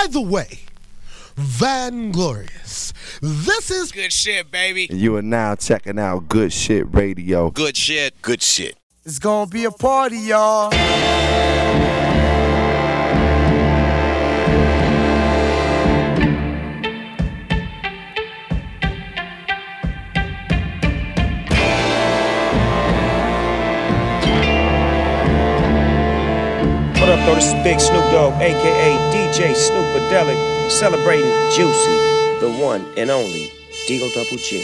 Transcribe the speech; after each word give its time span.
By 0.00 0.06
the 0.06 0.22
way, 0.22 0.60
Van 1.36 2.10
Glorious, 2.10 2.94
this 3.20 3.70
is 3.70 3.92
good 3.92 4.14
shit, 4.14 4.50
baby. 4.50 4.88
You 4.90 5.16
are 5.16 5.22
now 5.22 5.56
checking 5.56 5.98
out 5.98 6.26
Good 6.26 6.54
Shit 6.54 6.86
Radio. 6.94 7.50
Good 7.50 7.76
shit. 7.76 8.22
Good 8.22 8.40
shit. 8.40 8.78
It's 9.04 9.18
gonna 9.18 9.50
be 9.50 9.66
a 9.66 9.70
party, 9.70 10.16
y'all. 10.16 10.70
This 27.40 27.54
is 27.54 27.64
Big 27.64 27.80
Snoop 27.80 28.04
Dogg, 28.12 28.34
aka 28.34 28.90
DJ 29.08 29.56
Snoopadelic, 29.56 30.36
celebrating 30.70 31.32
Juicy, 31.48 31.96
the 32.36 32.52
one 32.60 32.84
and 32.98 33.08
only 33.08 33.48
Deagle 33.88 34.12
Double 34.12 34.36
G. 34.36 34.60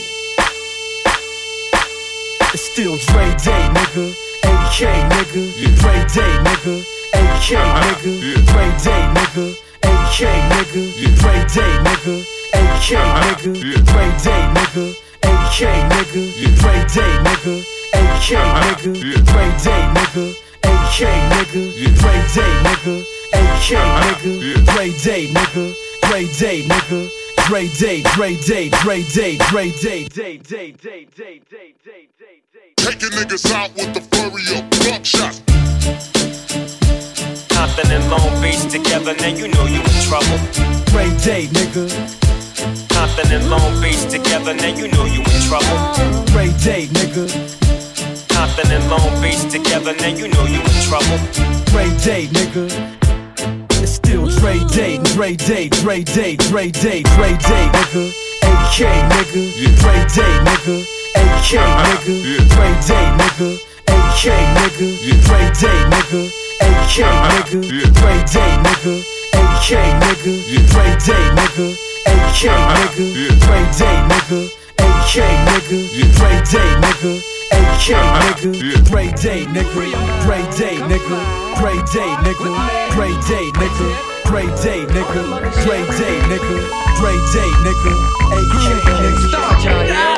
It's 2.53 2.61
still 2.61 2.99
Dre 3.09 3.33
Day, 3.41 3.65
nigga. 3.73 4.13
AK, 4.45 4.93
nigga. 5.09 5.57
Dre 5.81 6.05
Day, 6.13 6.33
nigga. 6.45 6.85
AK, 7.17 7.49
nigga. 7.81 8.45
Dre 8.45 8.69
Day, 8.85 9.03
nigga. 9.17 9.57
AK, 9.81 10.21
nigga. 10.53 10.83
Dre 11.17 11.33
Day, 11.49 11.73
nigga. 11.81 12.17
AK, 12.53 12.93
nigga. 13.17 13.85
Dre 13.89 14.05
Day, 14.21 14.43
nigga. 14.53 14.85
AK, 15.25 15.61
nigga. 15.89 16.23
Dre 16.61 16.77
Day, 16.93 17.13
nigga. 17.25 17.57
AK, 17.95 18.33
uh-huh. 18.37 18.61
nigga. 18.69 19.25
Dre 19.25 19.45
Day, 19.65 19.83
nigga. 19.97 20.46
AK, 20.87 21.03
nigga. 21.35 21.65
Dre 21.99 22.15
Day, 22.33 22.53
nigga. 22.63 23.03
AK, 23.35 23.73
uh-huh. 23.75 24.03
nigga. 24.07 24.65
Dre 24.67 24.87
Day, 25.03 25.27
nigga. 25.27 25.75
Dre 26.03 26.27
Day, 26.39 26.63
nigga. 26.63 27.11
Dre 27.49 27.69
Day, 27.69 28.03
Dre 28.15 28.37
Day, 28.37 28.69
Dre 28.69 29.03
Day, 29.03 29.37
Dre 29.51 29.71
Day, 29.83 30.07
Day, 30.07 30.39
Day, 30.39 30.39
Day, 30.39 30.71
Day, 30.71 31.05
Day, 31.11 31.43
Day, 31.51 31.75
Day, 31.83 32.39
Day. 32.55 32.73
Taking 32.77 33.11
niggas 33.19 33.53
out 33.53 33.75
with 33.75 33.95
the 33.95 34.01
flurry 34.01 34.47
of 34.55 34.63
buckshot. 34.87 35.35
Compton 37.51 37.91
and 37.91 38.09
Long 38.09 38.41
Beach 38.41 38.63
together, 38.71 39.15
now 39.19 39.35
you 39.35 39.49
know 39.49 39.67
you 39.67 39.81
in 39.83 40.01
trouble. 40.07 40.39
Dre 40.87 41.11
Day, 41.27 41.47
nigga. 41.51 41.91
Compton 42.95 43.33
and 43.33 43.51
Long 43.51 43.83
Beach 43.83 44.07
together, 44.09 44.55
now 44.55 44.73
you 44.73 44.87
know 44.87 45.05
you 45.05 45.19
in 45.19 45.41
trouble. 45.51 46.25
Dre 46.27 46.47
Day, 46.63 46.87
nigga. 46.87 47.56
Compton 48.57 48.81
and 48.81 48.91
Long 48.91 49.21
Beach 49.21 49.51
together, 49.53 49.93
now 50.01 50.09
you 50.09 50.29
know 50.29 50.47
you 50.47 50.61
in 50.61 50.81
trouble. 50.89 51.19
Dre 51.67 51.85
Day, 52.01 52.27
nigga. 52.33 52.65
It's 53.83 53.93
still 53.93 54.29
Dre 54.29 54.59
Day, 54.73 54.97
Dre 55.13 55.37
Day, 55.37 55.69
Dre 55.69 56.03
Day, 56.03 56.37
Dre 56.37 56.71
Day, 56.71 57.03
Dre 57.03 57.37
Day, 57.37 57.69
nigga. 57.77 58.09
AK, 58.49 58.79
nigga. 59.13 59.43
Dre 59.77 59.97
Day, 60.09 60.33
nigga. 60.47 60.77
AK, 61.17 61.53
nigga. 61.85 62.17
Dre 62.49 62.69
Day, 62.81 63.07
nigga. 63.21 63.61
AK, 63.93 64.25
nigga. 64.57 64.89
Dre 65.27 65.43
Day, 65.61 65.81
nigga. 65.93 66.23
AK, 66.65 66.97
nigga. 67.29 67.61
Dre 67.93 68.15
Day, 68.25 68.53
nigga. 68.65 68.95
AK, 69.37 69.69
nigga. 70.01 70.35
Dre 70.73 70.87
Day, 71.05 71.25
nigga. 71.37 71.67
AK, 72.09 72.43
nigga. 72.73 73.07
Dre 73.45 73.61
Day, 73.77 73.97
nigga. 74.09 74.41
AK, 74.79 75.15
nigga. 75.45 75.79
Dre 76.17 76.33
Day, 76.51 76.71
nigga. 76.81 77.36
AK, 77.53 77.89
nigga. 78.23 78.85
Dre 78.89 79.13
Day, 79.13 79.45
nigga. 79.47 79.93
Dre 80.25 80.39
Day, 80.57 80.77
nigga. 80.91 81.19
Dre 81.57 81.75
Day, 81.93 82.11
nigga. 82.25 82.51
Dre 82.93 83.09
Day, 83.29 83.47
nigga. 83.53 83.89
Dre 84.25 84.43
Day, 84.63 84.81
nigga. 84.87 85.23
Dre 85.65 85.79
Day, 85.99 86.17
nigga. 86.31 86.57
Dre 86.99 87.13
Day, 87.33 87.51
nigga. 87.65 87.95
AK, 88.33 88.67
nigga. 89.03 90.16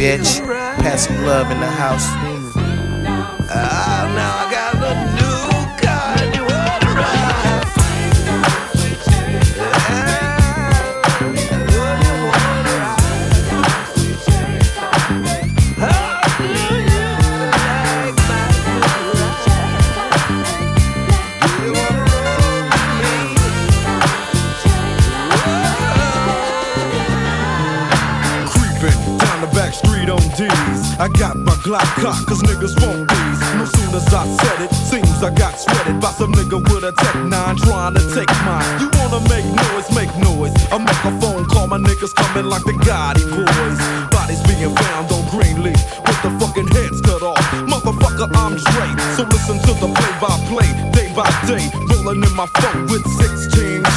Bitch. 0.00 0.40
Pass 0.78 1.08
some 1.08 1.26
love 1.26 1.50
in 1.50 1.60
the 1.60 1.66
house. 1.66 2.29
Glock 31.70 31.86
cocked, 32.02 32.26
cause 32.26 32.42
niggas 32.42 32.74
won't 32.82 33.06
these. 33.06 33.40
No 33.54 33.64
soon 33.64 33.94
as 33.94 34.02
I 34.12 34.26
said 34.26 34.58
it, 34.66 34.74
seems 34.74 35.22
I 35.22 35.30
got 35.30 35.54
sweated 35.54 36.00
by 36.00 36.10
some 36.10 36.32
nigga 36.32 36.58
with 36.58 36.82
a 36.82 36.90
Tech 36.90 37.14
9 37.14 37.30
trying 37.62 37.94
to 37.94 38.02
take 38.10 38.26
mine. 38.42 38.66
You 38.82 38.90
wanna 38.98 39.22
make 39.30 39.46
noise, 39.46 39.86
make 39.94 40.10
noise. 40.18 40.50
I 40.74 40.82
make 40.82 40.98
a 41.06 41.14
phone 41.22 41.46
call, 41.46 41.68
my 41.68 41.78
niggas 41.78 42.12
coming 42.12 42.50
like 42.50 42.64
the 42.64 42.74
Gotti 42.82 43.22
boys. 43.22 43.78
Bodies 44.10 44.42
being 44.50 44.74
found 44.74 45.14
on 45.14 45.22
Greenleaf 45.30 45.78
with 46.02 46.20
the 46.26 46.34
fucking 46.42 46.66
heads 46.74 47.00
cut 47.02 47.22
off. 47.22 47.38
Motherfucker, 47.70 48.26
I'm 48.34 48.58
straight. 48.58 48.98
So 49.14 49.22
listen 49.30 49.62
to 49.62 49.72
the 49.78 49.94
play 49.94 50.14
by 50.18 50.34
play, 50.50 50.66
day 50.90 51.14
by 51.14 51.30
day. 51.46 51.70
Rolling 51.86 52.18
in 52.18 52.34
my 52.34 52.50
phone 52.58 52.90
with 52.90 53.06
16 53.06 53.46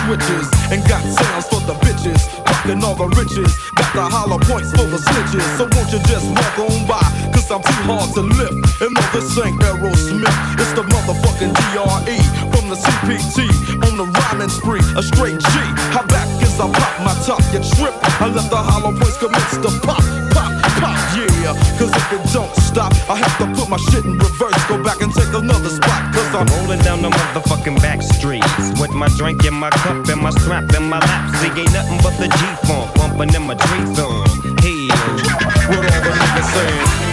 switches. 0.05 0.45
And 0.69 0.85
got 0.85 1.01
sounds 1.01 1.49
for 1.49 1.61
the 1.65 1.73
bitches. 1.81 2.42
All 2.63 2.95
the 2.95 3.11
riches. 3.19 3.59
Got 3.75 3.91
the 3.91 4.07
hollow 4.07 4.39
points 4.39 4.71
for 4.71 4.87
the 4.87 4.95
snitches. 4.95 5.43
So 5.59 5.67
won't 5.67 5.91
you 5.91 5.99
just 6.07 6.23
walk 6.31 6.63
on 6.63 6.87
by? 6.87 7.03
Cause 7.35 7.51
I'm 7.51 7.59
too 7.59 7.83
hard 7.83 8.15
to 8.15 8.23
lift. 8.23 8.55
And 8.79 8.95
no, 8.95 9.03
this 9.11 9.35
ain't 9.35 9.59
Aerosmith. 9.59 10.31
It's 10.55 10.71
the 10.71 10.87
motherfucking 10.87 11.51
DRE 11.51 12.17
from 12.55 12.71
the 12.71 12.79
CPT. 12.79 13.51
On 13.83 13.99
the 13.99 14.07
rhyming 14.07 14.47
spree, 14.47 14.79
a 14.95 15.03
straight 15.03 15.43
G. 15.43 15.53
How 15.91 16.07
back 16.07 16.23
as 16.39 16.55
I 16.55 16.71
pop 16.71 16.95
my 17.03 17.11
top, 17.27 17.43
you 17.51 17.59
trip. 17.75 17.91
I 18.23 18.31
let 18.31 18.47
the 18.47 18.55
hollow 18.55 18.95
points 18.95 19.19
commence 19.19 19.59
to 19.59 19.69
pop, 19.83 19.99
pop, 20.31 20.55
pop, 20.79 20.95
yeah. 21.19 21.51
Cause 21.75 21.91
if 21.91 22.07
it 22.15 22.23
don't 22.31 22.55
stop, 22.63 22.95
I 23.11 23.19
have 23.19 23.35
to 23.43 23.45
put 23.59 23.67
my 23.67 23.77
shit 23.91 24.07
in 24.07 24.15
reverse. 24.15 24.55
Go 24.71 24.81
back 24.81 25.03
and 25.03 25.11
take 25.11 25.35
another 25.35 25.67
spot. 25.67 26.12
I'm 26.35 26.47
Rolling 26.47 26.79
down 26.79 27.03
the 27.03 27.09
motherfucking 27.11 27.79
back 27.81 28.01
streets 28.01 28.81
with 28.81 28.91
my 28.91 29.07
drink 29.17 29.45
in 29.45 29.53
my 29.53 29.69
cup 29.69 30.07
and 30.07 30.19
my 30.19 30.31
strap 30.31 30.73
in 30.73 30.89
my 30.89 30.97
lap. 30.97 31.35
See, 31.35 31.47
ain't 31.61 31.71
nothing 31.71 31.99
but 32.01 32.17
the 32.17 32.27
G 32.27 32.37
funk 32.65 32.91
bumping 32.95 33.35
in 33.35 33.43
my 33.43 33.53
tree 33.53 33.85
thumb. 33.93 34.25
Hell, 34.57 34.87
what 35.69 35.85
the 35.85 36.09
niggas 36.09 36.49
saying? 36.53 37.03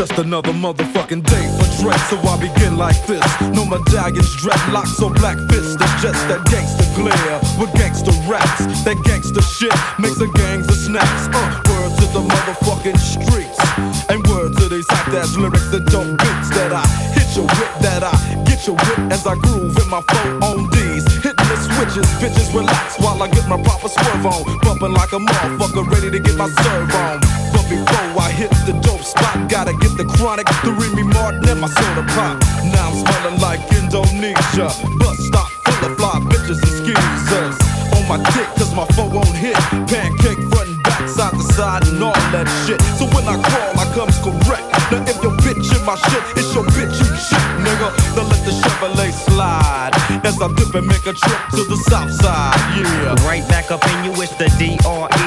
Just 0.00 0.18
another 0.18 0.52
motherfucking 0.52 1.20
day 1.28 1.46
for 1.60 1.68
Dre, 1.76 1.92
so 2.08 2.16
I 2.24 2.40
begin 2.40 2.78
like 2.78 2.96
this. 3.04 3.20
No 3.52 3.68
medallions, 3.68 4.32
dreadlocks, 4.40 4.96
or 5.04 5.12
black 5.12 5.36
fists. 5.52 5.76
It's 5.76 5.96
just 6.00 6.16
that 6.32 6.40
gangster 6.48 6.88
glare 6.96 7.36
with 7.60 7.68
gangster 7.76 8.16
raps. 8.24 8.64
That 8.88 8.96
gangster 9.04 9.44
shit 9.44 9.76
makes 10.00 10.16
the 10.16 10.32
gangs 10.40 10.72
of 10.72 10.76
snaps. 10.80 11.28
Uh, 11.28 11.60
words 11.68 12.00
to 12.00 12.06
the 12.16 12.24
motherfucking 12.24 12.96
streets. 12.96 13.60
And 14.08 14.24
words 14.24 14.56
to 14.56 14.72
these 14.72 14.88
hot 14.88 15.12
ass 15.12 15.36
lyrics 15.36 15.68
that 15.68 15.84
don't 15.92 16.16
beats 16.16 16.48
that 16.56 16.72
I 16.72 16.86
hit 17.12 17.28
your 17.36 17.44
whip, 17.44 17.72
that 17.84 18.00
I 18.00 18.16
get 18.48 18.64
your 18.64 18.80
whip 18.80 19.12
as 19.12 19.26
I 19.26 19.36
groove 19.36 19.76
in 19.76 19.88
my 19.92 20.00
phone 20.08 20.40
on 20.40 20.70
D's. 20.72 21.04
Hitting 21.20 21.44
the 21.44 21.58
switches, 21.60 22.08
bitches 22.16 22.48
relax 22.56 22.96
while 23.04 23.20
I 23.20 23.28
get 23.28 23.44
my 23.52 23.60
proper 23.60 23.92
swerve 23.92 24.24
on. 24.24 24.48
Bumping 24.64 24.96
like 24.96 25.12
a 25.12 25.20
motherfucker, 25.20 25.84
ready 25.92 26.08
to 26.08 26.20
get 26.24 26.40
my 26.40 26.48
serve 26.48 26.88
on. 27.04 27.59
Before 27.70 28.18
I 28.18 28.34
hit 28.34 28.50
the 28.66 28.74
dope 28.82 29.06
spot, 29.06 29.48
gotta 29.48 29.70
get 29.78 29.94
the 29.96 30.02
chronic, 30.18 30.46
the 30.66 30.74
Remy 30.74 31.04
Martin, 31.14 31.46
and 31.48 31.60
my 31.60 31.68
soda 31.70 32.02
pop. 32.18 32.42
Now 32.66 32.90
I'm 32.90 32.98
smelling 32.98 33.38
like 33.38 33.62
Indonesia. 33.70 34.74
Bus 34.98 35.18
stop 35.22 35.46
full 35.62 35.86
of 35.86 35.94
fly 35.94 36.18
bitches 36.26 36.58
and 36.58 36.74
skeezers. 36.82 37.54
On 37.94 38.02
my 38.10 38.18
dick, 38.34 38.50
cause 38.58 38.74
my 38.74 38.86
phone 38.98 39.14
won't 39.14 39.30
hit. 39.38 39.54
Pancake 39.86 40.42
frontin' 40.50 40.82
back, 40.82 41.06
side 41.06 41.30
to 41.30 41.46
side, 41.54 41.86
and 41.86 42.02
all 42.02 42.22
that 42.34 42.50
shit. 42.66 42.82
So 42.98 43.06
when 43.14 43.22
I 43.30 43.38
crawl, 43.38 43.70
I 43.78 43.86
comes 43.94 44.18
correct. 44.18 44.66
Now 44.90 45.06
if 45.06 45.22
your 45.22 45.38
bitch 45.38 45.70
in 45.70 45.82
my 45.86 45.94
shit, 46.10 46.24
it's 46.34 46.50
your 46.50 46.66
bitch 46.74 46.98
you 46.98 47.06
shit, 47.22 47.44
nigga. 47.62 47.94
Then 48.18 48.26
let 48.34 48.42
the 48.42 48.50
Chevrolet 48.50 49.14
slide 49.14 49.94
as 50.26 50.42
I 50.42 50.48
dip 50.58 50.74
and 50.74 50.86
make 50.90 51.06
a 51.06 51.14
trip 51.14 51.42
to 51.54 51.62
the 51.70 51.78
south 51.86 52.10
side, 52.10 52.58
yeah. 52.74 53.14
Right 53.22 53.46
back 53.46 53.70
up 53.70 53.86
in 53.94 54.10
you, 54.10 54.12
it's 54.18 54.34
the 54.34 54.50
DRE. 54.58 55.19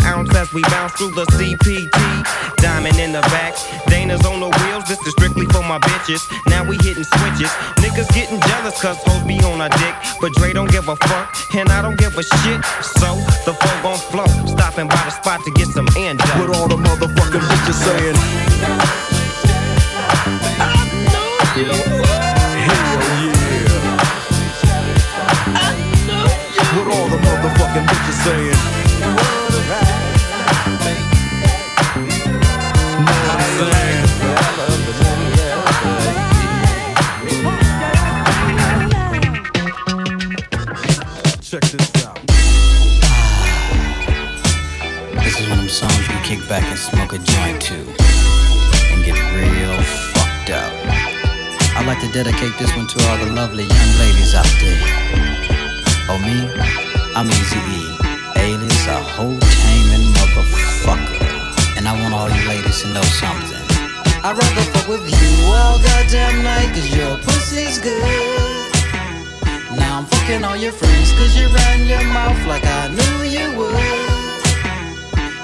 Ounce 0.00 0.34
as 0.34 0.52
we 0.52 0.62
bounce 0.62 0.92
through 0.92 1.12
the 1.12 1.26
CPT. 1.36 1.92
Diamond 2.56 2.98
in 2.98 3.12
the 3.12 3.20
back, 3.32 3.54
Dana's 3.88 4.24
on 4.24 4.40
the 4.40 4.48
wheels. 4.48 4.84
This 4.88 4.98
is 5.06 5.12
strictly 5.12 5.46
for 5.46 5.62
my 5.62 5.78
bitches. 5.78 6.22
Now 6.48 6.64
we 6.64 6.76
hitting 6.76 7.04
switches. 7.04 7.50
Niggas 7.82 8.08
getting 8.14 8.40
jealous 8.40 8.80
cause 8.80 8.96
hoes 9.04 9.22
be 9.26 9.38
on 9.40 9.60
our 9.60 9.68
dick. 9.68 9.94
But 10.20 10.32
Dre 10.34 10.52
don't 10.52 10.70
give 10.70 10.88
a 10.88 10.96
fuck, 10.96 11.36
and 11.54 11.68
I 11.68 11.82
don't 11.82 11.98
give 11.98 12.16
a 12.16 12.22
shit. 12.22 12.64
So 12.80 13.16
the 13.44 13.52
flow 13.52 13.82
gon' 13.82 13.98
flow. 13.98 14.26
Stopping 14.46 14.88
by 14.88 15.02
the 15.04 15.10
spot 15.10 15.44
to 15.44 15.50
get 15.52 15.68
some 15.68 15.88
end 15.96 16.20
up. 16.22 16.40
With 16.40 16.56
all 16.56 16.68
the 16.68 16.76
motherfucking 16.76 17.44
bitches 17.44 17.78
saying, 17.84 18.41
smoke 47.12 47.20
a 47.20 47.24
joint 47.24 47.62
to 47.62 47.74
and 48.92 49.04
get 49.04 49.16
real 49.34 49.76
fucked 50.12 50.50
up. 50.50 50.72
I'd 51.76 51.84
like 51.86 52.00
to 52.00 52.10
dedicate 52.12 52.56
this 52.58 52.74
one 52.76 52.86
to 52.86 53.08
all 53.08 53.18
the 53.18 53.32
lovely 53.32 53.64
young 53.64 53.92
ladies 53.98 54.34
out 54.34 54.48
there. 54.60 54.80
Oh, 56.08 56.18
me? 56.18 56.48
I'm 57.14 57.26
Easy 57.26 57.60
E, 57.68 57.96
alias 58.36 58.86
a 58.86 59.00
whole 59.16 59.38
taming 59.38 60.08
motherfucker. 60.16 61.76
And 61.76 61.88
I 61.88 61.92
want 62.00 62.14
all 62.14 62.30
you 62.30 62.48
ladies 62.48 62.82
to 62.82 62.88
know 62.92 63.02
something. 63.02 63.66
I'd 64.24 64.36
rather 64.36 64.62
fuck 64.72 64.88
with 64.88 65.04
you 65.04 65.52
all 65.52 65.78
goddamn 65.78 66.42
night, 66.42 66.68
cause 66.74 66.94
your 66.94 67.16
pussy's 67.18 67.78
good. 67.78 68.02
Now 69.76 69.98
I'm 69.98 70.06
fucking 70.06 70.44
all 70.44 70.56
your 70.56 70.72
friends, 70.72 71.12
cause 71.12 71.36
you 71.36 71.48
ran 71.48 71.86
your 71.86 72.04
mouth 72.12 72.46
like 72.46 72.64
I 72.64 72.88
knew 72.88 73.16
you 73.28 73.56
would. 73.58 74.12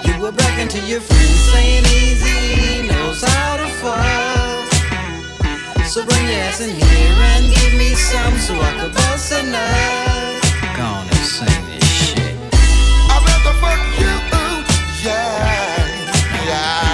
You 0.06 0.20
were 0.23 0.32
bragging 0.32 0.69
to 0.69 0.81
your 0.87 1.00
friends, 1.00 1.38
saying 1.52 1.84
Eazy 1.84 2.88
knows 2.88 3.22
how 3.22 3.56
to 3.56 3.68
fuck. 3.80 4.66
So 5.84 6.04
bring 6.04 6.24
your 6.28 6.40
ass 6.46 6.60
in 6.60 6.70
here 6.74 7.16
and 7.32 7.44
give 7.54 7.74
me 7.74 7.94
some 7.94 8.34
so 8.38 8.54
I 8.54 8.72
could 8.78 8.94
bust 8.94 9.32
a 9.32 9.42
nut. 9.42 10.42
Go 10.76 10.84
on 10.84 11.08
sing 11.24 11.64
this 11.70 11.88
shit. 11.98 12.36
I'd 13.12 13.22
rather 13.28 13.54
fuck 13.62 13.82
you, 14.00 14.12
yeah, 15.04 16.46
yeah. 16.46 16.88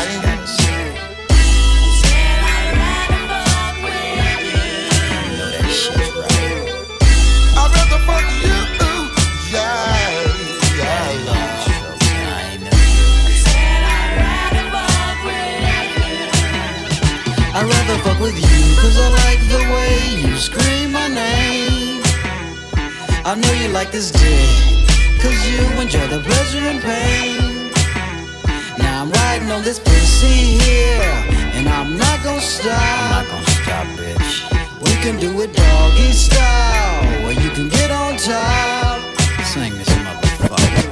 I'd 17.64 17.70
rather 17.70 17.99
fuck 18.02 18.20
with 18.20 18.37
you, 18.37 18.76
cause 18.76 18.99
I 18.99 19.08
like 19.25 19.40
the 19.49 19.56
way 19.72 20.20
you 20.20 20.37
scream 20.37 20.93
my 20.93 21.08
name. 21.08 22.02
I 23.25 23.34
know 23.40 23.52
you 23.55 23.72
like 23.72 23.90
this 23.90 24.11
dick, 24.11 24.84
cause 25.22 25.32
you 25.49 25.64
enjoy 25.81 26.06
the 26.08 26.20
pleasure 26.20 26.58
and 26.58 26.82
pain. 26.82 27.72
Now 28.76 29.05
I'm 29.05 29.11
riding 29.11 29.50
on 29.50 29.62
this 29.62 29.78
pussy 29.78 30.61
here, 30.61 31.25
and 31.56 31.66
I'm 31.66 31.96
not 31.96 32.22
gonna 32.22 32.43
stop. 32.43 32.76
I'm 32.76 33.11
not 33.11 33.26
gonna 33.32 33.46
stop, 33.64 33.87
bitch. 33.96 34.84
We 34.84 34.93
can 35.00 35.19
do 35.19 35.40
it 35.40 35.55
doggy 35.55 36.12
style, 36.12 37.22
where 37.25 37.32
you 37.32 37.49
can 37.49 37.70
get 37.70 37.90
on 37.90 38.19
top. 38.19 39.00
Sing 39.43 39.72
this 39.72 39.88
motherfucker. 39.88 40.83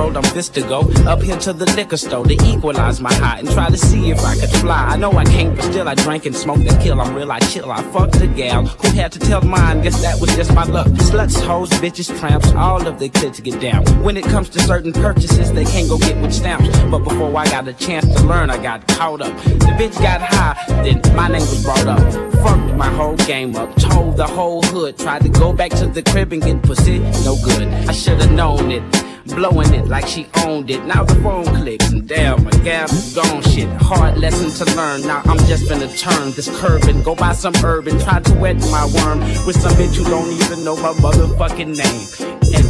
Rolled, 0.00 0.16
I'm 0.16 0.34
this 0.34 0.48
to 0.50 0.62
go 0.62 0.80
up 1.06 1.22
here 1.22 1.36
to 1.38 1.52
the 1.52 1.66
liquor 1.76 1.96
store 1.96 2.24
to 2.24 2.34
equalize 2.52 3.00
my 3.00 3.12
high 3.12 3.38
and 3.40 3.50
try 3.50 3.68
to 3.68 3.76
see 3.76 4.10
if 4.10 4.20
I 4.20 4.34
could 4.36 4.50
fly. 4.62 4.82
I 4.94 4.96
know 4.96 5.12
I 5.12 5.24
can't, 5.24 5.54
but 5.54 5.64
still 5.64 5.88
I 5.88 5.94
drank 5.94 6.26
and 6.26 6.34
smoked 6.34 6.66
and 6.70 6.80
kill. 6.80 7.00
I'm 7.00 7.14
real, 7.14 7.30
I 7.30 7.38
chill. 7.40 7.70
I 7.70 7.82
fucked 7.92 8.18
the 8.18 8.26
gal 8.26 8.64
who 8.64 8.88
had 9.00 9.12
to 9.12 9.18
tell 9.18 9.42
mine. 9.42 9.82
Guess 9.82 10.00
that 10.02 10.20
was 10.20 10.34
just 10.36 10.54
my 10.54 10.64
luck. 10.64 10.86
Sluts, 11.08 11.38
hoes, 11.40 11.70
bitches, 11.82 12.08
tramps, 12.18 12.52
all 12.52 12.86
of 12.86 12.98
the 12.98 13.08
kids 13.08 13.40
get 13.40 13.60
down. 13.60 13.84
When 14.02 14.16
it 14.16 14.24
comes 14.24 14.48
to 14.50 14.60
certain 14.60 14.92
purchases, 14.92 15.52
they 15.52 15.64
can't 15.64 15.88
go 15.88 15.98
get 15.98 16.16
with 16.22 16.32
stamps. 16.32 16.68
But 16.90 17.00
before 17.00 17.36
I 17.36 17.46
got 17.46 17.68
a 17.68 17.74
chance 17.74 18.06
to 18.14 18.22
learn, 18.22 18.48
I 18.50 18.58
got 18.62 18.86
caught 18.88 19.20
up. 19.20 19.36
The 19.44 19.72
bitch 19.78 20.00
got 20.00 20.20
high, 20.22 20.56
then 20.84 21.00
my 21.14 21.28
name 21.28 21.46
was 21.52 21.62
brought 21.62 21.86
up. 21.86 22.00
Fucked 22.42 22.74
my 22.76 22.90
whole 22.98 23.16
game 23.16 23.54
up, 23.56 23.74
told 23.76 24.16
the 24.16 24.26
whole 24.26 24.62
hood. 24.62 24.98
Tried 24.98 25.22
to 25.22 25.28
go 25.28 25.52
back 25.52 25.72
to 25.72 25.86
the 25.86 26.02
crib 26.02 26.32
and 26.32 26.42
get 26.42 26.62
pussy, 26.62 27.00
no 27.24 27.36
good. 27.44 27.68
I 27.88 27.92
should've 27.92 28.32
known 28.32 28.70
it. 28.70 29.09
Blowing 29.34 29.72
it 29.72 29.86
like 29.86 30.06
she 30.06 30.26
owned 30.44 30.70
it. 30.70 30.84
Now 30.84 31.04
the 31.04 31.14
phone 31.16 31.44
clicks 31.44 31.90
and 31.90 32.06
damn, 32.06 32.44
my 32.44 32.50
gas 32.62 33.14
gone. 33.14 33.42
Shit, 33.42 33.68
hard 33.80 34.18
lesson 34.18 34.50
to 34.50 34.76
learn. 34.76 35.02
Now 35.02 35.22
I'm 35.24 35.38
just 35.46 35.68
gonna 35.68 35.88
turn 35.88 36.32
this 36.32 36.48
curve 36.60 36.82
and 36.88 37.04
go 37.04 37.14
buy 37.14 37.32
some 37.32 37.54
urban. 37.64 37.98
Try 38.00 38.20
to 38.20 38.34
wet 38.34 38.56
my 38.70 38.84
worm 38.96 39.20
with 39.46 39.60
some 39.60 39.72
bitch 39.72 39.96
who 39.96 40.04
don't 40.04 40.30
even 40.32 40.64
know 40.64 40.76
my 40.76 40.92
motherfucking 40.94 41.76
name. 41.76 42.06
And 42.54 42.66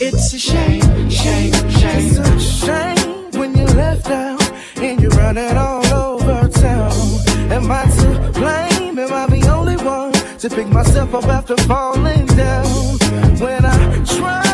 it's 0.00 0.32
a 0.34 0.38
shame, 0.38 1.10
shame, 1.10 1.52
shame. 1.70 2.02
It's 2.02 2.18
a 2.18 2.40
shame 2.40 3.30
when 3.40 3.56
you 3.56 3.64
left 3.64 4.08
out 4.10 4.52
and 4.76 5.00
you 5.00 5.08
run 5.10 5.38
it 5.38 5.56
all 5.56 5.86
over 5.86 6.48
town. 6.48 6.92
Am 7.50 7.70
I 7.70 7.84
to 7.84 8.32
blame? 8.32 8.98
Am 8.98 9.12
I 9.12 9.26
the 9.26 9.48
only 9.48 9.76
one 9.76 10.12
to 10.12 10.48
pick 10.50 10.68
myself 10.68 11.14
up 11.14 11.24
after 11.24 11.56
falling 11.68 12.26
down? 12.26 12.66
When 13.38 13.64
I 13.64 14.04
try 14.04 14.51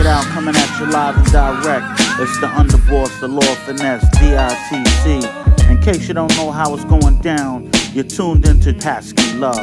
it 0.00 0.06
out, 0.06 0.24
coming 0.26 0.56
at 0.56 0.80
you 0.80 0.86
live 0.86 1.16
and 1.16 1.26
direct. 1.26 2.00
It's 2.18 2.40
the 2.40 2.46
underboss, 2.46 3.20
the 3.20 3.28
law 3.28 3.54
finesse, 3.66 4.04
DITC. 4.16 5.70
In 5.70 5.80
case 5.82 6.08
you 6.08 6.14
don't 6.14 6.34
know 6.36 6.50
how 6.50 6.74
it's 6.74 6.84
going 6.84 7.18
down, 7.20 7.70
you're 7.92 8.04
tuned 8.04 8.46
into 8.46 8.72
Pasky 8.72 9.38
Love. 9.38 9.56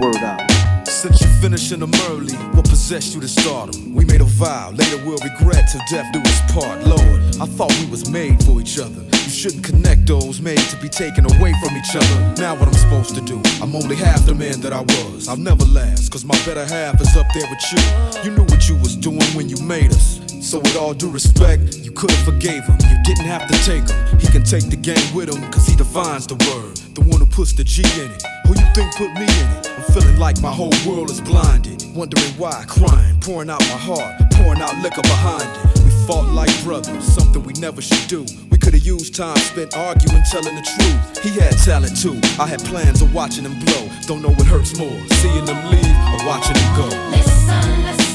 Word 0.00 0.22
up. 0.22 0.86
Since 0.86 1.20
you 1.20 1.28
finishing 1.40 1.80
them 1.80 1.92
early, 2.10 2.34
what 2.54 2.68
possessed 2.68 3.14
you 3.14 3.20
to 3.20 3.28
stardom? 3.28 3.94
We 3.94 4.04
made 4.04 4.20
a 4.20 4.24
vow, 4.24 4.70
later 4.72 4.98
we'll 5.04 5.18
regret 5.18 5.68
till 5.72 5.80
death 5.90 6.12
do 6.12 6.20
us 6.20 6.52
part. 6.52 6.84
Lord, 6.84 7.20
I 7.40 7.46
thought 7.46 7.72
we 7.80 7.86
was 7.86 8.10
made 8.10 8.42
for 8.44 8.60
each 8.60 8.78
other. 8.78 9.17
Shouldn't 9.38 9.62
connect 9.62 10.04
those 10.06 10.40
made 10.40 10.58
to 10.58 10.76
be 10.78 10.88
taken 10.88 11.24
away 11.24 11.54
from 11.62 11.76
each 11.76 11.94
other. 11.94 12.42
Now 12.42 12.56
what 12.56 12.66
I'm 12.66 12.74
supposed 12.74 13.14
to 13.14 13.20
do? 13.20 13.40
I'm 13.62 13.76
only 13.76 13.94
half 13.94 14.26
the 14.26 14.34
man 14.34 14.60
that 14.62 14.72
I 14.72 14.80
was. 14.80 15.28
I'll 15.28 15.36
never 15.36 15.64
last, 15.66 16.10
cause 16.10 16.24
my 16.24 16.34
better 16.44 16.66
half 16.66 17.00
is 17.00 17.16
up 17.16 17.26
there 17.32 17.46
with 17.46 17.62
you. 17.70 17.78
You 18.24 18.36
knew 18.36 18.42
what 18.50 18.68
you 18.68 18.74
was 18.74 18.96
doing 18.96 19.22
when 19.38 19.48
you 19.48 19.56
made 19.62 19.92
us. 19.92 20.18
So 20.42 20.58
with 20.58 20.74
all 20.74 20.92
due 20.92 21.08
respect, 21.08 21.76
you 21.76 21.92
could've 21.92 22.18
forgave 22.24 22.64
him. 22.64 22.78
You 22.90 22.98
didn't 23.04 23.26
have 23.26 23.46
to 23.46 23.54
take 23.62 23.86
him. 23.86 24.18
He 24.18 24.26
can 24.26 24.42
take 24.42 24.70
the 24.70 24.76
game 24.76 25.14
with 25.14 25.32
him, 25.32 25.40
cause 25.52 25.68
he 25.68 25.76
defines 25.76 26.26
the 26.26 26.34
word. 26.50 26.74
The 26.98 27.02
one 27.02 27.20
who 27.20 27.26
puts 27.26 27.52
the 27.52 27.62
G 27.62 27.86
in 28.02 28.10
it. 28.10 28.22
Who 28.48 28.58
you 28.58 28.66
think 28.74 28.90
put 28.96 29.12
me 29.14 29.22
in 29.22 29.48
it? 29.54 29.70
I'm 29.70 29.86
feeling 29.94 30.18
like 30.18 30.42
my 30.42 30.50
whole 30.50 30.74
world 30.84 31.10
is 31.10 31.20
blinded. 31.20 31.84
Wondering 31.94 32.34
why, 32.42 32.64
crying, 32.66 33.14
pouring 33.20 33.50
out 33.50 33.60
my 33.70 33.78
heart, 33.78 34.18
pouring 34.32 34.60
out 34.60 34.74
liquor 34.82 35.02
behind 35.02 35.46
it. 35.46 35.84
We 35.84 35.90
fought 36.08 36.26
like 36.34 36.50
brothers, 36.64 37.04
something 37.04 37.44
we 37.44 37.52
never 37.52 37.80
should 37.80 38.08
do. 38.08 38.26
Could've 38.68 38.84
used 38.84 39.14
time 39.14 39.34
spent 39.38 39.74
arguing, 39.74 40.22
telling 40.30 40.54
the 40.54 40.60
truth. 40.60 41.24
He 41.24 41.30
had 41.40 41.56
talent 41.64 41.96
too. 41.96 42.20
I 42.38 42.46
had 42.46 42.62
plans 42.66 43.00
of 43.00 43.14
watching 43.14 43.46
him 43.46 43.58
blow. 43.60 43.88
Don't 44.02 44.20
know 44.20 44.28
what 44.28 44.46
hurts 44.46 44.76
more, 44.76 45.00
seeing 45.08 45.46
him 45.46 45.70
leave 45.70 45.96
or 46.12 46.20
watching 46.28 46.54
him 46.54 46.76
go. 46.76 46.88
Listen, 47.08 47.82
listen, 47.82 48.07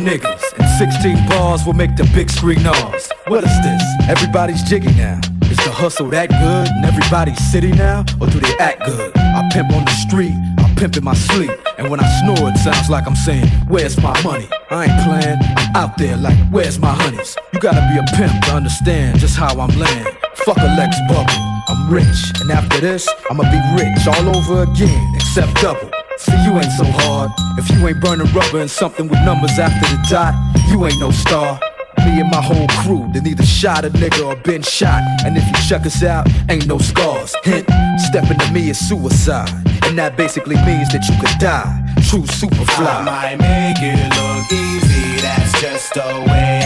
niggas. 0.00 0.42
And 0.58 0.68
16 0.78 1.28
bars 1.28 1.64
will 1.64 1.74
make 1.74 1.96
the 1.96 2.04
big 2.14 2.30
screen 2.30 2.66
ours. 2.66 3.10
What 3.26 3.44
is 3.44 3.56
this? 3.62 3.82
Everybody's 4.08 4.62
jiggy 4.62 4.92
now. 4.94 5.20
Is 5.50 5.58
the 5.58 5.70
hustle 5.70 6.08
that 6.10 6.30
good 6.30 6.68
and 6.68 6.84
everybody's 6.84 7.38
city 7.50 7.72
now? 7.72 8.04
Or 8.20 8.26
do 8.28 8.40
they 8.40 8.56
act 8.58 8.84
good? 8.86 9.12
I 9.16 9.48
pimp 9.52 9.72
on 9.72 9.84
the 9.84 9.96
street, 10.08 10.34
I 10.58 10.72
pimp 10.76 10.96
in 10.96 11.04
my 11.04 11.14
sleep. 11.14 11.50
And 11.76 11.90
when 11.90 12.00
I 12.00 12.08
snore, 12.20 12.48
it 12.50 12.56
sounds 12.58 12.88
like 12.88 13.06
I'm 13.06 13.16
saying, 13.16 13.48
Where's 13.68 14.00
my 14.00 14.14
money? 14.22 14.48
I 14.70 14.84
ain't 14.86 14.98
playing, 15.04 15.38
I'm 15.56 15.76
out 15.76 15.98
there 15.98 16.16
like, 16.16 16.38
Where's 16.50 16.78
my 16.78 16.92
honeys? 16.92 17.36
You 17.52 17.58
gotta 17.60 17.82
be 17.92 17.98
a 17.98 18.16
pimp 18.16 18.44
to 18.44 18.52
understand 18.52 19.18
just 19.18 19.36
how 19.36 19.58
I'm 19.58 19.76
laying. 19.76 20.06
Fuck 20.46 20.58
a 20.58 20.70
Lex 20.78 20.96
bubble, 21.08 21.40
I'm 21.68 21.92
rich. 21.92 22.20
And 22.40 22.50
after 22.50 22.80
this, 22.80 23.08
I'ma 23.28 23.42
be 23.50 23.60
rich 23.82 24.06
all 24.06 24.36
over 24.36 24.62
again, 24.62 25.12
except 25.16 25.54
double. 25.60 25.89
See, 26.30 26.44
you 26.44 26.54
ain't 26.54 26.72
so 26.72 26.84
hard. 26.84 27.30
If 27.58 27.68
you 27.70 27.86
ain't 27.88 28.00
burning 28.00 28.32
rubber 28.32 28.60
and 28.60 28.70
something 28.70 29.08
with 29.08 29.20
numbers 29.24 29.58
after 29.58 29.86
the 29.90 30.00
dot, 30.08 30.34
you 30.70 30.86
ain't 30.86 31.00
no 31.00 31.10
star. 31.10 31.58
Me 32.06 32.20
and 32.20 32.30
my 32.30 32.40
whole 32.40 32.68
crew, 32.80 33.10
then 33.12 33.26
either 33.26 33.44
shot 33.44 33.84
a 33.84 33.90
nigga 33.90 34.24
or 34.24 34.36
been 34.36 34.62
shot. 34.62 35.02
And 35.24 35.36
if 35.36 35.44
you 35.46 35.54
check 35.68 35.84
us 35.84 36.02
out, 36.02 36.28
ain't 36.48 36.66
no 36.66 36.78
scars. 36.78 37.34
Hint, 37.42 37.68
stepping 37.98 38.38
to 38.38 38.52
me 38.52 38.70
is 38.70 38.78
suicide. 38.78 39.50
And 39.84 39.98
that 39.98 40.16
basically 40.16 40.56
means 40.64 40.88
that 40.92 41.04
you 41.08 41.16
could 41.20 41.38
die. 41.38 41.76
True 42.08 42.26
super 42.26 42.64
I 42.78 43.02
might 43.04 43.36
make 43.36 43.82
it 43.82 43.98
look 44.16 44.50
easy, 44.50 45.20
that's 45.20 45.60
just 45.60 45.94
the 45.94 46.24
way 46.30 46.59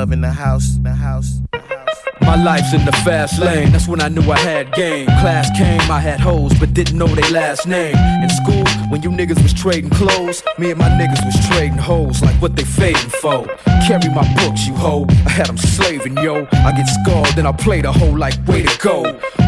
Love 0.00 0.12
in 0.12 0.22
the 0.22 0.32
house, 0.32 0.78
the 0.80 0.94
house. 0.94 1.39
My 2.30 2.36
life's 2.36 2.72
in 2.72 2.84
the 2.84 2.92
fast 2.92 3.40
lane, 3.40 3.72
that's 3.72 3.88
when 3.88 4.00
I 4.00 4.06
knew 4.06 4.22
I 4.30 4.38
had 4.38 4.72
game. 4.72 5.06
Class 5.06 5.50
came, 5.58 5.80
I 5.90 5.98
had 5.98 6.20
hoes, 6.20 6.56
but 6.60 6.72
didn't 6.72 6.96
know 6.96 7.08
they 7.08 7.28
last 7.28 7.66
name. 7.66 7.96
In 8.22 8.30
school, 8.30 8.64
when 8.88 9.02
you 9.02 9.10
niggas 9.10 9.42
was 9.42 9.52
trading 9.52 9.90
clothes, 9.90 10.40
me 10.56 10.70
and 10.70 10.78
my 10.78 10.88
niggas 10.90 11.24
was 11.24 11.34
trading 11.48 11.76
hoes 11.76 12.22
like 12.22 12.40
what 12.40 12.54
they 12.54 12.62
fading 12.62 13.10
for. 13.20 13.48
Carry 13.84 14.08
my 14.14 14.22
books, 14.36 14.64
you 14.64 14.74
hoe. 14.74 15.06
I 15.26 15.30
had 15.30 15.46
them 15.46 15.58
slaving, 15.58 16.18
yo. 16.18 16.46
I 16.52 16.70
get 16.70 16.86
scarred, 17.02 17.34
then 17.34 17.46
I 17.46 17.52
play 17.52 17.80
the 17.80 17.90
hoe 17.90 18.12
like 18.12 18.38
way 18.46 18.62
to 18.62 18.78
go. 18.78 19.02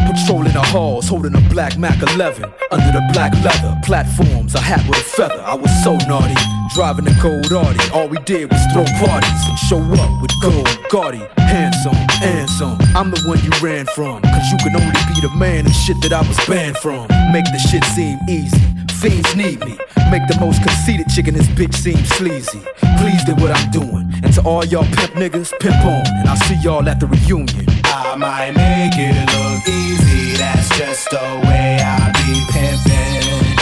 Patrolling 0.05 0.51
the 0.51 0.61
halls, 0.61 1.07
holding 1.07 1.35
a 1.35 1.49
black 1.49 1.77
Mac 1.77 2.01
11. 2.01 2.43
Under 2.69 2.91
the 2.91 3.09
black 3.13 3.31
leather, 3.45 3.79
platforms, 3.85 4.55
a 4.55 4.59
hat 4.59 4.85
with 4.89 4.99
a 4.99 5.03
feather. 5.03 5.41
I 5.41 5.55
was 5.55 5.71
so 5.85 5.95
naughty. 6.09 6.35
Driving 6.73 7.07
a 7.07 7.13
gold 7.21 7.53
Audi, 7.53 7.79
all 7.93 8.07
we 8.07 8.17
did 8.25 8.51
was 8.51 8.65
throw 8.73 8.83
parties 8.97 9.45
and 9.47 9.57
show 9.59 9.77
up 9.77 10.21
with 10.23 10.31
gold 10.41 10.65
Gotti. 10.89 11.21
Handsome, 11.37 11.93
handsome, 12.17 12.72
I'm 12.95 13.11
the 13.11 13.21
one 13.25 13.39
you 13.43 13.51
ran 13.61 13.85
from. 13.87 14.21
Cause 14.21 14.51
you 14.51 14.57
can 14.59 14.75
only 14.75 14.99
be 15.07 15.21
the 15.21 15.33
man 15.35 15.65
and 15.65 15.75
shit 15.75 15.99
that 16.01 16.13
I 16.13 16.21
was 16.27 16.37
banned 16.45 16.77
from. 16.77 17.07
Make 17.31 17.45
the 17.45 17.57
shit 17.57 17.83
seem 17.95 18.19
easy, 18.29 18.61
fiends 18.99 19.35
need 19.35 19.59
me. 19.65 19.77
Make 20.11 20.27
the 20.27 20.37
most 20.39 20.61
conceited 20.61 21.07
chick 21.09 21.27
in 21.27 21.33
this 21.33 21.47
bitch 21.47 21.73
seem 21.73 21.97
sleazy. 22.17 22.61
Pleased 22.97 23.27
at 23.29 23.39
what 23.41 23.51
I'm 23.51 23.71
doing. 23.71 24.13
And 24.23 24.33
to 24.33 24.41
all 24.43 24.63
y'all 24.65 24.85
pimp 24.85 25.13
niggas, 25.13 25.51
pimp 25.59 25.83
on. 25.85 26.03
And 26.19 26.29
I'll 26.29 26.43
see 26.47 26.55
y'all 26.61 26.87
at 26.87 26.99
the 26.99 27.07
reunion. 27.07 27.65
I 27.85 28.15
might 28.15 28.51
make 28.51 28.93
it 28.95 29.15
look 29.33 29.67
easy, 29.67 30.37
that's 30.37 30.69
just 30.77 31.09
the 31.09 31.23
way 31.47 31.79
I 31.81 32.11
be 32.21 32.33
pimping. 32.53 33.57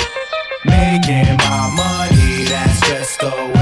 Making 0.66 1.38
my 1.38 1.72
money, 1.74 2.46
that's 2.46 2.82
just 2.88 3.20
the 3.20 3.52
way 3.56 3.61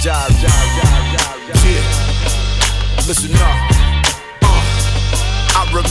diary. 0.00 0.34
Yeah, 1.64 1.82
listen 3.06 3.34
up. 3.36 3.61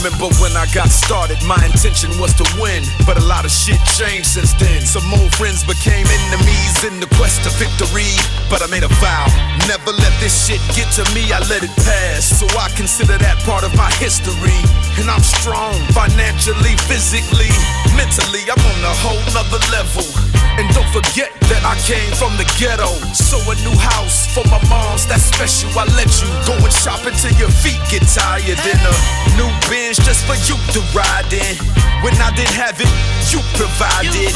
Remember 0.02 0.34
when 0.42 0.50
I 0.58 0.66
got 0.74 0.90
started, 0.90 1.38
my 1.46 1.62
intention 1.62 2.10
was 2.18 2.34
to 2.34 2.42
win. 2.58 2.82
But 3.06 3.22
a 3.22 3.24
lot 3.30 3.44
of 3.46 3.52
shit 3.54 3.78
changed 3.94 4.34
since 4.34 4.50
then. 4.58 4.82
Some 4.82 5.06
old 5.14 5.30
friends 5.38 5.62
became 5.62 6.02
enemies 6.10 6.82
in 6.82 6.98
the 6.98 7.06
quest 7.14 7.46
to 7.46 7.50
victory. 7.54 8.10
But 8.50 8.62
I 8.62 8.66
made 8.66 8.82
a 8.82 8.90
vow, 8.98 9.30
never 9.70 9.94
let 9.94 10.10
this 10.18 10.34
shit 10.34 10.58
get 10.74 10.90
to 10.98 11.06
me, 11.14 11.30
I 11.30 11.38
let 11.46 11.62
it 11.62 11.70
pass. 11.86 12.26
So 12.26 12.50
I 12.58 12.66
consider 12.74 13.14
that 13.14 13.38
part 13.46 13.62
of 13.62 13.70
my 13.78 13.94
history. 14.02 14.58
And 14.98 15.06
I'm 15.06 15.22
strong, 15.22 15.78
financially, 15.94 16.74
physically, 16.90 17.54
mentally, 17.94 18.42
I'm 18.50 18.58
on 18.58 18.82
a 18.82 18.94
whole 19.06 19.22
nother 19.30 19.62
level. 19.70 20.02
And 20.58 20.68
don't 20.76 20.90
forget 20.92 21.32
that 21.48 21.64
I 21.64 21.78
came 21.88 22.12
from 22.20 22.36
the 22.36 22.44
ghetto. 22.60 22.92
So 23.16 23.40
a 23.48 23.56
new 23.64 23.72
house 23.78 24.28
for 24.34 24.44
my 24.52 24.60
moms, 24.68 25.06
that's 25.06 25.24
special. 25.24 25.72
I 25.78 25.88
let 25.96 26.12
you 26.20 26.28
go 26.44 26.52
and 26.58 26.74
shop 26.74 27.06
until 27.08 27.32
your 27.40 27.48
feet 27.48 27.80
get 27.88 28.04
tired. 28.04 28.60
In 28.60 28.80
a 28.84 28.94
new 29.40 29.48
bench 29.92 30.06
just 30.06 30.24
for 30.24 30.36
you 30.48 30.56
to 30.72 30.80
ride 30.96 31.32
in. 31.32 31.56
When 32.02 32.14
I 32.14 32.32
didn't 32.34 32.54
have 32.54 32.80
it, 32.80 32.88
you 33.30 33.40
provided. 33.54 34.32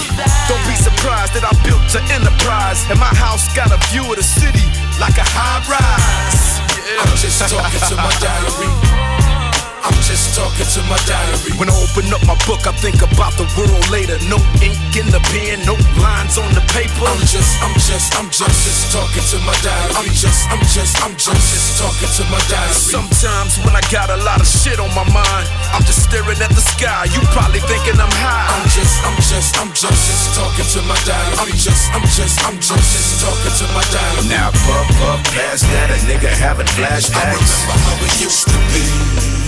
Don't 0.49 0.65
be 0.69 0.77
surprised 0.77 1.35
that 1.35 1.45
I 1.45 1.53
built 1.65 1.83
an 1.97 2.05
enterprise. 2.13 2.85
And 2.91 2.99
my 3.01 3.13
house 3.17 3.49
got 3.55 3.73
a 3.73 3.79
view 3.91 4.05
of 4.05 4.17
the 4.17 4.23
city 4.23 4.67
like 5.01 5.17
a 5.19 5.27
high 5.27 5.61
rise. 5.67 6.61
I'm 7.01 7.17
just 7.17 7.41
talking 7.41 7.81
to 7.89 7.97
my 7.97 8.13
diary. 8.21 9.26
I'm 9.85 9.97
just 10.07 10.37
talking 10.39 10.65
to 10.65 10.81
my 10.89 10.99
diary. 11.05 11.53
When 11.61 11.69
I 11.69 11.77
open 11.77 12.09
up 12.15 12.23
my 12.25 12.39
book, 12.49 12.65
I 12.65 12.73
think 12.79 13.03
about 13.05 13.37
the 13.37 13.47
world 13.59 13.85
later. 13.93 14.17
No 14.31 14.41
ink 14.65 14.79
in 14.97 15.09
the 15.13 15.21
pen, 15.35 15.61
no 15.69 15.77
lines 16.01 16.39
on 16.41 16.49
the 16.57 16.65
paper. 16.73 17.05
I'm 17.05 17.21
just, 17.27 17.61
I'm 17.61 17.75
just, 17.77 18.15
I'm 18.17 18.29
just, 18.33 18.57
just 18.65 18.93
talking 18.95 19.25
to 19.35 19.39
my 19.45 19.57
diary. 19.61 19.93
I'm 19.99 20.11
just, 20.15 20.49
I'm 20.49 20.63
just, 20.73 20.95
I'm 21.05 21.15
just, 21.19 21.43
just 21.53 21.69
talking 21.77 22.09
to 22.09 22.25
my 22.33 22.41
diary. 22.49 22.73
Sometimes 22.73 23.61
when 23.63 23.75
I 23.77 23.83
got 23.93 24.09
a 24.09 24.19
lot 24.25 24.41
of 24.41 24.49
shit 24.49 24.81
on 24.81 24.91
my 24.97 25.07
mind, 25.13 25.47
I'm 25.75 25.85
just 25.85 26.07
staring 26.09 26.41
at 26.41 26.53
the 26.55 26.65
sky. 26.65 27.07
You 27.13 27.21
probably 27.37 27.61
thinking 27.67 27.99
I'm 28.01 28.13
high. 28.23 28.49
I'm 28.57 28.65
just, 28.73 28.97
I'm 29.05 29.19
just, 29.21 29.53
I'm 29.61 29.71
just, 29.77 30.01
just 30.09 30.25
talking 30.35 30.67
to 30.77 30.81
my 30.89 30.99
diary. 31.05 31.37
I'm 31.43 31.53
just, 31.53 31.93
I'm 31.93 32.07
just, 32.17 32.37
I'm 32.47 32.57
just, 32.59 32.87
just 32.95 33.11
talking 33.21 33.55
to 33.61 33.67
my 33.77 33.85
diary. 33.93 34.29
Now 34.29 34.51
puff, 34.67 34.87
puff, 34.99 35.21
past 35.35 35.69
that, 35.71 35.93
a 35.93 35.99
nigga 36.09 36.31
having 36.33 36.67
flashbacks. 36.75 37.15
I 37.15 37.35
remember 37.37 37.77
how 37.85 38.07
it 38.07 38.15
used 38.21 38.47
to 38.49 38.59
be. 38.73 39.46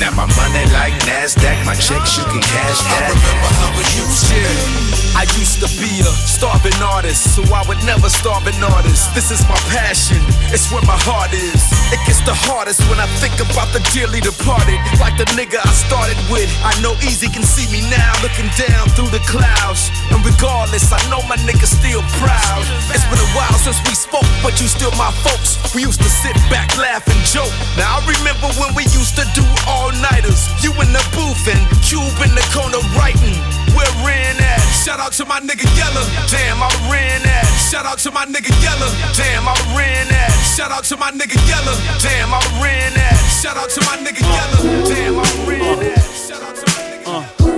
Now 0.00 0.10
my 0.16 0.24
money 0.24 0.64
like 0.72 0.96
Nasdaq, 1.04 1.66
my 1.66 1.74
checks 1.74 2.16
you 2.16 2.24
can 2.24 2.40
cash 2.40 2.80
that. 2.88 3.04
I 3.04 3.12
remember 3.12 3.50
how 3.52 3.70
used 4.00 4.24
to. 4.32 5.00
I 5.12 5.28
used 5.36 5.60
to 5.60 5.68
be 5.76 6.00
a 6.00 6.08
starving 6.24 6.80
artist, 6.80 7.36
so 7.36 7.44
I 7.52 7.60
would 7.68 7.82
never 7.84 8.08
starve 8.08 8.48
an 8.48 8.56
artist. 8.64 9.12
This 9.12 9.28
is 9.28 9.44
my 9.44 9.60
passion, 9.68 10.16
it's 10.48 10.72
where 10.72 10.80
my 10.88 10.96
heart 10.96 11.36
is. 11.36 11.60
It 11.92 12.00
gets 12.08 12.24
the 12.24 12.32
hardest 12.32 12.80
when 12.88 12.96
I 12.96 13.04
think 13.20 13.36
about 13.44 13.68
the 13.76 13.84
dearly 13.92 14.24
departed. 14.24 14.80
Like 14.96 15.20
the 15.20 15.28
nigga 15.36 15.60
I 15.60 15.68
started 15.76 16.16
with. 16.32 16.48
I 16.64 16.72
know 16.80 16.96
Eazy 17.04 17.28
can 17.28 17.44
see 17.44 17.68
me 17.68 17.84
now, 17.92 18.16
looking 18.24 18.48
down 18.56 18.88
through 18.96 19.12
the 19.12 19.20
clouds. 19.28 19.92
And 20.08 20.24
regardless, 20.24 20.88
I 20.88 21.02
know 21.12 21.20
my 21.28 21.36
nigga 21.44 21.68
still 21.68 22.00
proud. 22.16 22.64
It's 22.88 23.04
been 23.12 23.20
a 23.20 23.30
while 23.36 23.58
since 23.60 23.76
we 23.84 23.92
spoke, 23.92 24.24
but 24.40 24.56
you 24.56 24.64
still 24.64 24.94
my 24.96 25.12
folks. 25.20 25.60
We 25.76 25.84
used 25.84 26.00
to 26.00 26.08
sit 26.08 26.32
back, 26.48 26.72
laugh, 26.80 27.04
and 27.04 27.20
joke. 27.28 27.52
Now 27.76 27.98
I 27.98 28.08
remember 28.08 28.48
when 28.56 28.72
we 28.72 28.88
used 28.96 29.20
to 29.20 29.28
do 29.36 29.44
all 29.68 29.89
nighters. 29.98 30.46
You 30.62 30.70
in 30.82 30.92
the 30.92 31.02
booth 31.16 31.46
and 31.50 31.60
Cube 31.82 32.18
in 32.22 32.32
the 32.34 32.44
corner 32.54 32.80
writing. 32.94 33.34
Where 33.74 33.90
Ren 34.06 34.36
at? 34.38 34.62
Shout 34.84 35.00
out 35.00 35.12
to 35.18 35.24
my 35.24 35.40
nigga 35.40 35.66
Yella. 35.76 36.04
Damn, 36.30 36.62
I 36.62 36.70
ran 36.90 37.22
at. 37.26 37.46
Shout 37.70 37.86
out 37.86 37.98
to 38.06 38.10
my 38.10 38.26
nigga 38.26 38.50
Yella. 38.62 38.88
Damn, 39.16 39.48
I 39.48 39.54
ran 39.76 40.10
at. 40.12 40.30
Shout 40.56 40.70
out 40.70 40.84
to 40.84 40.96
my 40.96 41.10
nigga 41.10 41.38
Yella. 41.48 41.74
Damn, 42.02 42.34
I 42.34 42.40
ran 42.62 42.92
at. 42.96 43.16
Shout 43.40 43.56
out 43.56 43.70
to 43.70 43.80
my 43.82 43.96
nigga 43.98 44.22
Yella. 44.22 44.58
Damn, 44.88 45.18
I 45.18 45.26
ran 45.48 45.78
at. 45.80 46.04
Shout 46.28 46.42
out 46.42 46.56
to 46.56 46.66
my 46.66 46.82
nigga. 46.90 47.50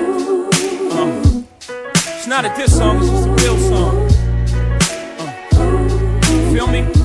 It's 2.16 2.26
not 2.26 2.44
a 2.44 2.54
diss 2.56 2.76
song, 2.76 2.98
it's 2.98 3.08
just 3.10 3.26
a 3.26 3.30
real 3.42 3.58
song. 3.58 4.08
Uh, 5.18 6.52
feel 6.52 6.66
me? 6.68 7.01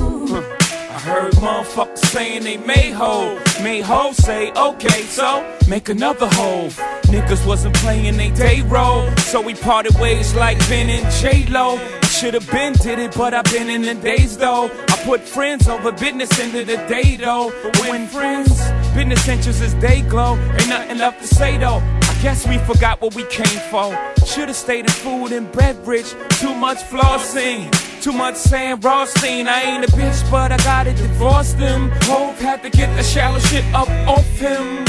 Heard 1.07 1.31
motherfuckers 1.35 1.99
saying 1.99 2.43
they 2.43 2.57
made 2.57 2.91
hoe. 2.91 3.39
Made 3.63 3.83
hoe 3.83 4.11
say, 4.11 4.51
okay, 4.51 5.03
so 5.03 5.57
make 5.65 5.87
another 5.87 6.27
hoe. 6.27 6.67
Niggas 7.03 7.47
wasn't 7.47 7.75
playing 7.77 8.17
they 8.17 8.29
day 8.31 8.61
role, 8.63 9.09
so 9.15 9.39
we 9.39 9.53
parted 9.53 9.97
ways 9.99 10.35
like 10.35 10.59
Ben 10.67 10.89
and 10.89 11.09
J 11.13 11.45
Lo. 11.49 11.79
Should've 12.09 12.51
been 12.51 12.73
did 12.73 12.99
it, 12.99 13.15
but 13.15 13.33
I've 13.33 13.45
been 13.45 13.69
in 13.69 13.83
the 13.83 13.93
days 13.95 14.37
though. 14.37 14.65
I 14.65 15.01
put 15.05 15.21
friends 15.21 15.69
over 15.69 15.93
business 15.93 16.37
into 16.39 16.65
the 16.65 16.75
day 16.89 17.15
though. 17.15 17.53
But 17.63 17.79
when 17.87 18.07
friends, 18.07 18.49
business 18.93 19.25
interests 19.29 19.61
as 19.61 19.75
they 19.75 20.01
glow, 20.01 20.35
ain't 20.35 20.67
nothing 20.67 20.97
left 20.97 21.21
to 21.21 21.27
say 21.33 21.57
though. 21.57 21.81
I 22.01 22.19
guess 22.21 22.45
we 22.45 22.57
forgot 22.57 22.99
what 22.99 23.15
we 23.15 23.23
came 23.27 23.61
for. 23.71 23.97
Should've 24.25 24.57
stayed 24.57 24.83
in 24.83 24.91
food 24.91 25.31
and 25.31 25.49
beverage. 25.53 26.11
Too 26.31 26.53
much 26.53 26.79
flossing. 26.79 27.71
Too 28.07 28.13
much 28.13 28.37
Sam 28.37 28.79
Rothstein. 28.79 29.49
I 29.49 29.63
ain't 29.63 29.83
a 29.83 29.91
bitch, 29.91 30.31
but 30.31 30.53
I 30.53 30.57
gotta 30.59 30.93
divorce 30.93 31.51
them. 31.51 31.91
Hope 32.03 32.37
had 32.37 32.63
to 32.63 32.69
get 32.69 32.87
the 32.95 33.03
shallow 33.03 33.37
shit 33.37 33.65
up 33.73 33.89
off 34.07 34.25
him. 34.39 34.85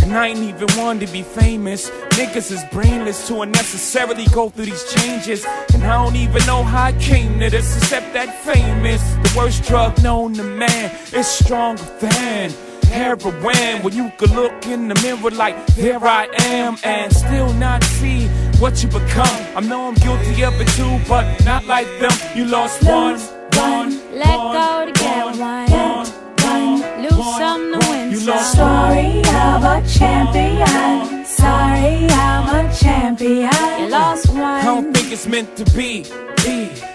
And 0.00 0.16
I 0.16 0.28
ain't 0.28 0.38
even 0.38 0.68
one 0.80 1.00
to 1.00 1.08
be 1.08 1.24
famous. 1.24 1.90
Niggas 2.10 2.52
is 2.52 2.62
brainless 2.70 3.26
to 3.26 3.40
unnecessarily 3.40 4.26
go 4.26 4.48
through 4.50 4.66
these 4.66 4.94
changes. 4.94 5.44
And 5.74 5.82
I 5.82 6.00
don't 6.00 6.14
even 6.14 6.46
know 6.46 6.62
how 6.62 6.84
I 6.84 6.92
came 6.92 7.40
to 7.40 7.50
this, 7.50 7.78
except 7.78 8.12
that 8.12 8.32
famous. 8.44 9.02
The 9.02 9.34
worst 9.36 9.64
drug 9.64 10.00
known 10.00 10.34
to 10.34 10.44
man 10.44 10.96
is 11.12 11.26
stronger 11.26 11.82
than 11.98 12.52
heroin. 13.00 13.82
When 13.84 13.94
you 13.94 14.10
could 14.18 14.30
look 14.30 14.66
in 14.66 14.88
the 14.88 14.94
mirror 15.02 15.30
like, 15.30 15.56
there 15.76 16.02
I 16.02 16.24
am, 16.60 16.76
and 16.82 17.12
still 17.12 17.52
not 17.54 17.84
see 17.84 18.26
what 18.58 18.82
you 18.82 18.88
become. 18.88 19.36
I 19.56 19.60
know 19.60 19.88
I'm 19.88 19.94
guilty 19.94 20.42
of 20.44 20.54
it 20.60 20.68
too, 20.78 20.98
but 21.08 21.24
not 21.44 21.64
like 21.66 21.88
them. 22.00 22.12
You 22.34 22.44
lost 22.46 22.82
one, 22.84 23.18
one, 23.54 23.90
Let 24.24 24.36
go 24.58 24.86
to 24.86 24.92
get 24.92 25.24
one, 25.26 25.38
one. 25.38 25.70
one, 25.70 26.06
One, 26.42 27.02
lose 27.02 27.36
some 27.42 27.62
to 27.72 27.78
win 27.90 28.10
You 28.12 28.16
some. 28.18 28.34
lost 28.34 28.52
Story 28.54 29.20
of 29.44 29.60
a 29.74 29.76
champion. 29.98 31.15
Sorry, 31.36 32.06
I'm 32.10 32.66
a 32.66 32.74
champion. 32.74 33.50
You 33.78 33.88
lost 33.88 34.28
one. 34.30 34.40
I 34.40 34.64
don't 34.64 34.92
think 34.94 35.12
it's 35.12 35.26
meant 35.26 35.56
to 35.56 35.64
be. 35.76 36.04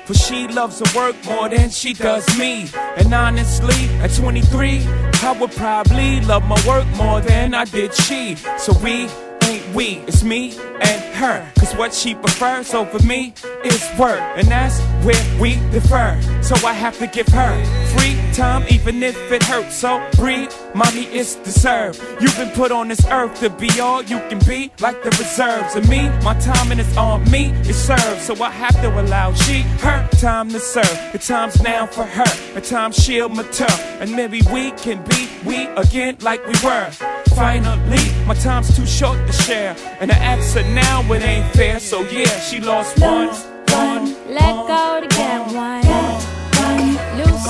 For 0.06 0.14
she 0.14 0.48
loves 0.48 0.80
her 0.80 0.98
work 0.98 1.16
more 1.26 1.48
than 1.50 1.70
she 1.70 1.94
does 1.94 2.26
me. 2.38 2.68
And 2.98 3.14
honestly, 3.14 3.90
at 4.00 4.14
23, 4.14 4.86
I 5.24 5.38
would 5.40 5.52
probably 5.52 6.22
love 6.22 6.46
my 6.48 6.62
work 6.68 6.88
more 6.96 7.22
than 7.22 7.54
I 7.54 7.66
did 7.66 7.94
she. 7.94 8.36
So 8.58 8.74
we 8.80 9.10
ain't 9.44 9.76
we, 9.76 10.04
it's 10.08 10.24
me 10.24 10.58
and 10.82 11.16
her. 11.16 11.50
Cause 11.60 11.76
what 11.76 11.94
she 11.94 12.16
prefers 12.16 12.74
over 12.74 13.00
me 13.06 13.34
is 13.64 13.90
work. 13.98 14.20
And 14.36 14.48
that's 14.48 14.80
where 15.06 15.40
we 15.40 15.56
differ. 15.72 16.20
So 16.42 16.56
I 16.66 16.74
have 16.74 16.98
to 17.00 17.08
give 17.08 17.28
her 17.28 17.54
free 17.98 18.18
time, 18.34 18.66
even 18.70 19.04
if 19.04 19.18
it 19.32 19.44
hurts. 19.44 19.76
So 19.76 20.06
breathe, 20.16 20.52
mommy, 20.74 21.06
it's 21.06 21.36
deserved. 21.36 22.02
You've 22.20 22.36
been 22.38 22.52
put 22.52 22.72
on 22.72 22.88
this 22.88 23.06
earth 23.06 23.40
to 23.40 23.50
be 23.50 23.80
all 23.80 24.02
you 24.04 24.20
can 24.30 24.40
be, 24.40 24.72
like 24.80 25.02
the 25.04 25.10
reserves. 25.12 25.76
And 25.76 25.88
me, 25.90 26.10
my 26.24 26.38
timing 26.40 26.80
is 26.80 26.98
on 26.98 27.30
me, 27.30 27.52
it 27.70 27.74
serves. 27.74 28.24
So 28.24 28.42
I 28.44 28.50
have 28.50 28.76
to 28.82 29.02
allow 29.02 29.34
she 29.34 29.62
her 29.84 30.08
time 30.20 30.50
to 30.50 30.60
serve. 30.60 31.12
The 31.12 31.20
time's 31.20 31.62
now 31.62 31.86
for 31.88 32.04
her, 32.04 32.54
the 32.54 32.62
time 32.62 32.92
she'll 32.92 33.30
mature. 33.30 33.68
And 34.00 34.12
maybe 34.12 34.42
we 34.52 34.72
can 34.72 35.04
be 35.06 35.30
we 35.46 35.68
again 35.76 36.18
like 36.22 36.46
we 36.46 36.54
were. 36.64 36.90
Finally, 37.36 38.26
my 38.26 38.34
time's 38.36 38.76
too 38.76 38.86
short 38.86 39.26
to 39.28 39.34
share. 39.34 39.76
And 40.00 40.12
ask 40.12 40.56
her 40.56 40.64
now, 40.74 41.02
it 41.14 41.24
ain't 41.24 41.54
fair. 41.54 41.80
So 41.80 42.02
yeah, 42.10 42.40
she 42.40 42.60
lost 42.60 43.00
one, 43.00 43.30
one, 43.70 44.06
Let 44.28 44.68
go 44.68 45.02
to 45.02 45.08
get 45.08 45.54
one. 45.54 45.81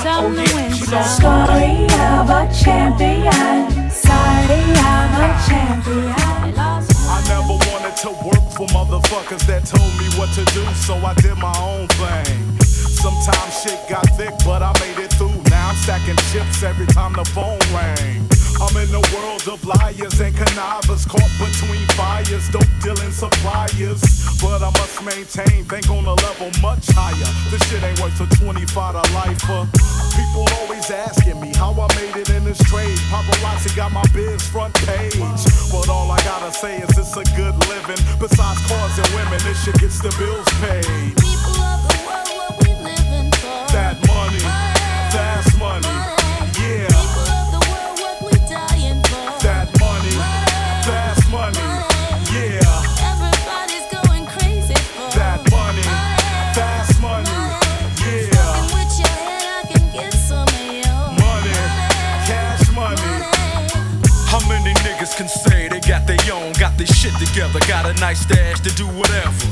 Some. 0.02 0.34
Story 0.34 1.86
of 1.86 2.30
a 2.30 2.50
champion. 2.52 3.90
Sorry, 3.92 4.62
I'm 4.82 5.14
a 5.14 5.30
champion. 5.48 6.14
I 6.18 7.24
never 7.28 7.54
wanted 7.70 7.96
to 7.98 8.10
work 8.26 8.46
for 8.58 8.66
motherfuckers 8.74 9.46
that 9.46 9.66
told 9.66 9.94
me 10.00 10.10
what 10.18 10.30
to 10.34 10.44
do, 10.56 10.66
so 10.74 10.96
I 10.96 11.14
did 11.22 11.38
my 11.38 11.54
own 11.60 11.88
thing. 11.88 12.60
Sometimes 12.62 13.62
shit 13.62 13.80
got 13.88 14.06
thick, 14.18 14.34
but 14.44 14.64
I 14.64 14.74
made 14.80 15.04
it 15.04 15.14
through. 15.14 15.40
Now 15.52 15.70
I'm 15.70 15.76
stacking 15.76 16.18
chips 16.32 16.64
every 16.64 16.88
time 16.88 17.14
the 17.14 17.26
phone 17.26 17.60
rang. 17.72 18.31
I'm 18.62 18.78
in 18.78 18.94
the 18.94 19.02
world 19.10 19.42
of 19.50 19.66
liars 19.66 20.22
and 20.22 20.38
connivers, 20.38 21.04
caught 21.10 21.34
between 21.42 21.82
fires, 21.98 22.48
dope 22.54 22.70
dealing 22.86 23.10
suppliers. 23.10 24.02
But 24.38 24.62
I 24.62 24.70
must 24.78 25.02
maintain, 25.02 25.66
think 25.66 25.90
on 25.90 26.06
a 26.06 26.14
level 26.14 26.54
much 26.62 26.86
higher. 26.94 27.32
This 27.50 27.66
shit 27.66 27.82
ain't 27.82 28.00
worth 28.00 28.22
a 28.22 28.30
25 28.38 28.70
to 28.70 29.14
lifer. 29.18 29.66
People 30.14 30.46
always 30.62 30.86
asking 30.92 31.42
me 31.42 31.50
how 31.58 31.74
I 31.74 31.90
made 31.98 32.22
it 32.22 32.30
in 32.30 32.46
this 32.46 32.62
trade. 32.70 32.98
Paparazzi 33.10 33.76
got 33.76 33.92
my 33.92 34.06
biz 34.14 34.46
front 34.48 34.76
page. 34.86 35.42
But 35.74 35.90
all 35.90 36.12
I 36.12 36.22
gotta 36.22 36.54
say 36.54 36.78
is 36.78 36.96
it's 36.96 37.18
a 37.18 37.26
good 37.34 37.58
living. 37.66 37.98
Besides 38.22 38.62
cars 38.70 38.96
and 39.02 39.10
women, 39.18 39.42
this 39.42 39.58
shit 39.66 39.82
gets 39.82 39.98
the 40.06 40.14
bills 40.22 40.46
paid. 40.62 41.31
Together. 67.10 67.60
Got 67.68 67.90
a 67.90 67.94
nice 68.00 68.22
stash 68.22 68.60
to 68.60 68.70
do 68.76 68.86
whatever. 68.86 69.48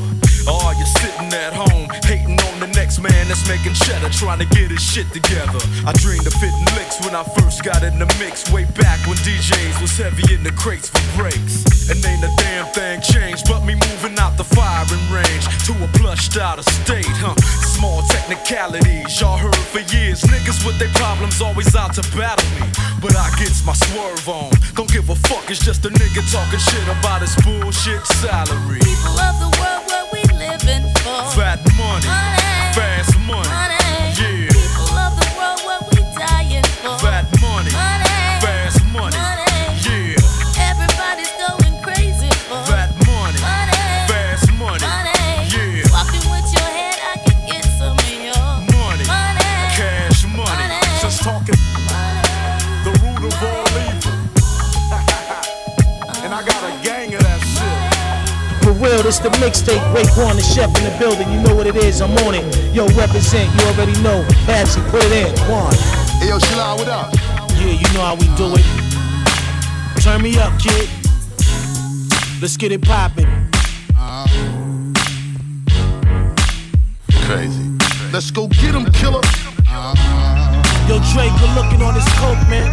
Or 0.45 0.73
you're 0.77 0.93
sitting 1.01 1.33
at 1.33 1.51
home, 1.53 1.89
hating 2.05 2.38
next 2.79 3.03
man 3.03 3.27
that's 3.27 3.43
making 3.49 3.73
cheddar, 3.73 4.07
trying 4.07 4.39
to 4.39 4.47
get 4.55 4.71
his 4.71 4.79
shit 4.79 5.11
together. 5.11 5.59
I 5.83 5.91
dreamed 5.99 6.25
of 6.25 6.33
fitting 6.39 6.69
licks 6.79 6.95
when 7.03 7.13
I 7.13 7.23
first 7.35 7.61
got 7.61 7.83
in 7.83 7.99
the 7.99 8.07
mix, 8.23 8.49
way 8.55 8.63
back 8.79 9.03
when 9.03 9.19
DJs 9.27 9.81
was 9.81 9.91
heavy 9.99 10.23
in 10.33 10.43
the 10.43 10.53
crates 10.55 10.87
for 10.87 11.03
breaks. 11.19 11.67
And 11.91 11.99
ain't 12.05 12.23
a 12.23 12.31
damn 12.39 12.67
thing 12.71 13.01
changed, 13.01 13.51
but 13.51 13.65
me 13.67 13.75
moving 13.75 14.15
out 14.17 14.37
the 14.37 14.47
firing 14.47 15.05
range 15.11 15.43
to 15.67 15.73
a 15.83 15.87
plushed 15.99 16.37
out 16.37 16.59
estate, 16.59 17.11
huh? 17.19 17.35
Small 17.67 18.01
technicalities, 18.07 19.11
y'all 19.19 19.37
heard 19.37 19.65
for 19.73 19.83
years. 19.91 20.21
Niggas 20.23 20.63
with 20.65 20.79
their 20.79 20.93
problems 20.95 21.41
always 21.41 21.75
out 21.75 21.93
to 21.95 22.03
battle 22.15 22.47
me. 22.61 22.67
But 23.01 23.15
I 23.15 23.27
gets 23.39 23.65
my 23.65 23.73
swerve 23.73 24.27
on. 24.29 24.51
Don't 24.75 24.91
give 24.91 25.09
a 25.09 25.15
fuck, 25.27 25.51
it's 25.51 25.59
just 25.59 25.83
a 25.83 25.89
nigga 25.89 26.23
talking 26.31 26.59
shit 26.59 26.87
about 26.87 27.19
his 27.19 27.35
bullshit 27.43 28.05
salary. 28.23 28.79
People 28.79 29.19
of 29.19 29.35
the 29.43 29.51
world, 29.59 29.83
what 29.91 30.05
we 30.15 30.21
living 30.39 30.87
for? 31.03 31.19
Fat 31.35 31.59
money, 31.75 32.28
Real, 58.79 59.03
this 59.03 59.19
the 59.19 59.27
mixtape. 59.43 59.83
Raekwon 59.93 60.35
the 60.35 60.41
chef 60.41 60.71
in 60.77 60.85
the 60.87 60.95
building. 60.97 61.29
You 61.31 61.41
know 61.43 61.53
what 61.53 61.67
it 61.67 61.75
is. 61.75 62.01
I'm 62.01 62.11
on 62.23 62.33
it. 62.33 62.45
Yo, 62.73 62.87
represent. 62.95 63.53
You 63.59 63.67
already 63.67 63.91
know. 64.01 64.23
Babsy, 64.47 64.79
put 64.89 65.03
it 65.03 65.11
in. 65.11 65.35
One. 65.51 65.75
Hey, 66.23 66.29
yo, 66.29 66.39
what 66.39 66.87
up? 66.87 67.13
Yeah, 67.59 67.75
you 67.75 67.87
know 67.93 68.07
how 68.07 68.15
we 68.15 68.25
do 68.39 68.55
it. 68.55 68.63
Turn 70.01 70.21
me 70.21 70.39
up, 70.39 70.57
kid. 70.61 70.87
Let's 72.41 72.55
get 72.55 72.71
it 72.71 72.81
poppin'. 72.81 73.27
Uh-huh. 73.97 74.93
Crazy. 77.27 77.67
Let's 78.13 78.31
go 78.31 78.47
get 78.47 78.75
him, 78.75 78.85
killer. 78.93 79.21
Yo, 80.87 80.99
Drake, 81.11 81.35
good 81.35 81.53
looking 81.53 81.81
on 81.83 81.93
this 81.95 82.07
coke, 82.17 82.39
man. 82.47 82.71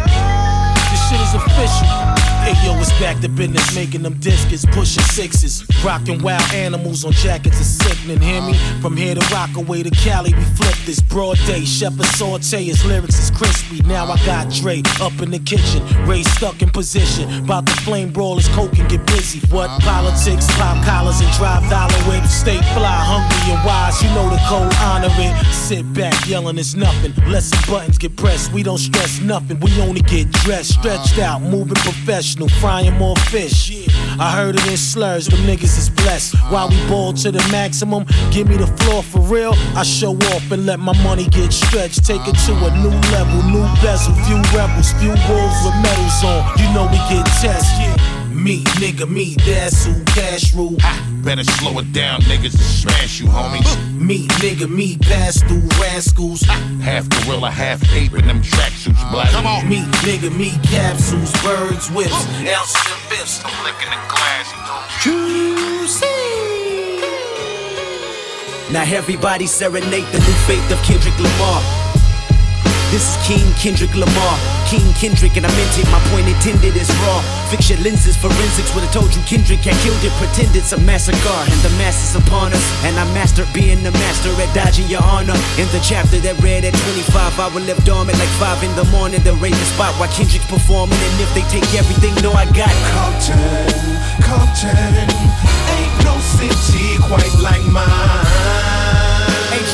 This 0.89 1.09
shit 1.09 1.19
is 1.19 1.33
official. 1.35 2.36
Hey, 2.47 2.55
yo, 2.65 2.79
it's 2.79 2.97
back 2.97 3.19
to 3.19 3.27
business, 3.27 3.75
making 3.75 4.03
them 4.03 4.13
discs, 4.19 4.65
pushing 4.67 5.03
sixes. 5.03 5.65
Rocking 5.83 6.21
wild 6.21 6.49
animals 6.53 7.03
on 7.03 7.11
jackets 7.11 7.59
is 7.59 7.67
sickening, 7.67 8.21
hear 8.21 8.41
me? 8.41 8.53
From 8.81 8.95
here 8.95 9.15
to 9.15 9.35
Rockaway 9.35 9.83
to 9.83 9.89
Cali, 9.89 10.33
we 10.33 10.43
flip 10.55 10.75
this 10.85 11.01
broad 11.01 11.35
day. 11.45 11.65
Shepherd 11.65 12.05
saute, 12.05 12.63
his 12.63 12.85
lyrics 12.85 13.19
is 13.19 13.31
crispy. 13.31 13.83
Now 13.83 14.05
I 14.05 14.15
got 14.25 14.49
Dre 14.49 14.81
up 15.01 15.19
in 15.21 15.29
the 15.31 15.39
kitchen, 15.39 15.83
Ray 16.07 16.23
stuck 16.23 16.61
in 16.61 16.69
position. 16.69 17.43
About 17.43 17.67
to 17.67 17.73
flame 17.83 18.13
brawl 18.13 18.37
his 18.37 18.47
coke 18.55 18.79
and 18.79 18.89
get 18.89 19.05
busy. 19.07 19.41
What 19.53 19.69
politics, 19.81 20.47
pop 20.55 20.81
collars 20.85 21.19
and 21.19 21.31
drive 21.33 21.69
dollar 21.69 21.99
whips. 22.07 22.31
Stay 22.31 22.59
fly, 22.71 22.97
hungry 23.11 23.55
and 23.55 23.65
wise, 23.67 24.01
you 24.01 24.07
know 24.15 24.29
the 24.29 24.39
code, 24.47 24.73
honor 24.87 25.11
it. 25.19 25.35
Sit 25.53 25.83
back, 25.91 26.15
yelling 26.25 26.57
it's 26.57 26.75
nothing. 26.75 27.11
Some 27.41 27.59
buttons 27.69 27.97
get 27.97 28.15
pressed, 28.15 28.53
we 28.53 28.63
don't 28.63 28.77
stress 28.77 29.19
nothing. 29.19 29.59
We 29.59 29.81
only 29.81 30.01
get 30.01 30.31
dressed, 30.31 30.79
stretched 30.79 31.19
out, 31.19 31.41
moving 31.41 31.75
professional, 31.75 32.36
frying 32.45 32.93
more 32.93 33.15
fish. 33.31 33.87
I 34.19 34.31
heard 34.31 34.55
it 34.55 34.67
in 34.67 34.77
slurs, 34.77 35.25
them 35.27 35.39
niggas 35.39 35.77
is 35.77 35.89
blessed. 35.89 36.35
While 36.51 36.69
we 36.69 36.77
ball 36.87 37.13
to 37.13 37.31
the 37.31 37.39
maximum, 37.51 38.05
give 38.31 38.47
me 38.47 38.57
the 38.57 38.67
floor 38.67 39.01
for 39.01 39.21
real. 39.21 39.53
I 39.75 39.81
show 39.81 40.13
off 40.15 40.51
and 40.51 40.67
let 40.67 40.79
my 40.79 40.93
money 41.01 41.25
get 41.25 41.51
stretched. 41.51 42.05
Take 42.05 42.27
it 42.27 42.35
to 42.45 42.53
a 42.53 42.69
new 42.77 42.93
level, 43.09 43.41
new 43.49 43.65
bezel. 43.81 44.13
Few 44.25 44.37
rebels, 44.55 44.91
few 45.01 45.09
wolves 45.09 45.59
with 45.65 45.77
medals 45.81 46.23
on. 46.23 46.59
You 46.59 46.67
know 46.73 46.85
we 46.91 46.97
get 47.09 47.25
tested. 47.41 48.16
Me, 48.37 48.63
nigga, 48.77 49.09
me, 49.09 49.33
that's 49.45 49.85
who 49.85 50.03
cash 50.05 50.53
rule. 50.53 50.77
Ah, 50.83 51.03
better 51.23 51.43
slow 51.43 51.79
it 51.79 51.91
down, 51.91 52.21
niggas, 52.21 52.55
smash 52.55 53.19
you, 53.19 53.25
homie. 53.25 53.61
Me, 53.99 54.27
nigga, 54.37 54.69
me, 54.69 54.95
pass 54.99 55.41
through 55.41 55.67
rascals. 55.81 56.43
Ah, 56.47 56.53
half 56.81 57.09
gorilla, 57.09 57.49
half 57.49 57.81
ape 57.93 58.13
in 58.13 58.27
them 58.27 58.43
tracksuits, 58.43 58.93
uh, 58.99 59.11
black. 59.11 59.31
Come 59.31 59.47
on. 59.47 59.67
Me, 59.67 59.81
nigga, 60.05 60.29
me, 60.37 60.51
capsules, 60.69 61.31
birds, 61.41 61.89
whips, 61.89 62.13
ounces 62.45 62.85
and 62.85 63.09
biffs. 63.09 63.41
I'm 63.43 63.63
licking 63.65 63.89
the 63.89 63.97
glass, 64.07 64.51
you 64.53 64.59
know. 64.61 64.77
Now 68.71 68.83
everybody 68.83 69.47
serenade 69.47 70.05
the 70.11 70.19
new 70.19 70.37
faith 70.45 70.71
of 70.71 70.77
Kendrick 70.83 71.17
Lamar. 71.17 71.86
This 72.87 73.03
is 73.03 73.19
King 73.27 73.43
Kendrick 73.59 73.91
Lamar. 73.99 74.35
King 74.63 74.87
Kendrick, 74.95 75.35
and 75.35 75.45
I 75.45 75.51
meant 75.59 75.75
it, 75.75 75.83
my 75.91 75.99
point 76.07 76.23
intended 76.27 76.71
is 76.75 76.87
raw. 77.03 77.19
Fix 77.51 77.69
your 77.69 77.79
lenses, 77.83 78.15
forensics 78.15 78.71
would've 78.75 78.91
told 78.95 79.11
you 79.11 79.19
Kendrick 79.27 79.59
had 79.67 79.75
killed 79.83 79.99
it. 80.07 80.11
Pretend 80.15 80.55
it's 80.55 80.71
a 80.71 80.79
massacre, 80.79 81.39
and 81.51 81.59
the 81.67 81.71
mass 81.75 81.99
is 81.99 82.15
upon 82.15 82.53
us. 82.55 82.63
And 82.87 82.95
I 82.95 83.03
mastered 83.11 83.51
being 83.51 83.83
the 83.83 83.91
master 83.91 84.31
at 84.39 84.47
dodging 84.55 84.87
your 84.87 85.03
honor. 85.03 85.35
In 85.59 85.67
the 85.75 85.83
chapter 85.83 86.15
that 86.23 86.39
read 86.39 86.63
at 86.63 86.75
25, 86.95 87.39
I 87.39 87.47
will 87.51 87.67
live 87.67 87.83
dormant 87.83 88.19
like 88.19 88.31
5 88.39 88.63
in 88.63 88.71
the 88.79 88.87
morning. 88.95 89.19
The 89.19 89.35
raise 89.35 89.59
the 89.59 89.67
spot 89.75 89.91
while 89.99 90.11
Kendrick's 90.15 90.47
performing. 90.47 90.95
And 90.95 91.19
if 91.19 91.31
they 91.35 91.43
take 91.51 91.67
everything, 91.75 92.15
no, 92.23 92.31
I 92.31 92.47
got 92.55 92.71
Compton, 92.95 93.67
Compton, 94.23 95.11
ain't 95.75 95.95
no 96.07 96.15
city 96.23 96.95
quite 97.03 97.35
like 97.43 97.67
mine. 97.67 98.66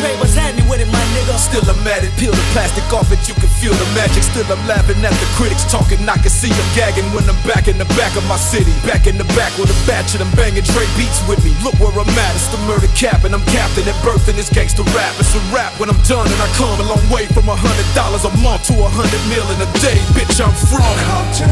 Hey 0.04 0.20
what's 0.20 0.36
happening 0.36 0.68
with 0.68 0.84
it, 0.84 0.92
my 0.92 1.00
nigga? 1.16 1.32
Still 1.40 1.64
I'm 1.64 1.80
at 1.88 2.04
it, 2.04 2.12
peel 2.20 2.36
the 2.36 2.44
plastic 2.52 2.84
off 2.92 3.08
it, 3.16 3.24
you 3.24 3.32
can 3.40 3.48
feel 3.48 3.72
the 3.72 3.88
magic. 3.96 4.20
Still 4.20 4.44
I'm 4.52 4.60
laughing 4.68 5.00
at 5.00 5.16
the 5.16 5.30
critics 5.40 5.64
talking, 5.64 6.04
I 6.04 6.20
can 6.20 6.28
see 6.28 6.52
them 6.52 6.70
gagging 6.76 7.08
when 7.16 7.24
I'm 7.24 7.40
back 7.48 7.72
in 7.72 7.80
the 7.80 7.88
back 7.96 8.12
of 8.20 8.28
my 8.28 8.36
city. 8.36 8.76
Back 8.84 9.08
in 9.08 9.16
the 9.16 9.24
back 9.32 9.56
with 9.56 9.72
a 9.72 9.80
batch 9.88 10.12
of 10.12 10.20
them 10.20 10.28
banging 10.36 10.68
Dre 10.76 10.84
beats 11.00 11.24
with 11.24 11.40
me. 11.48 11.56
Look 11.64 11.80
where 11.80 11.96
I'm 11.96 12.12
at, 12.20 12.36
it's 12.36 12.52
the 12.52 12.60
murder 12.68 12.92
cap, 13.00 13.24
and 13.24 13.32
I'm 13.32 13.48
captain 13.48 13.88
at 13.88 13.96
birth 14.04 14.28
in 14.28 14.36
this 14.36 14.52
gangster 14.52 14.84
rap. 14.92 15.16
It's 15.24 15.32
a 15.40 15.42
rap 15.56 15.72
when 15.80 15.88
I'm 15.88 16.02
done, 16.04 16.28
and 16.28 16.36
I 16.36 16.52
come 16.60 16.76
a 16.84 16.88
long 16.92 17.04
way 17.08 17.24
from 17.32 17.48
a 17.48 17.56
hundred 17.56 17.88
dollars 17.96 18.28
a 18.28 18.34
month 18.44 18.68
to 18.68 18.84
a 18.84 18.92
hundred 18.92 19.24
mil 19.32 19.48
in 19.56 19.60
a 19.64 19.70
day. 19.80 20.04
Bitch, 20.20 20.36
I'm 20.44 20.52
from 20.52 20.84
Compton, 21.08 21.48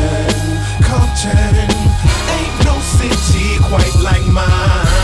Compton, 0.83 1.55
ain't 2.35 2.55
no 2.67 2.75
city 2.83 3.63
quite 3.63 3.95
like 4.03 4.27
mine. 4.27 5.00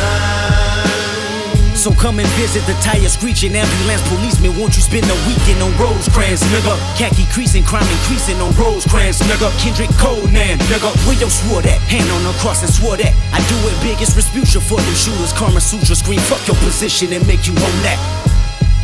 So 1.88 1.96
come 1.96 2.20
and 2.20 2.28
visit 2.36 2.68
the 2.68 2.76
tire 2.84 3.08
screeching 3.08 3.56
ambulance 3.56 4.04
policeman. 4.12 4.52
Won't 4.60 4.76
you 4.76 4.84
spend 4.84 5.08
a 5.08 5.16
weekend 5.24 5.64
on 5.64 5.72
Rosecrans, 5.80 6.44
nigga? 6.52 6.76
Khaki 7.00 7.24
creasing, 7.32 7.64
crime 7.64 7.88
increasing 7.88 8.36
on 8.44 8.52
Rosecrans, 8.60 9.24
nigga. 9.24 9.48
Kendrick 9.56 9.88
Conan, 9.96 10.60
nigga. 10.68 10.92
Where 11.08 11.16
your 11.16 11.32
swore 11.32 11.64
that? 11.64 11.80
Hand 11.88 12.12
on 12.12 12.28
the 12.28 12.36
cross 12.44 12.60
and 12.60 12.68
swore 12.68 13.00
that. 13.00 13.16
I 13.32 13.40
do 13.48 13.56
it 13.72 13.76
biggest 13.80 14.20
retribution 14.20 14.60
for 14.60 14.76
them 14.76 14.96
shooters. 15.00 15.32
Kama 15.32 15.64
Sutra 15.64 15.96
scream, 15.96 16.20
fuck 16.28 16.44
your 16.44 16.60
position 16.60 17.16
and 17.16 17.24
make 17.24 17.48
you 17.48 17.56
own 17.56 17.78
that. 17.88 17.96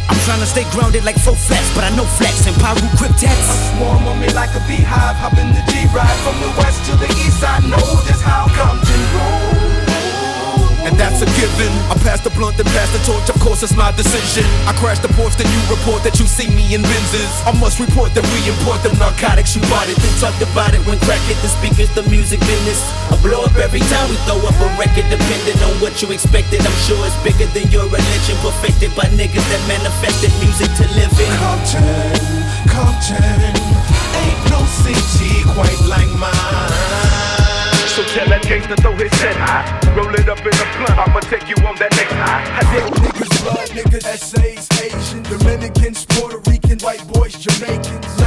I'm 0.07 0.15
trying 0.23 0.39
to 0.39 0.47
stay 0.47 0.63
grounded 0.71 1.03
like 1.03 1.19
four 1.19 1.35
flats, 1.35 1.75
but 1.75 1.83
I 1.83 1.91
know 1.99 2.07
flats 2.07 2.47
and 2.47 2.55
Pyro 2.55 2.87
cryptats. 2.95 3.75
Swarm 3.75 4.07
on 4.07 4.15
me 4.23 4.31
like 4.31 4.55
a 4.55 4.63
beehive, 4.63 5.19
hop 5.19 5.35
in 5.35 5.51
the 5.51 5.59
G-Ride 5.67 6.19
from 6.23 6.39
the 6.39 6.55
west 6.55 6.79
to 6.87 6.95
the 6.95 7.11
east. 7.19 7.43
I 7.43 7.59
know 7.67 7.83
just 8.07 8.23
how 8.23 8.47
come 8.55 8.79
to 8.79 8.95
rolls. 9.11 9.52
And 10.83 10.99
that's 10.99 11.23
a 11.23 11.27
given. 11.39 11.71
I 11.87 11.95
pass 12.03 12.19
the 12.19 12.29
blunt 12.35 12.59
and 12.59 12.67
pass 12.75 12.91
the 12.91 12.99
torch, 13.07 13.31
of 13.31 13.39
course 13.39 13.63
it's 13.63 13.75
my 13.75 13.95
decision. 13.95 14.43
I 14.67 14.75
crash 14.75 14.99
the 14.99 15.07
Porsche, 15.15 15.39
then 15.39 15.47
you 15.47 15.59
report 15.71 16.03
that 16.03 16.19
you 16.19 16.27
see 16.27 16.51
me 16.51 16.75
in 16.75 16.83
Benzes. 16.83 17.31
I 17.47 17.55
must 17.55 17.79
report 17.79 18.11
that 18.19 18.25
we 18.35 18.39
import 18.51 18.83
them 18.83 18.99
narcotics, 18.99 19.55
you 19.55 19.63
bought 19.71 19.87
it. 19.87 19.95
Then 19.95 20.11
talked 20.19 20.43
about 20.43 20.75
it 20.75 20.83
when 20.83 20.99
crack 21.07 21.23
hit 21.23 21.39
the 21.39 21.47
speakers, 21.47 21.87
the 21.95 22.03
music 22.11 22.43
business. 22.43 22.83
I 23.07 23.15
blow 23.23 23.47
up 23.47 23.55
every 23.55 23.79
time 23.87 24.11
we 24.11 24.19
throw 24.27 24.43
up 24.43 24.59
a 24.59 24.67
record, 24.75 25.07
depending 25.07 25.55
on 25.63 25.71
what 25.79 26.03
you 26.03 26.11
expected. 26.11 26.59
I'm 26.59 26.79
sure 26.83 26.99
it's 27.07 27.15
bigger 27.23 27.47
than 27.55 27.71
your 27.71 27.87
religion, 27.87 28.35
perfected 28.43 28.91
by 28.91 29.07
niggas 29.15 29.47
that 29.55 29.63
manifested 29.71 30.35
music 30.43 30.67
to 30.83 30.85
live 30.99 31.15
in. 31.15 31.31
Compton, 31.39 32.27
Compton, 32.67 33.55
ain't 34.19 34.41
no 34.51 34.59
city 34.67 35.47
quite 35.55 35.79
like 35.87 36.11
mine. 36.19 36.92
Tell 38.13 38.29
that 38.29 38.43
gangster 38.43 38.75
throw 38.75 38.93
his 38.93 39.11
head 39.13 39.35
high. 39.37 39.65
Roll 39.97 40.13
it 40.13 40.29
up 40.29 40.37
in 40.37 40.53
a 40.53 40.65
blunt, 40.77 40.99
I'ma 41.01 41.19
take 41.21 41.49
you 41.49 41.57
on 41.65 41.73
that 41.77 41.89
next 41.97 42.13
high. 42.13 42.45
I 42.45 42.63
did 42.69 42.85
Niggas 43.01 43.41
blood, 43.41 43.69
niggas 43.73 44.05
essays, 44.05 44.69
Asian, 44.85 45.23
Dominicans, 45.23 46.05
Puerto 46.05 46.37
Rican, 46.47 46.77
white 46.85 47.01
boys, 47.07 47.33
Jamaicans, 47.33 48.22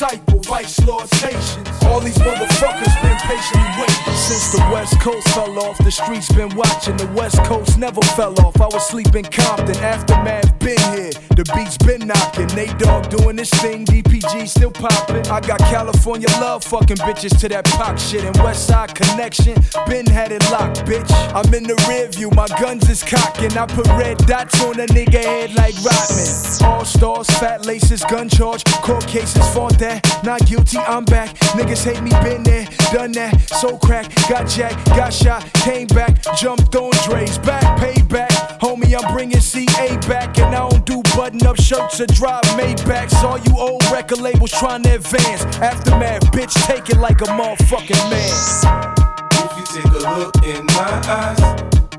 disciple, 0.00 0.40
vice 0.40 0.80
lords, 0.86 1.12
Haitians. 1.20 1.68
All 1.84 2.00
these 2.00 2.16
motherfuckers 2.16 3.02
been 3.02 3.18
patiently 3.18 3.68
waiting. 3.78 4.14
since 4.14 4.52
the 4.52 4.60
West 4.72 4.98
Coast 5.00 5.28
fell 5.30 5.58
off. 5.58 5.76
The 5.78 5.90
streets 5.90 6.32
been 6.32 6.54
watching. 6.56 6.96
The 6.96 7.06
West 7.08 7.42
Coast 7.44 7.76
never 7.76 8.00
fell 8.16 8.38
off. 8.40 8.58
I 8.60 8.66
was 8.66 8.86
sleeping 8.88 9.24
Compton. 9.24 9.76
Aftermath 9.76 10.58
been 10.60 10.80
here. 10.94 11.12
The 11.36 11.44
beats 11.54 11.76
been 11.78 12.06
knocking. 12.06 12.46
Nate 12.54 12.78
Dogg 12.78 13.10
doing 13.10 13.36
this 13.36 13.50
thing. 13.50 13.84
DPG 13.84 14.48
still 14.48 14.70
popping. 14.70 15.26
I 15.26 15.40
got 15.40 15.58
California 15.60 16.28
love 16.40 16.64
fucking 16.64 16.98
bitches 16.98 17.38
to 17.40 17.48
that 17.50 17.66
pop 17.66 17.98
shit. 17.98 18.24
And 18.24 18.36
West 18.38 18.66
Side 18.68 18.94
Connection 18.94 19.54
been 19.86 20.06
had 20.06 20.32
it 20.32 20.48
locked, 20.50 20.84
bitch. 20.86 21.10
I'm 21.34 21.52
in 21.52 21.64
the 21.64 21.76
rear 21.88 22.08
view. 22.08 22.30
My 22.30 22.46
guns 22.60 22.88
is 22.88 23.02
cocking. 23.02 23.52
I 23.58 23.66
put 23.66 23.86
red 23.88 24.16
dots 24.26 24.62
on 24.62 24.80
a 24.80 24.86
nigga 24.86 25.22
head 25.22 25.54
like 25.54 25.74
Rodman. 25.84 26.30
All 26.62 26.84
stars, 26.84 27.28
fat 27.38 27.66
laces, 27.66 28.02
gun 28.04 28.28
charge. 28.28 28.64
Court 28.64 29.06
cases 29.06 29.46
fought 29.52 29.78
that. 29.78 29.89
Not 30.22 30.46
guilty, 30.46 30.78
I'm 30.78 31.04
back. 31.04 31.34
Niggas 31.56 31.84
hate 31.84 32.02
me, 32.02 32.10
been 32.22 32.42
there, 32.42 32.66
done 32.92 33.12
that. 33.12 33.40
So 33.40 33.76
crack, 33.78 34.12
got 34.28 34.48
jacked, 34.48 34.84
got 34.90 35.12
shot, 35.12 35.42
came 35.54 35.86
back, 35.88 36.22
jumped 36.36 36.74
on 36.76 36.92
Dre's 37.04 37.38
back, 37.38 37.64
payback. 37.78 38.30
Homie, 38.60 38.94
I'm 38.94 39.14
bringing 39.14 39.40
CA 39.40 39.96
back, 40.08 40.38
and 40.38 40.54
I 40.54 40.68
don't 40.68 40.84
do 40.86 41.02
button 41.16 41.44
up 41.46 41.56
shirts 41.56 42.00
or 42.00 42.06
drive 42.06 42.44
Maybachs. 42.58 43.14
All 43.22 43.38
you 43.38 43.58
old 43.58 43.82
record 43.90 44.20
labels 44.20 44.52
trying 44.52 44.82
to 44.84 44.94
advance. 44.96 45.44
Aftermath, 45.56 46.22
bitch, 46.32 46.54
take 46.66 46.90
it 46.90 46.98
like 46.98 47.20
a 47.22 47.26
motherfucking 47.26 48.10
man. 48.10 48.90
If 49.32 49.56
you 49.58 49.82
take 49.82 49.92
a 49.92 50.18
look 50.18 50.36
in 50.44 50.66
my 50.66 51.02
eyes, 51.06 51.38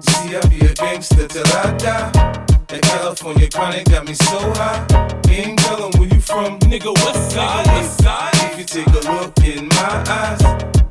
see 0.06 0.36
I 0.36 0.42
be 0.48 0.66
a 0.66 0.74
gangster 0.74 1.28
till 1.28 1.48
I 1.48 1.78
die. 1.78 2.51
That 2.72 2.84
California 2.84 3.50
chronic 3.50 3.84
got 3.90 4.08
me 4.08 4.14
so 4.14 4.40
high. 4.54 4.88
Ain't 5.28 5.60
tellin' 5.60 5.92
where 6.00 6.08
you 6.08 6.22
from, 6.22 6.58
nigga. 6.60 6.94
West 7.04 7.32
side, 7.32 7.68
west 7.68 8.02
side. 8.02 8.32
If 8.36 8.60
you 8.60 8.64
take 8.64 8.88
a 8.88 9.12
look 9.12 9.38
in 9.44 9.68
my 9.68 10.04
eyes, 10.08 10.42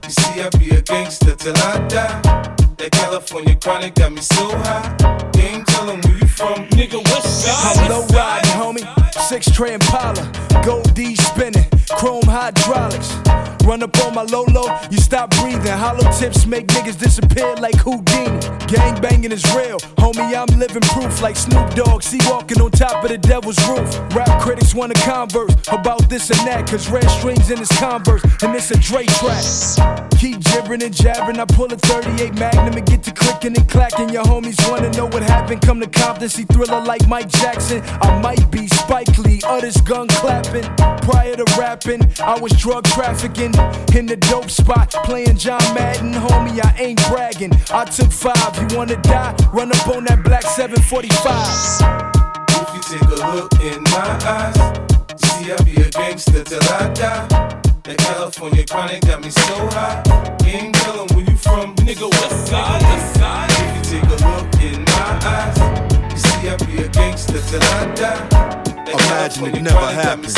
you 0.05 0.11
see 0.11 0.43
I 0.43 0.51
be 0.59 0.77
a 0.77 0.83
gangster 0.83 1.35
till 1.35 1.57
I 1.57 1.79
die. 1.89 2.21
That 2.77 2.91
California 2.93 3.57
chronic 3.57 3.95
got 3.95 4.13
me 4.13 4.21
so 4.21 4.55
high. 4.59 4.95
Ain't 5.39 5.67
tellin' 5.69 6.03
where 6.03 6.19
you 6.19 6.27
from, 6.27 6.69
nigga. 6.77 7.03
West 7.03 7.47
side. 7.47 7.79
I'm 7.79 7.91
low 7.91 8.07
riding, 8.09 8.51
homie. 8.61 9.13
Six 9.15 9.51
tray 9.51 9.73
Impala, 9.73 10.31
gold 10.63 10.93
D 10.93 11.17
spinning, 11.17 11.65
chrome 11.97 12.23
hydraulics. 12.27 13.17
Run 13.65 13.83
up 13.83 13.97
on 14.05 14.15
my 14.15 14.23
Lolo, 14.23 14.65
you 14.91 14.99
stop 14.99 15.31
breathing. 15.31 15.67
Hollow 15.67 16.11
tips 16.13 16.47
make 16.47 16.67
niggas 16.69 16.99
disappear 16.99 17.55
like 17.57 17.77
Houdini. 17.77 18.41
Gang 18.67 19.01
banging 19.01 19.33
is 19.33 19.45
real, 19.55 19.79
homie. 19.99 20.35
I'm 20.35 20.59
living 20.59 20.83
proof 20.83 21.21
like 21.21 21.37
Snoop 21.37 21.75
Dogg. 21.75 22.03
See 22.03 22.19
walking 22.27 22.61
on 22.61 22.71
top 22.71 23.05
of 23.05 23.11
the 23.11 23.19
devil's 23.19 23.59
roof. 23.69 23.89
Rap 24.15 24.41
critics 24.41 24.75
wanna 24.75 24.95
converse 24.95 25.55
about 25.69 26.09
this 26.09 26.31
and 26.31 26.41
that, 26.49 26.69
cause 26.69 26.89
red 26.91 27.09
strings 27.11 27.51
in 27.51 27.59
his 27.59 27.71
Converse, 27.81 28.23
and 28.43 28.55
it's 28.55 28.71
a 28.71 28.79
Dre 28.79 29.07
track. 29.07 30.11
Keep 30.19 30.41
gibbering 30.45 30.83
and 30.83 30.95
jabbering. 30.95 31.39
I 31.39 31.45
pull 31.45 31.73
a 31.73 31.77
38 31.77 32.35
Magnum 32.35 32.75
and 32.75 32.87
get 32.87 33.03
to 33.05 33.13
clicking 33.13 33.57
and 33.57 33.69
clacking. 33.69 34.09
Your 34.11 34.25
homies 34.25 34.59
wanna 34.71 34.91
know 34.91 35.07
what 35.07 35.23
happened. 35.23 35.63
Come 35.63 35.81
to 35.81 35.87
Compton, 35.87 36.29
see 36.29 36.45
thriller 36.45 36.85
like 36.85 37.07
Mike 37.09 37.29
Jackson. 37.29 37.83
I 38.03 38.21
might 38.21 38.51
be 38.51 38.67
Spike 38.69 39.17
Lee, 39.19 39.41
others 39.47 39.77
gun 39.81 40.09
clapping. 40.09 40.65
Prior 41.03 41.37
to 41.37 41.45
I 41.87 42.39
was 42.39 42.53
drug 42.53 42.85
trafficking 42.85 43.55
in 43.97 44.05
the 44.05 44.17
dope 44.29 44.51
spot, 44.51 44.91
playing 45.05 45.37
John 45.39 45.63
Madden. 45.75 46.13
Homie, 46.13 46.61
I 46.63 46.75
ain't 46.79 47.01
bragging. 47.09 47.53
I 47.73 47.87
took 47.87 48.13
five. 48.13 48.53
You 48.61 48.77
wanna 48.77 48.97
die? 49.01 49.35
Run 49.53 49.73
up 49.73 49.89
on 49.89 50.05
that 50.05 50.23
black 50.23 50.43
745. 50.43 51.41
If 52.53 52.75
you 52.75 52.99
take 52.99 53.09
a 53.09 53.35
look 53.35 53.53
in 53.65 53.83
my 53.85 54.13
eyes, 54.29 54.57
see 55.23 55.53
I 55.53 55.57
be 55.65 55.81
a 55.81 55.89
gangster 55.89 56.45
till 56.45 56.63
I 56.65 56.93
die. 56.93 57.27
That 57.85 57.97
California 57.97 58.67
chronic 58.67 59.01
got 59.03 59.23
me 59.23 59.31
so 59.31 59.57
high. 59.73 60.03
Ain't 60.45 60.75
tellin' 60.75 61.09
where 61.17 61.25
you 61.25 61.37
from, 61.37 61.75
nigga. 61.77 62.11
West 62.11 62.49
side, 62.49 62.83
west 62.83 63.15
side. 63.15 63.51
If 63.51 63.77
you 63.77 64.01
take 64.01 64.05
a 64.05 64.19
look 64.29 64.53
in 64.61 64.85
my 64.85 65.19
eyes, 65.25 65.57
you 66.13 66.19
see 66.19 66.49
I 66.51 66.57
be 66.57 66.83
a 66.85 66.89
gangster 66.89 67.41
till 67.41 67.63
I 67.63 67.95
die. 67.95 68.80
Imagine 68.93 69.47
it 69.47 69.63
never 69.63 69.87
happened. 69.87 70.35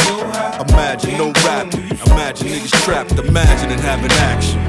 Imagine 0.68 1.18
no 1.18 1.32
rapping. 1.44 1.88
Imagine 2.12 2.48
niggas 2.48 2.84
trapped. 2.84 3.12
Imagine 3.12 3.70
it 3.70 3.80
having 3.80 4.12
action. 4.12 4.60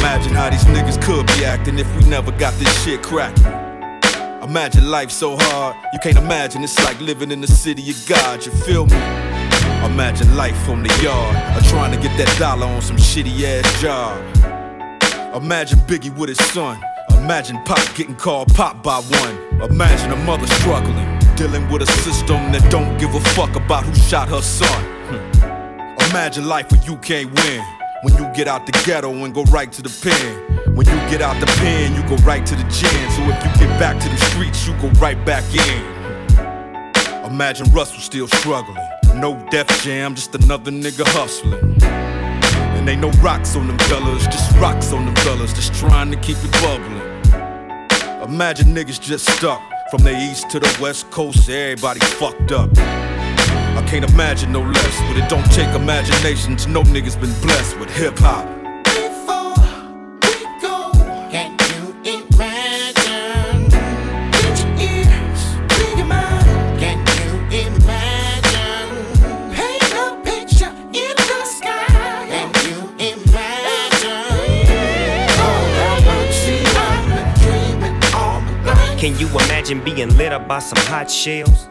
Imagine 0.00 0.34
how 0.34 0.50
these 0.50 0.64
niggas 0.64 1.02
could 1.02 1.26
be 1.26 1.44
acting 1.44 1.78
if 1.78 1.96
we 1.96 2.08
never 2.08 2.30
got 2.32 2.54
this 2.54 2.84
shit 2.84 3.02
cracking. 3.02 3.44
Imagine 4.42 4.88
life 4.88 5.10
so 5.10 5.36
hard, 5.36 5.76
you 5.92 5.98
can't 5.98 6.16
imagine 6.16 6.62
it's 6.62 6.78
like 6.84 7.00
living 7.00 7.32
in 7.32 7.40
the 7.40 7.48
city 7.48 7.90
of 7.90 8.06
God, 8.06 8.46
you 8.46 8.52
feel 8.52 8.86
me? 8.86 8.96
Imagine 9.84 10.36
life 10.36 10.56
from 10.64 10.84
the 10.84 11.00
yard, 11.02 11.34
or 11.56 11.68
trying 11.68 11.92
to 11.92 12.00
get 12.00 12.16
that 12.16 12.32
dollar 12.38 12.66
on 12.66 12.80
some 12.80 12.96
shitty 12.96 13.42
ass 13.42 13.80
job. 13.80 14.16
Imagine 15.34 15.78
Biggie 15.80 16.16
with 16.16 16.28
his 16.28 16.38
son. 16.52 16.80
Imagine 17.18 17.62
Pop 17.64 17.78
getting 17.94 18.16
called 18.16 18.52
Pop 18.54 18.82
by 18.82 19.00
one. 19.00 19.70
Imagine 19.70 20.12
a 20.12 20.16
mother 20.16 20.46
struggling, 20.46 21.18
dealing 21.36 21.68
with 21.70 21.82
a 21.82 21.86
system 21.86 22.52
that 22.52 22.70
don't 22.70 22.96
give 22.98 23.14
a 23.14 23.20
fuck 23.20 23.56
about 23.56 23.84
who 23.84 23.94
shot 23.94 24.28
her 24.28 24.42
son. 24.42 24.84
Hmm. 25.08 26.10
Imagine 26.10 26.46
life 26.46 26.70
where 26.70 26.82
you 26.84 26.96
can't 26.98 27.32
win. 27.34 27.64
When 28.02 28.14
you 28.16 28.30
get 28.34 28.46
out 28.46 28.66
the 28.66 28.72
ghetto 28.84 29.10
and 29.12 29.34
go 29.34 29.42
right 29.44 29.72
to 29.72 29.82
the 29.82 29.90
pen. 30.02 30.74
When 30.76 30.86
you 30.86 30.96
get 31.10 31.22
out 31.22 31.40
the 31.40 31.46
pen, 31.46 31.94
you 31.94 32.02
go 32.08 32.16
right 32.22 32.44
to 32.46 32.54
the 32.54 32.62
gym. 32.64 33.10
So 33.10 33.22
if 33.22 33.44
you 33.44 33.66
get 33.66 33.80
back 33.80 34.00
to 34.02 34.08
the 34.08 34.16
streets, 34.16 34.66
you 34.66 34.74
go 34.74 34.88
right 35.00 35.18
back 35.24 35.44
in. 35.54 35.96
Imagine 37.24 37.72
Russell 37.72 38.00
still 38.00 38.28
struggling. 38.28 38.76
No 39.14 39.34
Def 39.50 39.66
Jam, 39.82 40.14
just 40.14 40.34
another 40.34 40.70
nigga 40.70 41.04
hustling. 41.08 42.05
And 42.86 42.92
ain't 42.92 43.14
no 43.14 43.20
rocks 43.20 43.56
on 43.56 43.66
them 43.66 43.78
fellas, 43.78 44.26
just 44.26 44.56
rocks 44.58 44.92
on 44.92 45.06
them 45.06 45.16
fellas, 45.16 45.52
just 45.52 45.74
trying 45.74 46.08
to 46.12 46.16
keep 46.18 46.36
it 46.40 46.52
bubbling. 46.62 47.02
Imagine 48.22 48.68
niggas 48.68 49.00
just 49.00 49.28
stuck 49.28 49.60
from 49.90 50.04
the 50.04 50.16
east 50.16 50.48
to 50.50 50.60
the 50.60 50.78
west 50.80 51.10
coast, 51.10 51.48
everybody 51.48 51.98
fucked 51.98 52.52
up. 52.52 52.70
I 52.78 53.84
can't 53.88 54.08
imagine 54.08 54.52
no 54.52 54.60
less, 54.60 55.00
but 55.00 55.16
it 55.16 55.28
don't 55.28 55.50
take 55.50 55.74
imagination 55.74 56.54
to 56.58 56.68
know 56.68 56.84
niggas 56.84 57.20
been 57.20 57.34
blessed 57.40 57.76
with 57.80 57.90
hip 57.90 58.16
hop. 58.20 58.55
Can 79.06 79.16
you 79.20 79.28
imagine 79.28 79.84
being 79.84 80.16
lit 80.16 80.32
up 80.32 80.48
by 80.48 80.58
some 80.58 80.84
hot 80.86 81.08
shells? 81.08 81.68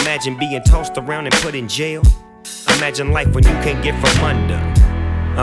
Imagine 0.00 0.38
being 0.38 0.62
tossed 0.62 0.96
around 0.96 1.26
and 1.26 1.34
put 1.34 1.54
in 1.54 1.68
jail. 1.68 2.02
Imagine 2.78 3.12
life 3.12 3.28
when 3.34 3.44
you 3.44 3.52
can't 3.60 3.84
get 3.84 3.92
from 4.00 4.24
under. 4.24 4.54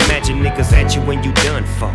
Imagine 0.05 0.39
niggas 0.41 0.73
at 0.73 0.95
you 0.95 1.01
when 1.01 1.21
you 1.23 1.31
done 1.33 1.63
for. 1.77 1.93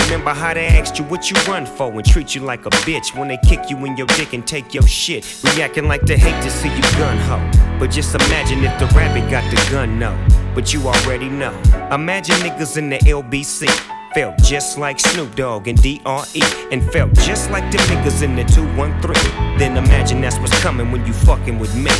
Remember 0.00 0.30
how 0.30 0.54
they 0.54 0.68
asked 0.68 1.00
you 1.00 1.04
what 1.06 1.28
you 1.28 1.36
run 1.48 1.66
for 1.66 1.90
and 1.90 2.04
treat 2.04 2.36
you 2.36 2.42
like 2.42 2.64
a 2.64 2.70
bitch 2.86 3.12
when 3.18 3.26
they 3.26 3.38
kick 3.38 3.68
you 3.68 3.76
in 3.86 3.96
your 3.96 4.06
dick 4.06 4.34
and 4.34 4.46
take 4.46 4.72
your 4.72 4.86
shit. 4.86 5.26
Reacting 5.56 5.88
like 5.88 6.02
they 6.02 6.16
hate 6.16 6.40
to 6.44 6.48
see 6.48 6.68
you 6.68 6.82
gun 6.96 7.18
ho. 7.18 7.38
But 7.80 7.90
just 7.90 8.14
imagine 8.14 8.62
if 8.62 8.78
the 8.78 8.86
rabbit 8.96 9.28
got 9.32 9.42
the 9.50 9.56
gun, 9.72 9.98
no. 9.98 10.16
But 10.54 10.72
you 10.72 10.86
already 10.86 11.28
know. 11.28 11.60
Imagine 11.90 12.36
niggas 12.36 12.76
in 12.76 12.88
the 12.88 12.98
LBC. 12.98 13.66
Felt 14.14 14.42
just 14.42 14.76
like 14.76 14.98
Snoop 14.98 15.36
Dogg 15.36 15.68
and 15.68 15.80
DRE. 15.80 16.42
And 16.72 16.82
felt 16.90 17.12
just 17.14 17.48
like 17.50 17.70
the 17.70 17.78
niggas 17.78 18.22
in 18.22 18.34
the 18.34 18.42
213. 18.44 19.58
Then 19.58 19.76
imagine 19.76 20.20
that's 20.20 20.36
what's 20.38 20.58
coming 20.60 20.90
when 20.90 21.06
you 21.06 21.12
fucking 21.12 21.60
with 21.60 21.76
me. 21.76 21.92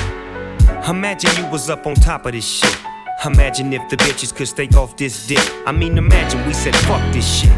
Imagine 0.89 1.31
you 1.37 1.49
was 1.51 1.71
up 1.71 1.87
on 1.87 1.95
top 1.95 2.27
of 2.27 2.33
this 2.33 2.45
shit. 2.45 2.77
Imagine 3.25 3.73
if 3.73 3.89
the 3.89 3.97
bitches 3.97 4.35
could 4.35 4.49
stay 4.49 4.69
off 4.77 4.97
this 4.97 5.29
dick. 5.29 5.39
I 5.67 5.73
mean, 5.73 5.99
imagine 5.99 6.45
we 6.47 6.53
said 6.53 6.75
fuck 6.75 7.13
this 7.13 7.43
shit. 7.43 7.53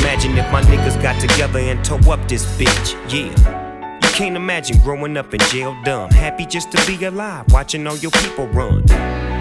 Imagine 0.00 0.38
if 0.38 0.50
my 0.50 0.62
niggas 0.62 1.00
got 1.02 1.20
together 1.20 1.58
and 1.58 1.84
tore 1.84 2.14
up 2.14 2.26
this 2.28 2.46
bitch. 2.58 2.94
Yeah. 3.12 3.98
You 4.00 4.08
can't 4.14 4.36
imagine 4.36 4.78
growing 4.78 5.18
up 5.18 5.34
in 5.34 5.40
jail 5.50 5.76
dumb. 5.84 6.10
Happy 6.10 6.46
just 6.46 6.70
to 6.72 6.86
be 6.86 7.04
alive, 7.04 7.44
watching 7.50 7.86
all 7.86 7.96
your 7.96 8.12
people 8.12 8.46
run. 8.48 8.84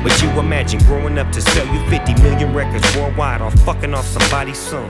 But 0.03 0.21
you 0.21 0.29
imagine 0.39 0.79
growing 0.81 1.17
up 1.17 1.31
to 1.31 1.41
sell 1.41 1.65
you 1.67 1.89
50 1.89 2.21
million 2.23 2.53
records 2.53 2.95
worldwide 2.95 3.41
or 3.41 3.51
fucking 3.51 3.93
off 3.93 4.05
somebody's 4.05 4.57
son. 4.57 4.89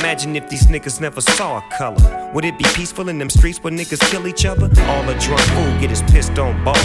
Imagine 0.00 0.34
if 0.34 0.48
these 0.48 0.66
niggas 0.66 1.00
never 1.00 1.20
saw 1.20 1.58
a 1.58 1.62
color. 1.76 2.30
Would 2.34 2.44
it 2.44 2.58
be 2.58 2.64
peaceful 2.74 3.08
in 3.08 3.18
them 3.18 3.30
streets 3.30 3.62
where 3.62 3.72
niggas 3.72 4.00
kill 4.10 4.26
each 4.26 4.44
other? 4.44 4.70
All 4.84 5.08
a 5.08 5.18
drunk 5.18 5.40
fool 5.40 5.80
get 5.80 5.90
his 5.90 6.02
pissed 6.02 6.38
on 6.38 6.64
balls. 6.64 6.78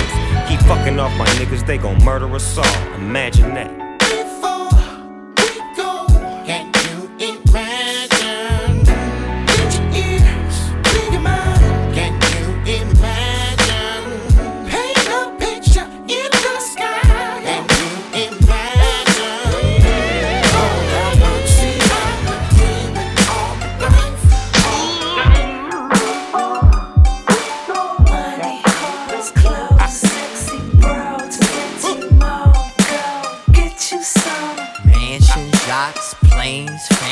Keep 0.48 0.60
fucking 0.62 1.00
off 1.00 1.18
my 1.18 1.26
niggas, 1.40 1.66
they 1.66 1.78
gon' 1.78 2.04
murder 2.04 2.34
us 2.36 2.58
all. 2.58 2.94
Imagine 2.96 3.54
that. 3.56 3.89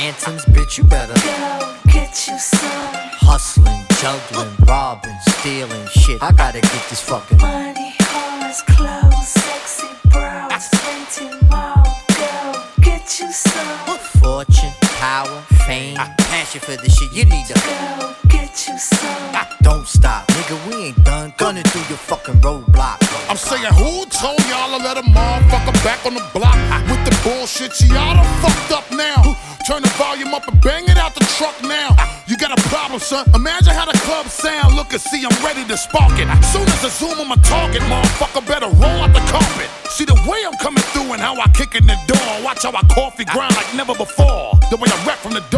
anthems, 0.07 0.45
bitch, 0.45 0.77
you 0.77 0.85
better 0.85 1.13
go 1.15 1.75
get 1.91 2.27
you 2.27 2.37
some. 2.39 2.95
Hustling, 3.27 3.83
juggling, 3.99 4.55
robbing, 4.65 5.17
stealing 5.27 5.85
shit. 5.87 6.23
I 6.23 6.31
gotta 6.31 6.61
get 6.61 6.83
this 6.89 7.01
fucking 7.01 7.37
money, 7.39 7.93
cars, 7.99 8.61
clothes, 8.61 9.27
sexy 9.27 9.87
bros, 10.05 10.65
renting 10.85 11.49
mall. 11.49 11.83
Go 12.19 12.63
get 12.81 13.19
you 13.19 13.29
some. 13.31 13.97
Fortune, 14.21 14.71
power, 15.01 15.43
fame, 15.67 15.95
passion 16.31 16.61
for 16.61 16.75
this 16.77 16.95
shit. 16.95 17.11
You 17.11 17.25
need 17.25 17.45
to 17.47 17.53
Go 17.99 18.15
get 18.29 18.67
you 18.67 18.77
some. 18.77 19.35
I 19.35 19.45
don't 19.61 19.85
stop, 19.85 20.25
nigga. 20.27 20.55
We 20.67 20.87
ain't 20.87 21.03
done 21.03 21.33
gunning 21.37 21.63
through 21.63 21.87
your 21.89 21.99
fucking 22.09 22.35
roadblock. 22.35 23.03
I'm 23.29 23.35
saying, 23.35 23.73
who 23.75 24.05
told 24.07 24.39
y'all 24.47 24.71
to 24.77 24.79
let 24.83 24.97
a 24.97 25.03
motherfucker 25.03 25.75
back 25.83 26.05
on 26.05 26.13
the 26.13 26.25
block 26.33 26.55
with 26.87 27.03
the 27.03 27.13
bullshit? 27.23 27.75
Y'all 27.81 28.15
done 28.15 28.31
fucked 28.41 28.71
up 28.71 28.85
now. 28.95 29.35
Turn 29.67 29.81
the 29.81 29.91
volume 29.99 30.33
up 30.33 30.47
and 30.47 30.61
bang 30.61 30.85
it 30.87 30.97
out 30.97 31.13
the 31.13 31.25
truck 31.35 31.61
now. 31.63 31.91
You 32.27 32.37
got 32.37 32.57
a 32.57 32.61
problem, 32.69 33.01
son. 33.01 33.27
Imagine 33.35 33.73
how 33.73 33.83
the 33.83 33.97
club 34.07 34.27
sound. 34.27 34.75
Look 34.75 34.93
and 34.93 35.01
see, 35.01 35.25
I'm 35.25 35.37
ready 35.43 35.65
to 35.67 35.75
spark 35.75 36.13
it. 36.15 36.27
Soon 36.45 36.63
as 36.63 36.85
I 36.85 36.89
zoom 36.89 37.19
on 37.19 37.27
my 37.27 37.35
target, 37.43 37.81
motherfucker 37.81 38.47
better 38.47 38.67
roll 38.67 39.03
out 39.03 39.11
the 39.11 39.23
carpet. 39.27 39.67
See 39.89 40.05
the 40.05 40.15
way 40.29 40.39
I'm 40.45 40.55
coming 40.59 40.83
through 40.93 41.11
and 41.11 41.21
how 41.21 41.35
I 41.35 41.47
kick 41.49 41.75
in 41.75 41.87
the 41.87 41.97
door. 42.07 42.29
Watch 42.45 42.63
how 42.63 42.71
I 42.71 42.83
coffee 42.93 43.25
grind 43.25 43.55
like 43.55 43.73
never 43.73 43.95
before. 43.95 44.53
The 44.69 44.77
way 44.77 44.87
I 44.87 44.97
rap 45.05 45.17
from 45.19 45.33
the 45.33 45.43
door. 45.49 45.56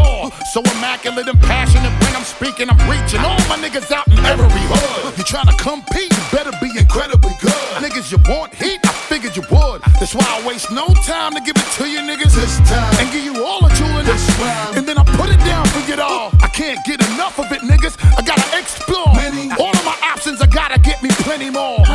So 0.49 0.61
immaculate 0.61 1.27
and 1.27 1.39
passionate 1.41 1.93
when 2.01 2.15
I'm 2.15 2.23
speaking, 2.23 2.69
I'm 2.69 2.81
reaching. 2.89 3.21
All 3.21 3.37
my 3.45 3.57
niggas 3.61 3.91
out 3.91 4.07
in 4.07 4.17
every 4.25 4.49
hood. 4.49 5.17
You 5.17 5.23
tryna 5.23 5.53
compete, 5.61 6.09
you 6.09 6.23
better 6.33 6.49
be 6.57 6.73
incredibly 6.73 7.37
good. 7.39 7.69
Niggas, 7.77 8.11
you 8.11 8.17
want 8.25 8.55
heat? 8.55 8.79
I 8.83 8.89
figured 9.05 9.37
you 9.37 9.43
would. 9.51 9.81
That's 10.01 10.15
why 10.15 10.25
I 10.25 10.41
waste 10.47 10.71
no 10.71 10.87
time 11.05 11.33
to 11.37 11.41
give 11.41 11.55
it 11.55 11.69
to 11.77 11.85
you 11.85 11.99
niggas 12.01 12.33
this 12.33 12.57
time. 12.65 12.89
And 12.97 13.11
give 13.13 13.23
you 13.23 13.45
all 13.45 13.61
the 13.61 13.69
jewelry 13.75 14.03
this 14.03 14.25
round. 14.41 14.77
And 14.77 14.87
then 14.87 14.97
I 14.97 15.03
put 15.03 15.29
it 15.29 15.37
down 15.45 15.67
for 15.67 15.85
you 15.85 16.01
all. 16.01 16.31
I 16.41 16.47
can't 16.47 16.83
get 16.83 16.99
enough 17.13 17.37
of 17.37 17.51
it, 17.51 17.61
niggas. 17.61 18.01
I 18.17 18.21
gotta 18.25 18.49
explore. 18.57 19.13
All 19.61 19.69
of 19.69 19.85
my 19.85 19.97
options, 20.01 20.41
I 20.41 20.47
gotta 20.47 20.79
get 20.79 21.03
me 21.03 21.09
plenty 21.21 21.51
more. 21.51 21.85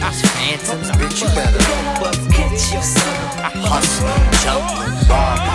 Planes, 0.00 0.22
phantoms, 0.22 0.90
bitch, 0.92 1.20
you 1.22 1.28
better. 1.34 1.58
Go 2.00 2.10
get 2.30 2.50
you 2.72 2.82
some. 2.82 3.60
hustling, 3.62 4.30
juggling, 4.42 5.49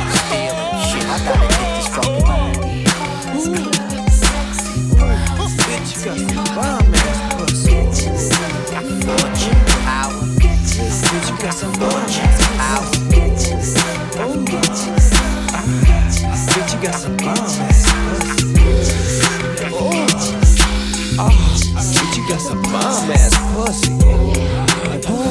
Got 22.35 22.41
some 22.41 22.61
bomb 22.63 23.11
ass 23.11 23.33
pussy. 23.55 23.93
Oh, 24.03 25.23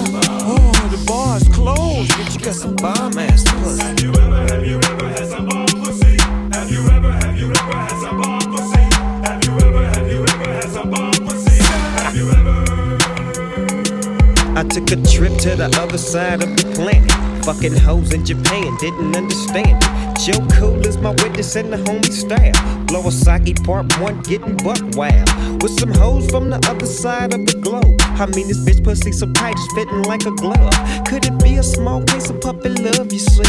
oh, 0.57 0.89
the 0.91 0.97
bar's 1.07 1.47
closed. 1.49 2.11
Bitch, 2.13 2.33
you 2.33 2.41
got 2.43 2.55
some 2.55 2.77
bomb 2.77 3.19
ass 3.19 3.45
pussy. 3.45 3.83
Have 3.83 4.01
you 4.01 4.09
ever, 4.09 4.41
have 4.49 4.67
you 4.67 4.79
ever 4.79 5.09
had 5.11 5.27
some 5.29 5.45
bomb 5.45 5.67
pussy? 5.67 6.17
Have 6.57 6.71
you 6.71 6.81
ever, 6.89 7.13
have 7.13 7.39
you 7.39 7.51
ever 7.51 7.77
had 7.77 8.01
some 8.01 8.17
bomb 8.23 8.41
pussy? 8.51 8.81
Have 9.21 9.45
you 9.45 9.53
ever, 9.53 9.85
have 9.85 10.11
you 10.11 10.23
ever 10.23 10.51
had 10.55 10.71
some 10.71 10.91
bomb 10.91 11.13
pussy? 11.13 11.63
Have 12.01 12.17
you 12.17 12.31
ever? 12.31 12.65
I 14.59 14.63
took 14.63 14.91
a 14.91 14.97
trip 15.03 15.37
to 15.41 15.57
the 15.57 15.69
other 15.79 15.99
side 15.99 16.43
of 16.43 16.57
the 16.57 16.73
planet. 16.73 17.13
Fucking 17.45 17.77
hoes 17.77 18.15
in 18.15 18.25
Japan, 18.25 18.75
didn't 18.81 19.15
understand 19.15 19.77
it. 19.77 20.04
Joe 20.21 20.47
Cool 20.53 20.87
is 20.87 20.97
my 20.99 21.11
witness 21.11 21.57
and 21.57 21.73
the 21.73 21.77
homie 21.77 22.13
style. 22.13 22.85
Blow 22.87 23.07
a 23.07 23.13
sake 23.13 23.63
part 23.65 23.99
one, 24.01 24.21
getting 24.23 24.57
buck 24.59 24.81
wild. 24.95 25.63
With 25.63 25.79
some 25.79 25.93
hoes 25.93 26.31
from 26.31 26.51
the 26.51 26.57
other 26.69 26.87
side 26.87 27.35
of 27.35 27.47
the 27.47 27.59
globe. 27.61 28.04
I 28.17 28.27
mean, 28.27 28.47
this 28.49 28.59
bitch 28.59 28.83
pussy 28.85 29.13
so 29.13 29.31
tight, 29.33 29.55
it's 29.57 29.75
fitting 29.75 30.03
like 30.05 30.25
a 30.25 30.31
glove. 30.31 30.73
Could 31.07 31.25
it 31.27 31.43
be 31.43 31.57
a 31.57 31.63
small 31.63 32.03
case 32.05 32.31
of 32.31 32.41
puppy 32.41 32.69
love, 32.69 33.13
you 33.13 33.19
see? 33.19 33.43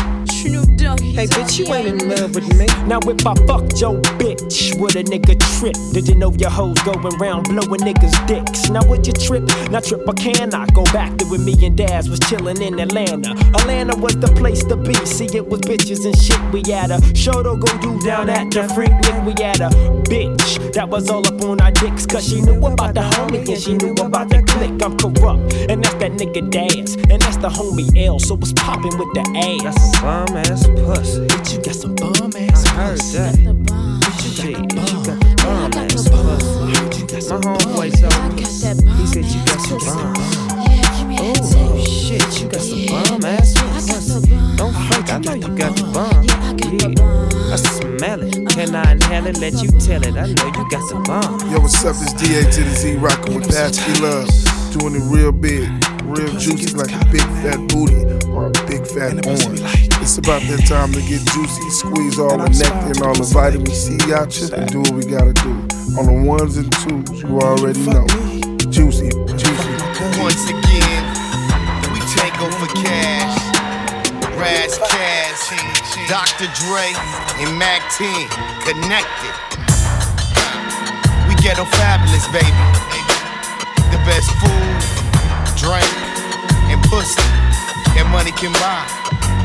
Hey, 1.15 1.27
bitch, 1.27 1.57
you 1.57 1.73
ain't 1.73 2.01
in 2.01 2.09
love 2.09 2.35
with 2.35 2.47
me. 2.57 2.67
Now 2.87 2.99
if 3.03 3.25
I 3.25 3.33
fucked 3.47 3.79
your 3.79 4.01
bitch, 4.19 4.77
would 4.79 4.95
a 4.95 5.03
nigga 5.03 5.39
trip? 5.59 5.75
Did 5.93 6.07
you 6.07 6.15
know 6.15 6.31
your 6.33 6.49
hoes 6.49 6.79
going 6.83 6.99
round 7.17 7.47
blowing 7.47 7.81
niggas' 7.81 8.27
dicks? 8.27 8.69
Now 8.69 8.85
would 8.87 9.07
you 9.07 9.13
trip? 9.13 9.43
Now 9.71 9.79
trip 9.79 10.07
or 10.07 10.13
can 10.13 10.53
I 10.53 10.65
go 10.67 10.83
back 10.85 11.17
to 11.17 11.25
when 11.25 11.43
me 11.45 11.55
and 11.65 11.77
Daz 11.77 12.09
was 12.09 12.19
chillin' 12.19 12.61
in 12.61 12.79
Atlanta? 12.79 13.31
Atlanta 13.57 13.95
was 13.97 14.15
the 14.17 14.27
place 14.27 14.63
to 14.65 14.75
be. 14.75 14.93
See, 15.05 15.29
it 15.33 15.47
was 15.47 15.61
bitches 15.61 16.05
and 16.05 16.17
shit. 16.21 16.39
We 16.51 16.61
had 16.71 16.91
a 16.91 16.99
show 17.15 17.41
to 17.41 17.57
go 17.57 17.77
do 17.79 17.99
down 18.01 18.29
at 18.29 18.51
the 18.51 18.61
Freaknik. 18.73 19.25
We 19.25 19.33
had 19.43 19.61
a 19.61 19.69
bitch 20.09 20.73
that 20.73 20.89
was 20.89 21.09
all 21.09 21.25
up 21.25 21.41
on 21.43 21.61
our 21.61 21.71
dicks. 21.71 22.05
Cause 22.05 22.27
she 22.27 22.41
knew 22.41 22.63
about 22.65 22.93
the 22.93 23.01
homie 23.01 23.47
and 23.47 23.61
she 23.61 23.73
knew 23.75 23.93
about 23.93 24.29
the 24.29 24.43
click. 24.55 24.83
I'm 24.83 24.97
corrupt. 24.97 25.53
And 25.69 25.83
that's 25.83 25.95
that 25.95 26.13
nigga 26.13 26.49
Daz. 26.49 26.95
And 27.09 27.21
that's 27.21 27.37
the 27.37 27.49
homie 27.49 27.89
L. 27.97 28.19
So 28.19 28.35
what's 28.35 28.53
poppin' 28.53 28.97
with 28.97 29.11
the 29.13 29.23
ass? 29.35 29.63
That's 29.63 29.91
some 29.91 30.25
bum 30.25 30.37
ass 30.37 30.67
pussy. 30.67 31.27
Bitch, 31.27 31.53
you 31.53 31.61
got 31.63 31.75
some 31.75 31.95
bum 31.95 32.31
ass 32.35 32.65
I 32.65 32.69
heard 32.69 32.99
that. 32.99 33.35
Shit, 34.35 34.57
you 34.57 34.67
got 34.67 34.89
the 35.03 35.15
bomb 35.43 35.73
ass 35.73 36.09
pussy. 36.09 36.55
My 37.29 37.39
homeboy 37.41 37.89
told 37.99 38.35
me. 38.35 38.43
He 38.43 39.07
said 39.07 39.25
you 39.25 39.45
got 39.45 39.59
some 39.61 39.79
bomb. 39.79 40.44
Oh 41.27 41.83
shit, 41.83 42.21
you 42.39 42.47
got 42.47 42.61
some 42.61 42.85
bomb 42.85 43.25
ass 43.25 43.53
pussy. 43.57 44.29
Don't 44.57 44.73
fake, 44.73 45.09
I 45.09 45.17
know 45.17 45.33
you 45.33 45.57
got 45.57 45.75
the 45.75 45.83
bomb. 45.89 46.23
Yeah, 46.69 47.53
I 47.53 47.55
smell 47.57 48.21
it. 48.21 48.49
Can 48.49 48.75
I 48.75 48.91
inhale 48.91 49.25
it? 49.25 49.39
Let 49.39 49.53
you 49.63 49.69
tell 49.79 50.03
it. 50.03 50.15
I 50.17 50.27
know 50.27 50.45
you 50.45 50.69
got 50.69 50.87
some 50.87 51.03
bomb. 51.03 51.39
Yo, 51.49 51.59
what's 51.59 51.83
up? 51.83 51.95
It's 51.97 52.13
DA 52.13 52.43
to 52.43 52.63
the 52.63 52.75
Z, 52.75 52.95
rocking 52.97 53.35
with 53.35 53.49
Pasty 53.49 54.01
Love. 54.01 54.29
Doing 54.77 55.01
it 55.01 55.05
real 55.09 55.31
big, 55.31 55.67
real 56.03 56.29
juicy, 56.37 56.75
like 56.77 56.93
a 56.93 57.03
big 57.09 57.25
fat 57.41 57.57
booty 57.73 58.05
or 58.29 58.47
a 58.47 58.51
big 58.69 58.85
fat 58.85 59.25
orange. 59.25 59.61
It's 60.05 60.19
about 60.19 60.43
that 60.43 60.67
time 60.67 60.91
to 60.93 61.01
get 61.01 61.25
juicy, 61.33 61.69
squeeze 61.71 62.19
all 62.19 62.37
the 62.37 62.49
nectar 62.49 62.93
and 62.93 63.01
all 63.01 63.15
the 63.15 63.25
vitamin 63.33 63.73
C 63.73 63.97
out 64.13 64.37
you, 64.37 64.53
and 64.53 64.69
do 64.69 64.81
what 64.81 64.91
we 64.91 65.05
gotta 65.05 65.33
do. 65.33 65.51
On 65.97 66.05
the 66.05 66.23
ones 66.27 66.57
and 66.57 66.71
twos, 66.85 67.23
you 67.23 67.39
already 67.39 67.81
know. 67.87 68.05
Juicy, 68.69 69.09
juicy. 69.33 69.73
Once 70.19 70.49
again, 70.49 70.64
Dr. 76.07 76.47
Dre, 76.59 76.91
and 77.39 77.57
Mac 77.57 77.81
10 77.95 78.07
connected. 78.67 79.33
We 81.27 81.35
ghetto 81.41 81.65
fabulous, 81.65 82.27
baby. 82.27 82.51
The 83.89 83.99
best 84.03 84.29
food, 84.43 84.77
drink, 85.55 85.87
and 86.69 86.81
pussy 86.91 87.21
that 87.95 88.07
money 88.11 88.31
can 88.31 88.51
buy. 88.59 89.44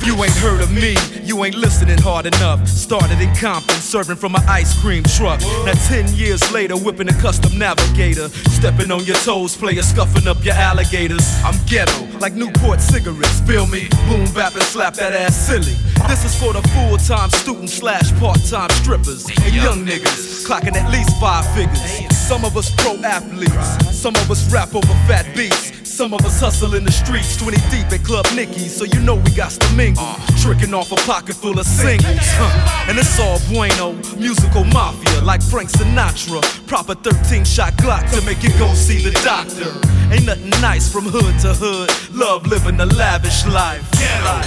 If 0.00 0.06
you 0.06 0.14
ain't 0.22 0.36
heard 0.36 0.60
of 0.60 0.70
me, 0.70 0.94
you 1.24 1.44
ain't 1.44 1.56
listening 1.56 1.98
hard 1.98 2.24
enough. 2.26 2.68
Started 2.68 3.20
in 3.20 3.34
Compton, 3.34 3.74
serving 3.74 4.14
from 4.14 4.36
an 4.36 4.42
ice 4.46 4.80
cream 4.80 5.02
truck. 5.02 5.40
Now, 5.66 5.72
10 5.72 6.14
years 6.14 6.52
later, 6.52 6.76
whipping 6.76 7.08
a 7.08 7.12
custom 7.14 7.58
navigator. 7.58 8.28
Stepping 8.28 8.92
on 8.92 9.04
your 9.04 9.16
toes, 9.16 9.56
player 9.56 9.82
scuffing 9.82 10.28
up 10.28 10.36
your 10.44 10.54
alligators. 10.54 11.26
I'm 11.42 11.58
ghetto, 11.66 12.06
like 12.20 12.34
Newport 12.34 12.80
cigarettes. 12.80 13.40
Feel 13.40 13.66
me? 13.66 13.88
Boom, 14.06 14.32
bap, 14.34 14.54
and 14.54 14.62
slap 14.62 14.94
that 14.94 15.14
ass 15.14 15.34
silly. 15.34 15.74
This 16.06 16.24
is 16.24 16.38
for 16.38 16.52
the 16.52 16.62
full 16.68 16.96
time 16.98 17.30
student 17.30 17.68
slash 17.68 18.12
part 18.20 18.38
time 18.44 18.70
strippers 18.70 19.26
and 19.42 19.52
young 19.52 19.84
niggas 19.84 20.46
clocking 20.46 20.76
at 20.76 20.90
least 20.92 21.10
five 21.20 21.44
figures. 21.56 22.16
Some 22.16 22.44
of 22.44 22.56
us 22.56 22.70
pro 22.76 22.94
athletes, 23.02 23.98
some 23.98 24.14
of 24.14 24.30
us 24.30 24.50
rap 24.52 24.76
over 24.76 24.94
fat 25.08 25.26
beats. 25.34 25.77
Some 25.98 26.14
of 26.14 26.24
us 26.24 26.38
hustle 26.38 26.76
in 26.76 26.84
the 26.84 26.92
streets, 26.92 27.36
20 27.36 27.56
deep 27.74 27.90
at 27.90 28.04
Club 28.06 28.24
Nicky, 28.32 28.68
so 28.68 28.84
you 28.84 29.00
know 29.00 29.16
we 29.16 29.34
got 29.34 29.50
to 29.50 29.74
mingle. 29.74 30.06
Tricking 30.38 30.72
off 30.72 30.92
a 30.92 30.94
pocket 31.02 31.34
full 31.34 31.58
of 31.58 31.66
singles, 31.66 32.22
huh? 32.38 32.86
And 32.88 32.96
it's 32.96 33.18
all 33.18 33.40
bueno, 33.50 33.98
musical 34.14 34.62
mafia 34.62 35.20
like 35.22 35.42
Frank 35.42 35.68
Sinatra. 35.70 36.38
Proper 36.68 36.94
13 36.94 37.44
shot 37.44 37.72
Glock 37.82 38.08
to 38.14 38.22
make 38.22 38.44
you 38.44 38.50
go 38.62 38.72
see 38.74 39.02
the 39.02 39.10
doctor. 39.26 39.74
Ain't 40.14 40.24
nothing 40.24 40.50
nice 40.62 40.86
from 40.86 41.02
hood 41.02 41.34
to 41.42 41.50
hood. 41.50 41.90
Love 42.14 42.46
living 42.46 42.78
a 42.78 42.86
lavish 42.86 43.44
life. 43.46 43.82
Ghetto, 43.98 44.38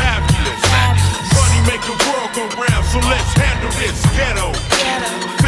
fabulous. 0.00 0.64
Money 1.36 1.60
make 1.68 1.84
the 1.84 1.96
world 2.08 2.32
go 2.32 2.48
round, 2.56 2.84
so 2.88 3.04
let's 3.04 3.36
handle 3.36 3.68
this. 3.76 4.00
Ghetto, 4.16 4.48
fabulous. 4.80 5.43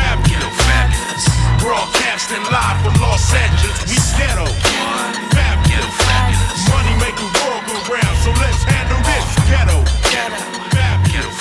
Broadcasting 1.66 2.46
live 2.46 2.78
from 2.84 2.94
Los 3.02 3.34
Angeles, 3.34 3.82
we 3.90 3.98
ghetto. 4.14 4.46
Fabulous. 5.34 5.98
Money 6.70 6.94
making 7.02 7.26
world 7.42 7.66
go 7.66 7.74
round, 7.90 8.16
so 8.22 8.30
let's 8.38 8.62
handle 8.62 9.02
this 9.02 9.26
ghetto. 9.50 9.82
Fabulous. 10.70 11.34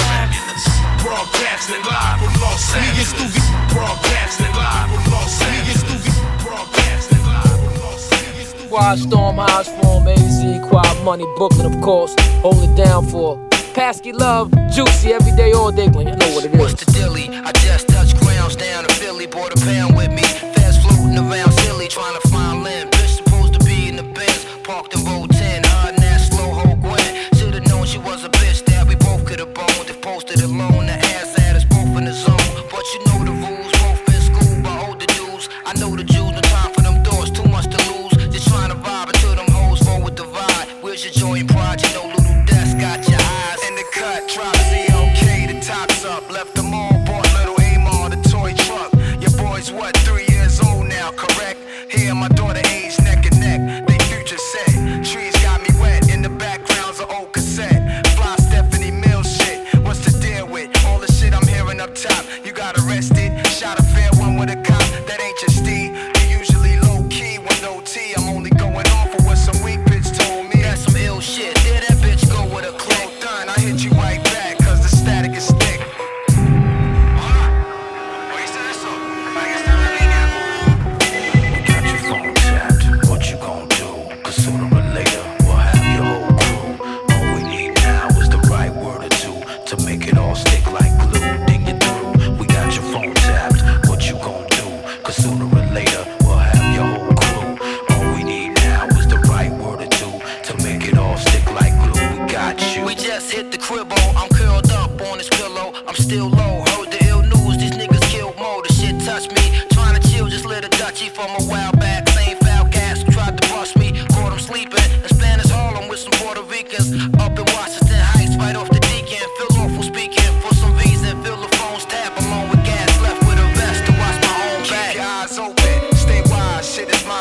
Broadcasting 1.06 1.84
live 1.86 2.18
from 2.18 2.34
Los 2.42 2.74
Angeles. 2.74 3.38
Broadcasting 3.70 4.54
live 4.58 4.90
from 4.90 5.14
Los 5.14 5.42
Angeles. 5.46 6.10
Broadcasting 6.42 7.22
live 7.22 7.60
from 7.62 7.76
Los 7.86 8.10
Angeles. 8.12 8.68
Quad 8.68 8.98
storm 8.98 9.38
highs 9.38 9.70
from 9.78 10.08
AZ, 10.08 10.68
Quad 10.68 11.04
Money, 11.04 11.26
Brooklyn, 11.38 11.72
of 11.72 11.80
course. 11.82 12.16
Hold 12.42 12.64
it 12.64 12.76
down 12.76 13.06
for 13.06 13.38
Pasky 13.76 14.14
love, 14.14 14.54
juicy 14.72 15.12
every 15.12 15.34
day, 15.36 15.52
all 15.52 15.70
day. 15.70 15.90
Glenn, 15.90 16.08
you 16.08 16.16
know 16.16 16.34
what 16.34 16.46
it 16.46 16.54
is. 16.54 16.60
What's 16.62 16.86
the 16.86 16.90
dilly? 16.94 17.28
I 17.28 17.52
just 17.52 17.90
touched 17.90 18.18
grounds 18.22 18.56
down 18.56 18.86
in 18.86 18.90
Philly, 18.92 19.28
bought 19.28 19.52
a 19.54 19.66
pound 19.66 19.98
with 19.98 20.12
me. 20.12 20.24
Fast 20.56 20.82
floating 20.82 21.18
around. 21.18 21.45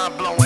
mind 0.05 0.19
blowing. 0.19 0.44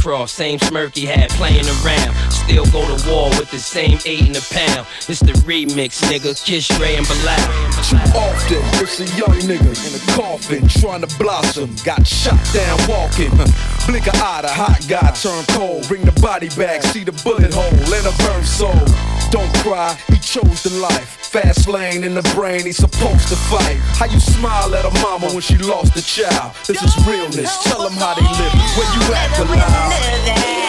Same 0.00 0.58
smirky 0.58 1.06
hat 1.06 1.28
playing 1.30 1.66
around. 1.84 2.14
Still 2.32 2.64
go 2.72 2.80
to 2.80 3.10
war 3.10 3.28
with 3.38 3.50
the 3.50 3.58
same 3.58 3.98
eight 4.06 4.28
in 4.28 4.34
a 4.34 4.40
pound. 4.40 4.86
It's 5.08 5.20
the 5.20 5.32
remix, 5.44 6.00
nigga. 6.08 6.32
Kiss 6.44 6.70
Ray 6.80 6.96
and 6.96 7.06
Bilal. 7.06 7.36
Too 7.84 7.96
often, 8.16 8.62
it's 8.80 9.00
a 9.00 9.04
young 9.16 9.38
nigga 9.44 9.70
in 9.86 9.92
a 10.00 10.16
coffin 10.16 10.66
trying 10.68 11.02
to 11.02 11.18
blossom. 11.18 11.74
Got 11.84 12.06
shot 12.06 12.40
down 12.54 12.78
walking. 12.88 13.30
Blink 13.86 14.06
a 14.06 14.16
eye, 14.16 14.42
the 14.42 14.48
hot 14.48 14.80
guy 14.88 15.10
turn 15.12 15.44
cold. 15.50 15.86
Bring 15.86 16.02
the 16.02 16.18
body 16.20 16.48
back, 16.50 16.82
see 16.82 17.04
the 17.04 17.12
bullet 17.22 17.52
hole 17.52 17.92
in 17.92 18.06
a 18.06 18.14
burn 18.24 18.44
soul. 18.44 18.86
Don't 19.30 19.52
cry, 19.62 19.96
he 20.08 20.16
chose 20.18 20.62
the 20.62 20.70
life. 20.80 21.19
Fast 21.30 21.68
lane 21.68 22.02
in 22.02 22.14
the 22.14 22.22
brain, 22.34 22.66
he's 22.66 22.78
supposed 22.78 23.28
to 23.28 23.36
fight. 23.36 23.76
How 23.94 24.06
you 24.06 24.18
smile 24.18 24.74
at 24.74 24.84
a 24.84 24.90
mama 25.00 25.28
when 25.28 25.40
she 25.40 25.56
lost 25.58 25.96
a 25.96 26.02
child? 26.02 26.56
This 26.66 26.82
is 26.82 27.06
realness. 27.06 27.62
Tell 27.62 27.84
them 27.84 27.92
how 27.92 28.14
they 28.14 28.22
live. 28.22 28.52
Where 28.76 28.90
you 28.96 29.14
at, 29.14 29.36
Bilal? 29.38 30.59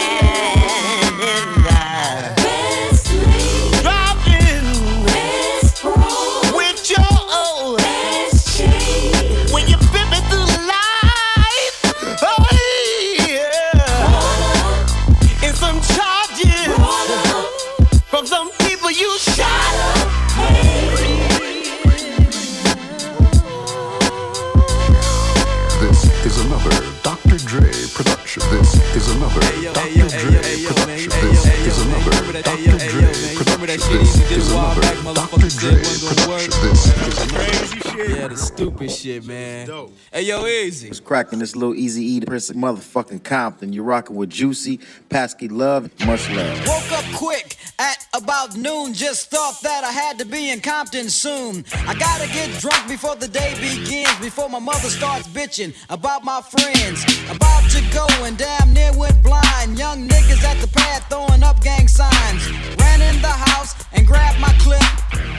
Cracking 41.12 41.40
this 41.40 41.58
little 41.58 41.76
easy 41.76 42.06
E 42.06 42.22
Prince 42.22 42.52
motherfucking 42.52 43.22
Compton. 43.22 43.74
You're 43.74 43.84
rocking 43.84 44.16
with 44.16 44.30
Juicy, 44.30 44.80
Pasky 45.10 45.52
Love, 45.52 45.92
much 46.06 46.30
love. 46.30 46.66
Woke 46.66 46.92
up 46.94 47.04
quick 47.14 47.58
at 47.80 48.08
about 48.14 48.56
noon. 48.56 48.94
Just 48.94 49.30
thought 49.30 49.60
that 49.62 49.84
I 49.84 49.92
had 49.92 50.18
to 50.20 50.26
be 50.26 50.52
in 50.52 50.62
Compton 50.62 51.10
soon. 51.10 51.66
I 51.86 51.96
gotta 51.96 52.28
get 52.32 52.58
drunk 52.62 52.88
before 52.88 53.18
the 53.18 53.28
day 53.28 53.52
begins. 53.60 54.18
Before 54.22 54.48
my 54.48 54.60
mother 54.60 54.88
starts 54.88 55.28
bitching 55.28 55.76
about 55.90 56.24
my 56.24 56.40
friends. 56.40 57.04
About 57.30 57.70
to 57.72 57.82
go 57.92 58.08
and 58.24 58.38
damn 58.38 58.72
near 58.72 58.98
went 58.98 59.22
blind. 59.22 59.78
Young 59.78 60.08
niggas 60.08 60.42
at 60.46 60.62
the 60.62 60.70
pad 60.70 61.04
throwing 61.10 61.44
up 61.44 61.62
gang 61.62 61.90
signs. 61.90 62.50
Ran 62.80 63.02
in 63.02 63.22
the 63.22 63.36
house 63.52 63.76
and 63.92 64.08
grabbed 64.08 64.40
my 64.40 64.54
clip 64.60 64.88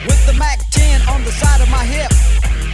with 0.05 0.21
the 0.27 0.35
Mac 0.35 0.59
10 0.71 1.09
on 1.09 1.25
the 1.25 1.33
side 1.33 1.63
of 1.63 1.71
my 1.71 1.83
hip. 1.83 2.13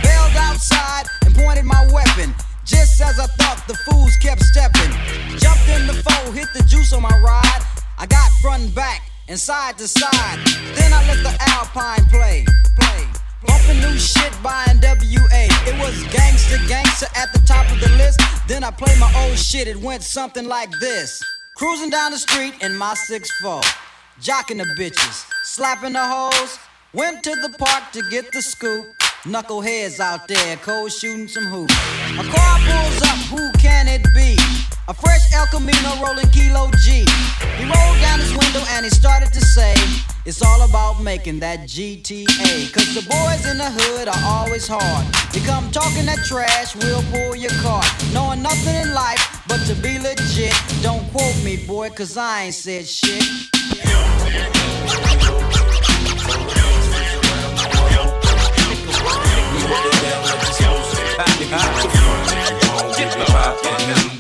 Bailed 0.02 0.34
outside 0.34 1.06
and 1.24 1.32
pointed 1.36 1.64
my 1.64 1.86
weapon. 1.92 2.34
Just 2.68 3.00
as 3.00 3.18
I 3.18 3.26
thought, 3.26 3.64
the 3.66 3.74
fools 3.88 4.14
kept 4.20 4.42
stepping. 4.42 4.92
Jumped 5.38 5.68
in 5.68 5.86
the 5.86 5.94
foe, 6.04 6.30
hit 6.32 6.48
the 6.52 6.62
juice 6.64 6.92
on 6.92 7.02
my 7.02 7.16
ride. 7.24 7.62
I 7.98 8.06
got 8.06 8.30
front 8.42 8.62
and 8.62 8.74
back 8.74 9.10
and 9.26 9.38
side 9.38 9.78
to 9.78 9.88
side. 9.88 10.38
Then 10.76 10.92
I 10.92 11.00
let 11.08 11.22
the 11.24 11.34
Alpine 11.50 12.04
play, 12.06 12.44
play. 12.78 13.04
Bumping 13.46 13.80
new 13.80 13.98
shit 13.98 14.32
by 14.42 14.66
NWA. 14.66 15.48
It 15.66 15.78
was 15.80 15.96
gangster, 16.12 16.58
gangster 16.68 17.06
at 17.16 17.32
the 17.32 17.40
top 17.46 17.70
of 17.72 17.80
the 17.80 17.88
list. 17.96 18.20
Then 18.46 18.62
I 18.64 18.70
played 18.70 18.98
my 18.98 19.12
old 19.24 19.38
shit. 19.38 19.66
It 19.66 19.76
went 19.76 20.02
something 20.02 20.46
like 20.46 20.70
this. 20.80 21.22
Cruising 21.56 21.90
down 21.90 22.12
the 22.12 22.18
street 22.18 22.54
in 22.62 22.76
my 22.76 22.94
6'4. 23.08 23.62
Jocking 24.20 24.58
the 24.58 24.74
bitches, 24.76 25.24
slapping 25.44 25.94
the 25.94 26.04
hoes. 26.04 26.58
Went 26.92 27.22
to 27.24 27.30
the 27.30 27.50
park 27.58 27.92
to 27.92 28.02
get 28.10 28.30
the 28.32 28.42
scoop. 28.42 28.97
Knuckleheads 29.24 29.98
out 29.98 30.28
there, 30.28 30.56
cold 30.58 30.92
shooting 30.92 31.26
some 31.26 31.44
hoops. 31.46 31.74
A 32.14 32.22
car 32.22 32.58
pulls 32.62 33.02
up, 33.02 33.18
who 33.26 33.50
can 33.58 33.88
it 33.88 34.06
be? 34.14 34.38
A 34.86 34.94
fresh 34.94 35.34
El 35.34 35.44
Camino 35.48 36.00
rolling 36.00 36.28
Kilo 36.30 36.70
G. 36.78 37.04
He 37.58 37.64
rolled 37.64 38.00
down 38.00 38.20
his 38.20 38.30
window 38.30 38.62
and 38.70 38.84
he 38.84 38.90
started 38.90 39.32
to 39.32 39.40
say, 39.40 39.74
It's 40.24 40.40
all 40.40 40.62
about 40.62 41.02
making 41.02 41.40
that 41.40 41.62
GTA. 41.62 42.72
Cause 42.72 42.94
the 42.94 43.02
boys 43.10 43.44
in 43.50 43.58
the 43.58 43.68
hood 43.68 44.06
are 44.06 44.22
always 44.24 44.68
hard. 44.68 45.04
You 45.34 45.44
come 45.44 45.68
talking 45.72 46.06
that 46.06 46.24
trash, 46.24 46.76
we'll 46.76 47.02
pull 47.10 47.34
your 47.34 47.50
car. 47.60 47.82
Knowing 48.14 48.40
nothing 48.40 48.76
in 48.76 48.94
life 48.94 49.42
but 49.48 49.58
to 49.66 49.74
be 49.74 49.98
legit. 49.98 50.54
Don't 50.80 51.04
quote 51.10 51.42
me, 51.42 51.56
boy, 51.66 51.90
cause 51.90 52.16
I 52.16 52.44
ain't 52.44 52.54
said 52.54 52.86
shit. 52.86 53.57
Every 63.60 64.17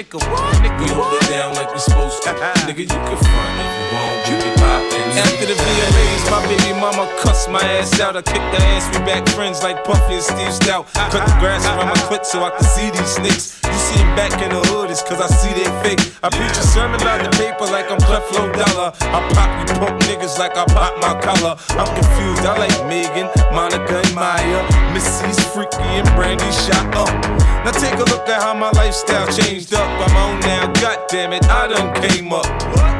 Nigga, 0.00 0.16
what? 0.32 0.56
Nigga, 0.64 0.80
we 0.80 0.88
hold 0.96 1.12
it 1.12 1.28
down 1.28 1.52
like 1.60 1.68
we 1.74 1.78
supposed 1.78 2.22
to. 2.22 2.30
Nigga, 2.64 2.88
you 2.88 3.00
can 3.04 3.20
front 3.20 3.56
if 3.60 3.68
you 3.68 3.86
want, 3.92 4.16
we 4.24 4.34
be 4.40 4.50
poppin'. 4.56 5.12
After 5.12 5.44
the 5.44 5.52
VMAs, 5.52 6.24
my 6.32 6.40
baby 6.48 6.72
mama 6.80 7.04
cussed 7.20 7.50
my 7.50 7.60
ass 7.76 8.00
out. 8.00 8.16
I 8.16 8.22
kicked 8.22 8.40
her 8.40 8.64
ass, 8.72 8.88
we 8.96 9.04
back 9.04 9.28
friends 9.36 9.62
like 9.62 9.84
Puffy 9.84 10.14
and 10.14 10.22
Steve 10.22 10.56
Stoute. 10.56 10.88
Cut 11.12 11.20
the 11.28 11.36
grass 11.36 11.66
around 11.66 11.92
my 11.92 12.00
clit 12.08 12.24
so 12.24 12.40
I 12.40 12.48
can 12.48 12.64
see 12.64 12.88
these 12.88 13.12
snakes. 13.12 13.60
You 13.60 13.76
see 13.76 14.00
him 14.00 14.16
back 14.16 14.32
in 14.40 14.48
the 14.48 14.64
hood, 14.72 14.88
it's 14.88 15.02
cause 15.02 15.20
I 15.20 15.28
see 15.28 15.52
they 15.52 15.68
fake. 15.84 16.00
I 16.24 16.32
preach 16.32 16.56
a 16.56 16.64
sermon 16.64 16.96
about 16.96 17.20
the 17.20 17.28
paper 17.36 17.68
like 17.68 17.92
I'm 17.92 18.00
Creflo 18.00 18.48
Dollar. 18.56 18.96
I 19.04 19.20
pop 19.36 19.52
you 19.60 19.68
punk 19.84 20.00
niggas 20.08 20.38
like 20.38 20.56
I 20.56 20.64
pop 20.64 20.96
my 21.04 21.12
collar. 21.20 21.60
I'm 21.76 21.92
confused, 21.92 22.48
I 22.48 22.56
like 22.56 22.72
Megan, 22.88 23.28
Monica, 23.52 24.00
and 24.00 24.14
Mya. 24.16 24.64
Missy's 24.96 25.44
freaky 25.52 25.84
and 26.00 26.08
Brandy 26.16 26.48
shot 26.64 26.88
up. 26.96 27.12
Now 27.64 27.72
take 27.72 28.00
a 28.00 28.08
look 28.08 28.26
at 28.26 28.40
how 28.40 28.54
my 28.54 28.70
lifestyle 28.70 29.28
changed 29.28 29.74
up. 29.74 29.89
I'm 29.98 30.16
on 30.16 30.40
now, 30.40 30.72
god 30.80 30.98
damn 31.08 31.32
it, 31.32 31.44
I 31.46 31.68
done 31.68 31.94
came 32.02 32.32
up. 32.32 32.46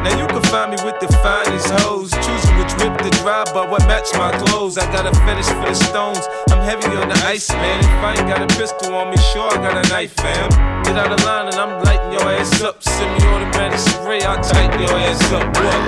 Now 0.01 0.17
you 0.17 0.27
can 0.29 0.41
find 0.49 0.73
me 0.73 0.79
with 0.81 0.97
the 0.99 1.13
finest 1.21 1.69
hoes. 1.85 2.09
Choosing 2.25 2.57
which 2.57 2.73
whip 2.81 2.97
to 3.05 3.11
drive, 3.21 3.53
but 3.53 3.69
what 3.69 3.85
match 3.85 4.09
my 4.17 4.33
clothes. 4.33 4.79
I 4.79 4.89
got 4.93 5.05
a 5.05 5.13
fetish 5.29 5.53
for 5.53 5.69
the 5.69 5.75
stones. 5.75 6.25
I'm 6.49 6.65
heavy 6.65 6.89
on 6.97 7.09
the 7.09 7.21
ice, 7.29 7.51
man. 7.53 7.81
If 7.81 8.01
I 8.01 8.17
ain't 8.17 8.25
got 8.25 8.41
a 8.41 8.49
pistol 8.57 8.95
on 8.95 9.11
me, 9.11 9.19
sure 9.31 9.45
I 9.53 9.57
got 9.61 9.77
a 9.77 9.89
knife, 9.91 10.17
fam. 10.17 10.49
Get 10.85 10.97
out 10.97 11.13
of 11.13 11.21
line 11.23 11.53
and 11.53 11.57
I'm 11.57 11.85
lighting 11.85 12.13
your 12.13 12.25
ass 12.33 12.63
up. 12.63 12.83
Send 12.83 13.13
me 13.13 13.29
automatic 13.29 13.79
spray, 13.79 14.23
I'll 14.23 14.43
tighten 14.43 14.81
your 14.81 14.97
ass 15.05 15.21
up. 15.37 15.45
What? 15.61 15.81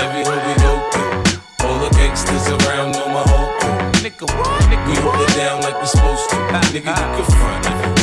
Every 0.00 0.24
hood 0.24 0.40
we 0.48 0.54
go 0.64 0.72
through, 0.96 1.68
all 1.68 1.78
the 1.84 1.90
gangsters 1.92 2.48
around 2.48 2.92
know 2.96 3.08
my 3.12 3.20
whole 3.20 3.52
crew. 3.60 4.00
Nigga, 4.00 4.24
what? 4.32 4.64
Nigga, 4.72 4.88
we 4.88 4.96
hold 5.04 5.20
it 5.20 5.36
down 5.36 5.60
like 5.60 5.78
we 5.78 5.86
supposed 5.86 6.30
to. 6.30 6.36
Nigga, 6.72 6.88
you 6.88 7.12
can 7.20 7.24
front 7.36 7.95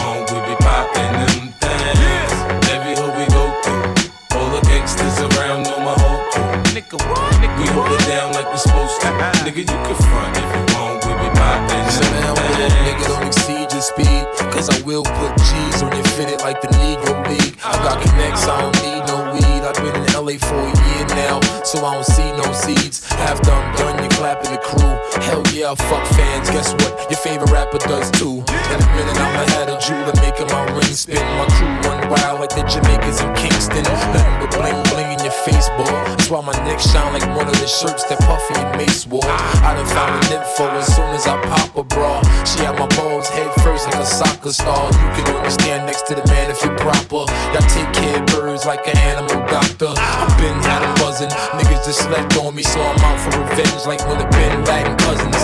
if 0.64 0.76
you 0.76 0.80
want, 0.80 0.96
we 0.96 1.04
be 1.04 1.04
poppin' 1.04 1.14
them 1.20 1.54
things. 1.60 2.34
Every 2.72 2.94
hood 2.96 3.14
we 3.18 3.26
go 3.34 3.44
through, 3.64 4.40
all 4.40 4.50
the 4.52 4.62
gangsters 4.68 5.18
around 5.20 5.64
know 5.64 5.80
my 5.80 5.96
whole 6.00 6.24
crew. 6.32 6.44
Nigga, 6.76 6.98
what? 7.10 7.34
Nigga, 7.42 7.58
we 7.60 7.68
hold 7.72 7.92
it 7.92 8.06
down 8.08 8.34
like 8.34 8.50
we 8.52 8.58
supposed 8.58 9.02
to. 9.02 9.08
Uh-uh. 9.08 9.34
Nigga, 9.46 9.60
you 9.60 9.80
can 9.86 9.96
front 9.96 10.38
if 10.38 10.50
you 10.56 10.64
want, 10.76 11.06
we 11.06 11.14
be 11.20 11.30
poppin' 11.36 11.92
So 11.92 12.04
them 12.04 12.22
now, 12.22 12.36
things. 12.36 12.58
little 12.60 12.84
nigga, 12.88 13.08
don't 13.08 13.28
exceed 13.28 13.68
your 13.72 13.82
speed. 13.82 14.24
Cause 14.52 14.70
I 14.70 14.82
will 14.86 15.04
put 15.04 15.36
G's 15.38 15.82
on 15.84 15.92
your 15.96 16.06
fitted 16.16 16.42
like 16.42 16.62
the 16.62 16.68
Negro 16.80 17.14
League. 17.28 17.58
I 17.64 17.74
got 17.84 18.02
connects, 18.02 18.48
I 18.48 18.62
don't 18.62 18.76
need 18.84 19.04
no 19.08 19.33
I've 19.64 19.76
been 19.76 19.96
in 19.96 20.12
LA 20.12 20.36
for 20.44 20.60
a 20.60 20.72
year 20.76 21.06
now, 21.16 21.40
so 21.64 21.86
I 21.86 21.96
don't 21.96 22.04
see 22.06 22.30
no 22.36 22.52
seeds. 22.52 23.02
After 23.12 23.52
I'm 23.52 23.76
done, 23.76 24.04
you 24.04 24.10
clapping 24.10 24.52
the 24.52 24.60
crew. 24.60 24.92
Hell 25.24 25.44
yeah, 25.56 25.72
I 25.72 25.76
fuck 25.76 26.06
fans. 26.20 26.50
Guess 26.50 26.74
what? 26.84 27.10
Your 27.10 27.20
favorite 27.20 27.50
rapper 27.50 27.80
does 27.80 28.12
too. 28.12 28.44
In 28.44 28.80
a 28.84 28.88
minute, 28.92 29.16
I'ma 29.16 29.44
have 29.56 29.70
a 29.72 29.80
jeweler 29.80 30.16
making 30.20 30.48
my 30.48 30.68
ring 30.76 30.92
spin. 30.92 31.24
My 31.40 31.48
crew 31.56 31.72
run 31.88 32.10
wild 32.10 32.42
like 32.42 32.52
the 32.52 32.64
Jamaicans 32.68 33.22
in 33.22 33.32
Kingston. 33.40 33.84
Nothing 33.84 34.36
but 34.44 34.52
bling 34.52 34.84
bling 34.92 35.03
in 35.24 35.32
your 35.32 35.40
face, 35.48 35.70
boy. 35.80 35.88
That's 35.88 36.30
why 36.30 36.42
my 36.42 36.54
neck 36.68 36.80
shine 36.80 37.14
like 37.14 37.24
one 37.36 37.48
of 37.48 37.56
the 37.56 37.68
shirts 37.68 38.04
that 38.12 38.20
Puffy 38.28 38.60
and 38.60 38.76
Mase 38.76 39.08
wore. 39.08 39.24
I 39.24 39.72
done 39.76 39.88
found 39.88 40.20
an 40.20 40.24
info 40.36 40.68
as 40.76 40.88
soon 40.92 41.08
as 41.16 41.26
I 41.28 41.40
pop 41.48 41.76
a 41.80 41.84
bra. 41.84 42.20
She 42.44 42.60
had 42.60 42.76
my 42.78 42.88
balls 43.00 43.30
head 43.30 43.48
first 43.64 43.88
like 43.88 43.96
a 43.96 44.06
soccer 44.06 44.52
star. 44.52 44.92
You 44.92 45.10
can 45.16 45.36
only 45.36 45.50
stand 45.50 45.86
next 45.88 46.08
to 46.08 46.16
the 46.16 46.26
man 46.28 46.52
if 46.52 46.60
you're 46.64 46.76
proper. 46.78 47.24
Y'all 47.56 47.68
take 47.72 47.92
care 47.96 48.20
of 48.20 48.26
birds 48.28 48.66
like 48.66 48.84
an 48.88 48.98
animal 48.98 49.40
doctor. 49.48 49.92
I 49.96 50.28
been 50.40 50.60
had 50.68 50.84
'em 50.84 50.94
buzzing. 51.00 51.32
Niggas 51.56 51.86
just 51.88 52.04
slept 52.04 52.36
on 52.38 52.56
me, 52.56 52.64
so 52.64 52.80
I'm 52.82 53.00
out 53.08 53.20
for 53.24 53.32
revenge 53.40 53.84
like 53.88 54.04
when 54.08 54.20
the 54.20 54.28
Bin 54.36 54.54
Laden 54.66 54.98
cousins. 54.98 55.40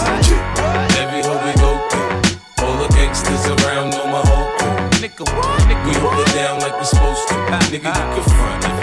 Every 0.99 1.23
hood 1.23 1.41
we 1.47 1.53
go 1.55 1.71
through, 1.89 2.67
all 2.67 2.75
the 2.84 2.89
gangsters 2.95 3.45
around 3.55 3.91
know 3.95 4.07
my 4.11 4.23
whole 4.27 4.49
crew. 4.57 4.75
Nigga, 4.99 5.23
what? 5.36 5.47
Nigga, 5.69 5.88
We 5.88 5.93
hold 6.03 6.19
it 6.19 6.32
down 6.36 6.59
like 6.59 6.75
we're 6.75 6.84
supposed 6.84 7.27
to. 7.30 7.36
Nigga, 7.71 7.95
you 7.95 8.21
can 8.21 8.23
front 8.36 8.78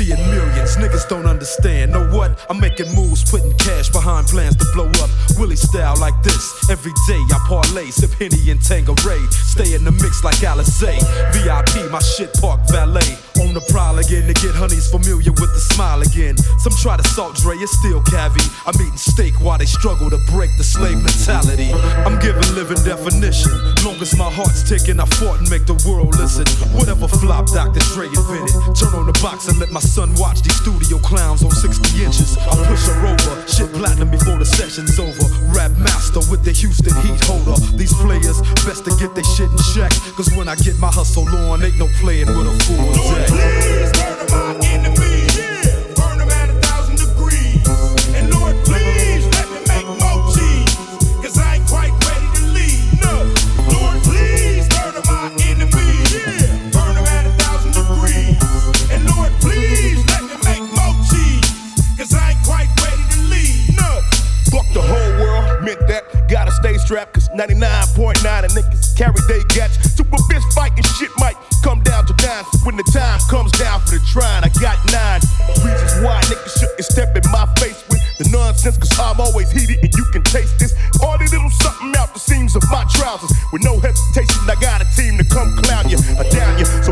seeing 0.00 0.30
millions, 0.30 0.76
niggas 0.76 1.08
don't 1.08 1.26
understand. 1.26 1.92
Know 1.92 2.08
what? 2.10 2.46
I'm 2.48 2.58
making 2.58 2.92
moves, 2.94 3.28
putting 3.28 3.52
cash 3.58 3.90
behind 3.90 4.26
plans 4.28 4.56
to 4.56 4.66
blow 4.72 4.88
up. 5.02 5.10
Willie 5.38 5.56
style 5.56 5.96
like 5.98 6.20
this. 6.22 6.70
Every 6.70 6.92
day 7.06 7.20
I 7.30 7.38
parlay, 7.46 7.90
sip 7.90 8.10
Henny 8.12 8.50
and 8.50 8.60
Tanqueray. 8.60 9.20
Stay 9.30 9.74
in 9.74 9.84
the 9.84 9.92
mix 9.92 10.24
like 10.24 10.36
Alizé. 10.36 10.96
VIP, 11.32 11.90
my 11.90 12.00
shit 12.00 12.32
park 12.40 12.60
valet. 12.70 13.16
On 13.40 13.54
the 13.54 13.64
prowl 13.72 13.98
again 13.98 14.28
to 14.28 14.34
get 14.36 14.52
honeys 14.54 14.90
familiar 14.90 15.32
with 15.32 15.52
the 15.56 15.62
smile 15.72 16.02
again. 16.02 16.36
Some 16.60 16.76
try 16.76 16.96
to 16.96 17.06
salt 17.16 17.36
Dre, 17.36 17.56
it's 17.56 17.72
still 17.80 18.02
cavi. 18.04 18.44
I'm 18.68 18.76
eating 18.76 19.00
steak 19.00 19.32
while 19.40 19.56
they 19.56 19.64
struggle 19.64 20.10
to 20.10 20.20
break 20.28 20.52
the 20.58 20.64
slave 20.64 21.00
mentality. 21.00 21.72
I'm 22.04 22.20
giving 22.20 22.44
living 22.52 22.80
definition. 22.84 23.52
Long 23.80 23.96
as 23.96 24.12
my 24.16 24.28
heart's 24.28 24.60
ticking, 24.68 25.00
I 25.00 25.06
fought 25.16 25.40
and 25.40 25.48
make 25.48 25.64
the 25.64 25.76
world 25.88 26.20
listen. 26.20 26.44
Whatever 26.76 27.08
flop 27.08 27.48
Dr. 27.48 27.80
Dre 27.96 28.12
invented. 28.12 28.76
Turn 28.76 28.92
on 28.92 29.08
the 29.08 29.16
box 29.24 29.48
and 29.48 29.56
let 29.58 29.72
my 29.72 29.80
son 29.90 30.14
watch 30.14 30.40
these 30.42 30.54
studio 30.54 30.98
clowns 30.98 31.42
on 31.42 31.50
60 31.50 32.04
inches. 32.04 32.38
I 32.38 32.54
push 32.64 32.86
her 32.86 33.06
over, 33.06 33.48
shit 33.48 33.72
platinum 33.72 34.10
before 34.10 34.38
the 34.38 34.44
session's 34.44 34.98
over. 35.00 35.26
Rap 35.50 35.72
master 35.72 36.20
with 36.30 36.44
the 36.44 36.52
Houston 36.52 36.94
heat 37.02 37.20
holder. 37.24 37.58
These 37.76 37.94
players 37.94 38.40
best 38.64 38.84
to 38.84 38.94
get 39.02 39.14
their 39.16 39.24
shit 39.24 39.50
in 39.50 39.58
check. 39.74 39.90
Cause 40.14 40.30
when 40.36 40.48
I 40.48 40.54
get 40.54 40.78
my 40.78 40.88
hustle 40.88 41.26
on, 41.28 41.64
ain't 41.64 41.76
no 41.76 41.88
playing 41.98 42.28
with 42.28 42.46
a 42.46 42.54
fool. 42.64 42.92
Please 43.26 44.49
Strapped, 66.90 67.14
cause 67.14 67.28
99.9 67.28 68.18
of 68.18 68.50
niggas 68.50 68.98
carry 68.98 69.14
they 69.30 69.46
gats. 69.54 69.78
Super 69.94 70.18
fist 70.26 70.42
fighting 70.58 70.82
shit 70.98 71.10
might 71.18 71.38
come 71.62 71.80
down 71.84 72.04
to 72.06 72.14
nine. 72.18 72.42
When 72.66 72.74
the 72.74 72.82
time 72.90 73.20
comes 73.30 73.52
down 73.52 73.78
for 73.82 73.94
the 73.94 74.02
trying, 74.10 74.42
I 74.42 74.50
got 74.58 74.74
nine 74.90 75.22
reasons 75.62 76.02
why 76.02 76.18
niggas 76.26 76.58
shouldn't 76.58 76.82
step 76.82 77.14
in 77.14 77.22
my 77.30 77.46
face 77.62 77.78
with 77.86 78.02
the 78.18 78.26
nonsense, 78.34 78.76
cause 78.76 78.90
I'm 78.98 79.20
always 79.20 79.52
heated 79.52 79.78
and 79.86 79.94
you 79.94 80.04
can 80.10 80.24
taste 80.24 80.58
this. 80.58 80.74
These 81.20 81.36
little 81.36 81.50
something 81.60 81.92
out 82.00 82.16
the 82.16 82.18
seams 82.18 82.56
of 82.56 82.64
my 82.72 82.82
trousers. 82.88 83.28
With 83.52 83.60
no 83.60 83.76
hesitation, 83.78 84.40
I 84.48 84.56
got 84.56 84.80
a 84.80 84.88
team 84.96 85.20
to 85.20 85.24
come 85.28 85.52
clown 85.60 85.86
you 85.92 86.00
or 86.16 86.24
down 86.32 86.58
you. 86.58 86.64
So 86.80 86.89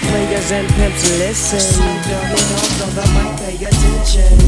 and 0.00 0.08
players 0.08 0.50
and 0.52 0.68
pimps, 0.74 1.18
listen. 1.18 1.82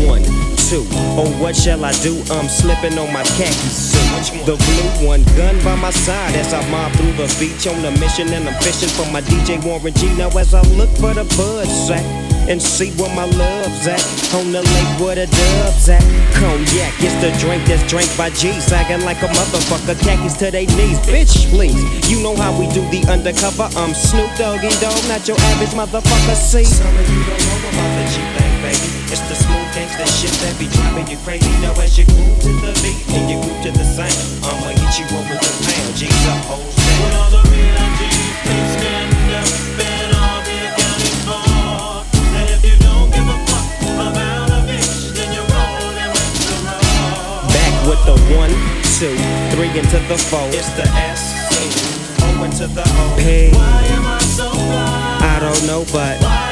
One, 0.06 0.22
two, 0.56 0.86
oh 1.16 1.36
what 1.40 1.56
shall 1.56 1.84
I 1.84 1.92
do? 2.02 2.22
I'm 2.30 2.48
slipping 2.48 2.98
on 2.98 3.12
my 3.12 3.22
khaki 3.22 3.52
suit. 3.52 4.44
The 4.46 4.56
blue 4.56 5.06
one, 5.06 5.24
gun 5.36 5.62
by 5.64 5.76
my 5.76 5.90
side 5.90 6.34
as 6.34 6.52
I 6.52 6.68
mob 6.70 6.92
through 6.92 7.12
the 7.12 7.36
beach 7.38 7.66
on 7.66 7.84
a 7.84 7.90
mission 7.98 8.28
and 8.32 8.48
I'm 8.48 8.60
fishing 8.62 8.88
for 8.88 9.10
my 9.10 9.20
DJ 9.22 9.62
Warren 9.64 9.94
G. 9.94 10.14
Now 10.16 10.28
as 10.38 10.54
I 10.54 10.62
look 10.76 10.90
for 10.90 11.14
the 11.14 11.24
bud 11.36 11.66
sack 11.66 12.04
and 12.50 12.60
see 12.60 12.90
where 12.98 13.14
my 13.14 13.24
love's 13.38 13.86
at 13.86 14.02
on 14.34 14.50
the 14.50 14.58
lake 14.58 14.92
where 14.98 15.14
the 15.14 15.30
doves 15.30 15.88
at. 15.88 16.02
Cognac, 16.34 16.90
it's 16.98 17.14
the 17.22 17.30
drink 17.38 17.62
that's 17.64 17.86
drank 17.86 18.10
by 18.18 18.28
G, 18.30 18.50
sagging 18.58 19.06
like 19.06 19.22
a 19.22 19.30
motherfucker, 19.30 19.94
khakis 20.02 20.34
to 20.42 20.50
they 20.50 20.66
knees. 20.74 20.98
Bitch, 21.06 21.46
please, 21.54 21.78
you 22.10 22.18
know 22.20 22.34
how 22.34 22.50
we 22.58 22.66
do 22.74 22.82
the 22.90 23.06
undercover. 23.06 23.70
I'm 23.78 23.94
Snoop 23.94 24.34
Doggy 24.34 24.74
Dogg, 24.82 24.98
not 25.06 25.22
your 25.30 25.38
average 25.54 25.70
motherfucker. 25.78 26.34
See, 26.34 26.66
some 26.66 26.90
of 26.90 27.06
you 27.06 27.22
don't 27.22 27.38
know 27.38 27.70
about 27.70 27.90
the 27.94 28.04
G 28.10 28.18
thing, 28.18 28.54
baby. 28.66 28.90
It's 29.14 29.22
the 29.30 29.38
smooth 29.38 29.70
gangsta 29.70 30.06
shit 30.10 30.34
that 30.42 30.58
be 30.58 30.66
driving 30.74 31.06
you 31.06 31.18
crazy. 31.22 31.54
Now 31.62 31.78
as 31.78 31.94
you 31.94 32.04
groove 32.10 32.34
to 32.34 32.50
the 32.66 32.74
beat 32.82 32.98
and 33.14 33.30
you 33.30 33.38
groove 33.46 33.62
to 33.62 33.70
the 33.70 33.86
sound, 33.86 34.10
I'ma 34.42 34.74
hit 34.74 34.98
you 34.98 35.06
up 35.14 35.22
with 35.30 35.38
the 35.38 35.54
pound. 35.70 35.94
G's 35.94 36.26
up, 36.26 36.42
hoes 36.50 36.74
down. 36.74 36.98
When 36.98 37.14
all 37.14 37.30
the 37.30 37.42
real 37.46 37.78
G's 37.94 38.89
with 47.90 48.04
the 48.06 48.14
one, 48.38 48.50
two, 49.00 49.16
three 49.50 49.76
into 49.76 49.98
the 50.06 50.16
four. 50.16 50.46
It's 50.50 50.70
the 50.78 50.86
S, 50.94 52.22
O 52.22 52.44
into 52.44 52.68
the 52.68 52.82
O. 52.86 53.16
P. 53.18 53.50
Why 53.50 53.82
am 53.90 54.06
I 54.06 54.20
so? 54.20 54.48
I 54.54 55.38
don't 55.40 55.66
know, 55.66 55.84
but 55.92 56.49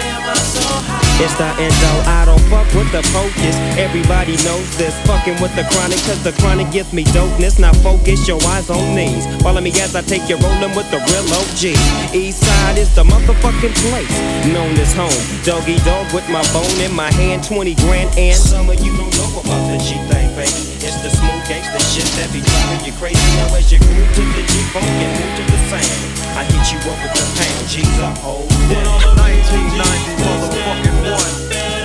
It's 1.18 1.34
the 1.34 1.50
end, 1.58 1.74
endo. 1.74 1.92
I 2.06 2.24
don't 2.24 2.40
fuck 2.46 2.66
with 2.78 2.90
the 2.92 3.02
focus. 3.10 3.58
Everybody 3.74 4.38
knows 4.46 4.70
this. 4.78 4.94
Fucking 5.02 5.42
with 5.42 5.50
the 5.56 5.66
chronic, 5.74 5.98
cause 6.06 6.22
the 6.22 6.32
chronic 6.38 6.70
gives 6.70 6.92
me 6.92 7.02
dopeness. 7.10 7.58
Now 7.58 7.72
focus 7.82 8.28
your 8.28 8.38
eyes 8.54 8.70
on 8.70 8.94
these. 8.94 9.26
Follow 9.42 9.60
me 9.60 9.70
as 9.82 9.96
I 9.96 10.02
take 10.02 10.28
you 10.28 10.36
rolling 10.38 10.74
with 10.78 10.88
the 10.94 11.02
real 11.10 11.26
OG. 11.34 11.74
East 12.14 12.46
side 12.46 12.78
is 12.78 12.94
the 12.94 13.02
motherfucking 13.02 13.74
place 13.90 14.14
known 14.46 14.78
as 14.78 14.94
home. 14.94 15.10
Doggy 15.42 15.78
Dogg 15.82 16.14
with 16.14 16.28
my 16.30 16.42
bone 16.52 16.78
in 16.80 16.94
my 16.94 17.10
hand, 17.12 17.42
20 17.42 17.74
grand 17.82 18.16
and 18.16 18.36
some 18.36 18.70
of 18.70 18.78
you 18.78 18.96
don't 18.96 19.10
know 19.18 19.40
about 19.40 19.62
the 19.74 19.78
G 19.82 19.98
thing, 20.06 20.30
baby. 20.38 20.54
It's 20.86 21.02
the 21.02 21.10
smooth 21.10 21.37
gangsta 21.48 21.80
shit 21.80 22.04
that 22.20 22.28
be 22.28 22.44
driving 22.44 22.84
you 22.84 22.92
crazy. 23.00 23.16
Now 23.40 23.56
as 23.56 23.72
you 23.72 23.80
groove 23.80 24.12
to 24.12 24.22
the 24.36 24.44
G 24.44 24.52
funk 24.68 24.84
and 24.84 25.12
move 25.16 25.32
to 25.40 25.44
the 25.48 25.56
sound, 25.72 25.88
I 26.36 26.44
hit 26.44 26.60
you 26.68 26.76
up 26.84 27.00
with 27.00 27.16
the 27.16 27.24
pound. 27.40 27.64
G's 27.72 27.88
When 27.88 28.12
all 28.20 28.44
the 28.68 28.76
1990 29.16 29.80
motherfucking 30.20 31.08
one. 31.08 31.32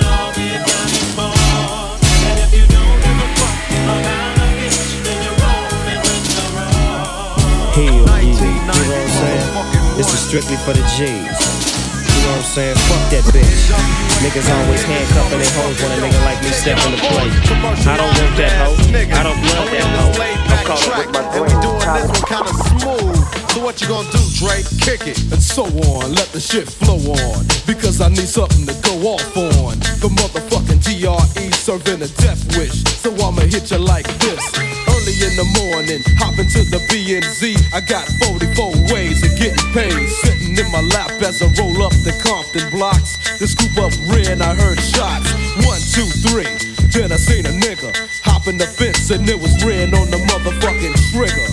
Hell 0.04 0.36
yeah, 0.36 0.60
you 2.44 2.68
know 8.68 8.68
what 8.68 8.68
I'm 8.68 9.08
saying? 9.08 9.96
This 9.96 10.12
is 10.12 10.20
strictly 10.20 10.60
for 10.60 10.74
the 10.74 10.84
G's. 10.92 11.53
Know 12.24 12.30
what 12.30 12.40
I'm 12.40 12.56
saying? 12.56 12.76
Fuck 12.88 13.04
that 13.12 13.24
bitch. 13.36 13.68
Niggas 14.24 14.48
always 14.48 14.80
handcuffing 14.88 15.44
their 15.44 15.54
hoes 15.60 15.76
when 15.76 15.92
a 15.92 16.00
nigga 16.00 16.20
like 16.24 16.40
me 16.40 16.48
step 16.56 16.80
in 16.88 16.96
the 16.96 17.00
play. 17.04 17.28
I 17.28 18.00
don't 18.00 18.08
want 18.16 18.36
that 18.40 18.52
hoe. 18.64 18.72
I 19.12 19.22
don't 19.22 19.40
love 19.52 19.68
that 19.68 19.84
hoe. 19.92 20.16
I'm 20.48 20.64
calling 20.64 21.04
with 21.04 21.12
my 21.12 21.20
And 21.36 21.44
we 21.44 21.52
doing 21.60 21.84
this 21.84 22.08
one 22.08 22.24
kind 22.24 22.48
of 22.48 22.56
smooth. 22.72 23.20
So 23.52 23.60
what 23.60 23.76
you 23.82 23.88
gonna 23.88 24.08
do, 24.08 24.24
Dre? 24.40 24.64
Kick 24.80 25.04
it 25.06 25.20
and 25.36 25.42
so 25.42 25.68
on. 25.92 26.16
Let 26.16 26.32
the 26.32 26.40
shit 26.40 26.64
flow 26.64 26.96
on. 26.96 27.44
Because 27.68 28.00
I 28.00 28.08
need 28.08 28.24
something 28.32 28.64
to 28.72 28.74
go 28.80 28.94
off 29.04 29.36
on. 29.36 29.76
The 30.00 30.08
motherfucking 30.08 30.80
D-R-E 30.80 31.52
serving 31.52 32.00
a 32.00 32.08
death 32.24 32.40
wish. 32.56 32.88
So 33.04 33.12
I'ma 33.20 33.42
hit 33.52 33.70
you 33.70 33.84
like 33.84 34.08
this. 34.24 34.40
Early 35.04 35.20
in 35.20 35.36
the 35.36 35.44
morning, 35.60 36.00
hop 36.16 36.40
into 36.40 36.64
the 36.64 36.80
B 36.88 37.12
and 37.12 37.28
Z. 37.28 37.60
I 37.76 37.84
got 37.84 38.08
44 38.24 38.72
ways 38.88 39.20
of 39.20 39.36
getting 39.36 39.60
paid. 39.76 39.92
sitting 40.24 40.56
in 40.56 40.64
my 40.72 40.80
lap 40.80 41.12
as 41.20 41.44
I 41.44 41.52
roll 41.60 41.84
up 41.84 41.92
the 42.08 42.16
Compton 42.24 42.64
blocks. 42.72 43.20
The 43.36 43.44
scoop 43.44 43.76
up 43.76 43.92
rear 44.08 44.32
I 44.32 44.56
heard 44.56 44.80
shots. 44.80 45.28
One, 45.60 45.76
two, 45.92 46.08
three. 46.24 46.48
Then 46.88 47.12
I 47.12 47.20
seen 47.20 47.44
a 47.44 47.52
nigga 47.52 47.92
hopping 48.24 48.56
the 48.56 48.64
fence 48.64 49.10
and 49.12 49.28
it 49.28 49.36
was 49.36 49.52
red 49.60 49.92
on 49.92 50.08
the 50.08 50.24
motherfucking 50.24 50.96
trigger. 51.12 51.52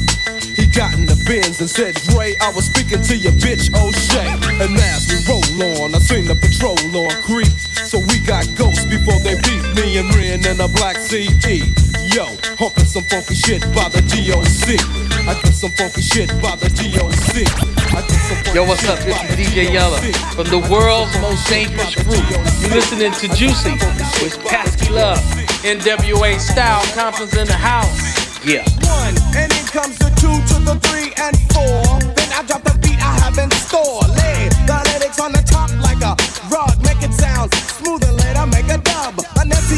He 0.56 0.64
got 0.64 0.96
in 0.96 1.04
the 1.04 1.20
bins 1.28 1.60
and 1.60 1.68
said, 1.68 2.00
Dre, 2.08 2.40
I 2.40 2.56
was 2.56 2.72
speaking 2.72 3.04
to 3.04 3.18
your 3.20 3.36
bitch 3.44 3.68
O'Shea. 3.76 4.32
And 4.64 4.80
as 4.80 5.12
we 5.12 5.20
roll 5.28 5.84
on, 5.84 5.92
I 5.92 6.00
seen 6.00 6.24
the 6.24 6.40
patrol 6.40 6.80
on 6.96 7.12
creep. 7.20 7.52
So 7.84 8.00
we 8.00 8.24
got 8.24 8.48
ghosts 8.56 8.88
before 8.88 9.20
they 9.20 9.36
beat 9.44 9.68
me 9.76 10.00
and 10.00 10.08
Ren 10.16 10.40
in 10.48 10.64
a 10.64 10.72
black 10.72 10.96
CD. 10.96 11.68
Yo, 12.12 12.28
humping 12.60 12.84
some 12.84 13.04
funky 13.08 13.34
shit 13.34 13.62
by 13.72 13.88
the 13.88 14.04
DOC. 14.04 14.76
I 15.24 15.32
did 15.40 15.56
some 15.56 15.72
funky 15.72 16.02
shit 16.02 16.28
by 16.44 16.60
the 16.60 16.68
DOC. 16.68 17.48
I 17.96 18.04
did 18.04 18.20
some 18.28 18.36
funky 18.44 18.52
Yo, 18.52 18.68
what's 18.68 18.84
up? 18.84 19.00
This 19.00 19.16
is 19.16 19.32
DJ 19.40 19.72
Yella 19.72 19.96
from 20.36 20.52
the 20.52 20.60
world's 20.68 21.16
most 21.24 21.48
dangerous 21.48 21.96
group. 22.04 22.20
You 22.60 22.68
listening 22.76 23.16
to 23.16 23.32
Juicy 23.32 23.80
with 24.20 24.36
Pasky 24.44 24.92
Love. 24.92 25.24
NWA 25.64 26.36
style, 26.36 26.84
Compton's 26.92 27.32
in 27.38 27.48
the 27.48 27.56
house. 27.56 28.44
Yeah. 28.44 28.68
One, 28.92 29.16
and 29.32 29.48
in 29.48 29.66
comes 29.72 29.96
the 29.96 30.12
two 30.20 30.36
to 30.52 30.56
the 30.68 30.76
three 30.84 31.16
and 31.16 31.40
four. 31.56 31.96
Then 32.12 32.28
I 32.36 32.44
drop 32.44 32.68
the 32.68 32.76
beat 32.84 33.00
I 33.00 33.24
have 33.24 33.40
in 33.40 33.48
store. 33.56 34.04
Lay 34.20 34.52
the 34.68 34.84
lyrics 34.92 35.22
on 35.24 35.32
the 35.32 35.44
top 35.48 35.72
like 35.80 36.04
a 36.04 36.20
rug, 36.52 36.76
make 36.84 37.00
it 37.08 37.14
sound 37.16 37.56
smooth 37.80 38.04
and 38.04 38.20
later 38.20 38.44
make 38.52 38.68
a 38.68 38.84
dub. 38.84 39.16
Enunciate 39.40 39.40
well, 39.40 39.71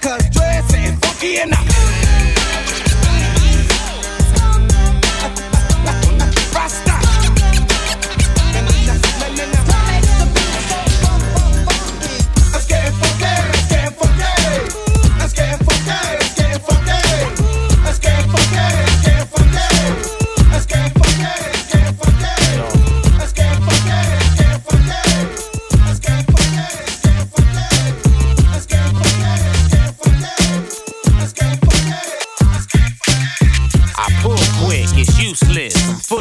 cause 0.00 0.28
Dre 0.30 0.62
saying 0.68 0.96
funky 0.98 1.38
enough. 1.40 1.66
Rasta. 1.68 2.11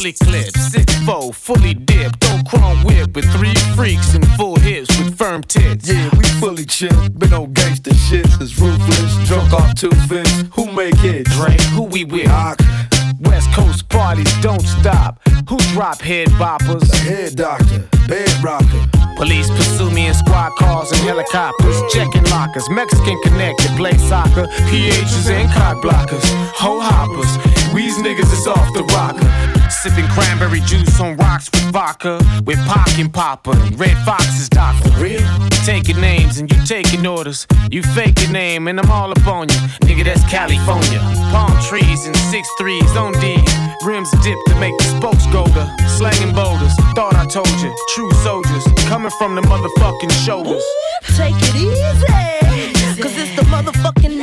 Fully 0.01 0.13
clipped, 0.13 0.57
six 0.57 0.95
four, 1.05 1.31
fully 1.31 1.75
dipped. 1.75 2.19
Don't 2.21 2.47
chrome 2.47 2.83
whip 2.83 3.15
with 3.15 3.29
three 3.33 3.53
freaks 3.75 4.15
and 4.15 4.27
full 4.31 4.55
hips 4.57 4.89
with 4.97 5.15
firm 5.15 5.43
tits. 5.43 5.87
Yeah, 5.87 6.09
we 6.17 6.23
fully 6.39 6.65
chill. 6.65 7.09
Been 7.09 7.33
on 7.33 7.53
gangster 7.53 7.93
shit 7.93 8.25
since 8.27 8.57
ruthless. 8.59 9.27
Drunk 9.27 9.53
off 9.53 9.75
two 9.75 9.91
fins. 10.09 10.45
Who 10.53 10.71
make 10.71 11.03
it? 11.03 11.25
Dre, 11.25 11.55
who 11.75 11.83
we 11.83 12.05
with? 12.05 12.25
West 13.19 13.53
Coast 13.53 13.87
parties 13.89 14.33
don't 14.41 14.65
stop. 14.65 15.21
Who 15.47 15.57
drop 15.73 16.01
head 16.01 16.29
boppers? 16.29 16.89
head 17.05 17.35
doctor, 17.35 17.87
bed 18.07 18.31
rocker. 18.43 18.81
Police 19.17 19.49
pursue 19.51 19.91
me 19.91 20.07
in 20.07 20.15
squad 20.15 20.51
cars 20.57 20.91
and 20.91 21.01
helicopters, 21.01 21.79
checking 21.93 22.23
lockers. 22.23 22.67
Mexican 22.71 23.21
connected, 23.21 23.69
play 23.77 23.95
soccer. 23.97 24.47
PHs 24.69 25.29
and 25.29 25.47
cot 25.51 25.77
blockers, 25.83 26.25
ho 26.55 26.79
hoppers. 26.79 27.37
Weeze 27.71 27.99
niggas 28.01 28.33
is 28.33 28.47
off 28.47 28.73
the 28.73 28.83
rocker. 28.95 29.60
Sipping 29.71 30.07
cranberry 30.09 30.59
juice 30.61 30.99
on 30.99 31.17
rocks 31.17 31.49
with 31.51 31.71
vodka. 31.71 32.19
With 32.45 32.59
Pac 32.67 32.99
and 32.99 33.11
Papa 33.11 33.51
and 33.51 33.79
Redd 33.79 33.97
Foxx's 34.05 34.47
doctor. 34.47 34.91
Real? 35.01 35.27
Taking 35.65 35.99
names 35.99 36.37
and 36.37 36.51
you 36.51 36.65
taking 36.65 37.07
orders. 37.07 37.47
You 37.71 37.81
fake 37.81 38.19
your 38.21 38.31
name 38.31 38.67
and 38.67 38.79
I'm 38.79 38.91
all 38.91 39.09
up 39.09 39.25
on 39.25 39.49
you. 39.49 39.55
Nigga, 39.87 40.03
that's 40.03 40.23
California. 40.29 40.99
Palm 41.31 41.51
trees 41.63 42.05
and 42.05 42.15
six 42.15 42.47
threes 42.59 42.95
on 42.95 43.13
D. 43.13 43.37
Rims 43.83 44.11
dipped 44.21 44.45
to 44.49 44.55
make 44.59 44.77
the 44.77 44.83
spokes 44.83 45.25
go 45.33 45.45
to 45.45 45.89
slanging 45.97 46.35
boulders. 46.35 46.75
Thought 46.93 47.15
I 47.15 47.25
told 47.25 47.49
you, 47.61 47.73
true 47.95 48.11
soldiers 48.21 48.63
coming 48.85 49.11
from 49.17 49.33
the 49.33 49.41
motherfucking 49.41 50.11
shoulders. 50.23 50.63
Take 51.17 51.35
it 51.37 51.55
easy, 51.55 53.01
cause 53.01 53.17
it's 53.17 53.35
the 53.35 53.43
motherfucking 53.49 54.20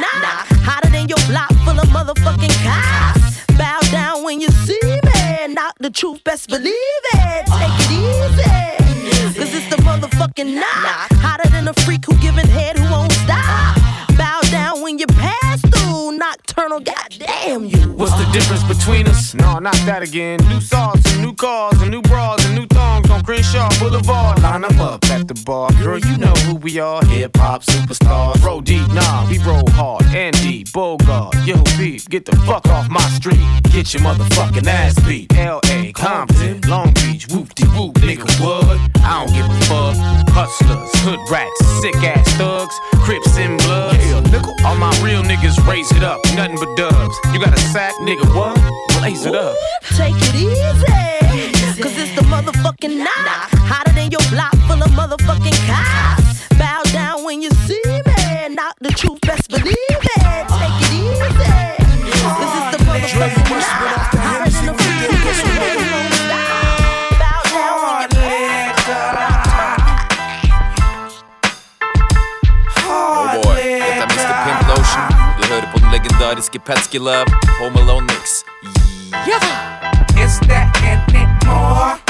the 5.88 5.94
truth, 5.94 6.22
best 6.22 6.50
believe 6.50 7.02
it. 7.14 7.46
Take 7.46 7.78
it 7.80 7.90
easy, 7.96 9.38
cause 9.38 9.54
it's 9.54 9.68
the 9.74 9.80
motherfucking 9.82 10.54
knock. 10.54 11.08
Hotter 11.24 11.48
than 11.48 11.66
a 11.68 11.72
freak 11.84 12.04
who 12.04 12.14
giving 12.18 12.46
head 12.46 12.76
who 12.76 12.90
won't 12.90 13.12
stop. 13.12 13.74
Bow 14.18 14.40
down 14.50 14.82
when 14.82 14.98
you 14.98 15.06
pass 15.06 15.60
through. 15.62 16.18
Nocturnal, 16.18 16.80
goddamn 16.80 17.64
you. 17.64 17.80
What's 17.96 18.12
the 18.18 18.28
difference 18.32 18.64
between 18.64 19.08
us? 19.08 19.34
No, 19.34 19.58
not 19.60 19.78
that 19.86 20.02
again. 20.02 20.40
New 20.48 20.60
sauce 20.60 21.00
and 21.12 21.22
new 21.22 21.34
cars 21.34 21.80
and 21.80 21.90
new 21.90 22.02
bras 22.02 22.44
and 22.44 22.54
new 22.54 22.66
thongs 22.66 22.88
on 22.97 22.97
Crenshaw 23.28 23.68
Boulevard. 23.78 24.40
Line 24.42 24.64
'em 24.64 24.80
up 24.80 25.04
at 25.10 25.28
the 25.28 25.34
bar. 25.44 25.70
Girl, 25.82 25.98
you 25.98 26.16
know 26.16 26.32
who 26.46 26.54
we 26.54 26.80
are. 26.80 27.04
Hip 27.04 27.36
hop 27.36 27.62
superstars. 27.62 28.42
Roll 28.42 28.62
deep, 28.62 28.88
nah, 28.94 29.28
we 29.28 29.36
roll 29.40 29.68
hard. 29.72 30.04
Andy, 30.14 30.64
Bogart, 30.72 31.34
yo, 31.44 31.62
beef. 31.76 32.08
Get 32.08 32.24
the 32.24 32.34
fuck 32.46 32.66
off 32.68 32.88
my 32.88 33.06
street. 33.10 33.44
Get 33.64 33.92
your 33.92 34.02
motherfucking 34.02 34.66
ass 34.66 34.98
beat. 35.00 35.30
L.A., 35.36 35.92
Compton, 35.92 36.62
Long 36.66 36.90
Beach, 36.94 37.28
whoop 37.28 37.54
de 37.54 37.66
whoop, 37.66 37.96
nigga, 37.96 38.24
what? 38.40 38.80
I 39.04 39.22
don't 39.22 39.34
give 39.34 39.44
a 39.44 39.60
fuck. 39.68 39.94
Hustlers, 40.30 40.90
hood 41.04 41.20
rats, 41.30 41.60
sick 41.82 41.96
ass 41.96 42.26
thugs, 42.38 42.74
Crips 43.04 43.36
and 43.36 43.58
Bloods. 43.58 43.98
Yeah, 44.06 44.22
nigga. 44.32 44.64
All 44.64 44.76
my 44.76 44.92
real 45.02 45.22
niggas 45.22 45.58
raise 45.68 45.92
it 45.92 46.02
up, 46.02 46.18
nothing 46.34 46.56
but 46.56 46.74
dubs. 46.78 47.14
You 47.34 47.40
got 47.40 47.52
a 47.52 47.60
sack, 47.60 47.92
nigga, 48.00 48.24
what? 48.34 48.56
Blaze 48.98 49.26
it 49.26 49.34
up. 49.34 49.54
Take 49.98 50.16
it 50.16 50.34
easy, 50.34 51.17
the 52.18 52.24
motherfucking 52.24 52.98
knock. 52.98 53.48
Hotter 53.70 53.92
than 53.92 54.10
your 54.10 54.24
block 54.30 54.54
full 54.66 54.82
of 54.82 54.90
motherfucking 54.98 55.54
cops. 55.70 56.48
Bow 56.58 56.82
down 56.92 57.24
when 57.24 57.42
you 57.42 57.50
see 57.66 57.80
me. 57.86 58.54
Not 58.54 58.74
the 58.80 58.90
truth, 58.90 59.20
best 59.20 59.48
believe 59.48 60.02
it. 60.16 60.22
Take 60.58 60.78
it 60.82 60.92
easy, 60.98 61.30
cause 62.18 62.52
it's 62.58 62.68
the 62.74 62.80
motherfucking 62.88 63.50
knock. 63.54 64.10
Hotter 64.26 64.50
than 64.50 64.68
a 64.68 64.74
freak 64.74 65.02
who 65.06 65.16
gets 65.24 65.42
away 65.46 65.74
won't 65.92 66.14
stop. 66.26 66.58
Bow 67.22 67.40
down 67.54 67.76
when 67.86 67.96
you 68.02 68.18
Oh 72.90 73.42
boy, 73.42 73.58
detta 73.78 74.02
är 74.02 74.10
Mr 74.10 74.34
Pimp 74.44 74.62
Lotion. 74.68 75.04
Du 75.40 75.48
hörde 75.54 75.66
på 75.72 75.78
den 75.78 75.90
legendariske 75.90 76.58
Petski 76.58 76.98
Love, 76.98 77.26
Home 77.60 77.80
Alone 77.80 78.06
Mix. 78.06 78.44
Yeah. 79.26 80.24
Is 80.24 80.40
there 80.40 80.72
any 80.82 81.26
more? 81.46 82.07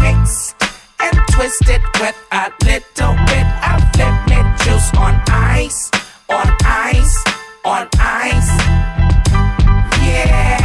Mixed 0.00 0.56
and 1.00 1.16
twisted 1.30 1.82
with 2.00 2.16
a 2.32 2.52
little 2.64 3.14
bit 3.30 3.46
of 3.70 3.80
lemon 3.98 4.46
juice 4.64 4.90
on 4.96 5.20
ice, 5.28 5.90
on 6.28 6.48
ice, 6.64 7.24
on 7.64 7.88
ice. 7.98 8.50
Yeah. 10.02 10.59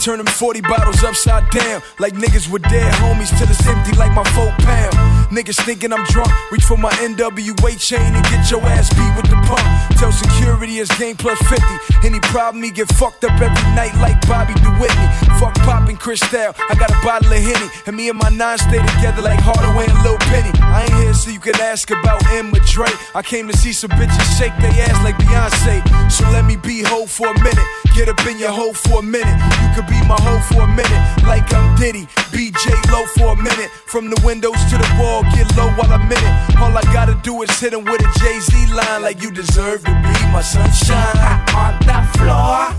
Turn 0.00 0.16
them 0.16 0.26
40 0.26 0.62
bottles 0.62 1.04
upside 1.04 1.48
down. 1.50 1.82
Like 1.98 2.14
niggas 2.14 2.50
with 2.50 2.62
dead 2.62 2.92
homies 2.94 3.28
till 3.36 3.48
it's 3.48 3.66
empty 3.66 3.92
like 3.96 4.12
my 4.14 4.24
four 4.32 4.48
pound. 4.64 4.94
Niggas 5.30 5.62
thinking 5.64 5.92
I'm 5.92 6.04
drunk, 6.06 6.32
reach 6.50 6.64
for 6.64 6.76
my 6.76 6.90
NWA 7.04 7.78
chain 7.78 8.14
and 8.14 8.24
get 8.24 8.50
your 8.50 8.62
ass 8.62 8.88
beat 8.94 9.12
with 9.14 9.28
the 9.28 9.36
pump. 9.46 9.62
Tell 9.98 10.10
security 10.10 10.80
it's 10.80 10.90
game 10.98 11.16
plus 11.16 11.38
50. 11.48 11.62
Any 12.02 12.18
problem, 12.32 12.64
he 12.64 12.70
get 12.70 12.88
fucked 12.94 13.24
up 13.24 13.32
every 13.40 13.70
night 13.76 13.94
like 14.00 14.18
Bobby 14.26 14.54
DeWhitney. 14.54 15.38
Fuck 15.38 15.54
poppin' 15.62 15.96
Cristal, 15.96 16.54
I 16.56 16.74
got 16.74 16.90
a 16.90 16.98
bottle 17.04 17.32
of 17.32 17.38
Henny. 17.38 17.68
And 17.86 17.96
me 17.96 18.08
and 18.08 18.18
my 18.18 18.30
nine 18.30 18.58
stay 18.58 18.80
together 18.96 19.22
like 19.22 19.38
Hardaway 19.40 19.86
and 19.86 20.02
Lil 20.02 20.18
Penny. 20.32 20.50
I 20.62 20.82
ain't 20.82 20.94
here 20.94 21.14
so 21.14 21.30
you 21.30 21.40
can 21.40 21.60
ask 21.60 21.90
about 21.90 22.24
Emma 22.32 22.58
Dre. 22.66 22.88
I 23.14 23.22
came 23.22 23.46
to 23.48 23.56
see 23.56 23.72
some 23.72 23.90
bitches 23.90 24.38
shake 24.38 24.56
their 24.58 24.72
ass 24.88 25.04
like 25.04 25.16
Beyonce. 25.16 25.84
So 26.10 26.24
let 26.30 26.44
me 26.46 26.56
be 26.56 26.82
hoe 26.82 27.06
for 27.06 27.28
a 27.28 27.34
minute. 27.34 27.68
Get 27.94 28.08
up 28.08 28.24
in 28.26 28.38
your 28.38 28.50
hoe 28.50 28.72
for 28.72 29.00
a 29.00 29.02
minute. 29.02 29.36
You 29.62 29.68
could 29.74 29.89
be 29.90 29.98
my 30.06 30.16
hoe 30.22 30.40
for 30.48 30.62
a 30.62 30.70
minute, 30.70 31.02
like 31.26 31.52
I'm 31.52 31.76
Diddy. 31.76 32.06
BJ 32.30 32.70
low 32.92 33.04
for 33.18 33.34
a 33.34 33.36
minute. 33.36 33.70
From 33.92 34.08
the 34.08 34.20
windows 34.24 34.60
to 34.70 34.78
the 34.78 34.90
wall, 34.98 35.22
get 35.34 35.50
low 35.56 35.68
while 35.76 35.92
I'm 35.92 36.06
in 36.06 36.22
it. 36.30 36.34
All 36.62 36.70
I 36.70 36.82
gotta 36.94 37.18
do 37.22 37.42
is 37.42 37.50
hit 37.58 37.74
him 37.74 37.84
with 37.84 38.00
a 38.00 38.10
Jay 38.20 38.38
Z 38.38 38.50
line, 38.72 39.02
like 39.02 39.20
you 39.22 39.30
deserve 39.30 39.84
to 39.84 39.92
be 40.06 40.14
my 40.32 40.42
sunshine. 40.42 41.18
On 41.58 41.74
the 41.90 42.00
floor, 42.16 42.70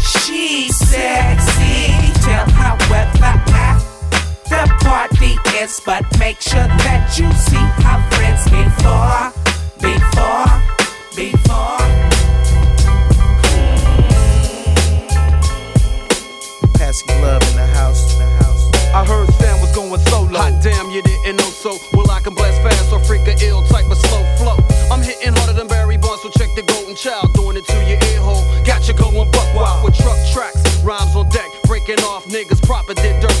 she's 0.00 0.74
sexy. 0.76 1.92
Tell 2.24 2.48
her 2.48 2.74
where 2.90 3.12
the 4.52 4.66
party 4.84 5.38
is, 5.58 5.80
but 5.84 6.04
make 6.18 6.40
sure 6.40 6.68
that 6.84 7.18
you 7.18 7.30
see 7.32 7.66
her 7.82 7.98
friends 8.12 8.44
before, 8.50 9.32
before, 9.80 10.52
before. 11.16 12.11
Love 16.92 17.40
in 17.48 17.56
the 17.56 17.66
house, 17.68 18.12
in 18.12 18.18
the 18.18 18.28
house. 18.44 18.68
I 18.92 19.02
heard 19.02 19.26
Sam 19.40 19.58
was 19.62 19.72
going 19.72 19.98
solo. 20.12 20.28
Hot 20.36 20.52
damn, 20.62 20.90
you 20.90 21.00
didn't 21.00 21.36
know 21.36 21.48
so. 21.48 21.78
Well, 21.94 22.10
I 22.10 22.20
can 22.20 22.34
blast 22.34 22.60
fast 22.60 22.92
or 22.92 23.00
freak 23.00 23.26
a 23.28 23.34
ill 23.40 23.62
type 23.62 23.90
of 23.90 23.96
slow 23.96 24.20
flow. 24.36 24.60
I'm 24.92 25.00
hitting 25.00 25.32
harder 25.32 25.54
than 25.54 25.68
Barry 25.68 25.96
Bonds, 25.96 26.20
so 26.20 26.28
check 26.28 26.50
the 26.54 26.60
golden 26.60 26.94
child. 26.94 27.32
Doing 27.32 27.56
it 27.56 27.64
to 27.64 27.76
your 27.88 27.96
ear 27.96 28.20
hole. 28.20 28.44
Got 28.64 28.88
you 28.88 28.92
going 28.92 29.30
buck 29.30 29.54
wild 29.54 29.82
with 29.82 29.96
truck 29.96 30.20
tracks, 30.36 30.60
rhymes 30.84 31.16
on 31.16 31.30
deck, 31.30 31.48
breaking 31.64 32.04
off 32.04 32.26
niggas 32.26 32.60
proper 32.60 32.92
did 32.92 33.22
dirt 33.22 33.31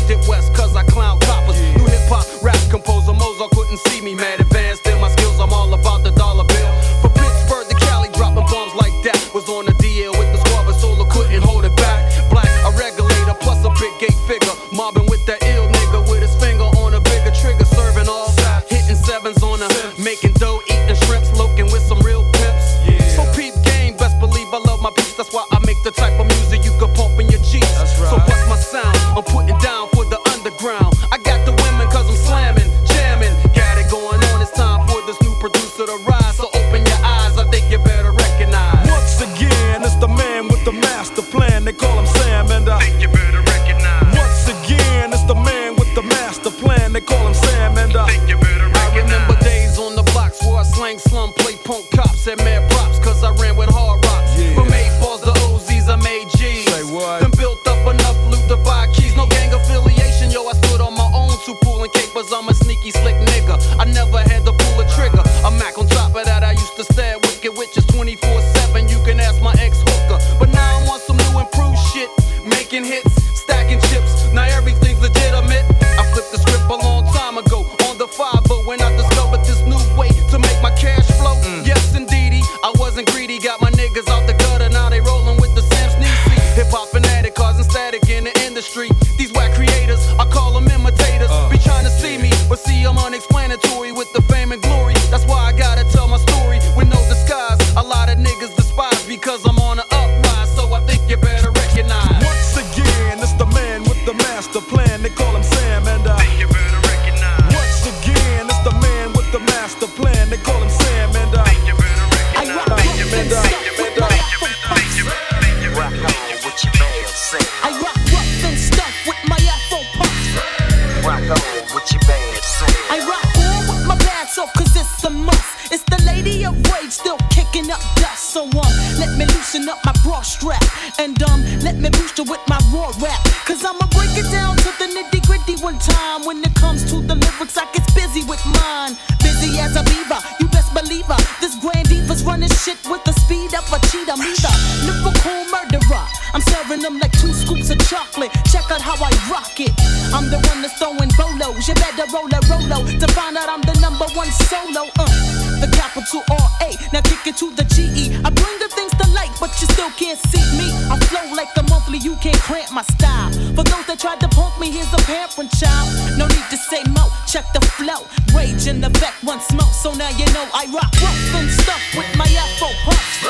flow. 168.02 168.38
Rage 168.38 168.66
in 168.66 168.80
the 168.80 168.90
back, 169.00 169.14
one 169.22 169.40
smoke, 169.40 169.72
so 169.72 169.92
now 169.92 170.08
you 170.10 170.26
know 170.32 170.46
I 170.54 170.66
rock 170.72 170.92
rough 171.00 171.34
and 171.34 171.50
stuff 171.50 171.82
with 171.96 172.08
my 172.16 172.26
afro 172.26 172.68
puffs. 172.84 173.24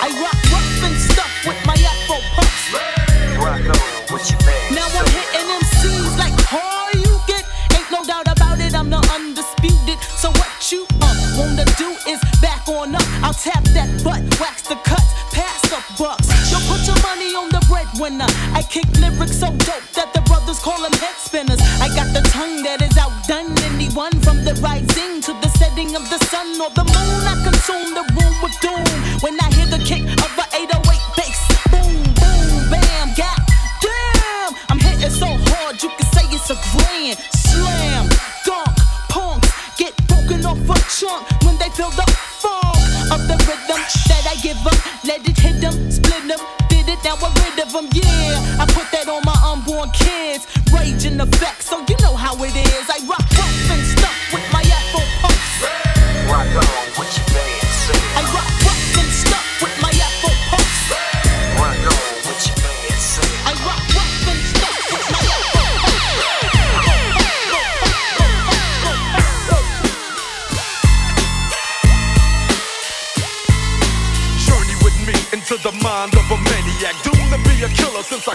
I 0.00 0.08
rock 0.20 0.38
rough 0.52 0.84
and 0.84 0.96
stuff 0.96 1.30
with 1.46 1.60
my 1.66 1.74
afro 1.74 2.16
puffs. 2.34 2.72
Now 4.72 4.86
I'm 4.86 5.06
hitting 5.10 5.48
them 5.48 5.62
like 6.18 6.36
all 6.52 6.90
you 6.94 7.20
get. 7.26 7.44
Ain't 7.76 7.90
no 7.90 8.04
doubt 8.04 8.28
about 8.30 8.60
it, 8.60 8.74
I'm 8.74 8.90
the 8.90 9.00
undisputed. 9.12 9.98
So 10.16 10.30
what 10.30 10.72
you 10.72 10.86
uh, 11.00 11.14
wanna 11.38 11.64
do 11.76 11.90
is 12.08 12.20
back 12.40 12.68
on 12.68 12.94
up. 12.94 13.02
I'll 13.22 13.34
tap 13.34 13.64
that 13.74 13.90
butt, 14.04 14.22
wax 14.40 14.62
the 14.62 14.76
cuts, 14.76 15.12
pass 15.32 15.60
the 15.62 15.80
bucks. 15.98 16.28
So 16.50 16.58
put 16.70 16.86
your 16.86 17.00
money 17.02 17.34
on 17.34 17.48
the 17.50 17.64
breadwinner. 17.68 18.28
I 18.54 18.62
kick 18.62 18.86
lyrics 19.00 19.38
so 19.38 19.48
dope 19.48 19.88
that 19.94 20.12
the 20.14 20.20
brothers 20.22 20.60
call 20.60 20.80
them 20.82 20.92
head 20.92 21.16
spinners. 21.16 21.63
or 26.64 26.70
the 26.72 26.84
moon. 26.84 27.22
I 27.28 27.36
consume 27.44 27.92
the 27.92 28.04
room 28.16 28.34
with 28.40 28.56
doom. 28.64 28.88
When 29.20 29.36
I 29.40 29.48
hear 29.52 29.68
the 29.68 29.80
kick 29.84 30.04
of 30.24 30.32
an 30.40 30.48
808 30.56 30.72
bass, 31.16 31.40
boom, 31.68 31.92
boom, 32.16 32.72
bam, 32.72 33.12
god 33.12 33.40
damn. 33.84 34.52
I'm 34.72 34.80
hitting 34.80 35.12
so 35.12 35.28
hard 35.52 35.82
you 35.82 35.90
can 35.92 36.08
say 36.16 36.24
it's 36.32 36.48
a 36.48 36.56
grand 36.72 37.20
slam. 37.36 38.08
Dunk, 38.48 38.72
punks 39.12 39.52
get 39.76 39.92
broken 40.08 40.44
off 40.48 40.60
a 40.64 40.76
chunk 40.88 41.20
when 41.44 41.56
they 41.60 41.68
feel 41.76 41.92
the 41.92 42.06
funk 42.40 42.80
of 43.12 43.20
the 43.28 43.36
rhythm 43.44 43.80
that 44.08 44.24
I 44.24 44.36
give 44.40 44.60
them. 44.64 44.78
Let 45.04 45.20
it 45.28 45.36
hit 45.36 45.60
them, 45.60 45.76
split 45.90 46.24
them, 46.28 46.40
did 46.68 46.88
it, 46.88 47.00
now 47.04 47.16
we're 47.20 47.34
rid 47.44 47.60
of 47.60 47.72
them, 47.72 47.88
yeah. 47.92 48.62
I 48.62 48.64
put 48.72 48.88
that 48.92 49.08
on 49.08 49.20
my 49.28 49.36
unborn 49.44 49.90
kids, 49.92 50.48
rage 50.72 51.04
and 51.04 51.20
effect, 51.20 51.62
so 51.62 51.84
you 51.88 51.96
know 52.00 52.16
how 52.16 52.32
it 52.40 52.56
is. 52.56 52.86
I 52.88 53.04
rock 53.04 53.23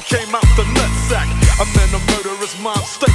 came 0.10 0.34
out 0.34 0.42
the 0.58 0.64
nutsack. 0.64 1.30
I'm 1.62 1.70
in 1.86 1.94
a 1.94 2.02
murderous 2.12 2.60
mob 2.60 2.84
state. 2.84 3.09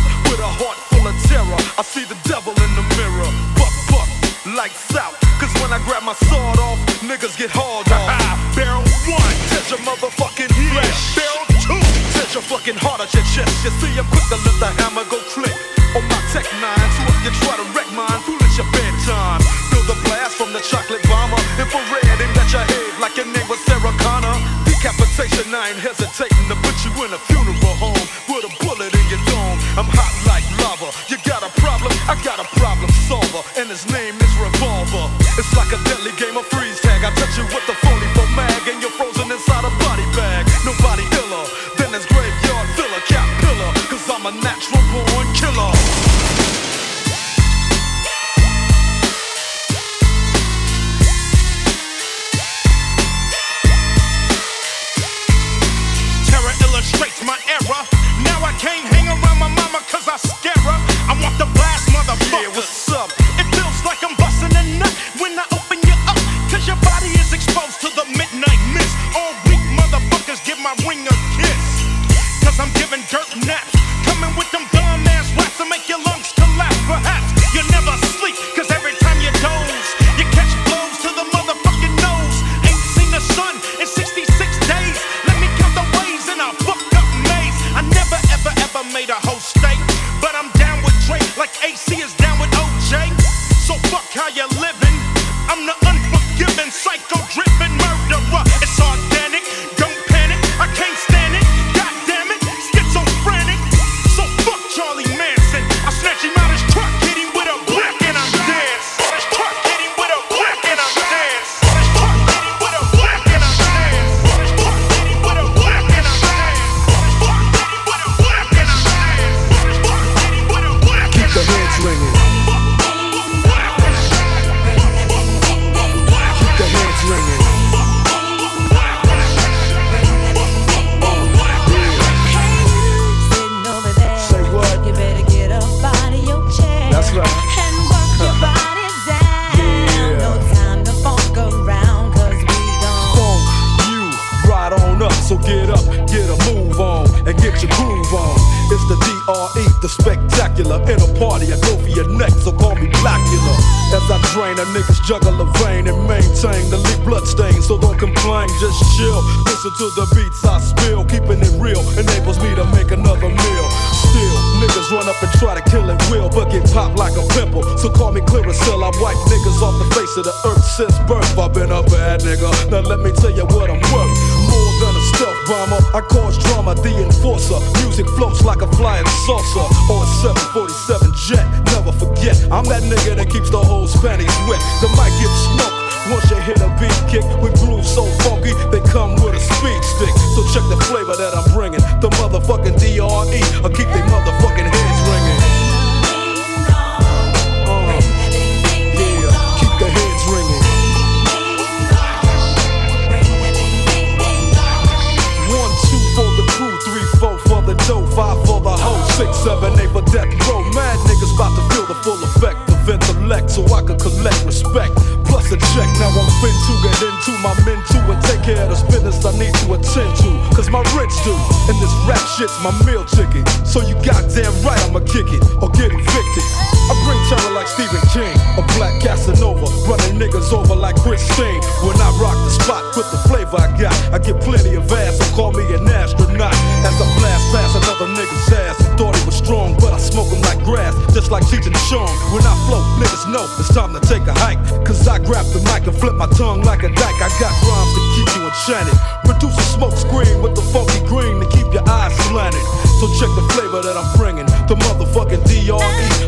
Stephen 227.74 228.06
King, 228.14 228.38
a 228.54 228.62
black 228.78 228.94
Casanova, 229.02 229.66
running 229.90 230.14
niggas 230.14 230.54
over 230.54 230.78
like 230.78 230.94
Christine. 231.02 231.58
When 231.82 231.98
I 231.98 232.06
rock 232.22 232.38
the 232.46 232.54
spot 232.54 232.86
with 232.94 233.10
the 233.10 233.18
flavor 233.26 233.58
I 233.58 233.66
got, 233.74 233.90
I 234.14 234.22
get 234.22 234.38
plenty 234.46 234.78
of 234.78 234.86
ass, 234.94 235.18
so 235.18 235.26
call 235.34 235.50
me 235.50 235.66
an 235.74 235.82
astronaut. 235.90 236.54
As 236.86 236.94
I 237.02 237.06
blast 237.18 237.42
past 237.50 237.74
another 237.74 238.06
nigga's 238.14 238.46
ass, 238.54 238.78
I 238.78 238.94
thought 238.94 239.18
he 239.18 239.26
was 239.26 239.34
strong, 239.34 239.74
but 239.82 239.90
I 239.90 239.98
smoke 239.98 240.30
him 240.30 240.38
like 240.46 240.62
grass, 240.62 240.94
just 241.10 241.34
like 241.34 241.42
Cheech 241.50 241.66
and 241.66 241.74
Chong. 241.90 242.06
When 242.30 242.46
I 242.46 242.54
float, 242.70 242.86
niggas 243.02 243.26
know 243.34 243.42
it's 243.58 243.74
time 243.74 243.90
to 243.90 244.00
take 244.06 244.22
a 244.30 244.34
hike, 244.38 244.62
cause 244.86 245.02
I 245.10 245.18
grab 245.18 245.42
the 245.50 245.58
mic 245.66 245.82
and 245.90 245.98
flip 245.98 246.14
my 246.14 246.30
tongue 246.38 246.62
like 246.62 246.86
a 246.86 246.94
dyke. 246.94 247.18
I 247.18 247.26
got 247.42 247.50
rhymes 247.66 247.90
to 247.90 248.02
keep 248.14 248.28
you 248.38 248.42
enchanted, 248.46 248.98
produce 249.26 249.58
a 249.58 249.66
smoke 249.74 249.98
screen 249.98 250.46
with 250.46 250.54
the 250.54 250.62
funky 250.70 251.02
green 251.10 251.42
to 251.42 251.46
keep 251.50 251.66
your 251.74 251.82
eyes 251.90 252.14
slanted. 252.30 252.62
So 253.02 253.10
check 253.18 253.34
the 253.34 253.42
flavor 253.50 253.82
that 253.82 253.98
I'm 253.98 254.06
bringing, 254.14 254.46
the 254.70 254.78
motherfucking 254.78 255.42
DRE. 255.42 255.74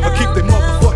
I 0.03 0.11
keep 0.19 0.35
the 0.35 0.43
motherfucking 0.43 0.86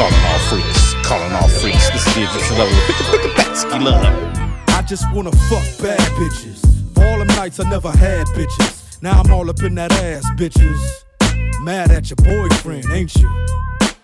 Calling 0.00 0.14
all 0.24 0.38
freaks, 0.48 0.94
calling 1.06 1.32
all 1.32 1.46
freaks. 1.46 1.90
This 1.90 2.06
is 2.06 2.14
the 2.14 2.22
Egyptian 2.22 2.56
level 2.56 2.72
of 2.72 2.84
Picka 2.84 3.04
Picka 3.12 3.34
Batsky 3.34 3.84
Love. 3.84 4.68
I 4.68 4.80
just 4.80 5.04
wanna 5.12 5.30
fuck 5.30 5.62
bad 5.82 6.00
bitches. 6.16 6.64
All 6.96 7.18
them 7.18 7.26
nights 7.36 7.60
I 7.60 7.68
never 7.68 7.90
had 7.90 8.26
bitches. 8.28 9.02
Now 9.02 9.20
I'm 9.20 9.30
all 9.30 9.50
up 9.50 9.62
in 9.62 9.74
that 9.74 9.92
ass, 9.92 10.24
bitches. 10.36 10.80
Mad 11.60 11.90
at 11.90 12.08
your 12.08 12.16
boyfriend, 12.16 12.86
ain't 12.90 13.14
you? 13.16 13.28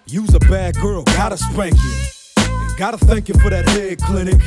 You's 0.05 0.34
a 0.34 0.40
bad 0.40 0.74
girl, 0.74 1.03
gotta 1.16 1.38
spank 1.38 1.72
you. 1.72 2.44
And 2.44 2.76
gotta 2.76 2.99
thank 2.99 3.30
you 3.30 3.34
for 3.36 3.49
that 3.49 3.66
head 3.66 3.99
clinic 4.03 4.42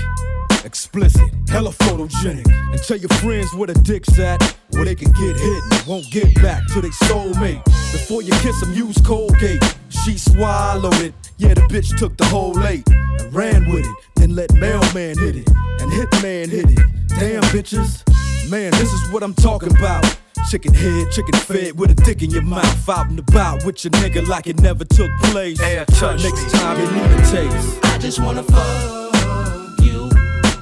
explicit, 0.65 1.29
hella 1.49 1.71
photogenic. 1.71 2.47
And 2.71 2.81
tell 2.83 2.97
your 2.97 3.09
friends 3.09 3.53
where 3.55 3.67
the 3.67 3.73
dick's 3.81 4.17
at, 4.19 4.41
where 4.71 4.85
they 4.85 4.95
can 4.95 5.11
get 5.11 5.35
hit 5.35 5.63
and 5.71 5.87
won't 5.87 6.09
get 6.11 6.33
back 6.41 6.65
to 6.73 6.81
their 6.81 6.91
soulmate. 6.91 7.63
Before 7.91 8.21
you 8.21 8.31
kiss 8.41 8.59
them, 8.59 8.73
use 8.73 8.97
Colgate. 9.01 9.63
She 9.89 10.17
swallowed 10.17 11.01
it, 11.01 11.13
yeah, 11.37 11.53
the 11.53 11.61
bitch 11.61 11.97
took 11.97 12.15
the 12.17 12.25
whole 12.25 12.57
eight 12.65 12.87
and 12.87 13.33
ran 13.33 13.67
with 13.69 13.85
it. 13.85 13.95
Then 14.15 14.35
let 14.35 14.53
mailman 14.53 15.17
hit 15.17 15.35
it 15.35 15.49
and 15.81 15.91
hitman 15.91 16.49
hit 16.49 16.69
it. 16.69 16.79
Damn 17.07 17.41
bitches, 17.51 18.03
man, 18.49 18.71
this 18.71 18.91
is 18.93 19.11
what 19.11 19.23
I'm 19.23 19.33
talking 19.33 19.75
about. 19.75 20.05
Chicken 20.49 20.73
head, 20.73 21.11
chicken 21.11 21.33
fed 21.33 21.77
with 21.77 21.91
a 21.91 21.95
dick 21.95 22.23
in 22.23 22.29
your 22.31 22.41
mouth. 22.41 22.89
Out 22.89 23.07
and 23.09 23.19
about 23.19 23.65
with 23.65 23.83
your 23.83 23.91
nigga 23.91 24.27
like 24.27 24.47
it 24.47 24.59
never 24.61 24.85
took 24.85 25.11
place. 25.23 25.59
Next 25.59 25.99
time 25.99 26.79
you 26.79 26.91
need 26.91 27.11
a 27.11 27.21
taste. 27.29 27.85
I 27.85 27.97
just 27.99 28.19
wanna 28.19 28.43
fuck. 28.43 29.08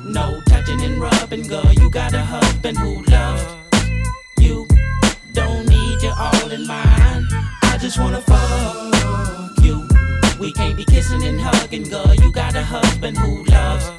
No 0.07 0.41
touching 0.47 0.81
and 0.83 1.01
rubbing, 1.01 1.43
girl. 1.47 1.69
You 1.73 1.89
got 1.89 2.13
a 2.13 2.21
husband 2.21 2.77
who 2.77 3.03
loves 3.03 3.43
you. 4.39 4.65
Don't 5.33 5.67
need 5.67 6.01
you 6.01 6.13
all 6.17 6.49
in 6.49 6.65
mine. 6.65 7.27
I 7.63 7.77
just 7.77 7.99
wanna 7.99 8.21
fuck 8.21 9.63
you. 9.63 9.85
We 10.39 10.53
can't 10.53 10.77
be 10.77 10.85
kissing 10.85 11.23
and 11.23 11.41
hugging, 11.41 11.83
girl. 11.83 12.13
You 12.15 12.31
got 12.31 12.55
a 12.55 12.63
husband 12.63 13.17
who 13.17 13.43
loves 13.45 13.91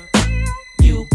you. 0.81 1.07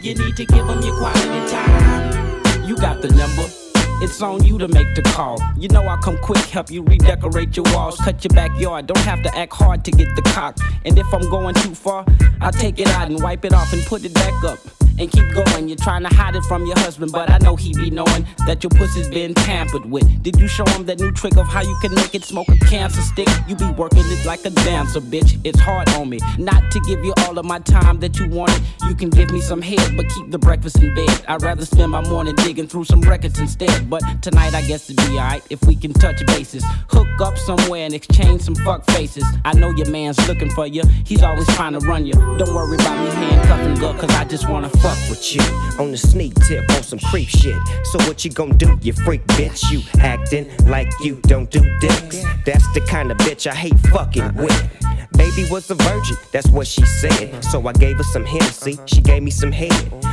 You 0.00 0.14
need 0.14 0.36
to 0.36 0.46
give 0.46 0.66
him 0.66 0.80
your 0.80 0.96
quality 0.96 1.52
time. 1.52 2.64
You 2.64 2.74
got 2.76 3.02
the 3.02 3.08
number. 3.08 3.67
It's 4.00 4.22
on 4.22 4.44
you 4.44 4.58
to 4.58 4.68
make 4.68 4.94
the 4.94 5.02
call. 5.02 5.40
You 5.56 5.68
know 5.68 5.82
I'll 5.82 5.98
come 5.98 6.18
quick, 6.18 6.44
help 6.46 6.70
you 6.70 6.82
redecorate 6.82 7.56
your 7.56 7.64
walls, 7.74 7.96
cut 7.96 8.22
your 8.24 8.32
backyard. 8.32 8.86
Don't 8.86 8.98
have 8.98 9.24
to 9.24 9.36
act 9.36 9.52
hard 9.52 9.84
to 9.86 9.90
get 9.90 10.14
the 10.14 10.22
cock. 10.22 10.56
And 10.84 10.96
if 10.96 11.12
I'm 11.12 11.28
going 11.28 11.56
too 11.56 11.74
far, 11.74 12.04
I'll 12.40 12.52
take 12.52 12.78
it 12.78 12.88
out 12.90 13.08
and 13.08 13.20
wipe 13.20 13.44
it 13.44 13.52
off 13.52 13.72
and 13.72 13.82
put 13.82 14.04
it 14.04 14.14
back 14.14 14.44
up. 14.44 14.60
And 15.00 15.08
keep 15.12 15.32
going. 15.32 15.68
You're 15.68 15.76
trying 15.76 16.02
to 16.02 16.08
hide 16.08 16.34
it 16.34 16.42
from 16.42 16.66
your 16.66 16.76
husband, 16.80 17.12
but 17.12 17.30
I 17.30 17.38
know 17.38 17.54
he 17.54 17.72
be 17.72 17.88
knowing 17.88 18.26
that 18.48 18.64
your 18.64 18.70
pussy's 18.70 19.08
been 19.08 19.32
tampered 19.32 19.84
with. 19.84 20.24
Did 20.24 20.40
you 20.40 20.48
show 20.48 20.64
him 20.70 20.86
that 20.86 20.98
new 20.98 21.12
trick 21.12 21.36
of 21.36 21.46
how 21.46 21.62
you 21.62 21.78
can 21.80 21.94
make 21.94 22.16
it 22.16 22.24
smoke 22.24 22.48
a 22.48 22.56
cancer 22.66 23.00
stick? 23.02 23.28
You 23.46 23.54
be 23.54 23.70
working 23.70 24.02
it 24.02 24.26
like 24.26 24.44
a 24.44 24.50
dancer, 24.50 25.00
bitch. 25.00 25.38
It's 25.44 25.60
hard 25.60 25.88
on 25.90 26.08
me. 26.08 26.18
Not 26.36 26.72
to 26.72 26.80
give 26.80 27.04
you 27.04 27.14
all 27.18 27.38
of 27.38 27.44
my 27.44 27.60
time 27.60 28.00
that 28.00 28.18
you 28.18 28.28
wanted. 28.28 28.60
You 28.88 28.96
can 28.96 29.08
give 29.08 29.30
me 29.30 29.40
some 29.40 29.62
head, 29.62 29.96
but 29.96 30.08
keep 30.08 30.32
the 30.32 30.38
breakfast 30.38 30.80
in 30.82 30.92
bed. 30.96 31.24
I'd 31.28 31.42
rather 31.42 31.64
spend 31.64 31.92
my 31.92 32.00
morning 32.08 32.34
digging 32.34 32.66
through 32.66 32.86
some 32.86 33.02
records 33.02 33.38
instead. 33.38 33.87
But 33.88 34.02
tonight 34.22 34.54
I 34.54 34.62
guess 34.62 34.90
it'd 34.90 35.04
be 35.08 35.18
alright 35.18 35.42
if 35.48 35.62
we 35.64 35.74
can 35.74 35.92
touch 35.92 36.24
bases. 36.26 36.62
Hook 36.90 37.08
up 37.20 37.38
somewhere 37.38 37.86
and 37.86 37.94
exchange 37.94 38.42
some 38.42 38.54
fuck 38.56 38.84
faces. 38.90 39.24
I 39.44 39.54
know 39.54 39.70
your 39.70 39.88
man's 39.90 40.18
looking 40.28 40.50
for 40.50 40.66
you. 40.66 40.82
He's 41.04 41.22
always 41.22 41.46
trying 41.54 41.72
to 41.72 41.80
run 41.80 42.04
you. 42.04 42.12
Don't 42.12 42.54
worry 42.54 42.74
about 42.74 42.98
me 43.04 43.10
handcuffing 43.10 43.76
girl, 43.76 43.94
cause 43.94 44.10
I 44.10 44.24
just 44.24 44.48
wanna 44.48 44.68
fuck 44.68 44.98
with 45.08 45.34
you 45.34 45.42
on 45.78 45.90
the 45.90 45.96
sneak 45.96 46.34
tip 46.46 46.70
on 46.72 46.82
some 46.82 46.98
creep 46.98 47.28
shit. 47.28 47.56
So 47.84 47.98
what 48.06 48.24
you 48.24 48.30
gonna 48.30 48.54
do, 48.54 48.78
you 48.82 48.92
freak 48.92 49.24
bitch? 49.28 49.70
You 49.70 49.80
acting 50.00 50.50
like 50.66 50.92
you 51.02 51.16
don't 51.22 51.50
do 51.50 51.60
dicks. 51.80 52.22
That's 52.44 52.66
the 52.74 52.80
kind 52.82 53.10
of 53.10 53.16
bitch 53.18 53.46
I 53.46 53.54
hate 53.54 53.78
fucking 53.90 54.34
with. 54.34 54.88
Baby 55.16 55.46
was 55.50 55.68
a 55.70 55.74
virgin, 55.74 56.16
that's 56.32 56.48
what 56.48 56.66
she 56.66 56.84
said. 56.84 57.44
So 57.44 57.66
I 57.66 57.72
gave 57.72 57.96
her 57.96 58.04
some 58.04 58.24
Hennessy, 58.24 58.78
she 58.86 59.00
gave 59.00 59.22
me 59.22 59.30
some 59.30 59.50
head. 59.50 59.72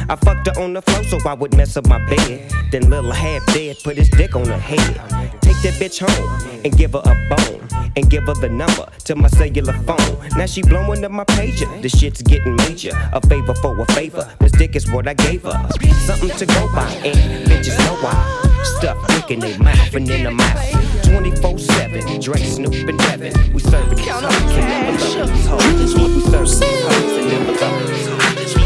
I 0.10 0.16
fucked 0.16 0.48
her 0.48 0.62
on 0.62 0.74
the 0.74 0.82
floor 0.82 1.04
so 1.04 1.20
I 1.30 1.34
would 1.34 1.56
mess 1.56 1.78
up 1.78 1.88
my 1.88 2.04
bed. 2.10 2.52
Then 2.72 2.90
little 2.90 3.12
half 3.12 3.46
dead 3.48 3.65
put 3.74 3.98
his 3.98 4.10
dick 4.10 4.36
on 4.36 4.46
her 4.46 4.60
head. 4.60 4.96
Take 5.42 5.60
that 5.64 5.74
bitch 5.80 6.00
home 6.00 6.62
and 6.64 6.78
give 6.78 6.94
her 6.94 7.02
a 7.04 7.16
bone. 7.30 7.62
And 7.98 8.10
give 8.10 8.26
her 8.26 8.34
the 8.34 8.50
number 8.50 8.86
to 9.06 9.16
my 9.16 9.30
cellular 9.30 9.74
phone. 9.84 10.30
Now 10.38 10.46
she 10.46 10.62
blowing 10.62 11.04
up 11.06 11.12
my 11.12 11.24
pager. 11.24 11.82
The 11.82 11.90
shit's 11.90 12.22
getting 12.22 12.56
major. 12.58 12.92
A 13.14 13.26
favor 13.26 13.54
for 13.56 13.80
a 13.80 13.86
favor. 13.94 14.30
This 14.40 14.52
dick 14.52 14.76
is 14.76 14.92
what 14.92 15.08
I 15.08 15.14
gave 15.14 15.44
her. 15.44 15.70
Something 16.06 16.30
to 16.30 16.46
go 16.46 16.68
by, 16.76 16.92
and 17.06 17.48
bitches 17.48 17.78
know 17.80 17.96
why. 18.04 18.62
Stuff 18.64 18.98
dick 19.08 19.32
in 19.32 19.40
their 19.40 19.58
mouth 19.60 19.96
and 19.96 20.10
in 20.10 20.24
the 20.24 20.32
mouth. 20.32 21.06
24 21.06 21.58
7. 21.58 22.20
Dre, 22.20 22.38
Snoop, 22.38 22.74
and 22.90 23.00
Devin. 23.00 23.54
We 23.54 23.60
serving 23.62 23.96
these 23.96 24.08
hoes 24.10 24.24
and 24.24 24.68
never 24.68 24.92
love 24.92 25.30
these 25.32 25.46
hoes. 25.48 25.78
We 25.80 26.22
serving 26.22 26.44
these 26.44 26.84
hoes 26.84 27.18
and 27.18 27.28
never 27.30 27.52
love 27.62 27.88
these 27.88 28.54
hoes. 28.54 28.65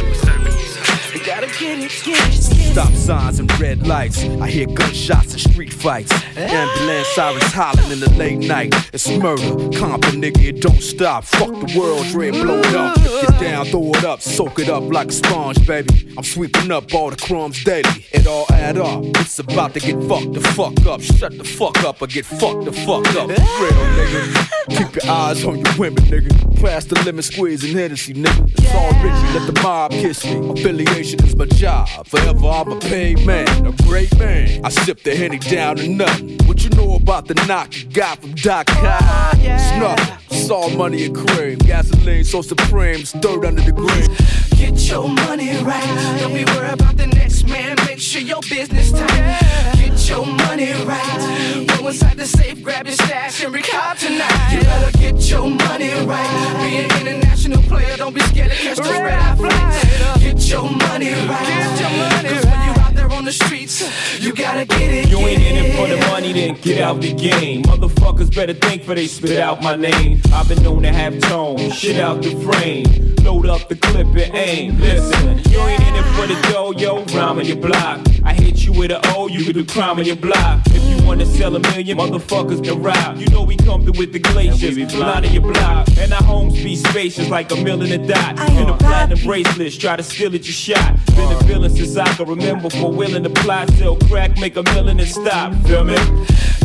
Stop 1.59 2.93
signs 2.93 3.39
and 3.39 3.59
red 3.59 3.85
lights. 3.85 4.23
I 4.23 4.49
hear 4.49 4.65
gunshots 4.65 5.33
and 5.33 5.41
street 5.41 5.73
fights. 5.73 6.09
Ambulance 6.37 7.07
sirens 7.09 7.51
hollering 7.51 7.91
in 7.91 7.99
the 7.99 8.09
late 8.11 8.39
night. 8.39 8.73
It's 8.93 9.09
murder. 9.09 9.43
Compton, 9.77 10.21
nigga, 10.21 10.41
it 10.41 10.61
don't 10.61 10.81
stop. 10.81 11.25
Fuck 11.25 11.49
the 11.49 11.77
world, 11.77 12.05
dread 12.07 12.31
blow 12.31 12.59
it 12.59 12.75
up. 12.75 12.95
Get 12.95 13.41
down, 13.41 13.65
throw 13.65 13.91
it 13.91 14.05
up, 14.05 14.21
soak 14.21 14.59
it 14.59 14.69
up 14.69 14.83
like 14.83 15.09
a 15.09 15.11
sponge, 15.11 15.67
baby. 15.67 16.13
I'm 16.17 16.23
sweeping 16.23 16.71
up 16.71 16.93
all 16.93 17.09
the 17.09 17.17
crumbs 17.17 17.61
daily. 17.61 18.05
It 18.13 18.25
all 18.25 18.45
add 18.51 18.77
up. 18.77 19.03
It's 19.17 19.39
about 19.39 19.73
to 19.73 19.81
get 19.81 20.01
fucked 20.03 20.31
the 20.31 20.39
fuck 20.39 20.85
up. 20.85 21.01
Shut 21.01 21.37
the 21.37 21.43
fuck 21.43 21.83
up 21.83 22.01
or 22.01 22.07
get 22.07 22.25
fucked 22.25 22.63
the 22.63 22.71
fuck 22.71 23.05
up. 23.17 23.27
Real 23.27 23.37
nigga. 23.37 24.49
Keep 24.69 25.03
your 25.03 25.11
eyes 25.11 25.43
on 25.43 25.59
your 25.59 25.77
women, 25.77 26.03
nigga. 26.05 26.61
Pass 26.61 26.85
the 26.85 26.95
lemon 27.03 27.23
squeeze 27.23 27.65
and 27.65 27.77
Hennessy, 27.77 28.13
nigga. 28.13 28.49
It's 28.57 28.73
all 28.73 28.91
Richie, 29.03 29.39
let 29.39 29.53
the 29.53 29.61
mob 29.61 29.91
kiss 29.91 30.23
me. 30.23 30.51
Affiliation 30.51 31.21
is 31.25 31.35
my 31.35 31.48
job. 31.49 31.87
Forever 32.07 32.47
I'm 32.47 32.71
a 32.71 32.79
paid 32.79 33.25
man, 33.25 33.65
a 33.65 33.71
great 33.83 34.17
man. 34.17 34.65
I 34.65 34.69
sip 34.69 35.03
the 35.03 35.15
Henny 35.15 35.39
down 35.39 35.77
to 35.77 35.87
nothing. 35.87 36.37
What 36.45 36.63
you 36.63 36.69
know 36.71 36.95
about 36.95 37.27
the 37.27 37.35
knock 37.47 37.75
you 37.75 37.89
got 37.89 38.19
from 38.19 38.33
Doc 38.33 38.69
High? 38.69 39.31
It's 39.37 39.79
nothing. 39.79 40.28
It's 40.49 40.55
all 40.55 40.71
money 40.71 41.05
and 41.05 41.15
cream. 41.15 41.59
Gasoline 41.59 42.23
so 42.23 42.41
supreme, 42.41 43.05
stirred 43.05 43.45
under 43.45 43.61
the 43.61 43.71
green. 43.71 44.09
Get 44.57 44.89
your 44.89 45.07
money 45.07 45.55
right. 45.61 46.17
Don't 46.19 46.33
be 46.33 46.43
worried 46.43 46.73
about 46.73 46.97
the 46.97 47.05
next 47.05 47.47
man. 47.47 47.75
Make 47.85 47.99
sure 47.99 48.19
your 48.19 48.41
business 48.49 48.91
tight. 48.91 49.75
Get 49.75 50.09
your 50.09 50.25
money 50.25 50.71
right. 50.89 51.67
Go 51.77 51.87
inside 51.87 52.17
the 52.17 52.25
safe, 52.25 52.63
grab 52.63 52.87
your 52.87 52.95
stash, 52.95 53.43
and 53.43 53.53
recall 53.53 53.93
tonight. 53.93 54.49
You 54.51 54.61
better 54.61 54.97
get 54.97 55.29
your 55.29 55.51
money 55.51 55.91
right. 56.09 56.57
Be 56.65 56.77
an 56.77 57.07
international 57.07 57.61
player. 57.61 57.95
Don't 57.97 58.15
be 58.15 58.21
scared 58.21 58.49
to 58.49 58.57
catch 58.57 58.77
the 58.77 58.89
red 58.89 59.19
eye 59.19 59.35
flight. 59.35 60.19
Get 60.19 60.49
your 60.49 60.63
money 60.63 61.13
right. 61.29 61.45
Get 61.45 61.79
your 61.79 61.91
money 61.91 62.47
right. 62.47 62.68
When 63.09 63.15
you 63.15 63.17
on 63.17 63.25
the 63.25 63.31
streets, 63.31 64.19
you 64.19 64.33
gotta 64.33 64.65
get 64.65 64.81
it. 64.81 65.09
You 65.09 65.17
ain't 65.19 65.41
in 65.41 65.65
it 65.65 65.75
for 65.75 65.87
the 65.87 65.97
money, 66.11 66.33
then 66.33 66.55
get 66.61 66.81
out 66.81 67.01
the 67.01 67.13
game. 67.13 67.63
Motherfuckers 67.63 68.33
better 68.33 68.53
think 68.53 68.83
for 68.83 68.95
they 68.95 69.07
spit 69.07 69.39
out 69.39 69.61
my 69.61 69.75
name. 69.75 70.21
I've 70.33 70.47
been 70.47 70.63
known 70.63 70.83
to 70.83 70.91
have 70.91 71.19
tone, 71.21 71.71
shit 71.71 71.99
out 71.99 72.21
the 72.21 72.31
frame. 72.41 73.15
Load 73.23 73.47
up 73.47 73.67
the 73.67 73.75
clip 73.75 74.07
and 74.07 74.35
aim. 74.35 74.79
Listen, 74.79 75.39
you 75.51 75.59
ain't 75.59 75.81
in 75.87 75.95
it 75.95 76.03
for 76.15 76.27
the 76.27 76.39
dough, 76.51 76.71
yo. 76.71 77.03
Rhyme 77.05 77.39
on 77.39 77.45
your 77.45 77.57
block. 77.57 77.99
I 78.23 78.33
hit 78.33 78.65
you 78.65 78.73
with 78.73 78.91
a 78.91 79.01
O, 79.15 79.27
you 79.27 79.43
can 79.43 79.53
do 79.53 79.65
crime 79.65 79.99
on 79.99 80.05
your 80.05 80.15
block. 80.15 80.61
If 80.67 80.83
you 80.83 81.05
wanna 81.05 81.25
sell 81.25 81.55
a 81.55 81.59
million, 81.59 81.97
motherfuckers 81.97 82.63
can 82.63 82.81
rap. 82.81 83.17
You 83.17 83.27
know 83.27 83.43
we 83.43 83.57
come 83.57 83.83
through 83.83 83.97
with 83.97 84.13
the 84.13 84.19
glaciers, 84.19 84.77
line 84.95 85.25
of 85.25 85.31
your 85.31 85.41
block. 85.41 85.87
And 85.97 86.13
our 86.13 86.23
homes 86.23 86.53
be 86.53 86.75
spacious 86.75 87.29
like 87.29 87.51
a 87.51 87.55
mill 87.55 87.81
in 87.81 87.91
a 87.91 88.07
dot. 88.07 88.39
And 88.39 88.69
the 88.69 88.73
platinum 88.73 89.19
bracelets, 89.23 89.77
try 89.77 89.95
to 89.95 90.03
steal 90.03 90.33
it, 90.35 90.45
you 90.45 90.53
shot. 90.53 90.95
Been 91.15 91.31
a 91.31 91.43
feeling 91.43 91.75
since 91.75 91.97
I 91.97 92.07
can 92.13 92.27
remember 92.27 92.69
for 92.69 92.91
willing 92.99 93.23
to 93.23 93.29
plot, 93.29 93.69
sell 93.75 93.95
crack, 93.95 94.37
make 94.39 94.57
a 94.57 94.63
million 94.63 94.99
and 94.99 95.07
stop. 95.07 95.53
Feel 95.65 95.85
me? 95.85 95.95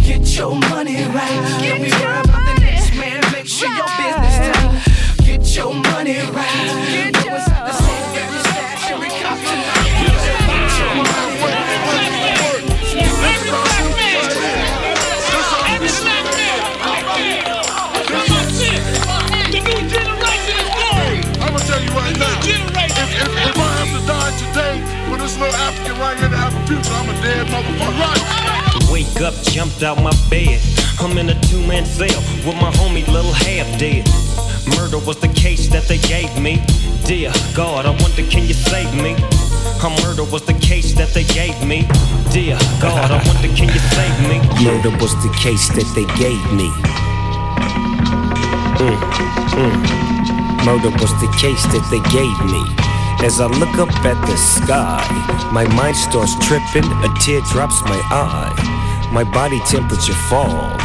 Get 0.03 0.37
your 0.37 0.59
money 0.68 1.04
right. 1.04 1.61
Don't 1.63 1.80
be 1.80 1.91
worried 1.92 2.25
about 2.25 2.45
the 2.45 2.61
next 2.61 2.92
man. 2.96 3.22
Make 3.30 3.46
sure 3.46 3.72
your 3.72 3.87
business 3.96 4.37
tight. 4.50 5.25
Get 5.25 5.57
your 5.57 5.72
money 5.72 6.18
right. 6.33 7.13
Get 7.13 7.25
your 7.25 7.37
inside 7.37 7.68
the 7.68 7.87
your 7.87 7.93
Wake 28.91 29.21
up, 29.21 29.35
jumped 29.45 29.83
out 29.83 30.03
my 30.03 30.14
bed. 30.31 30.61
I'm 30.99 31.17
in 31.18 31.29
a 31.29 31.41
two 31.43 31.64
man 31.67 31.85
cell 31.85 32.21
with 32.47 32.57
my 32.57 32.71
homie 32.79 33.07
Little 33.07 33.33
Half 33.33 33.79
Dead. 33.79 34.07
Murder 34.76 34.99
was 34.99 35.21
the 35.21 35.29
case 35.29 35.68
that 35.68 35.85
they 35.85 35.99
gave 35.99 36.31
me. 36.41 36.63
Dear 37.05 37.33
God, 37.55 37.87
I 37.87 37.91
wonder 38.03 38.22
can 38.31 38.47
you 38.47 38.55
save 38.55 38.95
me? 38.95 39.14
A 39.85 39.91
murder 40.03 40.25
was 40.25 40.45
the 40.47 40.55
case 40.55 40.95
that 40.95 41.11
they 41.11 41.25
gave 41.25 41.55
me. 41.67 41.87
Dear 42.33 42.57
God, 42.81 43.11
I 43.11 43.22
wonder 43.29 43.49
can 43.55 43.68
you 43.68 43.83
save 43.93 44.17
me? 44.26 44.39
Murder 44.64 44.91
was 44.99 45.13
the 45.22 45.31
case 45.37 45.68
that 45.76 45.87
they 45.95 46.07
gave 46.17 46.43
me. 46.51 46.71
Mm, 48.81 48.99
mm. 49.55 50.64
Murder 50.64 50.91
was 50.99 51.13
the 51.21 51.29
case 51.39 51.63
that 51.71 51.85
they 51.91 52.01
gave 52.11 52.39
me. 52.51 52.93
As 53.25 53.41
I 53.41 53.46
look 53.46 53.79
up 53.79 53.88
at 54.05 54.21
the 54.26 54.37
sky, 54.37 55.01
my 55.51 55.64
mind 55.75 55.96
starts 55.96 56.34
tripping, 56.46 56.84
a 56.84 57.09
tear 57.21 57.41
drops 57.53 57.80
my 57.84 57.99
eye. 58.13 58.53
My 59.14 59.25
body 59.25 59.61
temperature 59.61 60.13
falls. 60.29 60.83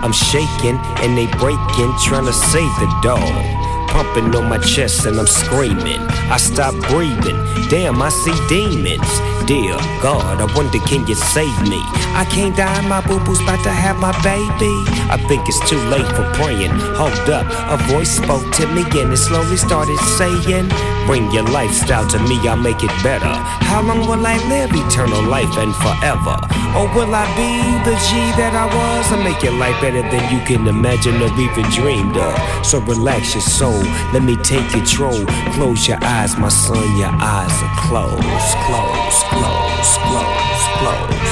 I'm 0.00 0.12
shaking 0.12 0.78
and 1.04 1.18
they 1.18 1.26
breaking, 1.36 1.92
trying 2.02 2.24
to 2.24 2.32
save 2.32 2.72
the 2.80 2.88
dog. 3.02 3.62
pumping 3.92 4.34
on 4.34 4.48
my 4.48 4.56
chest 4.56 5.04
and 5.04 5.18
I'm 5.20 5.26
screaming. 5.26 6.00
I 6.32 6.38
stop 6.38 6.74
breathing. 6.88 7.36
Damn, 7.68 8.00
I 8.00 8.08
see 8.08 8.32
demons. 8.48 9.12
Dear 9.46 9.74
God, 10.00 10.40
I 10.40 10.46
wonder 10.54 10.78
can 10.78 11.06
you 11.06 11.16
save 11.16 11.62
me? 11.62 11.82
I 12.14 12.24
can't 12.30 12.56
die, 12.56 12.86
my 12.86 13.04
boo 13.04 13.18
boo's 13.24 13.40
about 13.40 13.62
to 13.64 13.70
have 13.70 13.98
my 13.98 14.12
baby. 14.22 14.72
I 15.10 15.18
think 15.28 15.48
it's 15.48 15.58
too 15.68 15.78
late 15.90 16.06
for 16.14 16.24
praying. 16.38 16.70
Hold 16.94 17.28
up, 17.28 17.44
a 17.68 17.76
voice 17.92 18.16
spoke 18.16 18.46
to 18.54 18.66
me 18.68 18.82
and 19.00 19.12
it 19.12 19.16
slowly 19.16 19.56
started 19.56 19.98
saying, 20.16 20.68
Bring 21.06 21.30
your 21.32 21.42
lifestyle 21.44 22.06
to 22.08 22.18
me, 22.20 22.38
I'll 22.46 22.56
make 22.56 22.84
it 22.84 22.94
better. 23.02 23.34
How 23.66 23.82
long 23.82 24.06
will 24.06 24.24
I 24.24 24.38
live? 24.48 24.70
Eternal 24.72 25.22
life 25.24 25.56
and 25.58 25.74
forever. 25.74 26.38
Or 26.78 26.86
will 26.94 27.12
I 27.14 27.26
be 27.36 27.50
the 27.84 27.96
G 28.06 28.16
that 28.38 28.54
I 28.54 28.66
was? 28.66 29.12
I 29.12 29.22
make 29.24 29.42
your 29.42 29.52
life 29.58 29.78
better 29.80 30.02
than 30.02 30.22
you 30.32 30.40
can 30.46 30.66
imagine 30.68 31.20
or 31.20 31.32
even 31.40 31.68
dreamed 31.70 32.16
of. 32.16 32.38
So 32.64 32.80
relax 32.80 33.34
your 33.34 33.42
soul, 33.42 33.82
let 34.14 34.22
me 34.22 34.36
take 34.36 34.68
control. 34.70 35.26
Close 35.52 35.88
your 35.88 35.98
eyes, 36.02 36.38
my 36.38 36.48
son, 36.48 36.80
your 36.96 37.12
eyes 37.12 37.52
are 37.62 37.76
closed. 37.84 38.56
Close, 38.68 39.18
close, 39.32 39.90
close, 40.08 40.62
close. 40.80 41.30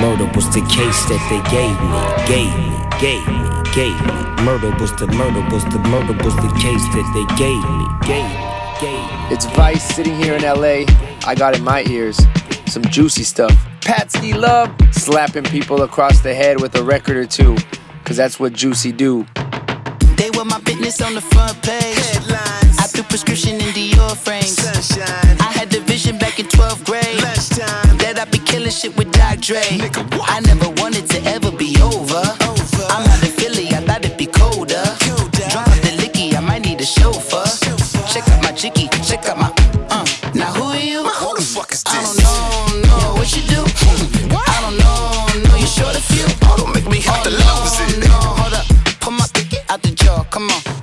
Murder 0.00 0.30
was 0.34 0.46
the 0.54 0.62
case 0.70 1.00
that 1.10 1.22
they 1.30 1.42
gave 1.50 1.76
me, 1.90 2.02
gave 2.26 2.54
me, 2.58 2.78
gave 3.02 3.24
me, 3.26 3.46
gave 3.74 3.98
me. 4.06 4.18
Murder 4.42 4.70
was 4.80 4.92
the 4.96 5.06
murder 5.08 5.42
was 5.50 5.64
the 5.66 5.78
murder 5.90 6.14
was 6.24 6.34
the 6.36 6.52
case 6.60 6.84
that 6.94 7.06
they 7.14 7.26
gave 7.36 7.62
me, 7.78 7.86
gave 8.06 8.26
me, 8.26 8.42
gave 8.80 8.98
me. 8.98 9.34
It's 9.34 9.46
Vice 9.56 9.82
sitting 9.94 10.16
here 10.16 10.34
in 10.34 10.42
LA. 10.42 10.84
I 11.24 11.34
got 11.36 11.56
in 11.56 11.62
my 11.62 11.84
ears 11.84 12.18
some 12.66 12.82
juicy 12.84 13.22
stuff. 13.22 13.52
Patsky 13.80 14.34
Love 14.34 14.70
slapping 14.92 15.44
people 15.44 15.82
across 15.82 16.20
the 16.20 16.34
head 16.34 16.60
with 16.60 16.74
a 16.76 16.82
record 16.82 17.16
or 17.16 17.26
two, 17.26 17.56
cause 18.04 18.16
that's 18.16 18.40
what 18.40 18.52
Juicy 18.52 18.92
do. 18.92 19.26
They 20.16 20.30
were 20.30 20.44
my 20.44 20.60
business 20.60 21.00
on 21.02 21.14
the 21.14 21.20
front 21.20 21.60
page. 21.62 21.96
Headlines. 21.96 22.71
Threw 22.92 23.04
prescription 23.04 23.54
in 23.54 23.72
Dior 23.72 24.14
frames. 24.14 24.52
Sunshine. 24.52 25.36
I 25.40 25.50
had 25.56 25.70
the 25.70 25.80
vision 25.80 26.18
back 26.18 26.38
in 26.38 26.44
12th 26.44 26.84
grade. 26.84 27.22
Lunchtime. 27.24 27.96
That 27.96 28.18
I'd 28.20 28.30
be 28.30 28.36
killing 28.38 28.68
shit 28.68 28.94
with 28.98 29.10
Doc 29.12 29.40
Dre. 29.40 29.64
I 30.28 30.40
never 30.44 30.68
wanted 30.76 31.08
to 31.08 31.18
ever 31.24 31.50
be 31.50 31.72
over. 31.80 32.20
I'm 32.92 33.08
out 33.08 33.22
of 33.24 33.32
Philly, 33.32 33.68
I 33.72 33.80
thought 33.80 34.04
it'd 34.04 34.18
be 34.18 34.26
colder. 34.26 34.84
Drop 35.48 35.72
the 35.80 35.96
licky, 36.04 36.36
I 36.36 36.40
might 36.40 36.66
need 36.66 36.82
a 36.82 36.84
chauffeur. 36.84 37.48
Check 38.12 38.28
out 38.28 38.42
my 38.42 38.52
chicky, 38.52 38.88
check 39.00 39.24
out 39.24 39.38
my. 39.38 39.48
Uh. 39.88 40.04
Now 40.34 40.52
who 40.52 40.64
are 40.76 40.76
you? 40.76 41.00
Who 41.00 41.36
the 41.36 41.40
fuck 41.40 41.72
is 41.72 41.82
this? 41.84 41.96
I 41.96 42.04
don't 42.04 42.20
know, 42.20 42.92
know 42.92 43.14
what 43.16 43.32
you 43.32 43.40
do. 43.48 43.64
I 44.36 44.58
don't 44.60 44.76
know, 44.76 45.48
know 45.48 45.56
you 45.56 45.66
short 45.66 45.96
a 45.96 46.02
few. 46.12 46.28
Oh, 46.44 46.60
don't 46.60 46.74
make 46.74 46.88
me 46.92 47.00
have 47.00 47.24
to 47.24 47.30
lose 47.30 47.76
it. 47.88 48.04
No, 48.04 48.20
hold 48.36 48.52
up, 48.52 48.66
pull 49.00 49.16
my 49.16 49.24
out 49.70 49.80
the 49.80 49.92
jar, 49.96 50.26
come 50.28 50.50
on. 50.50 50.81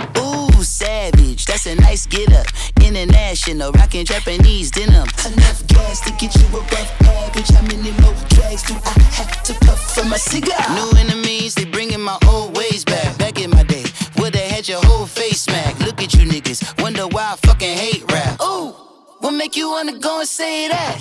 Get 2.26 2.34
up. 2.34 2.48
International, 2.82 3.72
rockin' 3.74 4.06
Japanese 4.06 4.72
denim. 4.72 5.08
Enough 5.26 5.68
gas 5.68 6.02
to 6.02 6.12
get 6.14 6.36
you 6.36 6.48
above 6.48 6.92
average. 7.02 7.50
How 7.50 7.62
many 7.62 7.92
more 8.02 8.16
drags 8.30 8.64
do 8.64 8.74
I 8.74 9.00
have 9.18 9.44
to 9.44 9.54
puff 9.66 9.96
for 9.96 10.06
my 10.06 10.18
cigar? 10.18 10.60
New 10.76 11.00
enemies, 11.00 11.56
they 11.56 11.66
bringing 11.66 12.02
my 12.02 12.18
old 12.28 12.58
ways 12.58 12.84
back. 12.84 13.18
Back 13.18 13.40
in 13.40 13.50
my 13.52 13.64
day, 13.64 13.86
would've 14.18 14.42
had 14.42 14.68
your 14.68 14.82
whole 14.86 15.06
face 15.06 15.42
smack. 15.42 15.80
Look 15.80 16.02
at 16.02 16.14
you 16.14 16.26
niggas, 16.26 16.82
wonder 16.82 17.08
why 17.08 17.34
I 17.34 17.36
fucking 17.48 17.78
hate 17.78 18.04
rap. 18.12 18.42
Ooh, 18.42 18.74
what 19.20 19.32
make 19.32 19.56
you 19.56 19.70
wanna 19.70 19.98
go 20.00 20.20
and 20.20 20.28
say 20.28 20.68
that? 20.70 20.96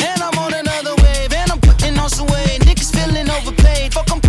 And 0.00 0.22
I'm 0.22 0.36
on 0.38 0.52
another 0.54 0.94
wave, 1.02 1.32
and 1.32 1.50
I'm 1.52 1.60
putting 1.60 1.98
on 1.98 2.08
some 2.08 2.26
weight. 2.26 2.60
Niggas 2.62 2.90
feeling 2.96 3.30
overpaid, 3.30 3.94
fuck 3.94 4.10
I'm 4.10 4.21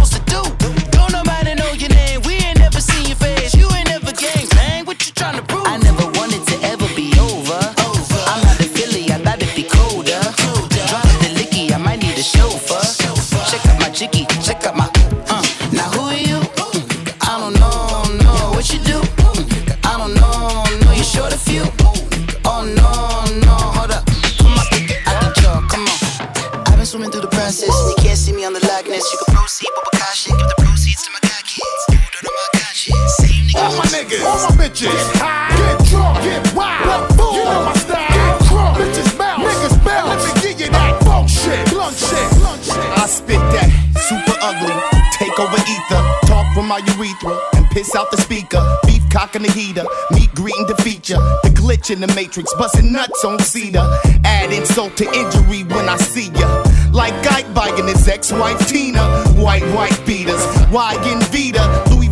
All 34.25 34.33
my 34.33 34.43
all 34.43 34.49
my 34.49 34.55
bitches, 34.55 34.87
get 34.87 35.21
high, 35.21 35.51
get 35.57 35.85
drunk, 35.89 36.23
get 36.23 36.55
wild. 36.55 37.11
You 37.11 37.43
know 37.43 37.65
my 37.65 37.73
style. 37.73 38.07
Get 38.09 38.39
crunk, 38.47 38.75
bitches 38.79 39.17
bounce, 39.17 39.43
niggas 39.43 39.85
bounce. 39.85 40.23
Let 40.23 40.35
me 40.35 40.41
give 40.41 40.59
you 40.61 40.71
that 40.71 41.03
funk 41.03 41.29
shit, 41.29 41.69
blunt 41.69 41.95
shit, 41.95 42.27
blunt 42.39 42.63
shit. 42.63 42.77
I 42.77 43.05
spit 43.07 43.43
that 43.55 43.69
super 44.07 44.35
ugly, 44.41 44.75
take 45.11 45.37
over 45.39 45.59
ether, 45.67 46.01
talk 46.27 46.47
from 46.53 46.67
my 46.67 46.79
urethra, 46.95 47.39
and 47.55 47.65
piss 47.71 47.95
out 47.95 48.11
the 48.11 48.17
speaker. 48.17 48.61
Beef 48.85 49.03
cock 49.09 49.35
in 49.35 49.43
the 49.43 49.51
heater, 49.51 49.85
meat 50.11 50.33
greeting 50.35 50.67
the 50.67 50.75
feature. 50.81 51.19
The 51.43 51.49
glitch 51.49 51.91
in 51.91 51.99
the 52.01 52.07
matrix, 52.15 52.53
busting 52.55 52.91
nuts 52.91 53.23
on 53.25 53.39
cedar. 53.39 53.85
Add 54.23 54.51
insult 54.51 54.97
to 54.97 55.05
injury 55.05 55.63
when 55.63 55.89
I 55.89 55.97
see 55.97 56.29
ya. 56.39 56.63
Like 56.91 57.13
Ike 57.31 57.53
biking 57.53 57.87
his 57.87 58.07
ex-wife 58.07 58.67
Tina. 58.67 59.03
White, 59.35 59.63
white 59.73 59.99
beaters, 60.05 60.43
Wagon 60.71 61.19
Vita. 61.31 61.63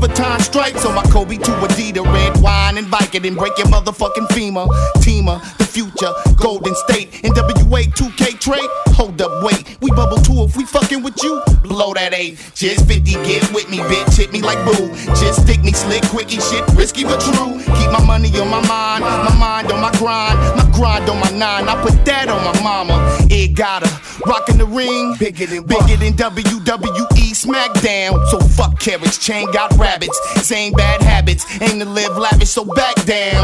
Vuitton 0.01 0.41
stripes 0.41 0.83
on 0.83 0.95
my 0.95 1.03
Kobe 1.03 1.37
to 1.37 1.51
Adidas. 1.61 2.11
Red 2.11 2.41
wine 2.41 2.79
and 2.79 2.87
Viking 2.87 3.23
and 3.27 3.37
break 3.37 3.55
your 3.59 3.67
motherfucking 3.67 4.33
femur. 4.33 4.65
Teamer, 4.97 5.39
the 5.57 5.63
future, 5.63 6.11
Golden 6.41 6.73
State. 6.73 7.11
NWA 7.21 7.85
2K 7.93 8.39
trade. 8.39 8.69
Hold 8.97 9.21
up, 9.21 9.43
wait. 9.43 9.77
We 9.79 9.91
bubble 9.91 10.17
two 10.17 10.41
if 10.41 10.57
we 10.57 10.65
fucking 10.65 11.03
with 11.03 11.21
you. 11.23 11.41
Blow 11.61 11.93
that 11.93 12.15
eight. 12.15 12.37
Just 12.55 12.87
50, 12.87 13.13
get 13.25 13.53
with 13.53 13.69
me, 13.69 13.77
bitch. 13.77 14.17
Hit 14.17 14.33
me 14.33 14.41
like 14.41 14.57
boo. 14.65 14.89
Just 15.21 15.43
stick 15.43 15.63
me 15.63 15.71
slick, 15.71 16.01
quickie 16.09 16.41
shit. 16.41 16.65
Risky 16.73 17.03
but 17.03 17.21
true. 17.21 17.61
Keep 17.77 17.91
my 17.91 18.03
money 18.03 18.29
on 18.39 18.49
my 18.49 18.65
mind. 18.67 19.03
My 19.03 19.35
mind 19.37 19.71
on 19.71 19.81
my 19.81 19.91
grind. 19.99 20.37
My 20.57 20.65
grind 20.73 21.07
on 21.09 21.19
my 21.19 21.29
nine. 21.29 21.69
I 21.69 21.79
put 21.83 22.03
that 22.05 22.27
on 22.27 22.43
my 22.43 22.59
mama. 22.63 22.97
It 23.29 23.55
got 23.55 23.85
her. 23.85 24.01
Rockin' 24.25 24.57
the 24.57 24.65
ring. 24.65 25.15
Bigger 25.19 25.45
than, 25.45 25.63
bigger 25.63 25.97
than 25.97 26.13
WWE 26.13 27.33
SmackDown. 27.33 28.25
So 28.29 28.39
fuck 28.39 28.79
carrots. 28.79 29.17
Chain 29.17 29.51
got 29.51 29.71
rabbits. 29.91 30.19
Same 30.47 30.73
bad 30.73 31.01
habits. 31.01 31.45
Aim 31.61 31.79
to 31.79 31.85
live 31.85 32.17
lavish, 32.17 32.49
so 32.49 32.63
back 32.63 32.95
down. 33.05 33.43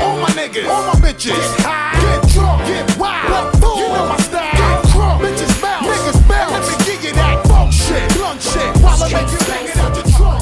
All 0.00 0.18
my 0.20 0.28
niggas, 0.30 0.68
all 0.68 0.86
my 0.86 0.94
bitches, 1.00 1.36
get 1.36 1.60
high, 1.60 2.00
get 2.00 2.32
drunk, 2.32 2.66
get 2.66 2.98
wild. 2.98 3.54
You 3.60 3.88
know 3.92 4.08
my 4.08 4.16
style. 4.16 4.52
Get 4.52 4.78
crunk, 4.92 5.20
bitches 5.20 5.54
bounce, 5.60 5.86
niggas 5.86 6.28
bounce. 6.28 6.52
Let 6.52 6.62
me 6.68 6.74
give 6.86 7.04
you 7.04 7.12
that 7.12 7.46
funk 7.46 7.72
shit, 7.72 8.02
blunt 8.16 8.40
shit. 8.40 8.70
While 8.82 9.02
I 9.02 9.08
make 9.12 9.30
you 9.32 9.40
bang 9.44 9.66
it 9.68 9.76
out 9.76 9.92
your 9.96 10.06
trunk. 10.16 10.40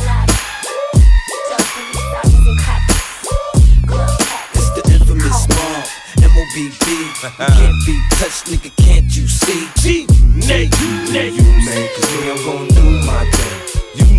It's 4.54 4.70
the 4.76 4.82
infamous 4.94 5.40
mob, 5.50 5.84
M-O-B-B. 6.22 6.86
Can't 7.36 7.78
be 7.86 7.94
touched, 8.18 8.46
nigga, 8.46 8.70
can't 8.76 9.10
you 9.16 9.26
see? 9.26 9.66
G, 9.82 10.06
Nate, 10.46 10.70
Nate, 11.10 11.34
you 11.34 11.42
man, 11.66 11.88
cause 11.96 12.08
me, 12.14 12.30
I'm 12.30 12.38
gon' 12.44 12.68
do 12.68 12.84
my 13.06 13.24
thing. 13.32 13.69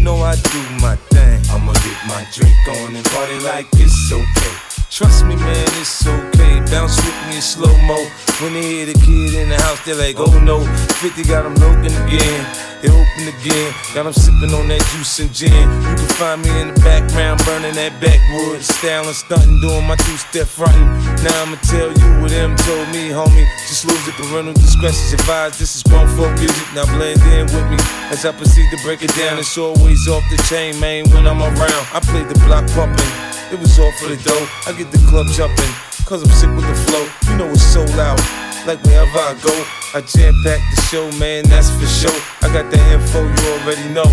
Know 0.02 0.18
I 0.18 0.34
do 0.34 0.60
my 0.82 0.95
thing. 0.95 1.40
I'ma 1.52 1.73
get 1.73 1.99
my 2.07 2.26
drink 2.34 2.57
on 2.80 2.95
and 2.95 3.06
party 3.06 3.40
like 3.41 3.68
it's 3.73 4.11
okay. 4.11 4.70
Trust 4.91 5.23
me, 5.23 5.38
man, 5.38 5.68
it's 5.80 6.05
okay. 6.05 6.59
Bounce 6.68 6.97
with 6.99 7.15
me 7.30 7.39
in 7.39 7.41
slow 7.41 7.72
mo. 7.88 7.95
When 8.43 8.51
they 8.51 8.61
hear 8.61 8.85
the 8.88 8.93
kid 8.99 9.39
in 9.39 9.47
the 9.47 9.55
house, 9.55 9.80
they're 9.85 9.95
like, 9.95 10.19
oh 10.19 10.38
no. 10.43 10.68
50 10.99 11.23
got 11.31 11.47
them 11.47 11.55
looking 11.63 11.95
again. 12.03 12.43
They 12.84 12.91
open 12.91 13.23
again. 13.23 13.72
Got 13.95 14.03
them 14.03 14.11
sipping 14.11 14.51
on 14.51 14.68
that 14.68 14.84
juice 14.91 15.23
and 15.23 15.31
gin. 15.31 15.47
You 15.55 15.95
can 15.95 16.11
find 16.19 16.43
me 16.43 16.51
in 16.59 16.76
the 16.76 16.80
background, 16.84 17.39
burning 17.47 17.72
that 17.80 18.03
backwood. 18.03 18.59
Styling, 18.59 19.15
stunting, 19.15 19.61
doing 19.63 19.88
my 19.88 19.95
two 19.95 20.18
step 20.19 20.47
frontin'. 20.51 20.84
Now 21.23 21.39
I'ma 21.39 21.55
tell 21.72 21.88
you 21.88 22.07
what 22.19 22.35
them 22.35 22.59
told 22.68 22.91
me, 22.91 23.15
homie. 23.15 23.47
Just 23.72 23.88
lose 23.88 24.03
it, 24.11 24.15
parental 24.19 24.51
discretion 24.59 25.15
advised. 25.15 25.55
This 25.55 25.72
is 25.80 25.84
grown 25.88 26.11
folk 26.19 26.35
music. 26.35 26.68
Now 26.76 26.84
blend 26.99 27.23
in 27.31 27.47
with 27.47 27.63
me 27.72 27.80
as 28.11 28.27
I 28.27 28.35
proceed 28.35 28.68
to 28.76 28.77
break 28.84 28.99
it 29.07 29.15
down. 29.15 29.39
It's 29.39 29.55
always 29.57 30.03
off 30.11 30.27
the 30.27 30.35
chain, 30.51 30.76
man, 30.84 31.07
when 31.15 31.31
I'm 31.31 31.39
around. 31.39 31.85
I 31.95 32.03
play 32.03 32.27
the 32.27 32.35
block 32.43 32.68
pumping. 32.76 33.31
It 33.51 33.59
was 33.59 33.77
all 33.80 33.91
for 33.99 34.07
the 34.07 34.15
dough. 34.15 34.47
I 34.65 34.72
get 34.84 34.91
the 34.91 35.06
club 35.10 35.28
jumping, 35.28 35.70
cause 36.06 36.24
I'm 36.24 36.34
sick 36.34 36.49
with 36.58 36.66
the 36.66 36.74
flow. 36.90 37.06
You 37.30 37.38
know 37.38 37.49
it's 37.52 37.62
so 37.62 37.86
loud. 37.94 38.18
Like 38.66 38.82
wherever 38.84 39.20
I 39.20 39.38
go, 39.41 39.53
I 39.94 40.02
jam 40.02 40.34
pack 40.44 40.62
the 40.74 40.82
show, 40.90 41.06
man, 41.20 41.45
that's 41.45 41.70
for 41.70 41.86
sure. 41.86 42.22
I 42.41 42.49
got 42.49 42.72
the 42.72 42.82
info, 42.90 43.22
you 43.22 43.44
already 43.62 43.88
know. 43.94 44.10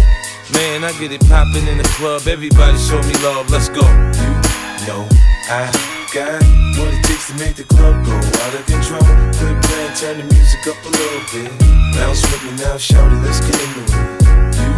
Man, 0.52 0.84
I 0.84 0.92
get 1.00 1.12
it 1.12 1.24
poppin' 1.28 1.68
in 1.68 1.78
the 1.78 1.88
club. 1.96 2.26
Everybody 2.26 2.76
show 2.78 3.00
me 3.02 3.14
love, 3.24 3.48
let's 3.50 3.68
go. 3.68 3.80
You 3.80 4.84
know 4.88 5.08
I 5.48 5.72
got 6.12 6.40
what 6.76 6.92
it 6.92 7.02
takes 7.04 7.28
to 7.28 7.34
make 7.40 7.56
the 7.56 7.64
club 7.64 8.04
go 8.04 8.12
out 8.12 8.52
of 8.52 8.64
control. 8.68 9.04
Quit 9.40 9.56
playing, 9.64 9.94
turn 9.96 10.16
the 10.20 10.26
music 10.28 10.68
up 10.68 10.76
a 10.84 10.90
little 10.92 11.24
bit. 11.32 11.48
Bounce 11.96 12.20
with 12.28 12.44
me 12.44 12.52
now, 12.60 12.76
shout 12.76 13.08
it, 13.08 13.20
let's 13.24 13.40
get 13.40 13.56
into 13.56 13.88
it. 13.88 14.04
You 14.60 14.68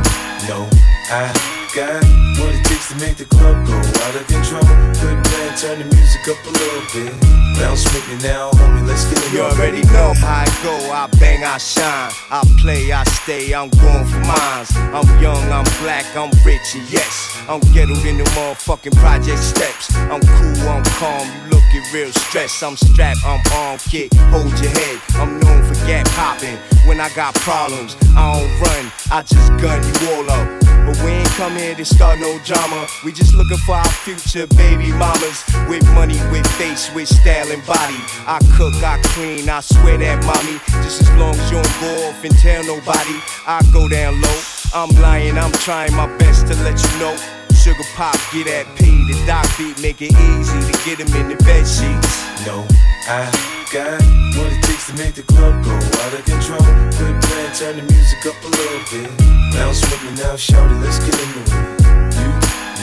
know 0.54 0.70
I 1.10 1.34
got 1.74 2.02
what 2.38 2.54
it 2.54 2.69
to 2.88 2.96
make 2.96 3.16
the 3.16 3.24
club 3.26 3.66
go 3.66 3.76
out 3.76 4.14
of 4.16 4.26
control. 4.26 4.64
Good 5.00 5.18
plan, 5.24 5.56
turn 5.56 5.78
the 5.80 5.88
music 5.94 6.28
up 6.28 6.40
a 6.46 6.50
little 6.50 6.84
bit. 6.94 7.12
Bounce 7.60 7.84
with 7.92 8.08
me 8.08 8.16
now, 8.26 8.50
homie, 8.52 8.86
let's 8.86 9.04
get 9.04 9.18
it 9.18 9.32
You 9.32 9.42
already 9.42 9.82
know 9.92 10.14
how 10.16 10.44
I 10.44 10.48
go, 10.64 10.74
I 10.88 11.06
bang, 11.18 11.44
I 11.44 11.58
shine. 11.58 12.10
I 12.30 12.40
play, 12.60 12.90
I 12.92 13.04
stay, 13.04 13.52
I'm 13.52 13.68
going 13.68 14.06
for 14.06 14.20
mines. 14.20 14.70
I'm 14.96 15.06
young, 15.20 15.44
I'm 15.52 15.68
black, 15.82 16.06
I'm 16.16 16.30
rich, 16.44 16.74
and 16.74 16.86
yes. 16.90 17.36
I'm 17.48 17.60
ghettoed 17.74 18.04
in 18.06 18.16
the 18.18 18.24
motherfucking 18.32 18.96
project 18.96 19.38
steps. 19.38 19.94
I'm 20.08 20.20
cool, 20.20 20.68
I'm 20.68 20.84
calm, 20.96 21.28
you 21.44 21.50
looking 21.50 21.84
real 21.92 22.12
stressed. 22.12 22.62
I'm 22.62 22.76
strapped, 22.76 23.20
I'm 23.24 23.40
on, 23.60 23.78
kick. 23.78 24.12
hold 24.32 24.50
your 24.58 24.70
head. 24.70 24.98
I'm 25.14 25.38
known 25.40 25.62
for 25.64 25.74
gap 25.86 26.06
popping. 26.16 26.56
When 26.86 27.00
I 27.00 27.10
got 27.14 27.34
problems, 27.34 27.96
I 28.16 28.32
don't 28.32 28.50
run, 28.60 28.92
I 29.12 29.22
just 29.22 29.50
gun 29.60 29.82
you 29.82 30.14
all 30.14 30.30
up. 30.30 30.60
But 30.86 30.96
we 31.04 31.10
ain't 31.10 31.28
come 31.36 31.56
here 31.56 31.74
to 31.74 31.84
start 31.84 32.18
no 32.18 32.38
drama. 32.44 32.69
We 33.04 33.12
just 33.12 33.34
looking 33.34 33.56
for 33.58 33.74
our 33.74 33.92
future 34.06 34.46
baby 34.54 34.92
mamas. 34.92 35.42
With 35.68 35.84
money, 35.94 36.18
with 36.30 36.46
face, 36.54 36.92
with 36.94 37.08
style 37.08 37.50
and 37.50 37.64
body. 37.66 37.98
I 38.26 38.38
cook, 38.56 38.74
I 38.84 39.00
clean, 39.14 39.48
I 39.48 39.60
swear 39.60 39.98
that 39.98 40.22
mommy. 40.24 40.60
Just 40.84 41.02
as 41.02 41.10
long 41.18 41.34
as 41.34 41.50
you 41.50 41.58
don't 41.58 41.80
go 41.80 42.08
off 42.08 42.22
and 42.22 42.34
tell 42.38 42.62
nobody, 42.64 43.16
I 43.46 43.58
go 43.72 43.88
down 43.88 44.20
low. 44.20 44.40
I'm 44.72 44.90
lying, 45.02 45.36
I'm 45.36 45.52
trying 45.66 45.94
my 45.96 46.06
best 46.18 46.46
to 46.46 46.54
let 46.62 46.78
you 46.78 46.92
know. 47.00 47.16
Sugar 47.58 47.84
pop, 47.96 48.14
get 48.32 48.46
that 48.46 48.70
P, 48.78 48.86
the 49.10 49.18
doc 49.26 49.44
beat, 49.58 49.80
make 49.82 50.00
it 50.00 50.14
easy 50.14 50.60
to 50.62 50.74
get 50.86 51.02
him 51.02 51.10
in 51.18 51.28
the 51.28 51.38
bed 51.42 51.66
sheets. 51.66 52.22
No, 52.46 52.64
I 53.10 53.26
got 53.72 54.00
what 54.38 54.48
it 54.52 54.62
takes 54.62 54.86
to 54.88 54.94
make 54.94 55.14
the 55.14 55.26
club 55.26 55.64
go 55.64 55.74
out 55.74 56.14
of 56.14 56.24
control. 56.24 56.62
Good 56.96 57.18
plan, 57.20 57.50
turn 57.52 57.76
the 57.76 57.84
music 57.90 58.24
up 58.30 58.38
a 58.44 58.48
little 58.48 58.84
bit. 58.94 59.10
Bounce 59.52 59.82
with 59.90 60.02
me 60.04 60.22
now, 60.22 60.36
shout 60.36 60.70
it, 60.70 60.78
let's 60.80 60.98
get 61.00 61.18
in 61.18 61.30
the 61.44 61.50
You 61.50 61.79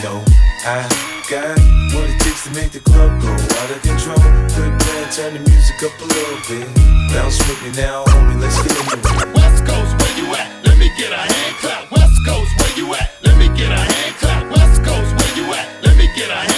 know 0.02 0.22
I 0.64 0.86
got 1.30 1.58
what 1.94 2.06
it 2.10 2.20
takes 2.20 2.44
to 2.44 2.50
make 2.54 2.70
the 2.70 2.80
club 2.80 3.20
go 3.20 3.30
out 3.32 3.70
of 3.70 3.82
control. 3.82 4.18
Good 4.54 4.74
plan, 4.80 5.10
turn 5.10 5.34
the 5.34 5.40
music 5.40 5.82
up 5.82 5.94
a 5.98 6.06
little 6.06 6.40
bit. 6.46 6.66
Bounce 7.10 7.38
with 7.48 7.60
me 7.62 7.70
now, 7.74 8.04
homie, 8.04 8.40
let's 8.40 8.60
get 8.62 8.78
into 8.78 8.98
it. 8.98 9.34
West 9.34 9.66
Coast, 9.66 9.92
where 9.98 10.14
you 10.18 10.26
at? 10.34 10.46
Let 10.66 10.78
me 10.78 10.90
get 10.98 11.12
a 11.12 11.16
hand 11.16 11.54
clap. 11.58 11.90
West 11.90 12.18
Coast, 12.26 12.52
where 12.58 12.74
you 12.78 12.94
at? 12.94 13.10
Let 13.24 13.38
me 13.38 13.48
get 13.56 13.70
a 13.72 13.80
hand 13.80 14.14
clap. 14.20 14.50
West 14.50 14.84
Coast, 14.84 15.10
where 15.18 15.32
you 15.36 15.52
at? 15.54 15.66
Let 15.82 15.96
me 15.96 16.06
get 16.14 16.30
a 16.30 16.34
hand 16.34 16.57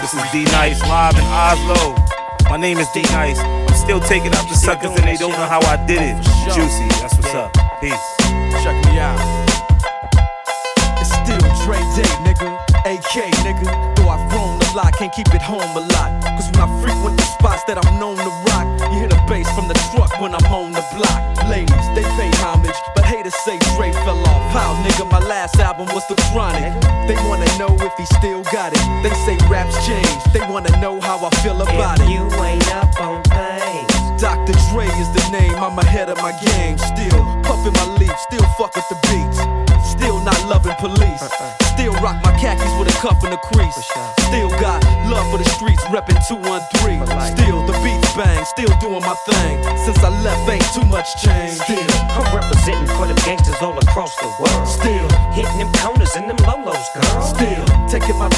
This 0.00 0.14
is 0.14 0.22
D 0.30 0.44
Nice 0.54 0.80
live 0.82 1.14
in 1.18 1.24
Oslo. 1.26 1.94
My 2.48 2.56
name 2.56 2.78
is 2.78 2.88
D 2.94 3.02
Nice. 3.10 3.38
I'm 3.40 3.74
still 3.74 4.00
taking 4.00 4.32
out 4.32 4.48
the 4.48 4.54
suckers 4.54 4.90
and 4.90 5.02
they 5.02 5.16
don't 5.16 5.32
know 5.32 5.48
how 5.50 5.60
I 5.66 5.76
did 5.86 5.98
it. 5.98 6.16
Juicy, 6.54 6.86
that's 7.02 7.14
what's 7.18 7.34
up. 7.34 7.52
Peace. 7.80 8.08
Check 8.62 8.78
me 8.86 8.98
out. 8.98 9.18
It's 11.02 11.10
still 11.10 11.42
Dre 11.66 11.82
Day, 11.98 12.08
nigga. 12.22 12.46
AK, 12.86 13.26
nigga. 13.42 13.96
Though 13.96 14.08
I've 14.08 14.30
grown 14.30 14.62
a 14.62 14.76
lot, 14.76 14.94
can't 14.94 15.12
keep 15.12 15.34
it 15.34 15.42
home 15.42 15.76
a 15.76 15.84
lot. 15.92 16.10
Cause 16.38 16.48
when 16.52 16.62
I 16.62 16.68
frequent 16.80 17.18
the 17.18 17.26
spots 17.36 17.64
that 17.64 17.76
I'm 17.76 17.98
known 17.98 18.16
to 18.16 18.32
rock, 18.48 18.66
you 18.92 19.00
hear 19.00 19.08
the 19.08 19.20
bass 19.28 19.50
from 19.52 19.68
the 19.68 19.74
truck 19.90 20.14
when 20.20 20.32
I'm 20.32 20.46
on 20.46 20.72
the 20.72 20.84
block. 20.94 21.20
Ladies, 21.50 21.86
they 21.98 22.06
pay 22.16 22.30
homage, 22.38 22.76
but 22.94 23.04
haters 23.04 23.34
say 23.44 23.58
Dre 23.74 23.92
fell 24.06 24.20
off. 24.30 24.52
How, 24.54 24.72
nigga, 24.86 25.10
my 25.10 25.20
last 25.20 25.58
album 25.58 25.88
was 25.92 26.06
The 26.08 26.16
Chronic. 26.30 26.72
They 27.08 27.16
wanna 27.28 27.50
know 27.58 27.76
if 27.82 27.92
he 27.98 28.06
still 28.20 28.42
got 28.52 28.72
it. 28.72 28.84
They 29.02 29.12
raps 29.58 29.86
change, 29.86 30.22
they 30.32 30.40
wanna 30.52 30.70
know 30.80 31.00
how 31.00 31.18
I 31.26 31.30
feel 31.42 31.60
about 31.60 32.00
it. 32.00 32.08
You 32.08 32.22
ain't 32.46 32.68
up 32.74 32.94
on 33.00 33.22
things. 33.24 33.92
Dr. 34.22 34.54
Dre 34.70 34.86
is 35.02 35.10
the 35.18 35.24
name, 35.30 35.58
I'm 35.66 35.78
ahead 35.78 36.08
of 36.08 36.18
my 36.18 36.32
game. 36.48 36.78
Still 36.78 37.20
puffin' 37.42 37.74
my 37.80 37.86
leaf, 37.98 38.14
still 38.28 38.46
fuck 38.58 38.74
with 38.76 38.88
the 38.92 38.98
beats. 39.08 39.38
Still 39.94 40.18
not 40.22 40.38
loving 40.46 40.74
police. 40.78 41.22
Uh-uh. 41.22 41.50
Still 41.74 41.92
rock 42.04 42.18
my 42.22 42.32
khakis 42.38 42.72
with 42.78 42.88
a 42.94 42.96
cuff 43.02 43.22
and 43.24 43.34
a 43.34 43.40
crease. 43.50 43.78
Still 44.30 44.50
got 44.62 44.78
love 45.10 45.26
for 45.30 45.38
the 45.38 45.48
streets, 45.56 45.82
reppin' 45.94 46.18
213. 46.26 47.06
Still 47.34 47.66
the 47.66 47.74
beats 47.82 48.10
bang, 48.14 48.44
still 48.44 48.72
doing 48.78 49.02
my 49.02 49.16
thing. 49.26 49.54
Since 49.84 49.98
I 50.02 50.10
left, 50.22 50.50
ain't 50.50 50.66
too 50.74 50.86
much 50.86 51.08
change. 51.22 51.58
Still, 51.66 51.90
I'm 52.14 52.26
representing 52.34 52.90
for 52.98 53.06
the 53.06 53.14
gangsters 53.26 53.60
all 53.62 53.78
across 53.78 54.14
the 54.22 54.30
world. 54.38 54.66
Still 54.66 55.08
hitting 55.34 55.58
them 55.58 55.70
corners 55.78 56.14
and 56.14 56.30
them 56.30 56.38
lolos, 56.46 56.86
girl. 56.94 57.22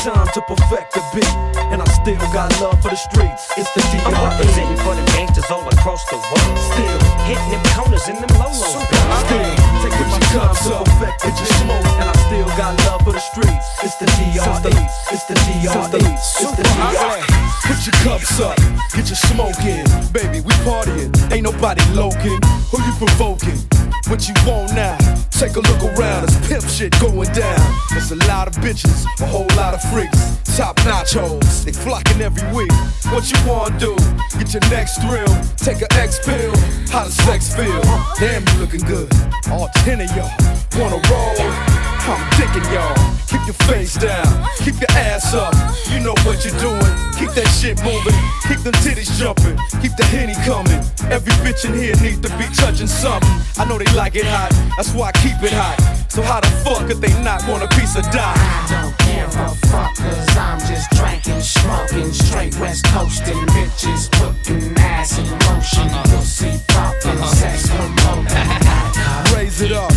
Still 0.01 0.15
taking 0.15 0.25
my 0.25 0.25
time 0.25 0.33
to 0.33 0.41
perfect 0.49 0.95
the 0.95 1.03
beat, 1.13 1.35
and 1.69 1.83
I 1.83 1.87
still 2.01 2.17
got 2.33 2.49
love 2.61 2.81
for 2.81 2.89
the 2.89 2.97
streets. 2.97 3.53
It's 3.57 3.69
the 3.77 3.83
D.R.E. 3.93 4.09
I'm 4.09 4.17
representing 4.33 4.81
for 4.81 4.95
the 4.97 5.05
gangsters 5.13 5.51
all 5.51 5.69
across 5.69 6.09
the 6.09 6.17
world. 6.17 6.57
Still 6.73 7.01
hitting 7.29 7.51
them 7.53 7.63
corners 7.77 8.09
and 8.09 8.17
them 8.17 8.33
lolos. 8.41 8.65
Still 8.65 9.53
taking 9.85 10.09
my 10.09 10.21
time 10.33 10.57
to 10.57 10.89
perfect 10.89 11.21
the 11.21 11.47
smoke, 11.61 11.85
and 12.01 12.09
I 12.09 12.17
still 12.29 12.49
got 12.57 12.73
love 12.89 13.05
for 13.05 13.13
the 13.13 13.21
streets. 13.21 13.67
It's 13.85 13.97
the 13.97 14.07
D.R.E. 14.17 14.73
It's 15.13 15.25
the 15.29 15.37
D.R.E. 15.37 16.01
It's 16.01 16.57
the 16.57 16.65
D.R.E. 16.65 17.25
Put 17.69 17.81
your 17.85 17.97
cups 18.01 18.41
up, 18.41 18.57
get 18.97 19.05
your 19.05 19.21
smoke 19.21 19.61
in, 19.69 19.85
baby. 20.17 20.41
We 20.41 20.53
partying, 20.65 21.13
ain't 21.31 21.45
nobody 21.45 21.85
loking. 21.93 22.41
Who 22.73 22.81
you 22.81 22.95
provoking? 22.97 23.61
What 24.09 24.27
you 24.27 24.35
want 24.49 24.73
now? 24.73 25.30
Take 25.41 25.57
a 25.57 25.61
look 25.61 25.83
around, 25.97 26.25
it's 26.25 26.37
pimp 26.47 26.69
shit 26.69 27.01
going 27.01 27.33
down. 27.33 27.75
There's 27.93 28.13
a 28.13 28.17
lot 28.29 28.47
of 28.47 28.53
bitches, 28.57 29.07
a 29.23 29.27
whole 29.27 29.47
lot 29.57 29.73
of 29.73 29.81
freaks. 29.91 30.37
Top 30.55 30.77
notch 30.85 31.15
hoes, 31.15 31.65
they 31.65 31.73
flocking 31.73 32.21
every 32.21 32.47
week. 32.53 32.71
What 33.07 33.33
you 33.33 33.39
wanna 33.49 33.79
do? 33.79 33.97
Get 34.39 34.53
your 34.53 34.61
next 34.69 35.01
thrill. 35.01 35.35
Take 35.57 35.81
a 35.81 35.91
X 35.95 36.23
pill. 36.27 36.55
How 36.91 37.05
does 37.05 37.15
sex 37.25 37.57
feel? 37.57 37.81
Damn, 38.19 38.47
you 38.49 38.61
looking 38.61 38.83
good. 38.83 39.11
All 39.51 39.71
ten 39.77 40.03
of 40.03 40.15
y'all 40.15 40.31
wanna 40.77 41.01
roll. 41.09 41.90
I'm 42.09 42.23
digging 42.39 42.69
y'all. 42.73 42.97
Keep 43.29 43.47
your 43.47 43.61
face 43.71 43.95
down, 43.95 44.27
keep 44.59 44.75
your 44.81 44.91
ass 44.91 45.35
up. 45.35 45.55
You 45.93 46.01
know 46.01 46.15
what 46.25 46.45
you're 46.45 46.59
doing. 46.59 47.11
Keep 47.21 47.37
that 47.37 47.53
shit 47.53 47.77
moving, 47.85 48.17
keep 48.49 48.65
them 48.65 48.73
titties 48.81 49.13
jumping, 49.21 49.53
keep 49.85 49.93
the 50.01 50.09
henny 50.09 50.33
coming. 50.49 50.81
Every 51.13 51.37
bitch 51.45 51.69
in 51.69 51.77
here 51.77 51.95
needs 52.01 52.19
to 52.25 52.33
be 52.41 52.49
touching 52.57 52.89
something. 52.89 53.29
I 53.61 53.69
know 53.69 53.77
they 53.77 53.85
like 53.93 54.17
it 54.17 54.25
hot, 54.25 54.49
that's 54.75 54.95
why 54.97 55.09
I 55.09 55.13
keep 55.21 55.37
it 55.45 55.53
hot. 55.53 55.77
So 56.09 56.23
how 56.23 56.41
the 56.41 56.49
fuck 56.65 56.89
could 56.89 57.05
they 57.05 57.13
not 57.23 57.47
want 57.47 57.63
a 57.63 57.69
piece 57.77 57.95
of 57.95 58.09
dime? 58.09 58.41
I 58.41 58.65
don't 58.73 58.97
give 59.05 59.29
a 59.37 59.53
fuck, 59.69 59.95
cause 60.01 60.37
I'm 60.41 60.59
just 60.65 60.89
drinking, 60.97 61.45
smoking, 61.45 62.11
straight 62.11 62.57
west 62.59 62.87
coasting, 62.89 63.37
bitches 63.53 64.09
putting 64.17 64.73
ass 64.81 65.19
in 65.21 65.29
motion, 65.45 65.93
uh-huh. 65.93 66.17
pussy 66.17 66.57
popping, 66.73 67.21
uh-huh. 67.21 67.37
sex 67.37 67.69
promoting. 67.69 68.33
Raise 69.37 69.61
it 69.61 69.73
up, 69.73 69.93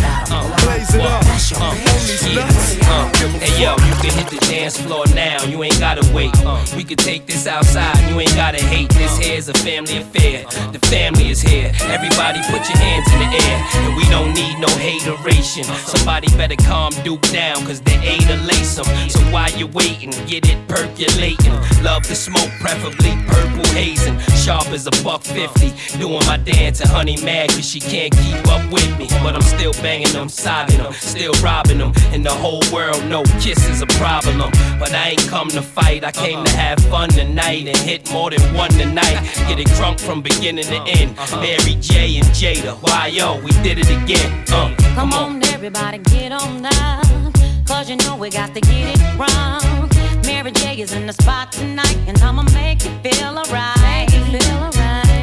blaze 0.60 0.92
it 0.94 1.00
up. 1.00 1.24
These. 1.54 2.78
Uh, 2.82 3.08
hey 3.38 3.62
yo, 3.62 3.72
you 3.72 3.94
can 4.02 4.12
hit 4.18 4.28
the 4.28 4.38
dance 4.50 4.76
floor 4.80 5.04
now, 5.14 5.42
you 5.44 5.62
ain't 5.62 5.78
gotta 5.78 6.02
wait. 6.12 6.32
Uh, 6.44 6.64
we 6.76 6.84
can 6.84 6.96
take 6.96 7.26
this 7.26 7.46
outside, 7.46 7.96
you 8.10 8.18
ain't 8.20 8.34
gotta 8.34 8.62
hate. 8.62 8.88
This 8.90 9.16
here's 9.18 9.48
a 9.48 9.54
family 9.54 9.98
affair. 9.98 10.44
The 10.72 10.78
family 10.86 11.30
is 11.30 11.40
here. 11.40 11.72
Everybody 11.82 12.40
put 12.50 12.68
your 12.68 12.78
hands 12.78 13.06
in 13.12 13.18
the 13.20 13.30
air. 13.30 13.56
And 13.86 13.96
we 13.96 14.04
don't 14.10 14.34
need 14.34 14.58
no 14.58 14.68
hateration. 14.68 15.64
Somebody 15.64 16.28
better 16.36 16.56
calm 16.56 16.92
Duke 17.04 17.22
down, 17.30 17.64
cause 17.66 17.80
they 17.80 17.96
ain't 17.98 18.28
a 18.30 18.36
lace 18.44 18.78
'em. 18.78 18.86
So 19.08 19.20
while 19.30 19.50
you're 19.52 19.68
waiting, 19.68 20.10
get 20.26 20.48
it 20.48 20.58
percolating. 20.66 21.54
Love 21.82 22.06
the 22.08 22.14
smoke, 22.16 22.50
preferably 22.60 23.16
purple 23.26 23.66
hazing. 23.72 24.18
Sharp 24.42 24.66
as 24.68 24.86
a 24.86 24.94
buck 25.02 25.22
fifty. 25.22 25.72
Doing 25.98 26.24
my 26.26 26.36
dance 26.36 26.80
and 26.80 26.90
honey 26.90 27.16
mad 27.22 27.50
cause 27.50 27.68
she 27.68 27.80
can't 27.80 28.12
keep 28.12 28.46
up 28.48 28.62
with 28.70 28.90
me. 28.98 29.06
But 29.22 29.34
I'm 29.34 29.42
still 29.42 29.72
banging 29.82 30.12
them, 30.12 30.28
sobbing 30.28 30.78
them, 30.78 30.92
still 30.92 31.32
robbing 31.44 31.78
them. 31.78 31.92
And 32.12 32.24
the 32.24 32.32
whole 32.32 32.62
world 32.72 33.04
know 33.04 33.22
kiss 33.38 33.68
is 33.68 33.82
a 33.82 33.86
problem. 34.00 34.38
But 34.80 34.92
I 34.92 35.10
ain't 35.10 35.28
come 35.28 35.48
to 35.50 35.62
fight, 35.62 36.02
I 36.02 36.10
came 36.10 36.42
to 36.44 36.50
have 36.56 36.80
fun 36.92 37.10
tonight 37.10 37.66
and 37.68 37.76
hit 37.76 38.10
more 38.10 38.30
than 38.30 38.42
one 38.54 38.70
tonight. 38.70 39.20
Get 39.48 39.60
it 39.60 39.68
drunk 39.76 40.00
from 40.00 40.22
beginning 40.22 40.64
to 40.64 40.80
end. 40.98 41.16
Mary 41.44 41.76
J 41.80 42.16
and 42.16 42.26
Jada, 42.28 42.74
why 42.82 43.08
yo, 43.08 43.40
we 43.44 43.50
did 43.62 43.78
it 43.78 43.90
again. 43.90 44.44
Uh, 44.50 44.74
Come 44.94 45.12
on, 45.12 45.44
everybody, 45.54 45.98
get 45.98 46.32
on 46.32 46.62
down. 46.62 47.32
Cause 47.66 47.88
you 47.90 47.96
know 47.96 48.16
we 48.16 48.30
got 48.30 48.54
to 48.54 48.60
get 48.60 48.86
it 48.94 49.00
wrong. 49.18 49.90
Mary 50.26 50.52
J 50.52 50.80
is 50.80 50.92
in 50.92 51.06
the 51.06 51.12
spot 51.12 51.52
tonight, 51.52 51.98
and 52.06 52.16
I'ma 52.18 52.42
make 52.54 52.84
you 52.84 52.92
feel 53.02 53.38
alright. 53.38 54.08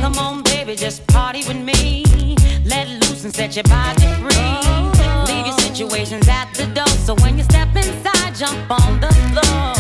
Come 0.02 0.18
on, 0.18 0.44
baby, 0.44 0.76
just 0.76 1.06
party 1.08 1.44
with 1.48 1.58
me. 1.58 2.06
Let 2.66 2.88
loose 2.88 3.24
and 3.24 3.34
set 3.34 3.56
your 3.56 3.64
body 3.64 4.06
free. 4.22 5.01
Leave 5.92 6.00
your 6.00 6.22
situations 6.22 6.28
at 6.30 6.54
the 6.54 6.66
door, 6.68 6.88
so 6.88 7.16
when 7.16 7.38
you 7.38 7.44
step 7.44 7.76
inside, 7.76 8.36
jump 8.36 8.72
on 8.72 9.02
the 9.02 9.08
floor. 9.08 9.76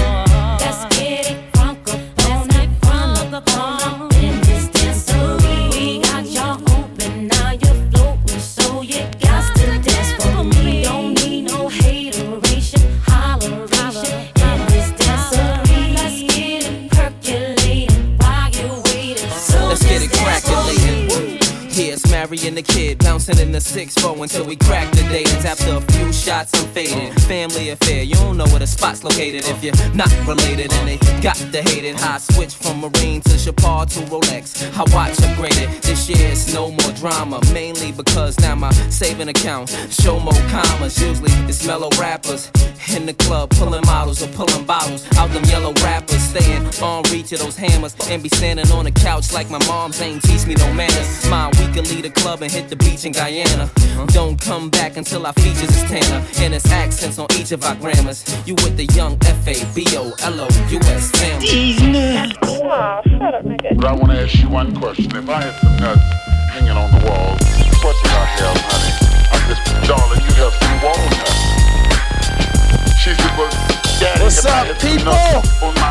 Let's 0.59 0.95
get 0.95 1.31
it 1.31 1.53
crunk 1.53 1.87
up 1.87 2.29
on 2.29 2.49
it, 2.51 2.69
crunk 2.81 3.33
up 3.33 3.57
on 3.57 4.11
it. 4.11 4.23
In 4.23 4.41
this 4.41 4.67
dancery, 4.69 5.71
we 5.73 6.01
got 6.01 6.25
y'all 6.25 6.61
open, 6.77 7.27
now 7.27 7.51
you're 7.51 7.91
floating, 7.91 8.39
so 8.39 8.81
you 8.81 9.03
got 9.21 9.55
to 9.55 9.79
dance 9.79 10.11
for 10.23 10.43
me. 10.43 10.83
Don't 10.83 11.13
need 11.23 11.43
no 11.43 11.69
hateration, 11.69 12.81
holleration. 13.07 14.11
In 14.41 14.67
this 14.67 14.91
dancery, 14.99 15.95
let's 15.95 16.21
get 16.35 16.65
it 16.65 16.91
percolating 16.91 18.17
while 18.17 18.49
you're 18.51 18.81
waiting. 18.83 19.29
So 19.29 19.67
Let's 19.67 19.83
get 19.83 20.01
it 20.01 20.11
just 20.11 20.23
dance 20.25 20.43
for 20.43 20.51
crackin' 20.51 21.39
Here's 21.71 22.11
Mary 22.11 22.37
and 22.51 22.57
the 22.57 22.73
kid 22.73 22.99
bouncing 22.99 23.39
in 23.39 23.53
the 23.53 23.59
6-4 23.59 24.21
until 24.21 24.45
we 24.45 24.57
crack 24.57 24.91
the 24.91 25.03
datings. 25.03 25.45
After 25.45 25.73
a 25.73 25.81
few 25.93 26.11
shots, 26.11 26.51
I'm 26.59 26.67
faded. 26.71 27.17
Family 27.21 27.69
affair, 27.69 28.03
you 28.03 28.15
don't 28.15 28.35
know 28.35 28.45
where 28.47 28.59
the 28.59 28.67
spot's 28.67 29.05
located 29.05 29.47
if 29.47 29.63
you're 29.63 29.75
not 29.95 30.11
related. 30.27 30.73
And 30.73 30.87
they 30.89 30.97
got 31.21 31.37
the 31.53 31.61
hate 31.61 31.85
it. 31.85 31.97
How 31.97 32.15
I 32.15 32.17
switch 32.17 32.55
from 32.55 32.81
Marine 32.81 33.21
to 33.21 33.37
Chapar 33.37 33.85
to 33.85 33.99
Rolex. 34.11 34.67
I 34.75 34.83
watch 34.93 35.15
upgraded. 35.23 35.81
This 35.81 36.09
year 36.09 36.27
it's 36.29 36.53
no 36.53 36.71
more 36.71 36.91
drama. 36.91 37.39
Mainly 37.53 37.93
because 37.93 38.37
now 38.41 38.55
my 38.55 38.71
saving 38.89 39.29
account 39.29 39.69
show 39.89 40.19
more 40.19 40.41
commas. 40.49 41.01
Usually 41.01 41.31
it's 41.47 41.65
mellow 41.65 41.89
rappers 42.01 42.51
in 42.93 43.05
the 43.05 43.13
club 43.13 43.49
pulling 43.51 43.85
models 43.85 44.21
or 44.21 44.27
pulling 44.35 44.65
bottles 44.65 45.07
out 45.17 45.29
them 45.31 45.45
yellow 45.45 45.73
rappers. 45.75 46.19
Staying 46.21 46.65
on 46.83 47.03
reach 47.11 47.31
of 47.31 47.39
those 47.39 47.55
hammers 47.55 47.95
and 48.09 48.21
be 48.21 48.29
standing 48.29 48.69
on 48.71 48.83
the 48.83 48.91
couch 48.91 49.31
like 49.31 49.49
my 49.49 49.59
mom's 49.67 50.01
ain't 50.01 50.21
teach 50.23 50.45
me 50.45 50.55
no 50.55 50.73
manners. 50.73 51.29
Mine, 51.29 51.51
we 51.59 51.71
can 51.73 51.85
leave 51.85 52.03
the 52.03 52.09
club 52.09 52.40
and 52.43 52.51
hit 52.51 52.69
the 52.69 52.75
beach 52.75 53.05
in 53.05 53.11
Guyana. 53.11 53.69
Don't 54.07 54.39
come 54.39 54.69
back 54.69 54.97
until 54.97 55.25
our 55.25 55.33
features 55.33 55.83
Tanner 55.83 56.25
and 56.39 56.53
it's 56.53 56.69
accents 56.71 57.19
on 57.19 57.27
each 57.33 57.51
of 57.51 57.63
our 57.63 57.75
grammars. 57.75 58.23
You 58.47 58.55
with 58.55 58.77
the 58.77 58.85
young 58.95 59.17
F 59.25 59.47
A 59.47 59.53
B 59.75 59.85
O 59.97 60.13
L 60.21 60.39
O 60.41 60.47
U 60.69 60.79
S 60.85 61.11
family. 61.11 61.75
But 63.75 63.85
I 63.85 63.93
want 63.93 64.11
to 64.11 64.21
ask 64.21 64.39
you 64.39 64.49
one 64.49 64.75
question. 64.75 65.15
If 65.15 65.29
I 65.29 65.41
had 65.41 65.59
some 65.61 65.77
nuts 65.77 66.01
hanging 66.53 66.77
on 66.77 66.91
the 66.91 67.05
wall, 67.05 67.37
what 67.83 67.95
I 68.05 68.25
have, 68.39 68.57
honey? 68.69 68.93
I 69.31 69.37
just, 69.47 69.61
darling, 69.87 70.21
you 70.25 70.33
have 70.41 70.53
some 70.53 70.81
walnuts. 70.81 71.41
She 73.01 73.11
said, 73.13 73.33
well, 73.37 73.51
What's 74.01 74.43
up, 74.45 74.65
people? 74.81 75.13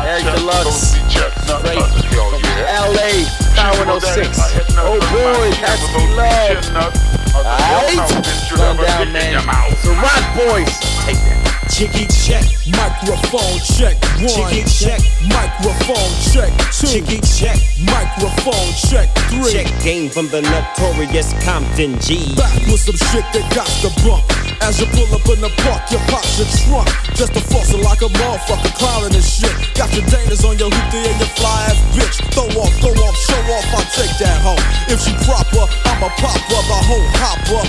Eric 0.03 0.25
Deluxe. 0.35 0.67
those 0.67 0.91
would 0.91 1.07
be 1.07 1.13
chestnut 1.13 1.63
nuts. 1.63 2.03
Hell 2.11 2.35
yeah. 2.35 2.91
LA, 2.91 3.23
She 3.23 3.23
said, 3.55 3.87
well, 3.87 3.99
Daddy, 3.99 4.27
906. 4.27 4.27
if 4.27 4.39
I 4.39 4.49
had 4.51 4.67
nuts 4.75 4.83
Oh 4.83 4.99
boy, 5.15 5.47
that's 5.61 5.85
the 5.93 6.03
love. 6.19 6.47
chestnuts? 6.47 6.99
I 6.99 7.39
said, 7.39 7.63
hell 7.63 7.87
no, 7.95 8.03
Alright, 8.03 8.23
bitch, 8.25 8.49
you'll 8.51 8.59
run 8.59 8.75
never 8.77 8.83
down, 8.85 9.13
man. 9.13 9.45
mouth. 9.45 9.79
So 9.79 9.91
rock 9.95 10.23
boys, 10.35 10.75
take 11.05 11.15
that. 11.23 11.40
Chicky 11.71 12.05
check, 12.11 12.43
microphone 12.75 13.57
check 13.63 13.95
one. 14.19 14.51
Chicky 14.51 14.67
check. 14.67 14.99
microphone 15.31 16.11
check 16.29 16.51
two. 16.75 16.85
Chicky 16.85 17.23
check. 17.23 17.55
microphone 17.79 18.69
check 18.75 19.07
three. 19.31 19.55
Check 19.55 19.71
game 19.81 20.09
from 20.11 20.27
the 20.27 20.43
notorious 20.43 21.31
Compton 21.47 21.95
G. 22.03 22.35
Back 22.35 22.53
with 22.67 22.83
some 22.83 22.99
shit 23.09 23.23
that 23.31 23.47
got 23.55 23.71
the 23.79 23.89
bump. 24.03 24.27
As 24.61 24.83
you 24.83 24.85
pull 24.91 25.07
up 25.15 25.23
in 25.31 25.39
the 25.39 25.49
park, 25.63 25.87
you 25.89 25.97
pop 26.11 26.27
your 26.35 26.45
trunk. 26.67 26.91
Just 27.15 27.39
a 27.39 27.41
fossil 27.49 27.79
like 27.81 28.03
a 28.03 28.11
motherfucker 28.19 28.75
clowning 28.75 29.15
and 29.15 29.23
shit. 29.23 29.55
Got 29.73 29.95
your 29.95 30.03
Danas 30.11 30.43
on 30.43 30.59
your 30.59 30.69
hoopty 30.69 31.07
and 31.07 31.17
your 31.23 31.31
fly 31.39 31.71
ass 31.71 31.79
bitch. 31.95 32.19
Throw 32.35 32.51
off, 32.59 32.75
go 32.83 32.91
off, 32.91 33.15
show 33.15 33.41
off, 33.47 33.65
I'll 33.79 33.89
take 33.95 34.11
that 34.19 34.37
home. 34.43 34.61
If 34.91 35.01
she 35.07 35.15
proper, 35.23 35.65
I'm 35.87 36.03
a 36.03 36.11
popper, 36.19 36.61
the 36.67 36.79
whole 36.83 37.07
hopper 37.15 37.63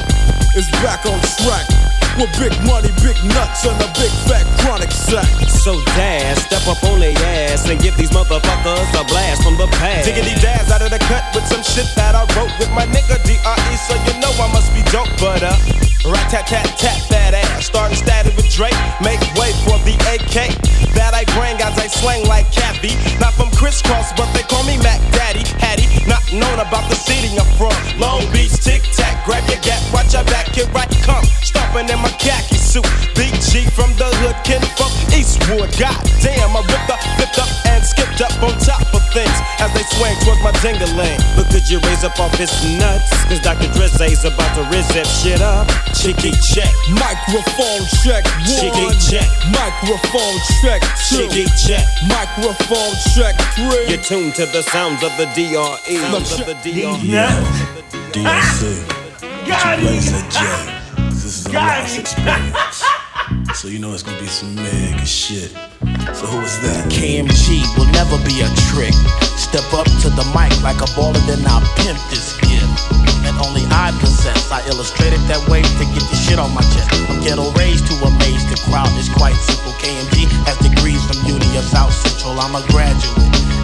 is 0.59 0.69
back 0.83 1.07
on 1.07 1.17
track. 1.47 1.92
With 2.21 2.29
big 2.37 2.53
money, 2.69 2.93
big 3.01 3.17
nuts, 3.33 3.65
and 3.65 3.73
a 3.81 3.89
big 3.97 4.13
fat 4.29 4.45
chronic 4.61 4.93
sack. 4.93 5.25
So 5.49 5.81
Daz, 5.97 6.45
step 6.45 6.69
up 6.69 6.83
on 6.85 7.01
their 7.01 7.17
ass 7.49 7.69
and 7.71 7.81
give 7.81 7.97
these 7.97 8.11
motherfuckers 8.11 8.85
a 8.93 9.05
blast 9.09 9.43
from 9.43 9.57
the 9.57 9.67
past. 9.81 10.05
Diggity 10.05 10.37
Daz 10.45 10.71
out 10.71 10.83
of 10.83 10.91
the 10.93 11.01
cut 11.09 11.25
with 11.35 11.49
some 11.49 11.65
shit 11.65 11.89
that 11.97 12.13
I 12.13 12.29
wrote 12.37 12.53
with 12.61 12.69
my 12.77 12.85
nigga 12.85 13.17
D.R.E. 13.25 13.75
So 13.89 13.97
you 14.05 14.21
know 14.21 14.29
I 14.37 14.53
must 14.53 14.75
be 14.77 14.85
dope, 14.93 15.09
but 15.17 15.41
uh, 15.41 15.57
rat 16.13 16.29
tat 16.29 16.45
tat 16.45 16.69
tat 16.77 17.01
that 17.09 17.33
ass. 17.33 17.65
Starting 17.65 17.97
static 17.97 18.37
with 18.37 18.51
Drake, 18.53 18.77
make 19.01 19.23
way 19.41 19.57
for 19.65 19.81
the 19.89 19.97
AK. 20.13 20.53
That 20.93 21.17
I 21.17 21.25
bring 21.33 21.57
as 21.65 21.79
I 21.81 21.89
slang 21.89 22.29
like 22.29 22.53
Kathy. 22.53 22.93
Not 23.25 23.33
from 23.41 23.49
Kris 23.57 23.81
Kross, 23.81 24.13
but 24.13 24.29
they 24.37 24.45
call 24.45 24.65
me 24.69 24.77
Mac 24.85 25.01
Daddy. 25.17 25.49
Hattie, 25.57 25.89
not 26.05 26.21
known 26.29 26.61
about 26.61 26.85
the 26.93 26.99
city 26.99 27.33
I'm 27.41 27.49
from. 27.57 27.73
Long 27.97 28.21
Beach, 28.37 28.53
tic 28.61 28.85
tac, 28.93 29.25
grab 29.25 29.49
your 29.49 29.63
gap, 29.65 29.81
watch 29.95 30.13
your 30.13 30.25
back, 30.29 30.53
here 30.53 30.69
I 30.77 30.85
come. 31.07 31.25
Stomping 31.41 31.89
in 31.89 32.02
my 32.03 32.11
khaki 32.19 32.59
suit. 32.59 32.85
Big 33.15 33.33
G 33.39 33.65
from 33.71 33.95
the 33.95 34.11
hood, 34.21 34.37
kin 34.43 34.61
from 34.75 34.91
Eastwood. 35.15 35.71
God 35.79 35.97
damn, 36.21 36.51
I 36.53 36.61
ripped 36.67 36.91
up, 36.91 37.01
flipped 37.15 37.39
up, 37.39 37.49
and 37.71 37.81
skipped 37.87 38.21
up 38.21 38.35
on 38.43 38.53
top 38.59 38.83
of 38.91 39.03
things 39.15 39.33
as 39.63 39.71
they 39.73 39.87
swing 39.95 40.17
towards 40.27 40.43
my 40.43 40.53
dingling. 40.59 41.17
But 41.39 41.49
could 41.55 41.65
you 41.71 41.79
raise 41.87 42.03
up 42.03 42.19
off 42.19 42.35
his 42.35 42.51
nuts? 42.77 43.09
Cause 43.31 43.41
Dr. 43.41 43.71
Drizzy's 43.71 44.27
about 44.27 44.51
to 44.59 44.67
rizz 44.75 44.91
that 44.99 45.07
shit 45.07 45.41
up. 45.41 45.71
Chicky 45.95 46.35
check. 46.43 46.73
Microphone 46.91 47.87
check 48.03 48.27
one. 48.27 48.59
Chicky 48.59 48.89
check. 48.99 49.29
Microphone 49.55 50.37
check 50.61 50.83
two. 51.07 51.31
Chicky 51.31 51.47
check. 51.55 51.87
Microphone 52.11 52.93
check 53.15 53.39
three. 53.55 53.87
You're 53.87 54.03
tuned 54.03 54.35
to 54.37 54.47
the 54.51 54.63
sounds 54.63 55.03
of 55.07 55.15
the 55.17 55.31
DRE. 55.39 56.03
Sounds 56.03 56.41
of 56.41 56.47
the 56.51 56.57
DRE. 56.67 56.99
DSC. 58.13 59.03
Got 59.47 59.79
Two 59.79 60.29
J. 60.31 60.82
This 61.33 61.49
is 61.49 61.55
a 61.57 61.57
lost 61.57 61.99
experience. 61.99 62.85
So 63.57 63.69
you 63.69 63.79
know 63.81 63.97
it's 63.97 64.03
gonna 64.03 64.21
be 64.21 64.29
some 64.29 64.53
mega 64.53 65.07
shit. 65.09 65.49
So 66.13 66.29
who 66.29 66.45
is 66.45 66.61
that? 66.61 66.85
KMG 66.93 67.65
will 67.81 67.89
never 67.97 68.21
be 68.29 68.45
a 68.45 68.49
trick. 68.69 68.93
Step 69.41 69.65
up 69.73 69.89
to 70.05 70.13
the 70.13 70.27
mic 70.37 70.53
like 70.61 70.77
a 70.85 70.89
baller, 70.93 71.21
then 71.25 71.41
I'll 71.49 71.65
pimp 71.81 71.97
this 72.13 72.37
gift. 72.45 72.69
And 73.25 73.33
only 73.41 73.65
I 73.73 73.97
possess. 73.97 74.53
I 74.53 74.61
illustrated 74.69 75.25
that 75.33 75.41
way 75.49 75.65
to 75.65 75.85
get 75.97 76.05
the 76.05 76.19
shit 76.21 76.37
on 76.37 76.53
my 76.53 76.61
chest. 76.77 76.93
ghetto 77.25 77.49
raised 77.57 77.89
to 77.89 77.95
amaze 78.05 78.45
the 78.53 78.61
crowd. 78.69 78.93
It's 79.01 79.09
quite 79.09 79.37
simple. 79.41 79.73
KMG 79.81 80.29
has 80.45 80.61
degrees 80.61 81.01
from 81.09 81.25
Uni 81.25 81.49
of 81.57 81.65
South 81.65 81.97
Central. 81.97 82.37
I'm 82.37 82.53
a 82.53 82.61
graduate, 82.69 83.17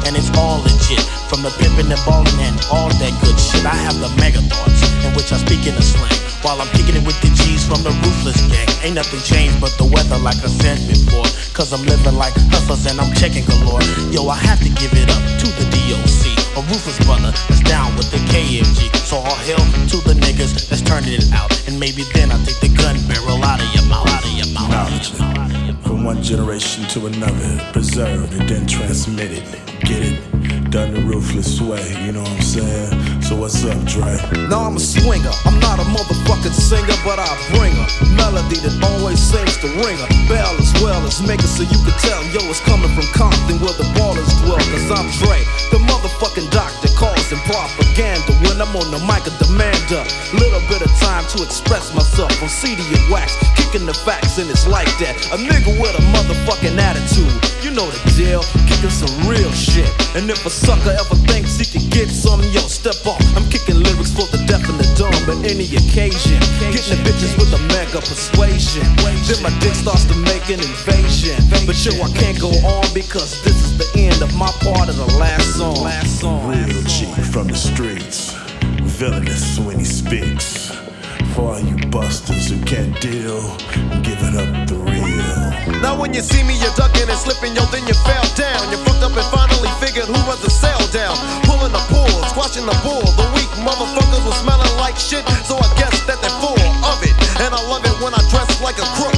and 0.08 0.16
it's 0.16 0.32
all 0.40 0.64
legit. 0.64 1.04
From 1.28 1.44
the 1.44 1.52
pimping 1.60 1.92
and 1.92 2.00
balling 2.08 2.40
and 2.40 2.56
all 2.72 2.88
that 2.88 3.12
good 3.20 3.36
shit. 3.36 3.68
I 3.68 3.76
have 3.76 4.00
the 4.00 4.08
mega 4.16 4.40
thoughts 4.48 4.87
in 5.04 5.12
which 5.14 5.32
I 5.32 5.38
speak 5.38 5.66
in 5.66 5.74
a 5.74 5.82
slang. 5.82 6.14
While 6.42 6.60
I'm 6.62 6.70
kicking 6.74 6.94
it 6.94 7.04
with 7.04 7.18
the 7.20 7.30
G's 7.34 7.66
from 7.66 7.82
the 7.82 7.90
ruthless 8.04 8.38
gang. 8.46 8.68
Ain't 8.82 8.94
nothing 8.94 9.20
changed 9.20 9.60
but 9.60 9.74
the 9.76 9.84
weather, 9.84 10.18
like 10.18 10.38
I 10.38 10.50
said 10.50 10.78
before. 10.86 11.26
Cause 11.52 11.72
I'm 11.72 11.82
living 11.84 12.14
like 12.14 12.34
hustlers 12.54 12.86
and 12.86 13.00
I'm 13.00 13.12
checking 13.14 13.44
galore. 13.44 13.82
Yo, 14.14 14.28
I 14.28 14.38
have 14.38 14.62
to 14.62 14.70
give 14.78 14.94
it 14.94 15.10
up 15.10 15.22
to 15.42 15.48
the 15.58 15.66
DOC. 15.66 16.38
A 16.56 16.60
ruthless 16.70 16.98
brother 17.04 17.34
that's 17.50 17.62
down 17.66 17.94
with 17.96 18.10
the 18.10 18.22
KMG. 18.30 18.94
So 19.02 19.18
all 19.18 19.38
hail 19.42 19.58
to 19.92 19.98
the 20.06 20.14
niggas 20.14 20.68
that's 20.70 20.82
turning 20.82 21.18
it 21.18 21.26
out. 21.34 21.50
And 21.66 21.78
maybe 21.78 22.06
then 22.14 22.30
I 22.30 22.38
take 22.44 22.60
the 22.60 22.70
gun 22.70 22.96
barrel 23.10 23.42
out 23.42 23.60
of 23.60 23.68
your 23.74 23.84
mouth. 23.90 24.06
Out 24.06 24.24
of 24.24 24.32
your 24.32 24.48
mouth. 24.54 24.70
Knowledge 24.70 25.38
from 25.82 26.04
one 26.04 26.22
generation 26.22 26.84
to 26.88 27.06
another, 27.06 27.58
preserved 27.72 28.32
and 28.34 28.48
then 28.48 28.66
transmitted. 28.66 29.42
Get 29.80 30.02
it? 30.02 30.70
Done 30.70 30.92
the 30.92 31.00
ruthless 31.00 31.60
way, 31.60 31.82
you 32.04 32.12
know 32.12 32.22
what 32.22 32.30
I'm 32.30 32.42
saying? 32.42 33.17
So 33.28 33.36
what's 33.36 33.60
up, 33.60 33.76
Dre? 33.84 34.16
Now 34.48 34.64
I'm 34.64 34.80
a 34.80 34.80
swinger. 34.80 35.28
I'm 35.44 35.60
not 35.60 35.76
a 35.76 35.84
motherfucking 35.84 36.56
singer, 36.56 36.96
but 37.04 37.20
I 37.20 37.28
bring 37.52 37.76
a 37.76 37.84
melody 38.16 38.56
that 38.64 38.72
always 38.80 39.20
seems 39.20 39.52
to 39.60 39.68
ring 39.84 40.00
a 40.00 40.08
bell 40.32 40.56
as 40.56 40.72
well 40.80 41.04
as 41.04 41.20
make 41.20 41.44
it 41.44 41.52
so 41.52 41.68
you 41.68 41.76
can 41.84 41.92
tell, 42.00 42.24
yo, 42.32 42.40
it's 42.48 42.64
coming 42.64 42.88
from 42.96 43.04
Compton 43.12 43.60
where 43.60 43.76
the 43.76 43.84
ballers 44.00 44.32
dwell. 44.40 44.56
Cause 44.72 44.88
I'm 44.88 45.12
Dre, 45.20 45.44
the 45.68 45.76
motherfucking 45.76 46.48
doctor 46.56 46.88
causing 46.96 47.36
propaganda 47.44 48.32
when 48.48 48.64
I'm 48.64 48.72
on 48.72 48.88
the 48.96 49.00
mic, 49.04 49.28
a 49.28 49.32
demander. 49.36 50.08
Little 50.32 50.64
bit 50.64 50.80
of 50.80 50.92
time 50.96 51.28
to 51.36 51.44
express 51.44 51.92
myself 51.92 52.32
on 52.40 52.48
CD 52.48 52.80
and 52.80 53.04
wax, 53.12 53.36
kicking 53.60 53.84
the 53.84 53.92
facts, 54.08 54.40
and 54.40 54.48
it's 54.48 54.64
like 54.64 54.88
that. 55.04 55.20
A 55.32 55.36
nigga 55.36 55.76
with 55.76 55.92
a 55.92 56.04
motherfucking 56.16 56.80
attitude, 56.80 57.36
you 57.68 57.74
know 57.76 57.90
the 57.90 58.00
deal, 58.16 58.40
kicking 58.64 58.88
some 58.88 59.12
real 59.28 59.52
shit. 59.52 59.88
And 60.16 60.30
if 60.30 60.40
a 60.46 60.50
sucker 60.50 60.96
ever 60.96 61.16
thinks 61.28 61.60
he 61.60 61.66
can 61.68 61.84
get 61.90 62.08
some, 62.08 62.40
yo, 62.48 62.64
step 62.64 62.96
off. 63.04 63.20
I'm 63.36 63.44
kicking 63.52 63.76
lyrics 63.76 64.12
for 64.16 64.24
the 64.32 64.40
deaf 64.48 64.64
and 64.72 64.80
the 64.80 64.88
dumb 64.96 65.12
at 65.28 65.44
any 65.44 65.68
occasion. 65.76 66.40
Getting 66.72 66.96
the 66.96 67.00
bitches 67.04 67.36
with 67.36 67.52
a 67.52 67.60
mega 67.68 68.00
persuasion. 68.00 68.88
Then 69.28 69.42
my 69.44 69.52
dick 69.60 69.76
starts 69.76 70.08
to 70.08 70.16
make 70.24 70.48
an 70.48 70.64
invasion. 70.64 71.36
But 71.68 71.76
yo, 71.84 71.92
I 72.00 72.08
can't 72.16 72.40
go 72.40 72.48
on 72.64 72.88
because 72.94 73.36
this 73.44 73.60
is 73.60 73.76
the 73.76 73.88
end 74.00 74.22
of 74.22 74.32
my 74.34 74.48
part 74.64 74.88
of 74.88 74.96
the 74.96 75.10
last 75.20 75.60
song. 75.60 75.76
Last 75.84 76.20
song. 76.20 76.48
Real 76.48 76.82
G 76.88 77.04
from 77.28 77.48
the 77.48 77.56
streets, 77.56 78.32
villainous 78.96 79.58
when 79.60 79.78
he 79.78 79.84
speaks. 79.84 80.72
For 81.34 81.52
all 81.52 81.60
you 81.60 81.76
busters 81.88 82.48
who 82.48 82.56
can't 82.64 82.98
deal, 83.00 83.38
I'm 83.92 84.00
giving 84.02 84.36
up 84.40 84.68
the. 84.68 84.87
Now 85.82 85.98
when 85.98 86.14
you 86.14 86.22
see 86.22 86.42
me, 86.42 86.56
you're 86.56 86.74
ducking 86.74 87.08
and 87.08 87.18
slipping, 87.18 87.52
yo, 87.52 87.64
then 87.74 87.84
you 87.86 87.96
fell 88.06 88.26
down. 88.36 88.70
You 88.72 88.78
fucked 88.86 89.04
up 89.04 89.12
and 89.12 89.28
finally 89.28 89.70
figured 89.82 90.06
who 90.06 90.20
was 90.24 90.40
the 90.40 90.50
sell 90.50 90.80
down. 90.88 91.16
Pulling 91.44 91.72
the 91.72 91.82
pull, 91.92 92.08
squashing 92.32 92.64
the 92.64 92.76
bull. 92.80 93.04
The 93.18 93.26
weak 93.34 93.50
motherfuckers 93.60 94.22
were 94.24 94.38
smelling 94.38 94.74
like 94.78 94.96
shit, 94.96 95.26
so 95.44 95.58
I 95.58 95.68
guess 95.76 95.94
that 96.06 96.22
they're 96.22 96.38
full 96.38 96.58
of 96.86 96.98
it. 97.02 97.14
And 97.42 97.52
I 97.52 97.60
love 97.66 97.84
it 97.84 97.96
when 98.00 98.14
I 98.14 98.22
dress 98.30 98.48
like 98.62 98.78
a 98.78 98.88
crook 98.96 99.17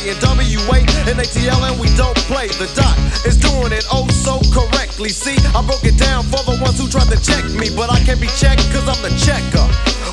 NWA 0.00 0.80
and 1.10 1.18
ATL, 1.20 1.60
and 1.68 1.80
we 1.80 1.88
don't 1.96 2.16
play. 2.30 2.48
The 2.48 2.70
dot 2.72 2.96
is 3.26 3.36
doing 3.36 3.72
it 3.72 3.84
oh 3.92 4.08
so 4.08 4.40
correctly. 4.52 5.10
See, 5.10 5.36
I 5.52 5.60
broke 5.66 5.84
it 5.84 5.98
down 5.98 6.24
for 6.24 6.42
the 6.44 6.56
ones 6.62 6.78
who 6.78 6.88
tried 6.88 7.10
to 7.12 7.20
check 7.20 7.44
me, 7.52 7.68
but 7.74 7.90
I 7.90 7.98
can't 8.00 8.20
be 8.20 8.28
checked 8.38 8.64
cause 8.72 8.88
I'm 8.88 9.00
the 9.02 9.12
checker. 9.18 9.66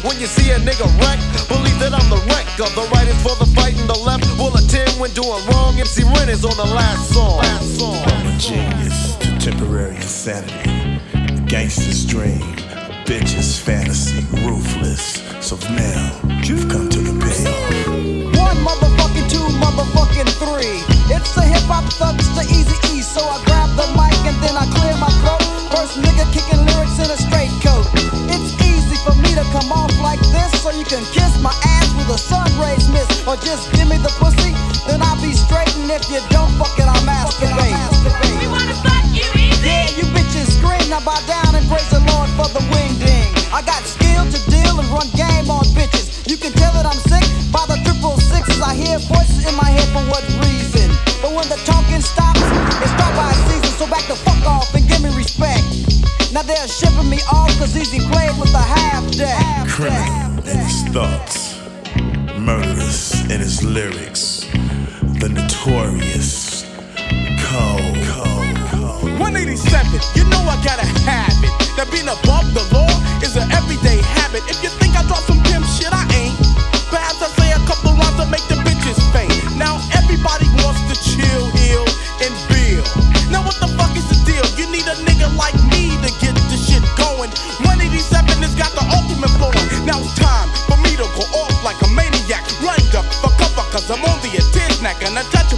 When 0.07 0.19
you 0.19 0.27
see 0.27 0.51
a 0.51 0.59
nigga 0.59 0.87
wreck, 1.03 1.19
believe 1.47 1.77
that 1.79 1.93
I'm 1.93 2.09
the 2.09 2.21
wrecker. 2.31 2.67
The 2.71 2.87
right 2.95 3.07
is 3.07 3.19
for 3.21 3.35
the 3.35 3.49
fight 3.51 3.75
and 3.77 3.89
the 3.89 3.99
left 3.99 4.23
will 4.39 4.55
attend 4.55 4.91
when 4.99 5.11
doing 5.11 5.43
wrong. 5.51 5.79
MC 5.79 6.03
Ren 6.03 6.29
is 6.29 6.45
on 6.45 6.55
the 6.55 6.65
last 6.73 7.11
song. 7.13 7.37
Last 7.37 7.79
song. 7.79 8.03
From 8.03 8.27
a 8.27 8.37
genius 8.37 9.15
to 9.17 9.37
temporary 9.39 9.95
insanity, 9.97 11.01
gangster's 11.47 12.05
dream, 12.05 12.55
bitch's 13.03 13.59
fantasy, 13.59 14.23
ruthless. 14.47 15.19
So 15.41 15.57
now 15.75 16.19
you've 16.43 16.69
come 16.69 16.89
to 16.89 16.99
the 16.99 17.15
payoff. 17.19 18.39
One 18.39 18.57
motherfucking 18.63 19.08
two, 19.79 19.85
motherfucking 19.85 20.29
three. 20.39 20.83
It's 21.13 21.33
the 21.35 21.43
hip 21.43 21.63
hop 21.67 21.85
thugs, 21.93 22.27
the 22.35 22.43
easy 22.51 22.75
E. 22.95 23.01
So 23.01 23.21
I 23.21 23.41
grab 23.45 23.69
the 23.75 23.87
mic 23.95 24.15
and 24.27 24.35
then 24.43 24.55
I 24.55 24.65
clear 24.75 24.95
my 24.97 25.09
throat. 25.23 25.41
First 25.71 25.99
nigga 26.01 26.27
kicking 26.33 26.65
lyrics 26.65 26.99
in 26.99 27.09
a 27.09 27.17
straight 27.17 27.51
coat. 27.63 27.87
It's 28.29 28.53
easy 28.61 28.97
for 29.03 29.15
me 29.15 29.31
to 29.35 29.45
come 29.55 29.71
off 29.71 29.93
like 30.01 30.19
this, 30.35 30.51
so 30.61 30.71
you 30.71 30.85
can 30.85 31.03
kiss 31.15 31.39
my 31.41 31.53
ass 31.79 31.89
with 31.95 32.09
a 32.09 32.17
sun 32.17 32.47
rays 32.59 32.89
miss, 32.89 33.07
or 33.27 33.37
just 33.37 33.71
give 33.73 33.87
me 33.87 33.97
the 33.97 34.11
pussy, 34.19 34.53
then 34.87 35.01
I'll 35.01 35.19
be 35.21 35.33
straight. 35.33 35.71
And 35.77 35.89
if 35.91 36.09
you 36.09 36.19
don't 36.29 36.51
fuck 36.59 36.75
it, 36.77 36.85
I'll 36.85 37.05
masturbate. 37.05 37.73
We 38.39 38.47
wanna 38.47 38.75
fuck 38.83 39.05
you 39.13 39.25
easy. 39.37 39.65
Yeah, 39.65 39.89
you 39.97 40.05
bitches 40.13 40.57
scream 40.57 40.83
now 40.89 41.01
bow 41.01 41.19
down 41.25 41.55
and 41.55 41.65
praise 41.69 41.89
the 41.89 42.01
Lord 42.13 42.29
for 42.37 42.49
the 42.51 42.63
wing 42.73 42.93
ding. 42.99 43.29
I 43.53 43.61
got 43.65 43.81
skill 43.85 44.25
to 44.25 44.39
deal 44.49 44.79
and 44.79 44.87
run 44.89 45.07
game 45.15 45.49
on 45.49 45.65
bitches. 45.73 46.27
You 46.29 46.37
can 46.37 46.51
tell 46.53 46.73
that 46.73 46.85
I'm 46.85 46.99
I 48.69 48.75
hear 48.75 48.99
voices 48.99 49.49
in 49.49 49.55
my 49.57 49.65
head 49.65 49.89
for 49.89 50.05
what 50.13 50.21
reason. 50.45 50.93
But 51.25 51.33
when 51.33 51.49
the 51.49 51.57
talking 51.65 52.01
stops, 52.05 52.37
it's 52.37 52.93
stop 52.93 53.09
by 53.17 53.33
season. 53.49 53.73
So 53.81 53.89
back 53.89 54.05
the 54.05 54.13
fuck 54.13 54.45
off 54.45 54.75
and 54.75 54.87
give 54.87 55.01
me 55.01 55.09
respect. 55.17 55.65
Now 56.31 56.43
they're 56.43 56.67
shipping 56.67 57.09
me 57.09 57.17
off 57.33 57.49
cause 57.57 57.73
Eazy 57.73 57.97
played 58.13 58.37
with 58.37 58.51
the 58.51 58.61
half 58.61 59.01
deck. 59.17 59.65
Criminal 59.67 60.37
in 60.45 60.57
his 60.61 60.83
thoughts, 60.93 61.57
murderous 62.37 63.19
in 63.33 63.41
his 63.41 63.63
lyrics, 63.63 64.45
the 65.17 65.29
notorious 65.33 66.61
Cold. 67.49 67.97
187, 69.17 69.97
you 70.13 70.29
know 70.29 70.45
I 70.45 70.61
gotta 70.61 70.85
have 71.09 71.33
it. 71.41 71.49
That 71.73 71.89
being 71.89 72.05
above 72.05 72.45
the 72.53 72.61
law 72.69 72.93
is 73.25 73.35
an 73.35 73.49
everyday 73.49 73.97
habit. 74.21 74.45
If 74.45 74.61
you 74.61 74.69
think 74.77 74.93
I 74.95 75.01
drop 75.09 75.25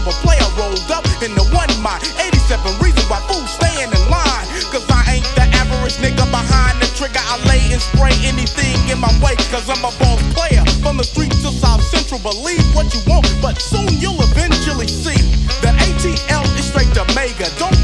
Untouchable 0.02 0.18
player 0.26 0.50
rolled 0.58 0.92
up 0.92 1.06
in 1.22 1.34
the 1.36 1.44
one 1.54 1.70
mind. 1.82 2.02
87 2.18 2.66
reasons 2.82 3.06
why 3.10 3.22
fools 3.30 3.50
staying 3.54 3.90
in 3.90 4.04
line. 4.10 4.48
Cause 4.74 4.86
I 4.90 5.18
ain't 5.18 5.28
the 5.36 5.46
average 5.54 5.98
nigga 6.02 6.26
behind 6.32 6.82
the 6.82 6.90
trigger. 6.98 7.22
I 7.22 7.38
lay 7.46 7.62
and 7.72 7.82
spray 7.82 8.14
anything 8.26 8.78
in 8.90 9.00
my 9.00 9.12
way. 9.22 9.36
Cause 9.54 9.70
I'm 9.70 9.84
a 9.86 9.94
boss 10.02 10.22
player. 10.34 10.64
From 10.82 10.98
the 10.98 11.04
streets 11.04 11.42
to 11.44 11.52
South 11.52 11.84
Central, 11.84 12.20
believe 12.20 12.64
what 12.74 12.94
you 12.94 13.02
want. 13.06 13.30
But 13.42 13.62
soon 13.62 13.90
you'll 14.02 14.22
eventually 14.22 14.88
see 14.88 15.22
that 15.62 15.78
ATL 15.78 16.46
is 16.58 16.66
straight 16.66 16.90
to 16.98 17.06
mega. 17.14 17.46
Don't 17.62 17.81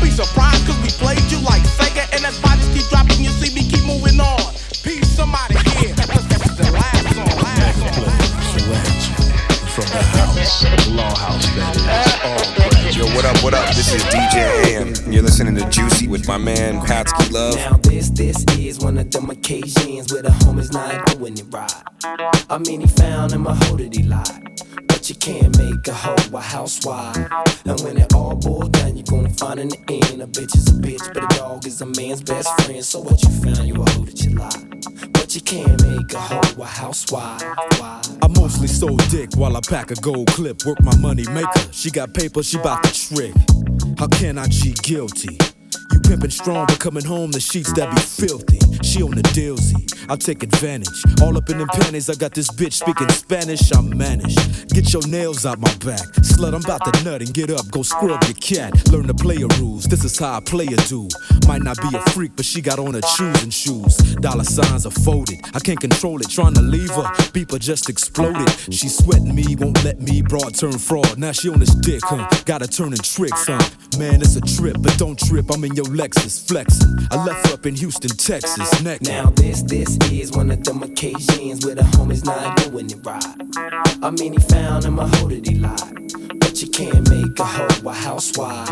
what 13.48 13.54
up. 13.54 13.74
This 13.76 13.94
is 13.94 14.04
DJ 14.04 14.36
AM. 14.66 15.14
You're 15.14 15.24
listening 15.24 15.56
to 15.56 15.70
Juicy 15.70 16.10
with 16.10 16.28
my 16.28 16.38
man 16.38 16.82
Patsky 16.82 17.32
Love. 17.32 17.56
Now 17.56 17.78
this, 17.78 18.10
this 18.10 18.44
is 18.58 18.80
one 18.80 18.98
of 18.98 19.10
them 19.10 19.30
occasions 19.30 20.12
where 20.12 20.22
the 20.22 20.32
homies 20.44 20.74
not 20.74 21.06
doing 21.08 21.38
it 21.38 21.46
right. 21.50 21.72
I 22.50 22.58
mean, 22.58 22.82
he 22.82 22.88
found 22.88 23.32
him 23.32 23.48
a 23.48 23.56
he 23.56 24.04
lied. 24.04 24.62
But 24.90 25.08
you 25.08 25.16
can't 25.16 25.58
make 25.58 25.88
a 25.88 25.94
hoe 25.94 26.38
a 26.38 26.42
housewife. 26.42 27.16
And 27.66 27.80
when 27.80 27.98
it 27.98 28.14
all 28.14 28.36
boils 28.36 28.68
down, 28.68 28.98
you're 28.98 29.06
gonna 29.06 29.30
find 29.30 29.62
in 29.62 29.70
the 29.70 30.10
end 30.12 30.22
a 30.22 30.28
bitch 30.28 30.54
is 30.54 30.68
a 30.68 30.74
bitch, 30.74 31.14
but 31.14 31.24
a 31.24 31.38
dog 31.38 31.66
is 31.66 31.80
a 31.80 31.86
man's 31.86 32.22
best 32.22 32.50
friend. 32.66 32.84
So 32.84 33.00
what 33.00 33.24
you 33.24 33.30
found, 33.30 33.66
you 33.66 33.76
a 33.76 33.90
hoe 33.92 34.04
that 34.04 34.22
you 34.26 34.32
lied. 34.32 34.77
But 35.28 35.36
you 35.36 35.42
can't 35.42 35.84
make 35.84 36.14
a 36.14 36.20
hoe 36.20 36.62
a 36.62 36.66
housewife. 36.66 37.44
I 37.44 38.28
mostly 38.40 38.68
sold 38.68 39.06
dick 39.10 39.36
while 39.36 39.58
I 39.58 39.60
pack 39.60 39.92
a 39.92 39.96
gold 39.96 40.28
clip. 40.28 40.66
Work 40.66 40.82
my 40.82 40.96
money 41.00 41.26
maker. 41.28 41.68
She 41.74 41.92
got 41.92 42.14
paper, 42.14 42.42
she 42.42 42.58
bout 42.60 42.82
to 42.86 42.94
trick. 42.94 43.36
How 44.00 44.08
can 44.08 44.38
I 44.38 44.46
cheat 44.46 44.82
guilty? 44.82 45.38
You 45.92 46.00
pimpin' 46.00 46.32
strong, 46.32 46.66
but 46.68 46.80
coming 46.80 47.06
home, 47.06 47.32
the 47.32 47.40
sheets 47.40 47.74
that 47.74 47.90
be 47.94 48.02
filthy. 48.02 48.60
She 48.84 49.02
on 49.02 49.12
the 49.12 49.24
dealsy, 49.34 49.88
I'll 50.10 50.18
take 50.18 50.44
advantage. 50.44 51.04
All 51.22 51.36
up 51.38 51.50
in 51.50 51.58
them 51.58 51.68
panties, 51.68 52.10
I 52.10 52.16
got 52.16 52.34
this 52.34 52.50
bitch 52.50 52.74
speaking 52.74 53.10
Spanish, 53.10 53.72
I'm 53.74 53.96
managed. 53.98 54.70
Get 54.74 54.94
your 54.94 55.06
nails 55.08 55.46
out 55.46 55.60
my 55.60 55.74
back. 55.86 56.06
Slut, 56.22 56.54
I'm 56.54 56.64
about 56.64 56.86
to 56.94 57.04
nut 57.04 57.22
and 57.22 57.34
get 57.34 57.50
up, 57.50 57.70
go 57.72 57.82
scrub 57.82 58.24
your 58.24 58.36
cat. 58.36 58.72
Learn 58.92 59.08
the 59.08 59.14
player 59.14 59.48
rules, 59.60 59.86
this 59.86 60.04
is 60.04 60.18
how 60.20 60.38
I 60.38 60.40
play 60.42 60.66
a 60.66 60.78
do. 60.88 61.08
Might 61.48 61.64
not 61.64 61.78
be 61.82 61.96
a 61.96 62.02
freak, 62.12 62.36
but 62.36 62.46
she 62.46 62.62
got 62.62 62.80
on 62.80 62.94
her 62.94 63.02
choosing 63.16 63.50
shoes. 63.50 63.96
Dollar 64.20 64.44
signs 64.44 64.86
are 64.86 64.92
folded, 64.92 65.40
I 65.54 65.60
can't 65.60 65.80
control 65.80 66.20
it. 66.22 66.30
Trying 66.30 66.54
to 66.56 66.62
leave 66.62 66.90
her, 66.92 67.04
beeper 67.34 67.60
just 67.60 67.90
exploded. 67.90 68.50
She 68.72 68.90
sweating 68.90 69.34
me, 69.34 69.56
won't 69.56 69.84
let 69.84 70.02
me. 70.02 70.22
Broad 70.22 70.56
turn 70.56 70.78
fraud, 70.78 71.18
now 71.18 71.32
she 71.32 71.50
on 71.50 71.60
this 71.60 71.74
dick, 71.76 72.02
huh? 72.04 72.28
Gotta 72.46 72.68
turning 72.68 73.00
tricks, 73.00 73.48
huh? 73.48 73.64
Man, 73.98 74.22
it's 74.22 74.36
a 74.36 74.42
trip, 74.42 74.76
but 74.80 74.98
don't 74.98 75.18
trip. 75.18 75.46
I'm 75.52 75.64
in 75.64 75.74
your 75.78 75.86
Lexus 75.86 76.46
flexing. 76.48 76.98
I 77.12 77.24
left 77.24 77.54
up 77.54 77.68
in 77.68 77.76
Houston, 77.76 78.10
Texas. 78.10 78.82
Next. 78.82 79.08
Now 79.08 79.30
this, 79.30 79.62
this 79.62 79.96
is 80.12 80.32
one 80.32 80.50
of 80.50 80.64
them 80.64 80.82
occasions 80.82 81.64
where 81.64 81.76
the 81.76 81.84
homies 81.84 82.26
not 82.26 82.58
doing 82.58 82.90
it 82.90 82.98
right. 83.06 83.24
I 84.02 84.10
mean, 84.10 84.34
he 84.34 84.40
found 84.40 84.86
him 84.86 84.98
a 84.98 85.08
hoe 85.08 85.28
that 85.28 85.48
he 85.48 85.56
lied. 85.56 86.40
But 86.40 86.62
you 86.64 86.70
can't 86.70 87.08
make 87.10 87.40
a 87.40 87.46
hoe 87.46 87.90
a 87.90 87.94
housewife. 87.94 88.70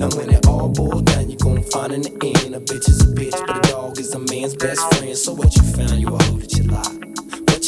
And 0.00 0.12
when 0.14 0.30
it 0.30 0.48
all 0.48 0.68
boils 0.68 1.02
down, 1.02 1.30
you 1.30 1.36
gon' 1.36 1.62
find 1.62 1.92
in 1.92 2.02
the 2.02 2.42
end 2.44 2.56
a 2.56 2.60
bitch 2.60 2.88
is 2.88 3.02
a 3.02 3.14
bitch, 3.14 3.38
but 3.46 3.64
a 3.64 3.70
dog 3.70 3.98
is 4.00 4.12
a 4.14 4.18
man's 4.18 4.56
best 4.56 4.80
friend. 4.96 5.16
So 5.16 5.34
what 5.34 5.54
you 5.54 5.62
found, 5.62 6.00
you 6.00 6.08
a 6.08 6.22
hoe 6.24 6.38
that 6.38 6.52
you 6.56 6.64
lied. 6.64 6.97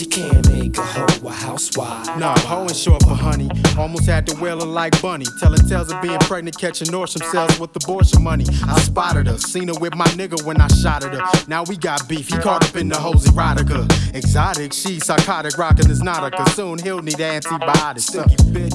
You 0.00 0.06
can't 0.06 0.50
make 0.50 0.78
a 0.78 0.80
hoe 0.80 1.28
a 1.28 1.30
housewife. 1.30 2.06
Nah, 2.16 2.38
hoe 2.38 2.62
ain't 2.62 2.74
short 2.74 3.02
for 3.02 3.14
honey. 3.14 3.50
Almost 3.76 4.06
had 4.06 4.26
to 4.28 4.36
whale 4.36 4.58
her 4.58 4.66
like 4.66 4.98
bunny. 5.02 5.26
Telling 5.38 5.60
tales 5.68 5.92
of 5.92 6.00
being 6.00 6.18
pregnant, 6.20 6.56
catching 6.56 6.86
Norsham 6.86 7.22
cells 7.30 7.60
with 7.60 7.76
abortion 7.76 8.22
money. 8.22 8.46
I 8.66 8.80
spotted 8.80 9.26
her, 9.26 9.36
seen 9.36 9.68
her 9.68 9.74
with 9.78 9.94
my 9.94 10.06
nigga 10.16 10.42
when 10.46 10.58
I 10.58 10.68
shot 10.68 11.04
at 11.04 11.12
her. 11.12 11.44
Now 11.48 11.64
we 11.64 11.76
got 11.76 12.08
beef, 12.08 12.28
he 12.28 12.38
caught 12.38 12.66
up 12.66 12.76
in 12.76 12.88
the 12.88 12.96
hose 12.96 13.26
erotica. 13.26 14.14
Exotic, 14.14 14.72
she 14.72 15.00
psychotic, 15.00 15.58
rocking 15.58 15.86
this 15.86 16.02
nautica. 16.02 16.48
Soon 16.54 16.78
he'll 16.78 17.02
need 17.02 17.20
antibiotics. 17.20 18.14
Uh, 18.14 18.26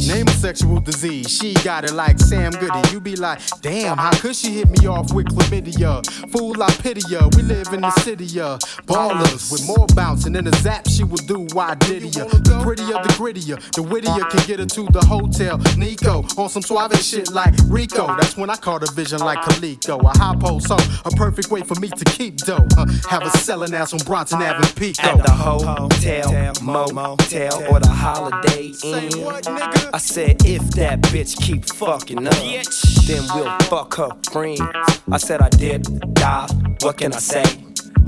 name 0.07 0.27
a 0.27 0.31
sexual 0.31 0.79
disease, 0.79 1.35
she 1.35 1.55
got 1.63 1.85
it 1.85 1.93
like 1.93 2.19
Sam 2.19 2.51
Goody. 2.51 2.87
You 2.91 2.99
be 2.99 3.15
like, 3.15 3.39
damn, 3.61 3.97
how 3.97 4.11
could 4.19 4.35
she 4.35 4.53
hit 4.53 4.69
me 4.69 4.85
off 4.85 5.11
with 5.11 5.25
chlamydia? 5.25 6.05
Fool, 6.31 6.61
I 6.61 6.69
pity 6.83 7.01
ya. 7.09 7.27
We 7.35 7.41
live 7.41 7.73
in 7.73 7.81
the 7.81 7.91
city, 8.01 8.25
ya. 8.25 8.59
Ballers 8.85 9.51
with 9.51 9.65
more 9.65 9.87
bouncing 9.95 10.33
than 10.33 10.45
a 10.45 10.51
zap, 10.57 10.87
she 10.87 11.03
will 11.15 11.25
do. 11.25 11.55
Why 11.55 11.75
did 11.75 12.15
ya? 12.15 12.25
The 12.25 12.59
prettier, 12.63 13.01
the 13.01 13.13
grittier, 13.17 13.59
the 13.73 13.83
wittier 13.83 14.25
can 14.25 14.47
get 14.47 14.59
her 14.59 14.65
to 14.65 14.83
the 14.91 15.05
hotel. 15.05 15.57
Nico 15.77 16.23
on 16.37 16.49
some 16.49 16.61
suave 16.61 16.95
shit 17.01 17.31
like 17.31 17.53
Rico. 17.67 18.07
That's 18.07 18.37
when 18.37 18.49
I 18.49 18.55
caught 18.55 18.83
a 18.83 18.91
vision 18.93 19.19
like 19.19 19.39
Coleco. 19.39 20.01
A 20.03 20.17
high 20.17 20.35
post, 20.35 20.67
so 20.67 20.77
a 21.05 21.11
perfect 21.11 21.51
way 21.51 21.61
for 21.61 21.75
me 21.79 21.89
to 21.89 22.05
keep 22.05 22.37
dough. 22.37 22.67
Uh, 22.77 22.85
have 23.09 23.23
a 23.23 23.29
selling 23.37 23.73
ass 23.73 23.93
on 23.93 23.99
Bronson 23.99 24.41
Avenue, 24.41 24.71
Pico. 24.75 25.03
At 25.03 25.23
the 25.23 25.31
hotel, 25.31 26.53
motel, 26.61 27.63
or 27.71 27.79
the 27.79 27.89
Holiday 27.89 28.71
Inn. 28.83 29.25
I 29.93 29.97
said, 29.97 30.45
if 30.45 30.61
that 30.71 31.01
bitch 31.03 31.37
keep 31.41 31.65
fucking 31.65 32.27
up, 32.27 32.33
then 33.07 33.23
we'll 33.33 33.57
fuck 33.69 33.95
her 33.95 34.09
friends. 34.31 34.61
I 35.11 35.17
said 35.17 35.41
I 35.41 35.49
did 35.49 35.83
die. 36.13 36.47
What 36.81 36.97
can 36.97 37.13
I 37.13 37.19
say? 37.19 37.43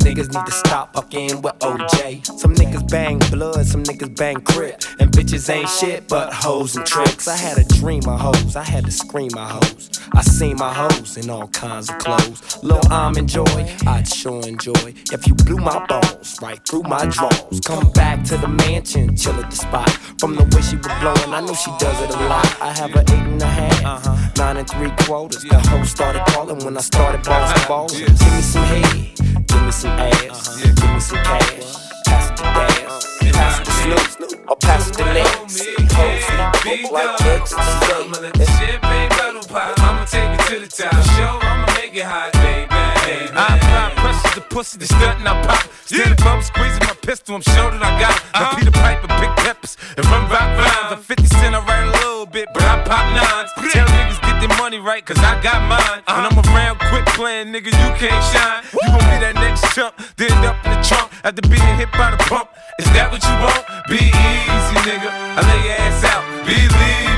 Niggas 0.07 0.33
need 0.33 0.45
to 0.45 0.51
stop 0.53 0.93
fucking 0.93 1.41
with 1.41 1.59
OJ. 1.59 2.25
Some 2.39 2.55
niggas 2.55 2.89
bang 2.89 3.19
blood, 3.29 3.65
some 3.65 3.83
niggas 3.83 4.15
bang 4.15 4.39
crip. 4.39 4.81
And 4.99 5.11
bitches 5.11 5.49
ain't 5.49 5.67
shit 5.67 6.07
but 6.07 6.31
hoes 6.31 6.77
and 6.77 6.85
tricks. 6.85 7.27
I 7.27 7.35
had 7.35 7.57
a 7.57 7.65
dream 7.65 8.07
of 8.07 8.17
hoes, 8.21 8.55
I 8.55 8.63
had 8.63 8.85
to 8.85 8.91
scream 8.91 9.31
my 9.35 9.49
hoes. 9.49 9.89
I 10.13 10.21
seen 10.21 10.55
my 10.55 10.73
hoes 10.73 11.17
in 11.17 11.29
all 11.29 11.49
kinds 11.49 11.89
of 11.89 11.97
clothes. 11.97 12.63
Lil' 12.63 12.79
I'm 12.89 13.17
enjoy, 13.17 13.43
I'd 13.85 14.07
sure 14.07 14.41
enjoy. 14.47 14.93
If 15.11 15.27
you 15.27 15.33
blew 15.33 15.57
my 15.57 15.85
balls 15.87 16.41
right 16.41 16.59
through 16.65 16.83
my 16.83 17.05
drawers. 17.07 17.59
Come 17.65 17.91
back 17.91 18.23
to 18.25 18.37
the 18.37 18.47
mansion, 18.47 19.17
chill 19.17 19.33
at 19.33 19.51
the 19.51 19.57
spot. 19.57 19.89
From 20.19 20.35
the 20.35 20.43
way 20.43 20.61
she 20.61 20.77
was 20.77 20.87
blowing, 21.01 21.33
I 21.33 21.41
know 21.41 21.53
she 21.53 21.71
does 21.79 22.01
it 22.01 22.15
a 22.15 22.27
lot. 22.27 22.61
I 22.61 22.71
have 22.79 22.95
a 22.95 23.01
eight 23.01 23.11
and 23.11 23.41
a 23.41 23.45
half, 23.45 23.85
uh-huh. 23.85 24.29
nine 24.37 24.55
and 24.55 24.69
three 24.69 24.91
quarters. 25.05 25.43
The 25.43 25.59
hoes 25.59 25.89
started 25.89 26.25
calling 26.27 26.63
when 26.63 26.77
I 26.77 26.81
started 26.81 27.23
bossing 27.23 27.67
balls. 27.67 27.91
Give 27.91 28.09
me 28.09 28.41
some 28.41 28.63
head. 28.63 29.17
Give 29.47 29.63
me 29.63 29.71
some 29.71 29.96
ass, 29.99 30.61
give 30.61 30.93
me 30.93 30.99
some 30.99 31.23
cash. 31.23 31.57
Pass 32.05 32.29
the 32.31 32.43
gas, 32.43 33.05
pass 33.33 33.59
the 33.65 33.71
snoop, 33.71 34.49
or 34.49 34.55
pass 34.57 34.89
the 34.91 35.03
legs. 35.03 35.67
Hoes 35.93 36.25
look 36.65 36.91
like 36.91 37.21
eggs 37.25 37.53
and 37.53 37.61
I'ma 37.61 38.17
let 38.21 38.33
the 38.33 38.45
champagne 38.45 39.09
bottle 39.09 39.43
pop. 39.43 39.79
I'ma 39.79 40.05
take 40.05 40.29
it 40.29 40.41
to 40.49 40.59
the 40.59 40.67
top. 40.67 40.93
Show, 41.15 41.39
I'ma 41.41 41.65
make 41.75 41.95
it 41.95 42.05
hot, 42.05 42.33
baby. 42.33 42.69
baby. 42.69 43.31
I 43.33 43.57
apply 43.57 43.93
pressure 44.01 44.39
to 44.39 44.41
pussy, 44.53 44.77
the 44.77 44.85
stunt 44.85 45.19
and 45.19 45.27
I 45.27 45.45
pop. 45.45 45.67
Standing 45.85 46.13
above, 46.13 46.43
squeezing 46.43 46.83
my 46.83 46.95
pistol, 47.01 47.35
I'm 47.35 47.41
sure 47.41 47.71
that 47.71 47.81
I 47.81 47.99
got 47.99 48.15
it. 48.15 48.23
Now 48.33 48.41
uh-huh. 48.41 48.57
Peter 48.57 48.71
Piper, 48.71 49.07
big 49.19 49.33
peppers, 49.43 49.77
and 49.95 50.05
run 50.07 50.29
rock 50.29 50.49
rhymes. 50.59 50.93
I'm 50.93 51.01
50 51.01 51.25
cent, 51.27 51.55
I 51.55 51.59
write 51.65 51.87
a 51.87 51.91
little 52.05 52.25
bit, 52.25 52.47
but 52.53 52.63
I 52.63 52.83
pop 52.83 53.05
nines. 53.15 53.51
Tell 53.73 53.87
niggas 53.87 54.26
get 54.39 54.47
their 54.47 54.57
money 54.57 54.79
right, 54.79 55.05
cause 55.05 55.17
I 55.19 55.41
got 55.41 55.61
mine. 55.65 56.01
When 56.05 56.25
I'm 56.25 56.37
around, 56.53 56.79
quit 56.79 57.05
playing, 57.17 57.53
nigga, 57.53 57.73
you 57.73 57.89
can't 57.97 58.23
shine. 58.31 58.63
You 58.73 58.87
gon' 58.87 58.99
be 59.09 59.17
that 59.21 59.35
next 59.35 59.73
chump, 59.73 59.93
then 60.17 60.31
up 60.45 60.57
in 60.65 60.71
the 60.77 60.81
trunk 60.85 61.11
after 61.23 61.41
being 61.49 61.75
hit 61.77 61.91
by 61.91 62.11
the 62.11 62.17
pump. 62.29 62.49
Is 62.79 62.85
that 62.93 63.09
what 63.11 63.21
you 63.25 63.35
want? 63.41 63.63
Be 63.89 63.97
easy, 63.97 64.77
nigga. 64.85 65.09
I 65.09 65.41
lay 65.41 65.61
your 65.65 65.77
ass 65.81 66.03
out. 66.05 66.23
Believe 66.45 66.71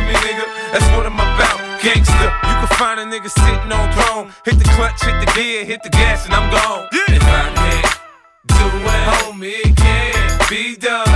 me, 0.08 0.16
nigga. 0.24 0.46
That's 0.72 0.88
what 0.96 1.06
I'm 1.06 1.20
about. 1.20 1.60
Gangster. 1.84 2.30
You 2.48 2.56
can 2.64 2.72
find 2.80 3.00
a 3.00 3.06
nigga 3.06 3.30
sitting 3.30 3.72
on 3.72 3.86
throne. 3.96 4.32
Hit 4.46 4.58
the 4.60 4.68
clutch, 4.76 5.04
hit 5.04 5.18
the 5.20 5.30
gear, 5.36 5.66
hit 5.66 5.84
the 5.84 5.90
gas, 5.90 6.26
and 6.26 6.34
I'm 6.34 6.48
gone. 6.52 6.88
If 6.92 7.24
I 7.24 7.52
can't 7.56 8.00
do 8.48 8.68
it, 8.88 9.04
homie, 9.12 9.60
it 9.68 9.76
can't 9.76 10.50
be 10.50 10.76
done. 10.76 11.08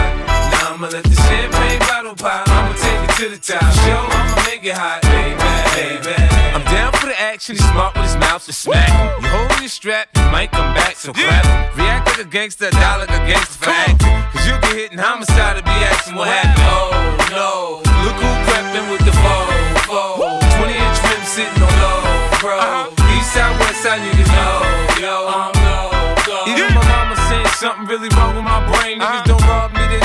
Now 0.52 0.76
I'ma 0.76 0.88
let 0.88 1.04
the 1.04 1.23
to 3.18 3.30
the 3.30 3.38
top. 3.38 3.62
Show, 3.86 4.02
I'ma 4.10 4.42
make 4.50 4.66
it 4.66 4.74
hot, 4.74 5.06
baby, 5.06 5.38
baby. 5.78 6.18
I'm 6.54 6.66
down 6.74 6.94
for 6.94 7.06
the 7.06 7.20
action. 7.20 7.56
He's 7.56 7.66
smart 7.70 7.94
with 7.94 8.06
his 8.10 8.18
mouth 8.18 8.46
to 8.46 8.54
smack. 8.54 8.90
You 9.22 9.28
hold 9.30 9.54
your 9.60 9.70
strap, 9.70 10.10
you 10.16 10.26
might 10.34 10.52
come 10.52 10.74
back, 10.74 10.96
so 10.96 11.14
clap. 11.14 11.46
React 11.78 12.08
like 12.08 12.22
a 12.26 12.30
gangster, 12.30 12.72
die 12.72 12.98
like 12.98 13.14
a 13.14 13.22
gangster 13.30 13.66
for 13.66 13.70
acting. 13.70 14.18
Cause 14.34 14.48
you'll 14.48 14.62
get 14.66 14.74
hit 14.74 14.92
in 14.94 14.98
homicide 14.98 15.58
to 15.58 15.64
be 15.64 15.78
asking 15.94 16.16
what 16.16 16.28
happened. 16.28 16.66
Oh 16.66 16.90
no, 17.30 17.86
look 18.02 18.18
who 18.18 18.30
crept 18.50 18.74
in 18.74 18.86
with 18.90 19.06
the 19.06 19.14
foe, 19.22 20.42
20 20.58 20.74
inch 20.74 20.98
rim 21.06 21.24
sitting 21.30 21.62
on 21.62 21.74
low, 21.86 22.02
bro. 22.42 22.58
Uh-huh. 22.58 23.14
East 23.14 23.34
side, 23.34 23.54
west 23.62 23.84
side, 23.84 24.02
niggas 24.02 24.32
know, 24.34 24.58
yo, 24.98 25.14
I'm 25.30 25.54
no 25.62 26.04
go. 26.26 26.50
Even 26.50 26.74
my 26.74 26.84
mama 26.88 27.16
saying 27.30 27.46
something 27.62 27.86
really 27.86 28.10
wrong 28.16 28.36
with 28.36 28.44
my 28.44 28.62
brain. 28.72 29.00
Niggas 29.00 29.26
don't 29.26 29.33
rob 29.33 29.33
me, 29.33 29.33
they 29.33 29.33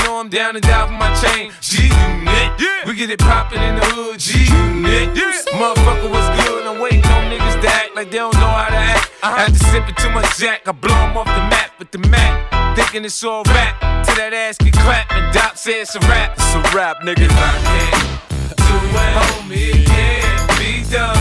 know 0.09 0.19
I'm 0.19 0.29
down 0.29 0.55
and 0.55 0.65
die 0.65 0.85
for 0.87 0.97
my 0.97 1.13
chain. 1.21 1.51
G 1.61 1.85
unit, 1.85 2.87
we 2.87 2.95
get 2.95 3.09
it 3.09 3.19
poppin' 3.19 3.61
in 3.61 3.75
the 3.75 3.85
hood. 3.93 4.19
G 4.19 4.49
unit, 4.49 5.13
motherfucker 5.53 6.09
was 6.09 6.27
good. 6.41 6.65
I'm 6.65 6.79
waiting 6.81 7.05
on 7.13 7.29
niggas 7.29 7.61
to 7.61 7.69
act 7.69 7.95
like 7.95 8.09
they 8.09 8.17
don't 8.17 8.33
know 8.33 8.53
how 8.59 8.69
to 8.69 8.81
act. 8.93 9.11
After 9.21 9.59
sipping 9.69 9.95
too 9.95 10.09
much 10.09 10.37
jack, 10.37 10.67
I 10.67 10.71
blow 10.71 10.95
'em 10.95 11.17
off 11.17 11.27
the 11.27 11.45
map 11.53 11.77
with 11.77 11.91
the 11.91 11.99
Mac. 11.99 12.31
Thinking 12.75 13.05
it's 13.05 13.23
all 13.23 13.43
rap, 13.43 13.73
till 14.05 14.15
that 14.15 14.33
ass 14.33 14.57
get 14.57 14.73
clapped 14.73 15.11
and 15.13 15.31
Doc 15.33 15.57
say 15.57 15.81
it's 15.81 15.95
a 15.95 15.99
rap. 16.11 16.33
It's 16.37 16.53
a 16.55 16.61
rap, 16.75 16.97
nigga. 17.05 17.25
If 17.29 17.37
I 17.37 17.53
can't 17.69 18.17
do 18.65 18.77
it, 19.03 19.11
homie, 19.19 19.69
it 19.77 19.85
can't 19.85 20.49
be 20.57 20.71
done. 20.89 21.13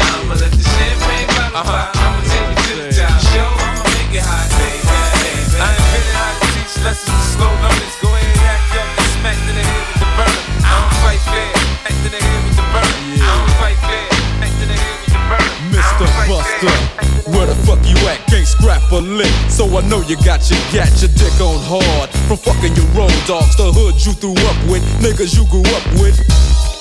Now 0.00 0.20
I'ma 0.20 0.34
let 0.40 0.52
the 0.56 0.64
champagne 0.72 1.28
bottle 1.36 1.68
pop. 1.68 1.68
Uh-huh. 1.68 2.00
I'ma 2.00 2.20
take 2.32 2.48
it 2.52 2.58
to 2.64 2.72
the 2.80 2.86
top. 2.96 3.16
Show, 3.28 3.50
I'ma 3.66 3.84
make 3.92 4.14
it 4.16 4.24
hot, 4.24 4.48
baby. 4.56 4.88
I 5.52 5.68
ain't 5.68 5.88
been 5.92 6.08
how 6.16 6.30
to 6.32 6.46
teach 6.54 6.74
lessons 6.84 7.12
to 7.12 7.26
slow 7.34 7.52
learners. 7.62 7.96
Go 8.00 8.08
ahead 8.08 8.21
Buster, 16.62 17.30
where 17.34 17.46
the 17.46 17.54
fuck 17.66 17.82
you 17.82 17.98
at? 18.06 18.22
Can't 18.30 18.46
scrap 18.46 18.82
a 18.92 19.02
lick, 19.02 19.32
so 19.50 19.66
I 19.76 19.82
know 19.88 20.00
you 20.06 20.14
got 20.22 20.46
your 20.46 20.60
gat 20.70 20.90
your 21.02 21.10
dick 21.18 21.34
on 21.42 21.58
hard. 21.66 22.10
From 22.30 22.38
fucking 22.38 22.74
your 22.78 22.86
road 22.94 23.14
dogs, 23.26 23.56
the 23.56 23.72
hood 23.74 23.98
you 24.06 24.12
threw 24.14 24.36
up 24.46 24.58
with, 24.70 24.82
niggas 25.02 25.34
you 25.34 25.42
grew 25.50 25.66
up 25.74 25.86
with. 25.98 26.14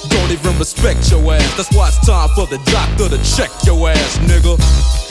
Don't 0.09 0.29
even 0.29 0.57
respect 0.59 1.09
your 1.09 1.21
ass. 1.33 1.45
That's 1.57 1.73
why 1.73 1.89
it's 1.89 1.97
time 2.05 2.29
for 2.37 2.45
the 2.45 2.61
doctor 2.69 3.09
to 3.09 3.17
check 3.25 3.49
your 3.65 3.89
ass, 3.89 4.21
nigga. 4.29 4.53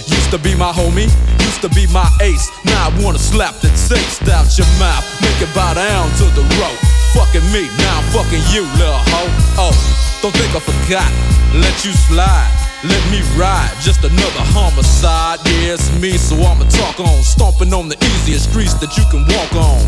Used 0.07 0.31
to 0.31 0.39
be 0.39 0.55
my 0.55 0.71
homie, 0.71 1.11
used 1.43 1.63
to 1.63 1.71
be 1.75 1.91
my 1.91 2.07
ace. 2.23 2.47
Now 2.65 2.91
I 2.91 3.03
wanna 3.03 3.19
slap 3.19 3.59
the 3.59 3.71
taste 3.75 4.23
out 4.31 4.47
your 4.55 4.71
mouth, 4.79 5.03
make 5.19 5.39
it 5.43 5.51
bow 5.51 5.75
down 5.75 6.07
to 6.23 6.27
the 6.39 6.47
road. 6.63 6.79
Fucking 7.19 7.47
me, 7.51 7.67
now 7.83 7.99
I'm 7.99 8.07
fucking 8.15 8.45
you, 8.55 8.63
little 8.79 9.03
hoe. 9.11 9.67
Oh, 9.67 10.10
don't 10.23 10.37
think 10.37 10.53
I 10.53 10.61
forgot, 10.61 11.09
let 11.57 11.73
you 11.85 11.93
slide. 11.93 12.53
Let 12.85 13.01
me 13.13 13.21
ride, 13.37 13.73
just 13.81 14.05
another 14.05 14.45
homicide. 14.53 15.41
Yeah, 15.45 15.77
it's 15.77 15.89
me, 16.01 16.17
so 16.17 16.37
I'ma 16.37 16.65
talk 16.69 17.01
on. 17.01 17.23
Stomping 17.23 17.73
on 17.73 17.89
the 17.89 17.97
easiest 18.01 18.51
streets 18.51 18.75
that 18.81 18.97
you 18.97 19.05
can 19.13 19.25
walk 19.25 19.53
on. 19.57 19.81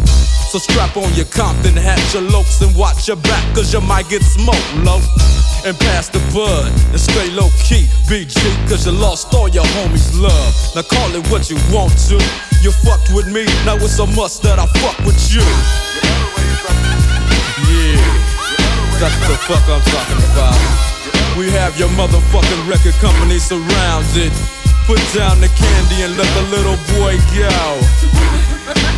So 0.48 0.58
strap 0.58 0.96
on 0.96 1.12
your 1.14 1.28
Compton 1.32 1.76
hat, 1.76 2.00
your 2.12 2.24
lokes, 2.28 2.60
and 2.60 2.74
watch 2.76 3.08
your 3.08 3.16
back, 3.16 3.44
cause 3.54 3.72
you 3.72 3.80
might 3.80 4.08
get 4.08 4.22
smoked 4.22 4.72
low. 4.84 5.00
And 5.64 5.78
pass 5.78 6.08
the 6.08 6.20
bud, 6.32 6.68
and 6.92 7.00
stay 7.00 7.30
low 7.30 7.48
key, 7.64 7.88
BG, 8.08 8.36
cause 8.68 8.84
you 8.84 8.92
lost 8.92 9.32
all 9.32 9.48
your 9.48 9.64
homies' 9.76 10.12
love. 10.16 10.52
Now 10.74 10.82
call 10.82 11.12
it 11.14 11.24
what 11.28 11.48
you 11.48 11.56
want 11.72 11.92
to. 12.08 12.16
You 12.60 12.72
fucked 12.84 13.12
with 13.12 13.28
me, 13.28 13.44
now 13.64 13.76
it's 13.76 13.98
a 13.98 14.06
must 14.06 14.42
that 14.44 14.58
I 14.58 14.66
fuck 14.80 14.98
with 15.04 15.20
you. 15.32 15.44
That's 19.00 19.16
the 19.28 19.36
fuck 19.46 19.64
I'm 19.68 19.82
talking 19.82 20.20
about. 20.32 20.58
We 21.38 21.50
have 21.50 21.78
your 21.78 21.88
motherfucking 21.90 22.68
record 22.68 22.94
company 23.00 23.38
surrounded. 23.38 24.32
Put 24.86 25.00
down 25.14 25.40
the 25.40 25.48
candy 25.48 26.02
and 26.02 26.16
let 26.16 26.28
the 26.34 26.42
little 26.50 26.76
boy 26.98 27.16
go. 27.32 27.80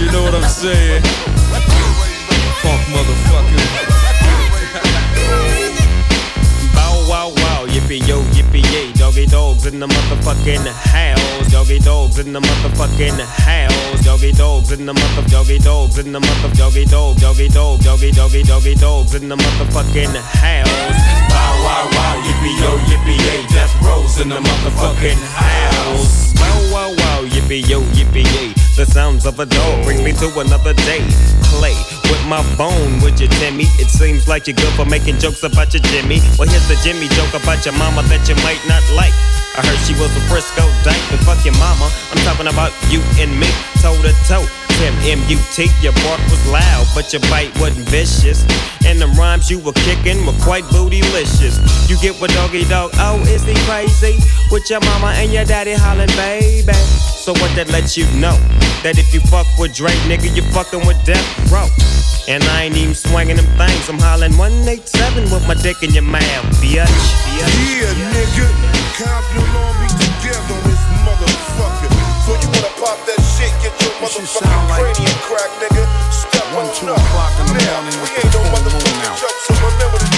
You 0.00 0.10
know 0.10 0.22
what 0.22 0.34
I'm 0.34 0.48
saying? 0.48 1.02
Funk 2.62 2.82
motherfucker. 2.90 3.62
Bow 6.74 7.06
wow 7.08 7.28
wow, 7.36 7.66
yippee 7.66 8.06
yo, 8.08 8.22
yippee 8.32 8.64
yay. 8.72 8.93
Doggy 9.04 9.26
dogs 9.26 9.66
in 9.66 9.80
the 9.80 9.86
motherfucking 9.86 10.66
house. 10.66 11.52
Doggy 11.52 11.78
dogs 11.78 12.18
in 12.18 12.32
the 12.32 12.40
motherfucking 12.40 13.20
house. 13.20 14.02
Doggy 14.02 14.32
dogs 14.32 14.72
in 14.72 14.86
the 14.86 14.94
mother 14.94 15.28
doggy 15.28 15.58
dogs 15.58 15.98
in 15.98 16.10
the 16.10 16.18
mother 16.18 16.54
doggy 16.56 16.86
dog 16.86 17.18
doggy 17.18 17.48
dog 17.48 17.80
doggy 17.82 18.10
doggy 18.12 18.42
doggy 18.42 18.74
dogs 18.76 19.14
in 19.14 19.28
the 19.28 19.36
motherfucking 19.36 20.16
house. 20.16 21.28
Bow 21.28 21.52
wow 21.64 21.84
wow, 21.92 22.16
yippee 22.24 22.56
yo, 22.62 22.78
yippee 22.88 23.20
yay. 23.26 23.46
Death 23.52 23.76
Row's 23.84 24.18
in 24.22 24.30
the 24.30 24.40
motherfucking 24.40 25.20
house. 25.36 26.32
Wow 26.40 26.72
wow 26.72 26.90
wow, 26.96 27.28
yippee 27.28 27.68
yo, 27.68 27.82
yippee 27.92 28.24
yay. 28.24 28.63
The 28.74 28.84
sounds 28.90 29.24
of 29.24 29.38
a 29.38 29.46
dog 29.46 29.84
bring 29.84 30.02
me 30.02 30.10
to 30.18 30.26
another 30.42 30.74
day. 30.82 30.98
Play 31.54 31.78
with 32.10 32.18
my 32.26 32.42
bone, 32.58 32.98
would 33.06 33.22
you, 33.22 33.30
Timmy? 33.38 33.70
It 33.78 33.86
seems 33.86 34.26
like 34.26 34.50
you're 34.50 34.58
good 34.58 34.74
for 34.74 34.84
making 34.84 35.22
jokes 35.22 35.46
about 35.46 35.70
your 35.70 35.82
Jimmy. 35.94 36.18
Well, 36.34 36.50
here's 36.50 36.66
the 36.66 36.74
Jimmy 36.82 37.06
joke 37.14 37.38
about 37.38 37.62
your 37.62 37.78
mama 37.78 38.02
that 38.10 38.26
you 38.26 38.34
might 38.42 38.58
not 38.66 38.82
like. 38.98 39.14
I 39.54 39.62
heard 39.62 39.78
she 39.86 39.94
was 39.94 40.10
a 40.18 40.22
Frisco 40.26 40.66
dyke, 40.82 40.98
but 41.06 41.22
fuck 41.22 41.38
your 41.46 41.54
mama. 41.62 41.86
I'm 42.10 42.18
talking 42.26 42.50
about 42.50 42.74
you 42.90 42.98
and 43.22 43.30
me, 43.38 43.46
toe 43.78 43.94
to 44.02 44.10
toe. 44.26 44.42
Tim 44.82 45.22
M-U-T, 45.22 45.70
your 45.78 45.94
bark 46.02 46.18
was 46.26 46.42
loud, 46.50 46.90
but 46.98 47.14
your 47.14 47.22
bite 47.30 47.54
wasn't 47.62 47.86
vicious. 47.86 48.42
And 48.82 48.98
the 48.98 49.06
rhymes 49.14 49.54
you 49.54 49.62
were 49.62 49.78
kicking 49.86 50.26
were 50.26 50.34
quite 50.42 50.66
bootylicious. 50.74 51.62
You 51.86 51.94
get 52.02 52.18
what 52.18 52.34
doggy 52.34 52.66
dog, 52.66 52.90
oh, 52.98 53.22
is 53.30 53.46
he 53.46 53.54
crazy? 53.70 54.18
With 54.50 54.66
your 54.66 54.82
mama 54.82 55.14
and 55.14 55.30
your 55.30 55.46
daddy 55.46 55.78
hollering, 55.78 56.10
baby. 56.18 56.74
So 57.24 57.32
what 57.40 57.48
that 57.56 57.72
lets 57.72 57.96
you 57.96 58.04
know? 58.20 58.36
That 58.84 59.00
if 59.00 59.16
you 59.16 59.20
fuck 59.32 59.48
with 59.56 59.72
Dre, 59.72 59.88
nigga, 60.04 60.28
you 60.36 60.44
fucking 60.52 60.84
with 60.84 61.00
Death 61.08 61.24
Row. 61.48 61.64
And 62.28 62.44
I 62.52 62.68
ain't 62.68 62.76
even 62.76 62.92
swinging 62.92 63.40
them 63.40 63.48
things. 63.56 63.88
I'm 63.88 63.96
hollering 63.96 64.36
187 64.36 65.32
with 65.32 65.40
my 65.48 65.56
dick 65.56 65.80
in 65.80 65.96
your 65.96 66.04
mouth, 66.04 66.44
bitch. 66.60 66.84
bitch. 66.84 67.40
Yeah, 67.40 68.12
nigga. 68.12 68.44
Compton 69.00 69.40
Long 69.56 69.72
Beach 69.80 69.96
together 70.04 70.52
on 70.52 70.68
this 70.68 70.84
motherfucker. 71.00 71.88
So 72.28 72.36
you 72.36 72.48
wanna 72.60 72.72
pop 72.76 73.00
that 73.08 73.20
shit, 73.40 73.48
get 73.64 73.72
your 73.80 73.96
motherfucking 74.04 74.68
cranium 74.76 75.16
crack, 75.24 75.48
nigga. 75.64 75.80
Step 76.12 76.44
One, 76.52 76.68
on 76.68 76.76
two 76.76 76.92
up. 76.92 77.00
o'clock 77.00 77.32
in 77.40 77.44
the 77.48 77.56
morning 77.56 77.96
with 78.04 78.12
we 78.12 78.20
the 78.20 78.20
ain't 78.20 78.36
no 78.36 78.40
full 78.44 78.52
moon 78.52 78.84
motherfucking 78.84 79.08
out. 79.08 79.16
so 79.16 79.52
remember 79.64 80.13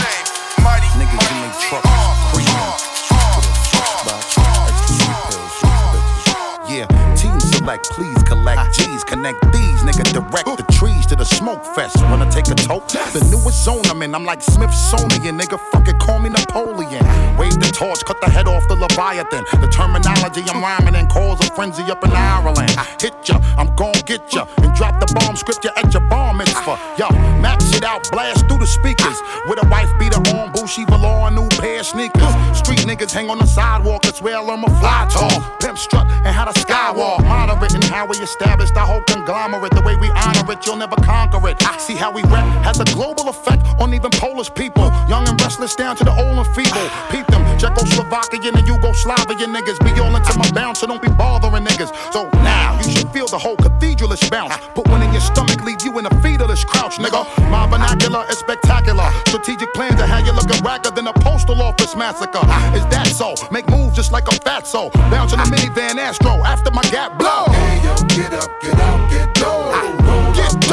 select, 7.66 7.90
please 7.90 8.22
collect 8.22 8.72
G's, 8.74 9.02
connect 9.02 9.40
these, 9.52 9.82
nigga, 9.82 10.12
direct 10.12 10.46
the 10.56 10.72
trees 10.72 10.95
the 11.16 11.24
smoke 11.24 11.64
fest. 11.74 11.96
Wanna 12.10 12.30
take 12.30 12.48
a 12.48 12.54
toke? 12.54 12.88
The 12.88 13.26
newest 13.30 13.64
zone 13.64 13.84
I'm 13.86 14.02
in, 14.02 14.14
I'm 14.14 14.24
like 14.24 14.42
Smithsonian, 14.42 15.38
nigga, 15.38 15.58
fuck 15.72 15.88
it, 15.88 15.98
call 15.98 16.18
me 16.18 16.28
Napoleon. 16.28 17.04
Wave 17.36 17.58
the 17.58 17.70
torch, 17.72 18.04
cut 18.04 18.20
the 18.20 18.28
head 18.28 18.46
off 18.46 18.66
the 18.68 18.76
Leviathan. 18.76 19.44
The 19.60 19.68
terminology 19.68 20.42
I'm 20.48 20.62
rhyming 20.62 20.94
and 20.94 21.08
cause 21.08 21.40
a 21.40 21.50
frenzy 21.54 21.82
up 21.90 22.04
in 22.04 22.12
Ireland. 22.12 22.74
I 22.76 22.84
hit 23.00 23.14
ya, 23.28 23.40
I'm 23.56 23.74
gon' 23.76 23.94
get 24.04 24.32
ya, 24.32 24.46
and 24.58 24.74
drop 24.74 25.00
the 25.00 25.08
bomb 25.18 25.36
scripture 25.36 25.70
at 25.76 25.92
your 25.92 26.02
bar 26.08 26.34
mitzvah. 26.34 26.78
Yo, 26.98 27.08
max 27.40 27.74
it 27.74 27.84
out, 27.84 28.10
blast 28.10 28.46
through 28.48 28.58
the 28.58 28.66
speakers. 28.66 29.16
With 29.48 29.62
a 29.62 29.68
wife 29.68 29.90
beater 29.98 30.20
on, 30.36 30.52
Bushy 30.52 30.84
velour, 30.84 31.28
a 31.28 31.30
new 31.30 31.48
pair 31.56 31.80
of 31.80 31.86
sneakers. 31.86 32.34
Street 32.52 32.80
niggas 32.80 33.12
hang 33.12 33.30
on 33.30 33.38
the 33.38 33.46
sidewalk, 33.46 34.02
that's 34.02 34.20
where 34.20 34.38
I'm 34.38 34.64
a 34.64 34.70
fly 34.80 35.06
tall. 35.10 35.40
Pimp 35.60 35.78
strut 35.78 36.06
and 36.24 36.34
how 36.34 36.44
to 36.44 36.52
skywalk. 36.60 37.24
Moderate 37.24 37.74
in 37.74 37.82
how 37.82 38.06
we 38.06 38.16
established 38.18 38.76
our 38.76 38.86
whole 38.86 39.02
conglomerate. 39.02 39.72
The 39.72 39.82
way 39.82 39.96
we 39.96 40.10
honor 40.10 40.52
it, 40.52 40.66
you'll 40.66 40.76
never 40.76 40.96
conquer 41.06 41.40
it. 41.48 41.56
I 41.62 41.78
see 41.78 41.94
how 41.94 42.10
we 42.10 42.22
rap 42.24 42.46
has 42.64 42.80
a 42.80 42.84
global 42.96 43.28
effect 43.28 43.62
on 43.78 43.94
even 43.94 44.10
Polish 44.10 44.52
people. 44.52 44.90
Young 45.08 45.28
and 45.28 45.40
restless 45.40 45.76
down 45.76 45.94
to 45.96 46.04
the 46.04 46.10
old 46.10 46.38
and 46.40 46.48
feeble. 46.56 46.88
Peep 47.10 47.26
them, 47.28 47.42
Czechoslovakian 47.60 48.54
and 48.58 48.66
Yugoslavian 48.66 49.54
niggas. 49.54 49.78
Be 49.84 49.92
all 50.00 50.14
into 50.16 50.34
my 50.38 50.50
bounce, 50.52 50.80
so 50.80 50.86
don't 50.86 51.02
be 51.02 51.10
bothering 51.10 51.64
niggas. 51.64 51.92
So 52.12 52.28
now 52.42 52.78
you 52.82 52.90
should 52.90 53.10
feel 53.10 53.28
the 53.28 53.38
whole 53.38 53.56
cathedralish 53.56 54.28
bounce. 54.30 54.56
Put 54.74 54.88
one 54.88 55.02
in 55.02 55.12
your 55.12 55.22
stomach, 55.22 55.62
leave 55.64 55.82
you 55.84 55.98
in 55.98 56.06
a 56.06 56.14
fetalish 56.24 56.66
crouch, 56.66 56.96
nigga. 56.96 57.22
My 57.50 57.66
vernacular 57.68 58.24
is 58.30 58.38
spectacular. 58.38 59.08
Strategic 59.28 59.72
plans 59.74 60.00
of 60.00 60.08
how 60.08 60.18
you 60.18 60.32
look 60.32 60.46
looking 60.46 60.64
racker 60.64 60.94
than 60.94 61.06
a 61.06 61.12
postal 61.12 61.60
office 61.62 61.94
massacre. 61.96 62.44
Is 62.74 62.86
that 62.86 63.06
so? 63.06 63.34
Make 63.50 63.68
moves 63.68 63.94
just 63.94 64.12
like 64.12 64.28
a 64.28 64.32
fat 64.40 64.66
soul. 64.66 64.90
Bounce 65.10 65.32
in 65.32 65.40
a 65.40 65.44
minivan 65.44 65.96
Astro 65.98 66.42
after 66.44 66.70
my 66.70 66.82
gap 66.84 67.18
blow. 67.18 67.46
Hey, 67.48 67.82
yo, 67.84 67.94
get 68.08 68.32
up, 68.32 68.50
get 68.60 68.78
out, 68.78 69.10
get 69.10 69.34
dough. 69.34 70.05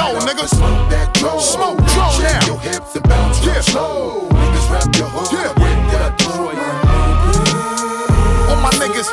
Dough, 0.04 0.20
nigga. 0.28 0.46
Smoke 0.50 0.90
that 0.90 1.14
dough. 1.14 1.40
Smoke 1.40 1.78
dough 1.96 2.20
now. 2.20 2.46
Your 2.46 2.60
hips 2.60 2.94
and 2.96 3.08
bounce 3.08 3.40
real 3.46 3.64
slow. 3.64 4.28
Niggas 4.28 4.68
rap 4.68 4.96
your 5.00 5.08
hood 5.08 5.32
yeah. 5.32 5.56
with 5.56 5.80
that 5.96 6.18
Detroit. 6.20 6.60
All 8.52 8.60
my 8.60 8.72
niggas, 8.84 9.08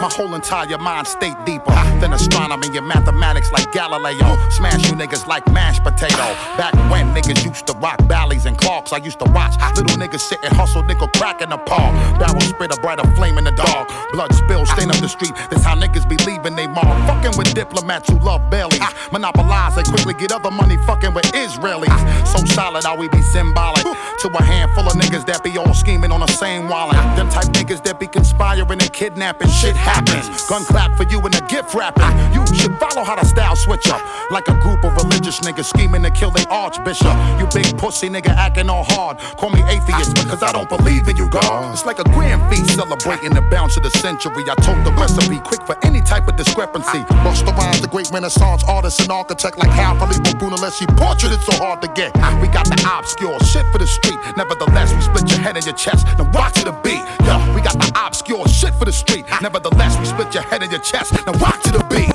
My 0.00 0.08
whole 0.08 0.34
entire 0.34 0.78
mind 0.78 1.06
state 1.06 1.36
deeper 1.44 1.74
than 2.00 2.14
astronomy 2.14 2.74
and 2.74 2.88
mathematics 2.88 3.52
like 3.52 3.70
Galileo. 3.70 4.38
Smash 4.48 4.88
you 4.88 4.96
niggas 4.96 5.26
like 5.26 5.46
mashed 5.52 5.84
potato. 5.84 6.24
Back 6.56 6.72
when 6.90 7.14
niggas 7.14 7.44
used 7.44 7.66
to 7.66 7.74
rock 7.74 7.98
Bally's 8.08 8.46
and 8.46 8.56
Clarks, 8.56 8.94
I 8.94 8.96
used 8.96 9.18
to 9.18 9.30
watch 9.32 9.60
little 9.76 9.98
niggas 9.98 10.20
sit 10.20 10.38
and 10.42 10.54
hustle 10.56 10.82
nickel 10.84 11.08
crack 11.08 11.42
in 11.42 11.50
the 11.50 11.58
park. 11.58 11.92
Barrel 12.18 12.40
spit 12.40 12.72
a 12.72 12.80
brighter 12.80 13.06
flame 13.14 13.36
in 13.36 13.44
the 13.44 13.52
dark. 13.52 13.88
Blood 14.12 14.32
spill, 14.34 14.64
stain 14.64 14.90
up 14.90 14.96
the 14.96 15.08
street. 15.08 15.34
That's 15.50 15.64
how 15.64 15.74
niggas 15.76 16.08
be 16.08 16.16
leaving 16.24 16.56
they 16.56 16.66
mark. 16.66 16.88
Fucking 17.06 17.36
with 17.36 17.52
diplomats 17.52 18.08
who 18.08 18.18
love 18.20 18.48
bellies. 18.50 18.80
Monopolize 19.12 19.76
and 19.76 19.86
quickly 19.86 20.14
get 20.14 20.32
other 20.32 20.50
money 20.50 20.78
fucking 20.86 21.12
with 21.12 21.26
Israelis. 21.32 22.26
So 22.26 22.42
solid, 22.46 22.84
how 22.84 22.96
we 22.96 23.08
be 23.10 23.20
symbolic 23.20 23.84
to 23.84 24.28
a 24.28 24.42
handful 24.42 24.86
of 24.86 24.94
niggas 24.94 25.26
that 25.26 25.44
be 25.44 25.58
all 25.58 25.74
scheming 25.74 26.10
on 26.10 26.20
the 26.20 26.26
same 26.26 26.68
wallet. 26.68 26.96
Them 27.16 27.28
type 27.28 27.52
niggas 27.52 27.84
that 27.84 28.00
be 28.00 28.06
conspiring 28.06 28.80
and 28.80 28.92
kidnapping. 28.92 29.48
Shit 29.48 29.76
happens. 29.90 30.26
Gun 30.46 30.64
clap 30.64 30.96
for 30.96 31.04
you 31.04 31.18
and 31.20 31.34
a 31.34 31.42
gift 31.46 31.74
wrapping. 31.74 32.14
You 32.34 32.46
should 32.54 32.74
follow 32.78 33.02
how 33.04 33.16
the 33.16 33.26
style 33.26 33.56
switch 33.56 33.88
up. 33.90 34.00
Like 34.30 34.46
a 34.48 34.56
group 34.62 34.84
of 34.84 34.94
religious 35.02 35.40
niggas 35.40 35.66
scheming 35.66 36.02
to 36.02 36.10
kill 36.10 36.30
their 36.30 36.48
archbishop. 36.50 37.14
You 37.38 37.46
big 37.52 37.76
pussy 37.78 38.08
nigga 38.08 38.30
acting 38.30 38.70
all 38.70 38.84
hard. 38.84 39.18
Call 39.38 39.50
me 39.50 39.62
atheist 39.66 40.14
because 40.14 40.42
I 40.42 40.52
don't 40.52 40.68
believe 40.68 41.08
in 41.08 41.16
you, 41.16 41.28
God. 41.28 41.72
It's 41.72 41.86
like 41.86 41.98
a 41.98 42.04
grand 42.14 42.42
feast 42.50 42.74
celebrating 42.74 43.34
the 43.34 43.42
bounce 43.50 43.76
of 43.76 43.82
the 43.82 43.90
century. 43.90 44.44
I 44.48 44.54
told 44.66 44.84
the 44.84 44.92
recipe 44.92 45.38
quick 45.40 45.62
for 45.66 45.76
any 45.84 46.00
type 46.00 46.28
of 46.28 46.36
discrepancy. 46.36 47.02
Busta 47.24 47.52
Rhymes, 47.56 47.80
the 47.80 47.88
great 47.88 48.10
Renaissance 48.12 48.62
artist 48.64 49.00
and 49.00 49.10
architect 49.10 49.58
like 49.58 49.70
Hal 49.70 49.94
Filippo 49.98 50.30
Brunelleschi. 50.38 50.86
Portrait 50.96 51.32
is 51.32 51.42
so 51.44 51.54
hard 51.64 51.82
to 51.82 51.88
get. 51.88 52.14
We 52.40 52.48
got 52.48 52.66
the 52.66 52.78
obscure 52.86 53.38
shit 53.40 53.66
for 53.72 53.78
the 53.78 53.86
street. 53.86 54.18
Nevertheless, 54.36 54.94
we 54.94 55.00
split 55.00 55.30
your 55.30 55.40
head 55.40 55.56
and 55.56 55.66
your 55.66 55.74
chest. 55.74 56.06
Now 56.18 56.48
to 56.48 56.64
the 56.64 56.72
beat. 56.84 57.02
Yo, 57.26 57.34
we 57.54 57.60
got 57.60 57.78
the 57.78 57.90
obscure 57.96 58.46
shit 58.48 58.74
for 58.74 58.84
the 58.84 58.92
street. 58.92 59.24
Nevertheless, 59.42 59.79
we 59.98 60.04
split 60.04 60.34
your 60.34 60.42
head 60.44 60.62
and 60.62 60.70
your 60.70 60.80
chest. 60.80 61.12
Now 61.26 61.32
rock 61.34 61.60
to 61.62 61.72
the 61.72 61.84
beat. 61.84 62.12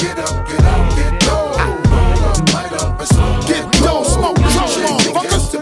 Get 0.00 0.18
up, 0.18 0.46
get 0.46 0.64
out, 0.64 0.96
get 0.96 1.26
low. 1.28 1.52
Get 3.46 3.64
low, 3.82 4.02
smoke, 4.04 4.36
drum, 4.36 4.70
motherfuckers. 4.84 5.54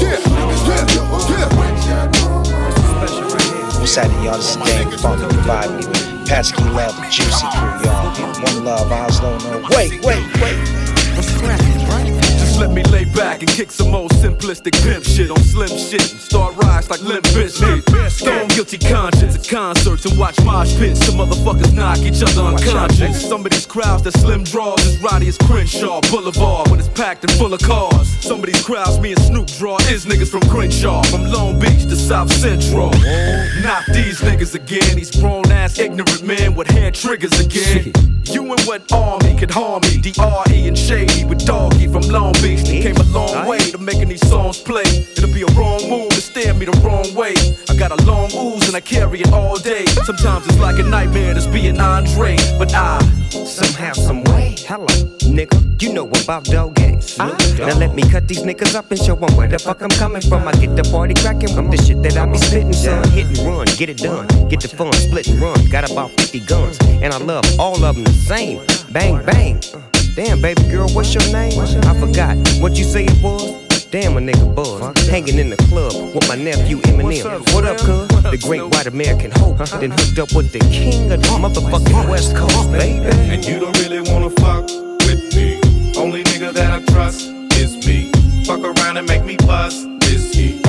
Yeah, 0.00 0.18
yeah, 0.68 0.86
yeah. 0.94 1.06
What's 3.80 3.94
happening, 3.94 4.24
y'all? 4.24 4.36
This 4.36 4.50
is 4.50 4.56
Dave 4.56 5.00
Funk 5.00 5.20
the 5.20 5.28
Vibe 5.46 6.26
Patsky 6.26 6.64
Love, 6.74 6.96
Juicy 7.10 7.46
Crew, 7.54 7.74
y'all. 7.84 8.10
One 8.42 8.64
love, 8.64 8.90
Oslo, 8.90 9.38
no. 9.38 9.58
Wait, 9.70 10.04
wait, 10.04 10.26
wait. 10.40 11.75
Me 12.76 12.82
lay 12.92 13.06
back 13.06 13.40
and 13.40 13.48
kick 13.48 13.70
some 13.70 13.94
old 13.94 14.10
simplistic 14.12 14.74
pimp 14.82 15.02
shit 15.02 15.30
on 15.30 15.38
slim 15.38 15.68
shit 15.68 16.12
and 16.12 16.20
start 16.20 16.54
rise 16.56 16.90
like 16.90 17.00
Limp 17.00 17.24
Bizkit. 17.32 18.10
Stone 18.10 18.48
guilty 18.48 18.76
conscience 18.76 19.34
at 19.34 19.48
concerts 19.48 20.04
and 20.04 20.18
watch 20.18 20.38
mosh 20.44 20.76
pits. 20.76 21.04
Some 21.06 21.16
motherfuckers 21.16 21.72
knock 21.72 21.98
each 22.00 22.22
other 22.22 22.42
unconscious. 22.42 23.26
Some 23.26 23.46
of 23.46 23.50
these 23.50 23.64
crowds 23.64 24.02
that 24.02 24.12
slim 24.12 24.44
draws 24.44 24.84
as 24.86 24.98
rowdy 24.98 25.28
as 25.28 25.38
Crenshaw 25.38 26.02
Boulevard 26.10 26.68
when 26.68 26.78
it's 26.78 26.90
packed 26.90 27.24
and 27.24 27.32
full 27.32 27.54
of 27.54 27.62
cars. 27.62 28.08
Some 28.22 28.40
of 28.40 28.46
these 28.46 28.62
crowds 28.62 29.00
me 29.00 29.12
and 29.12 29.22
Snoop 29.22 29.46
draw 29.58 29.78
is 29.88 30.04
niggas 30.04 30.30
from 30.30 30.42
Crenshaw, 30.50 31.02
from 31.04 31.24
Long 31.24 31.58
Beach 31.58 31.84
to 31.84 31.96
South 31.96 32.30
Central. 32.30 32.90
Not 33.62 33.86
these 33.94 34.20
niggas 34.20 34.54
again, 34.54 34.96
these 34.96 35.10
grown 35.18 35.50
ass 35.50 35.78
ignorant 35.78 36.22
men 36.24 36.54
with 36.54 36.68
hand 36.68 36.94
triggers 36.94 37.40
again. 37.40 37.92
You 38.32 38.42
and 38.42 38.60
what 38.62 38.92
army 38.92 39.36
could 39.38 39.52
harm 39.52 39.82
me? 39.82 39.98
DRE 39.98 40.66
and 40.66 40.76
Shady 40.76 41.24
with 41.24 41.46
Doggy 41.46 41.86
from 41.86 42.02
Long 42.02 42.32
Beach. 42.42 42.65
They 42.66 42.82
came 42.82 42.96
a 42.96 43.04
long 43.04 43.46
way 43.46 43.58
to 43.58 43.78
making 43.78 44.08
these 44.08 44.26
songs 44.28 44.58
play. 44.60 44.88
It'll 45.16 45.32
be 45.32 45.42
a 45.42 45.52
wrong 45.58 45.88
move 45.88 46.10
to 46.10 46.20
stare 46.20 46.54
me 46.54 46.66
the 46.66 46.76
wrong 46.84 47.14
way. 47.14 47.34
I 47.68 47.76
got 47.76 47.90
a 47.92 48.04
long 48.04 48.30
ooze 48.34 48.66
and 48.66 48.76
I 48.76 48.80
carry 48.80 49.20
it 49.20 49.32
all 49.32 49.56
day. 49.58 49.86
Sometimes 50.04 50.46
it's 50.46 50.58
like 50.58 50.78
a 50.78 50.82
nightmare 50.82 51.34
just 51.34 51.52
being 51.52 51.78
Andre, 51.80 52.36
but 52.58 52.74
I 52.74 53.00
somehow, 53.30 53.92
some 53.92 54.24
way. 54.24 54.56
Hello, 54.66 54.86
nigga, 55.36 55.56
you 55.80 55.92
know 55.92 56.08
about 56.08 56.44
dog 56.44 56.74
games. 56.74 57.16
Now 57.18 57.78
let 57.78 57.94
me 57.94 58.02
cut 58.02 58.26
these 58.26 58.42
niggas 58.42 58.74
up 58.74 58.90
and 58.90 59.00
show 59.00 59.16
'em 59.16 59.36
where 59.36 59.48
the 59.48 59.58
fuck 59.58 59.80
I'm 59.82 59.90
coming 59.90 60.22
from. 60.22 60.48
I 60.48 60.52
get 60.52 60.74
the 60.74 60.84
party 60.90 61.14
cracking 61.14 61.54
with 61.54 61.70
the 61.70 61.84
shit 61.84 62.02
that 62.02 62.16
I 62.16 62.26
be 62.26 62.38
spitting, 62.38 62.72
son. 62.72 63.08
Hit 63.10 63.26
and 63.26 63.38
run, 63.46 63.66
get 63.76 63.88
it 63.88 63.98
done. 63.98 64.26
Get 64.48 64.60
the 64.60 64.68
fun, 64.68 64.92
split 64.94 65.28
and 65.28 65.40
run. 65.40 65.58
Got 65.68 65.90
about 65.90 66.10
50 66.18 66.40
guns, 66.40 66.78
and 67.02 67.14
I 67.14 67.18
love 67.18 67.44
all 67.58 67.82
of 67.84 67.94
them 67.94 68.04
the 68.04 68.12
same. 68.12 68.60
Bang, 68.90 69.24
bang. 69.24 69.60
Damn, 70.16 70.40
baby 70.40 70.62
girl, 70.70 70.88
what's 70.94 71.12
your 71.12 71.30
name? 71.30 71.60
I 71.60 72.00
forgot 72.00 72.38
what 72.58 72.72
you 72.78 72.84
say 72.84 73.04
it 73.04 73.22
was. 73.22 73.84
Damn, 73.90 74.16
a 74.16 74.20
nigga 74.20 74.54
buzz. 74.54 75.06
Hanging 75.08 75.38
in 75.38 75.50
the 75.50 75.58
club 75.68 75.92
with 76.14 76.26
my 76.26 76.36
nephew 76.36 76.78
Eminem. 76.78 77.52
What 77.52 77.66
up, 77.66 77.76
cuz? 77.76 78.08
The 78.08 78.38
great 78.42 78.62
white 78.62 78.86
American 78.86 79.30
hope. 79.32 79.58
Then 79.78 79.90
hooked 79.90 80.18
up 80.18 80.32
with 80.32 80.52
the 80.52 80.60
king 80.70 81.12
of 81.12 81.20
the 81.20 81.28
motherfucking 81.28 82.08
West 82.08 82.34
Coast, 82.34 82.72
baby. 82.72 83.04
And 83.04 83.44
you 83.44 83.58
don't 83.58 83.78
really 83.80 84.00
wanna 84.10 84.30
fuck 84.30 84.64
with 85.04 85.36
me. 85.36 85.60
Only 85.98 86.24
nigga 86.24 86.50
that 86.50 86.72
I 86.72 86.82
trust 86.94 87.28
is 87.52 87.86
me. 87.86 88.10
Fuck 88.46 88.60
around 88.60 88.96
and 88.96 89.06
make 89.06 89.22
me 89.22 89.36
bust 89.36 89.86
this 90.00 90.34
heat. 90.34 90.65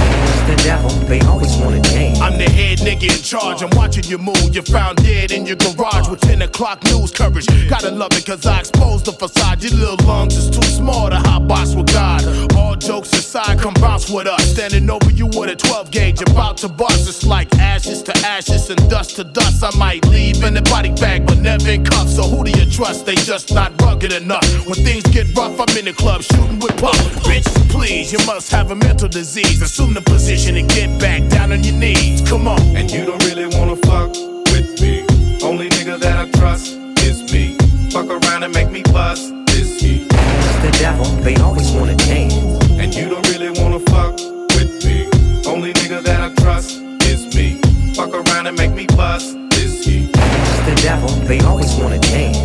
The 0.68 0.73
devil, 0.73 0.89
they 1.07 1.22
always 1.22 1.56
wanna 1.56 1.80
dance. 1.80 2.19
I'm 2.19 2.38
the 2.38 2.49
head 2.49 2.80
nigga 2.80 3.15
in 3.15 3.23
charge. 3.23 3.64
I'm 3.64 3.69
watching 3.77 4.03
you 4.03 4.18
move. 4.18 4.49
You're 4.52 4.64
found 4.64 4.98
dead 4.98 5.31
in 5.31 5.45
your 5.45 5.56
garage 5.56 6.10
with 6.10 6.19
10 6.19 6.41
o'clock 6.41 6.84
news 6.84 7.10
coverage. 7.10 7.48
Gotta 7.69 7.89
love 7.89 8.11
it 8.11 8.26
cause 8.26 8.45
I 8.45 8.60
exposed 8.60 9.06
the 9.06 9.14
facade. 9.14 9.64
Your 9.64 9.72
little 9.80 10.06
lungs 10.06 10.35
is 10.35 10.49
too 10.49 10.68
small 10.68 11.10
to 11.10 11.15
hot 11.15 11.48
box 11.48 11.73
with 11.73 11.88
God. 11.94 12.22
All 12.57 12.76
jokes 12.76 13.14
aside, 13.14 13.60
come 13.60 13.76
bounce 13.76 14.10
with 14.10 14.27
us. 14.27 14.44
Standing 14.44 14.89
over 14.89 15.10
you 15.10 15.27
with 15.27 15.49
a 15.49 15.56
12 15.56 15.89
gauge, 15.89 16.22
about 16.22 16.57
to 16.57 16.68
bust. 16.68 17.07
It's 17.07 17.26
like 17.26 17.48
ashes 17.60 18.03
to 18.03 18.18
ashes 18.26 18.69
and 18.69 18.89
dust 18.89 19.15
to 19.15 19.23
dust. 19.23 19.64
I 19.64 19.72
might 19.77 20.06
leave 20.07 20.44
in 20.44 20.57
a 20.57 20.61
body 20.64 20.91
bag, 20.91 21.26
but 21.26 21.38
never 21.38 21.69
in 21.69 21.85
cuffs. 21.85 22.18
So 22.18 22.23
who 22.23 22.44
do 22.44 22.52
you 22.60 22.69
trust? 22.69 23.06
They 23.06 23.15
just 23.15 23.53
not 23.53 23.72
rugged 23.81 24.11
enough. 24.11 24.44
When 24.68 24.76
things 24.84 25.03
get 25.03 25.34
rough, 25.34 25.61
I'm 25.61 25.77
in 25.77 25.85
the 25.85 25.94
club 25.94 26.23
shooting 26.23 26.60
with 26.60 26.76
puff. 26.76 26.99
Bitch, 27.23 27.48
please, 27.69 28.11
you 28.11 28.19
must 28.26 28.52
have 28.52 28.72
a 28.72 28.76
mental 28.76 29.07
disease. 29.07 29.61
Assume 29.61 29.94
the 29.94 30.02
position 30.02 30.57
and 30.58 30.70
get 30.70 31.00
back 31.00 31.28
down 31.30 31.52
on 31.52 31.64
your 31.64 31.76
knees. 31.76 32.28
Come 32.28 32.48
on. 32.48 32.60
And 32.76 32.90
you 32.90 33.06
don't 33.06 33.24
really 33.26 33.46
wanna 33.58 33.76
fuck 33.76 34.10
with 34.52 34.82
me. 34.82 35.06
Only 35.44 35.70
nigga 35.70 36.00
that 36.00 36.18
I 36.18 36.30
trust 36.32 36.78
is 37.04 37.32
me. 37.32 37.56
Fuck 37.92 38.10
around 38.10 38.44
and 38.44 38.54
make 38.54 38.72
me 38.72 38.82
bust 38.92 39.34
this 39.46 39.80
heat. 39.80 40.10
The 40.10 40.76
devil, 40.80 41.06
they 41.22 41.36
always 41.36 41.70
wanna 41.72 41.96
dance. 41.96 42.34
And 42.82 42.94
you 42.94 43.08
don't 43.08 43.28
really 43.30 43.52
wanna 43.62 43.80
fuck 43.92 44.16
with 44.58 44.84
me. 44.84 45.08
Only 45.46 45.74
nigga 45.74 46.02
that 46.04 46.22
I 46.22 46.34
trust 46.42 46.82
is 47.04 47.22
me. 47.36 47.62
Fuck 47.94 48.14
around 48.14 48.48
and 48.48 48.58
make 48.58 48.72
me 48.72 48.88
bust 48.88 49.38
this 49.52 49.86
heat. 49.86 50.12
The 50.12 50.80
devil, 50.82 51.10
they 51.30 51.40
always 51.42 51.74
wanna 51.76 52.00
dance. 52.00 52.38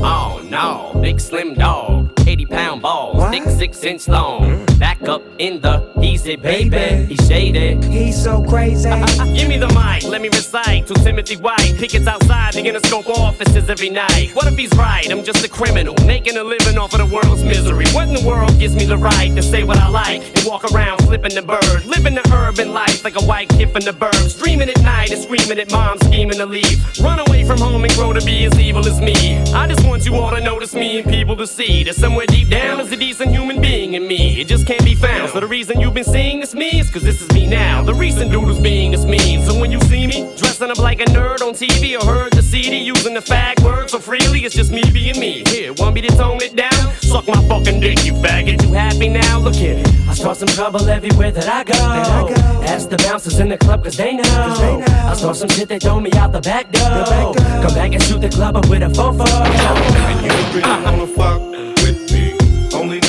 Oh 0.00 0.40
no, 0.48 1.00
big 1.00 1.18
slim 1.18 1.54
dog, 1.54 2.07
80 2.38 2.46
pound 2.46 2.82
balls, 2.82 3.30
thick 3.30 3.42
six 3.44 3.82
inch 3.82 4.06
long. 4.06 4.42
Mm. 4.42 4.78
Back 4.78 5.02
up 5.08 5.22
in 5.38 5.60
the 5.60 5.78
He's 6.00 6.22
easy 6.22 6.36
baby, 6.36 7.06
he's 7.06 7.26
shaded. 7.26 7.82
He's 7.84 8.22
so 8.22 8.44
crazy. 8.44 8.88
Give 9.34 9.48
me 9.48 9.58
the 9.58 9.66
mic, 9.74 10.04
let 10.04 10.20
me 10.20 10.28
recite 10.28 10.86
to 10.86 10.94
Timothy 10.94 11.36
White. 11.36 11.74
Pickets 11.78 12.06
outside, 12.06 12.54
the 12.54 12.62
Interscope 12.62 13.08
offices 13.08 13.68
every 13.68 13.90
night. 13.90 14.30
What 14.34 14.46
if 14.46 14.56
he's 14.56 14.72
right? 14.76 15.10
I'm 15.10 15.24
just 15.24 15.44
a 15.44 15.48
criminal, 15.48 15.96
making 16.06 16.36
a 16.36 16.44
living 16.44 16.78
off 16.78 16.94
of 16.94 17.00
the 17.00 17.12
world's 17.12 17.42
misery. 17.42 17.86
What 17.88 18.06
in 18.06 18.14
the 18.14 18.26
world 18.26 18.56
gives 18.60 18.76
me 18.76 18.84
the 18.84 18.96
right 18.96 19.34
to 19.34 19.42
say 19.42 19.64
what 19.64 19.78
I 19.78 19.88
like 19.88 20.22
and 20.36 20.46
walk 20.46 20.64
around 20.72 20.98
flipping 20.98 21.34
the 21.34 21.42
bird? 21.42 21.84
Living 21.84 22.14
the 22.14 22.22
urban 22.32 22.72
life 22.72 23.02
like 23.02 23.20
a 23.20 23.24
white 23.24 23.48
kid 23.48 23.72
from 23.72 23.82
the 23.82 23.92
burbs. 23.92 24.38
Dreaming 24.38 24.68
at 24.68 24.80
night 24.82 25.10
and 25.10 25.20
screaming 25.20 25.58
at 25.58 25.72
mom, 25.72 25.98
scheming 25.98 26.38
to 26.38 26.46
leave. 26.46 26.78
Run 27.00 27.18
away 27.18 27.44
from 27.44 27.58
home 27.58 27.82
and 27.82 27.92
grow 27.94 28.12
to 28.12 28.24
be 28.24 28.44
as 28.44 28.56
evil 28.60 28.86
as 28.86 29.00
me. 29.00 29.38
I 29.52 29.66
just 29.66 29.84
want 29.84 30.06
you 30.06 30.14
all 30.14 30.30
to 30.30 30.40
notice 30.40 30.74
me 30.74 31.00
and 31.00 31.10
people 31.10 31.36
to 31.36 31.46
see 31.46 31.82
that 31.84 31.96
somewhere 31.96 32.26
deep 32.28 32.48
down 32.48 32.80
is 32.80 32.92
a 32.92 32.96
decent 32.96 33.30
human 33.30 33.60
being 33.60 33.94
in 33.94 34.06
me. 34.06 34.40
It 34.40 34.48
just 34.48 34.66
can't 34.66 34.84
be 34.84 34.94
found. 34.94 35.30
So 35.30 35.40
the 35.40 35.46
reason 35.46 35.80
you've 35.80 35.94
been 35.94 36.04
seeing 36.04 36.40
this 36.40 36.54
me 36.54 36.80
is 36.80 36.90
cause 36.90 37.02
this 37.02 37.20
is 37.20 37.30
me 37.32 37.46
now. 37.46 37.82
The 37.82 37.94
recent 37.94 38.30
dude 38.30 38.44
who's 38.44 38.60
being 38.60 38.92
is 38.92 39.04
me. 39.04 39.44
So 39.44 39.58
when 39.58 39.70
you 39.70 39.80
see 39.82 40.06
me 40.06 40.32
dressing 40.36 40.70
up 40.70 40.78
like 40.78 41.00
a 41.00 41.04
nerd 41.06 41.42
on 41.42 41.54
TV 41.54 42.00
or 42.00 42.04
heard 42.04 42.32
the 42.32 42.42
CD 42.42 42.78
using 42.78 43.14
the 43.14 43.20
fag 43.20 43.62
word 43.64 43.90
so 43.90 43.98
freely, 43.98 44.44
it's 44.44 44.54
just 44.54 44.70
me 44.70 44.82
being 44.92 45.18
me. 45.18 45.42
Here, 45.48 45.72
want 45.74 45.94
me 45.94 46.00
to 46.02 46.08
tone 46.16 46.38
it 46.42 46.56
down? 46.56 46.92
Suck 47.00 47.26
my 47.26 47.42
fucking 47.48 47.80
dick, 47.80 48.04
you 48.04 48.12
faggot. 48.14 48.62
You 48.62 48.72
happy 48.72 49.08
now? 49.08 49.38
Look 49.40 49.54
here. 49.54 49.82
I 50.08 50.14
start 50.14 50.36
some 50.36 50.48
trouble 50.48 50.88
everywhere 50.88 51.30
that 51.32 51.48
I 51.48 51.64
go. 51.64 52.34
Ask 52.64 52.88
the 52.88 52.96
bouncers 52.98 53.38
in 53.38 53.48
the 53.48 53.58
club 53.58 53.84
cause 53.84 53.96
they 53.96 54.14
know. 54.14 54.22
I 54.24 55.14
start 55.14 55.36
some 55.36 55.48
shit 55.48 55.68
they 55.68 55.78
throw 55.78 56.00
me 56.00 56.10
out 56.12 56.32
the 56.32 56.40
back 56.40 56.70
door. 56.72 57.34
Come 57.62 57.74
back 57.74 57.92
and 57.92 58.02
shoot 58.02 58.20
the 58.20 58.28
club 58.28 58.56
up 58.56 58.68
with 58.68 58.82
a 58.82 58.86
fofo. 58.88 59.26
And 59.26 60.22
you 60.22 60.28
don't 60.28 60.54
really 60.54 60.84
wanna 60.84 61.06
fuck 61.06 61.40
with 61.40 61.60
me. 61.60 61.77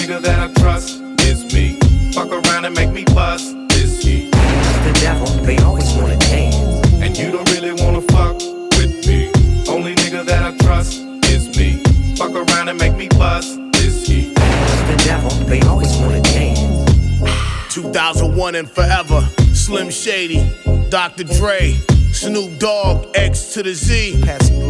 Only 0.09 0.21
nigga 0.21 0.23
that 0.23 0.39
I 0.39 0.53
trust 0.59 1.01
is 1.21 1.53
me. 1.53 1.77
Fuck 2.13 2.31
around 2.31 2.65
and 2.65 2.75
make 2.75 2.89
me 2.89 3.03
bust 3.13 3.55
this 3.69 4.01
heat. 4.01 4.31
The 4.31 4.97
devil, 5.01 5.27
they 5.45 5.55
always 5.57 5.87
wanna 5.93 6.17
dance. 6.17 6.55
And 6.93 7.15
you 7.15 7.31
don't 7.31 7.47
really 7.51 7.73
wanna 7.73 8.01
fuck 8.01 8.33
with 8.79 9.05
me. 9.05 9.29
Only 9.69 9.93
nigga 9.93 10.25
that 10.25 10.41
I 10.41 10.57
trust 10.65 11.01
is 11.29 11.55
me. 11.55 11.83
Fuck 12.15 12.31
around 12.31 12.69
and 12.69 12.79
make 12.79 12.95
me 12.95 13.07
bust 13.19 13.59
this 13.73 14.07
heat. 14.07 14.33
The 14.33 14.99
devil, 15.05 15.29
they 15.45 15.61
always 15.61 15.95
wanna 15.97 16.21
dance. 16.21 17.71
2001 17.71 18.55
and 18.55 18.67
forever. 18.67 19.21
Slim 19.53 19.91
Shady, 19.91 20.41
Dr. 20.89 21.25
Dre, 21.25 21.73
Snoop 22.13 22.57
Dogg, 22.57 23.05
X 23.13 23.53
to 23.53 23.61
the 23.61 23.75
Z, 23.75 24.19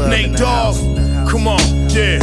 Nate 0.10 0.36
Dogg. 0.36 0.76
Come 1.30 1.48
on, 1.48 1.90
yeah. 1.92 2.20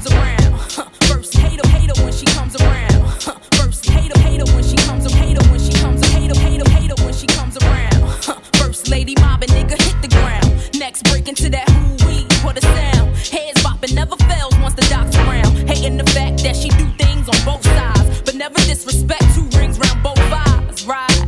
Comes 0.00 0.14
around. 0.14 0.60
First 1.04 1.34
hater, 1.34 1.68
hater 1.68 2.02
when 2.02 2.12
she 2.12 2.26
comes 2.26 2.56
around. 2.56 3.12
First 3.54 3.84
hater, 3.86 4.18
hater 4.20 4.44
when 4.52 4.64
she 4.64 4.76
comes 4.76 5.06
around. 5.06 5.18
Hater 5.18 5.50
when 5.50 5.60
she 5.60 5.72
comes 5.72 6.08
hater, 6.08 6.38
hater, 6.38 6.70
hater 6.70 7.04
when 7.04 7.12
she 7.12 7.26
comes 7.26 7.56
around. 7.58 8.10
First 8.56 8.88
lady 8.88 9.14
mobbing, 9.20 9.50
nigga 9.50 9.80
hit 9.82 10.00
the 10.00 10.08
ground. 10.08 10.78
Next 10.78 11.02
break 11.10 11.28
into 11.28 11.50
that 11.50 11.68
who 11.68 12.06
we 12.06 12.24
what 12.42 12.56
a 12.56 12.62
sound. 12.62 13.16
Heads 13.16 13.62
bopping 13.62 13.94
never 13.94 14.16
fails 14.16 14.56
once 14.60 14.74
the 14.74 14.86
doc's 14.88 15.16
around. 15.16 15.68
Hating 15.68 15.96
the 15.96 16.10
fact 16.10 16.42
that 16.44 16.56
she 16.56 16.68
do 16.70 16.86
things 16.96 17.28
on 17.28 17.36
both 17.44 17.64
sides, 17.64 18.22
but 18.22 18.34
never 18.34 18.58
disrespect 18.60 19.24
two 19.34 19.48
rings 19.58 19.78
round 19.78 20.02
both 20.02 20.18
eyes. 20.18 20.86
Right, 20.86 21.20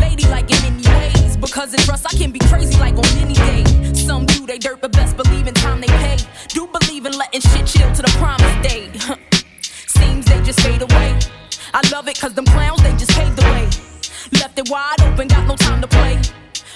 lady 0.00 0.26
like 0.28 0.50
in 0.50 0.60
many 0.62 0.88
ways 0.88 1.36
because 1.36 1.72
of 1.72 1.80
trust 1.80 2.06
I 2.06 2.16
can 2.16 2.32
be 2.32 2.40
crazy 2.40 2.76
like 2.78 2.96
on 2.96 3.06
any 3.18 3.34
day. 3.34 3.94
Some 3.94 4.26
do 4.26 4.46
they 4.46 4.58
dirt, 4.58 4.80
but 4.80 4.92
best 4.92 5.16
believe 5.16 5.46
in 5.46 5.54
believe 7.38 7.54
in 7.54 7.60
letting 7.60 7.66
shit 7.66 7.80
chill 7.80 7.92
to 7.94 8.02
the 8.02 8.10
promised 8.18 8.62
day. 8.62 8.90
Seems 9.62 10.26
they 10.26 10.40
just 10.42 10.60
fade 10.60 10.82
away. 10.82 11.18
I 11.74 11.80
love 11.92 12.08
it 12.08 12.18
cause 12.18 12.34
them 12.34 12.44
clowns 12.46 12.82
they 12.82 12.92
just 12.96 13.10
paved 13.12 13.36
the 13.36 13.42
way. 13.42 13.68
Left 14.40 14.58
it 14.58 14.68
wide 14.70 15.00
open, 15.02 15.28
got 15.28 15.46
no 15.46 15.56
time 15.56 15.80
to 15.80 15.88
play. 15.88 16.20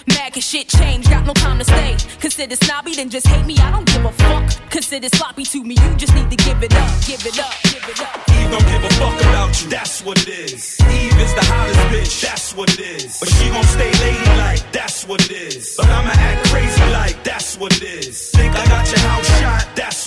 Mad 0.08 0.32
cause 0.34 0.44
shit 0.44 0.68
changed, 0.68 1.10
got 1.10 1.24
no 1.26 1.32
time 1.32 1.58
to 1.58 1.64
stay. 1.64 1.96
Consider 2.20 2.56
snobby, 2.56 2.94
then 2.94 3.08
just 3.08 3.26
hate 3.26 3.46
me, 3.46 3.56
I 3.58 3.70
don't 3.70 3.86
give 3.86 4.04
a 4.04 4.12
fuck. 4.12 4.70
Consider 4.70 5.08
sloppy 5.08 5.44
to 5.44 5.62
me, 5.62 5.74
you 5.74 5.96
just 5.96 6.14
need 6.14 6.30
to 6.30 6.36
give 6.36 6.62
it 6.62 6.74
up, 6.74 6.90
give 7.06 7.24
it 7.26 7.38
up, 7.38 7.54
give 7.64 7.88
it 7.88 8.00
up. 8.00 8.18
Eve 8.28 8.50
don't 8.50 8.66
give 8.66 8.84
a 8.84 8.92
fuck 8.94 9.20
about 9.20 9.62
you, 9.62 9.68
that's 9.70 10.04
what 10.04 10.18
it 10.22 10.28
is. 10.28 10.80
Eve 10.80 11.18
is 11.18 11.34
the 11.34 11.44
hottest 11.44 11.80
bitch, 11.92 12.22
that's 12.22 12.56
what 12.56 12.68
it 12.74 12.80
is. 12.80 13.18
But 13.20 13.28
she 13.28 13.48
gon' 13.50 13.64
stay 13.64 13.90
ladylike, 14.02 14.72
that's 14.72 15.06
what 15.06 15.20
it 15.22 15.30
is. 15.30 15.76
But 15.76 15.86
I'ma 15.86 16.10
act 16.10 16.48
crazy 16.50 16.82
like, 16.92 17.22
that's 17.24 17.56
what 17.56 17.72
it 17.76 17.82
is. 17.82 18.30
Think 18.30 18.54
I 18.54 18.66
got 18.66 18.90
your 18.90 18.98
house 19.00 19.01
shot, 19.01 19.01
that's 19.01 19.01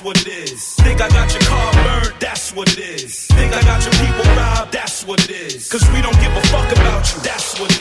what 0.05 0.21
it 0.21 0.27
is. 0.27 0.75
Think 0.75 1.01
I 1.01 1.09
got 1.09 1.33
your 1.33 1.41
car 1.41 1.73
burned, 1.73 2.13
that's 2.19 2.53
what 2.53 2.71
it 2.71 2.77
is. 2.77 3.25
Think 3.25 3.51
I 3.55 3.61
got 3.63 3.83
your 3.83 3.93
people 4.05 4.23
robbed, 4.37 4.71
that's 4.71 5.03
what 5.03 5.19
it 5.27 5.31
is. 5.31 5.67
Cause 5.67 5.81
we 5.91 5.99
don't 5.99 6.19
give 6.21 6.31
a 6.31 6.41
fuck 6.53 6.71
about 6.73 7.11
you, 7.11 7.21
that's 7.21 7.59
what 7.59 7.71
it 7.71 7.73
is. 7.73 7.74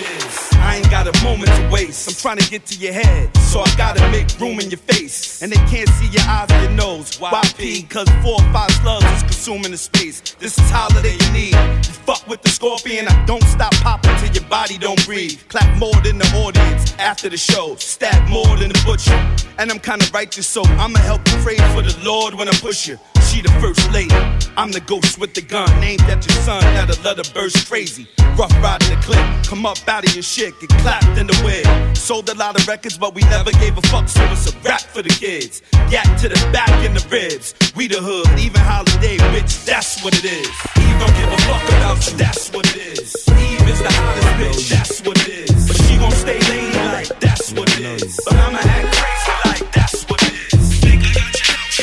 Got 1.04 1.20
a 1.20 1.24
moment 1.24 1.50
to 1.50 1.68
waste. 1.70 2.08
I'm 2.08 2.14
trying 2.14 2.38
to 2.38 2.50
get 2.50 2.64
to 2.64 2.78
your 2.78 2.94
head, 2.94 3.36
so 3.36 3.60
I 3.60 3.70
gotta 3.76 4.00
make 4.10 4.26
room 4.40 4.58
in 4.58 4.70
your 4.70 4.78
face. 4.78 5.42
And 5.42 5.52
they 5.52 5.58
can't 5.68 5.88
see 5.90 6.06
your 6.08 6.22
eyes 6.22 6.50
or 6.50 6.62
your 6.62 6.70
nose. 6.70 7.20
Why 7.20 7.42
pee? 7.58 7.82
Cause 7.82 8.08
four 8.22 8.40
or 8.40 8.52
five 8.54 8.70
slugs 8.70 9.04
is 9.04 9.22
consuming 9.22 9.72
the 9.72 9.76
space. 9.76 10.22
This 10.38 10.56
is 10.56 10.70
holiday 10.70 11.12
you 11.12 11.30
need. 11.30 11.52
You 11.52 11.92
fuck 12.08 12.26
with 12.26 12.40
the 12.40 12.48
scorpion, 12.48 13.06
I 13.06 13.24
don't 13.26 13.42
stop 13.42 13.74
popping 13.82 14.16
till 14.16 14.32
your 14.32 14.48
body 14.48 14.78
don't 14.78 15.04
breathe. 15.04 15.38
Clap 15.48 15.76
more 15.76 15.94
than 16.00 16.16
the 16.16 16.26
audience 16.38 16.94
after 16.98 17.28
the 17.28 17.36
show. 17.36 17.76
Stab 17.76 18.26
more 18.30 18.56
than 18.56 18.70
the 18.70 18.82
butcher. 18.86 19.18
And 19.58 19.70
I'm 19.70 19.80
kinda 19.80 20.06
righteous, 20.14 20.46
so 20.46 20.62
I'ma 20.64 21.00
help 21.00 21.20
you 21.28 21.36
pray 21.42 21.56
for 21.74 21.82
the 21.82 21.94
Lord 22.02 22.34
when 22.34 22.48
I 22.48 22.52
push 22.52 22.88
you. 22.88 22.98
She 23.34 23.42
the 23.42 23.50
first 23.58 23.90
lady. 23.90 24.14
I'm 24.56 24.70
the 24.70 24.78
ghost 24.78 25.18
with 25.18 25.34
the 25.34 25.42
gun, 25.42 25.68
named 25.80 26.02
after 26.02 26.32
your 26.32 26.42
son. 26.46 26.62
That'll 26.78 27.02
let 27.02 27.18
her 27.18 27.34
burst 27.34 27.66
crazy. 27.68 28.06
Rough 28.38 28.54
riding 28.62 28.88
the 28.94 29.00
clip, 29.02 29.26
come 29.44 29.66
up 29.66 29.76
out 29.88 30.06
of 30.06 30.14
your 30.14 30.22
shit, 30.22 30.54
get 30.60 30.70
clapped 30.78 31.18
in 31.18 31.26
the 31.26 31.34
wig. 31.42 31.66
Sold 31.96 32.28
a 32.28 32.34
lot 32.34 32.54
of 32.54 32.68
records, 32.68 32.96
but 32.96 33.12
we 33.12 33.22
never 33.22 33.50
gave 33.58 33.76
a 33.76 33.82
fuck, 33.90 34.08
so 34.08 34.22
it's 34.30 34.46
a 34.46 34.56
rap 34.60 34.82
for 34.82 35.02
the 35.02 35.08
kids. 35.08 35.62
Yak 35.90 36.06
to 36.20 36.28
the 36.28 36.38
back 36.52 36.70
in 36.86 36.94
the 36.94 37.04
ribs. 37.10 37.54
We 37.74 37.88
the 37.88 37.98
hood, 37.98 38.38
even 38.38 38.60
holiday, 38.60 39.16
bitch, 39.34 39.64
that's 39.66 40.04
what 40.04 40.14
it 40.14 40.24
is. 40.24 40.46
Eve 40.78 40.98
don't 41.02 41.14
give 41.18 41.26
a 41.26 41.38
fuck 41.42 41.64
about 41.74 42.06
you, 42.06 42.16
that's 42.16 42.52
what 42.54 42.66
it 42.70 43.02
is. 43.02 43.26
Eve 43.34 43.66
is 43.66 43.82
the 43.82 43.90
hottest 43.90 44.30
bitch, 44.38 44.70
that's 44.70 45.00
what 45.02 45.18
it 45.26 45.50
is. 45.50 45.66
But 45.66 45.76
she 45.82 45.98
gon' 45.98 46.12
stay 46.12 46.38
lady 46.38 46.78
like 46.94 47.10
that's 47.18 47.50
what 47.50 47.66
it 47.80 47.98
is. 47.98 48.14
But 48.24 48.34
I'ma 48.34 48.58
act 48.62 48.94
crazy 48.94 49.33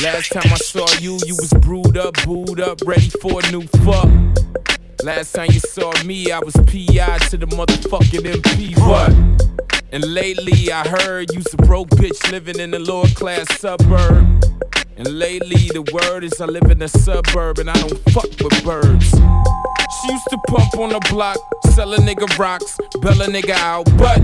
Last 0.04 0.32
time 0.32 0.52
I 0.52 0.56
saw 0.56 0.88
you, 1.00 1.20
you 1.28 1.36
was 1.36 1.54
brewed 1.62 1.96
up, 1.96 2.16
booed 2.26 2.60
up, 2.60 2.82
ready 2.88 3.10
for 3.22 3.40
a 3.40 3.52
new 3.52 3.62
fuck. 3.86 4.10
Last 5.04 5.34
time 5.34 5.50
you 5.52 5.60
saw 5.60 5.94
me, 6.04 6.32
I 6.32 6.40
was 6.40 6.56
PI 6.56 7.20
to 7.30 7.38
the 7.38 7.46
motherfucking 7.46 8.22
MP. 8.22 8.76
What? 8.80 9.12
And 9.92 10.04
lately 10.04 10.72
I 10.72 10.88
heard 10.88 11.28
you's 11.34 11.54
a 11.54 11.58
broke 11.58 11.90
bitch 11.90 12.32
living 12.32 12.60
in 12.60 12.74
a 12.74 12.80
lower 12.80 13.10
class 13.10 13.46
suburb. 13.60 14.44
And 14.98 15.20
lately 15.20 15.70
the 15.70 15.84
word 15.94 16.24
is 16.24 16.42
I 16.42 16.46
live 16.46 16.72
in 16.72 16.82
a 16.82 16.88
suburb 16.88 17.60
and 17.60 17.70
I 17.70 17.74
don't 17.74 18.00
fuck 18.10 18.32
with 18.42 18.64
birds. 18.64 19.12
She 19.12 20.12
used 20.12 20.28
to 20.32 20.38
pump 20.48 20.80
on 20.80 20.90
the 20.90 21.08
block, 21.12 21.38
sell 21.74 21.94
a 21.94 21.98
nigga 21.98 22.40
rocks, 22.40 22.76
bail 23.02 23.22
a 23.22 23.28
nigga 23.28 23.52
out, 23.52 23.86
but 23.98 24.20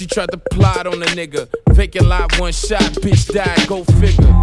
she 0.00 0.06
tried 0.06 0.30
to 0.30 0.38
plot 0.38 0.86
on 0.86 0.94
a 0.94 1.06
nigga. 1.08 1.46
Vacant 1.74 2.06
lot, 2.06 2.40
one 2.40 2.52
shot, 2.52 2.80
bitch 3.04 3.30
died, 3.34 3.68
go 3.68 3.84
figure. 3.84 4.34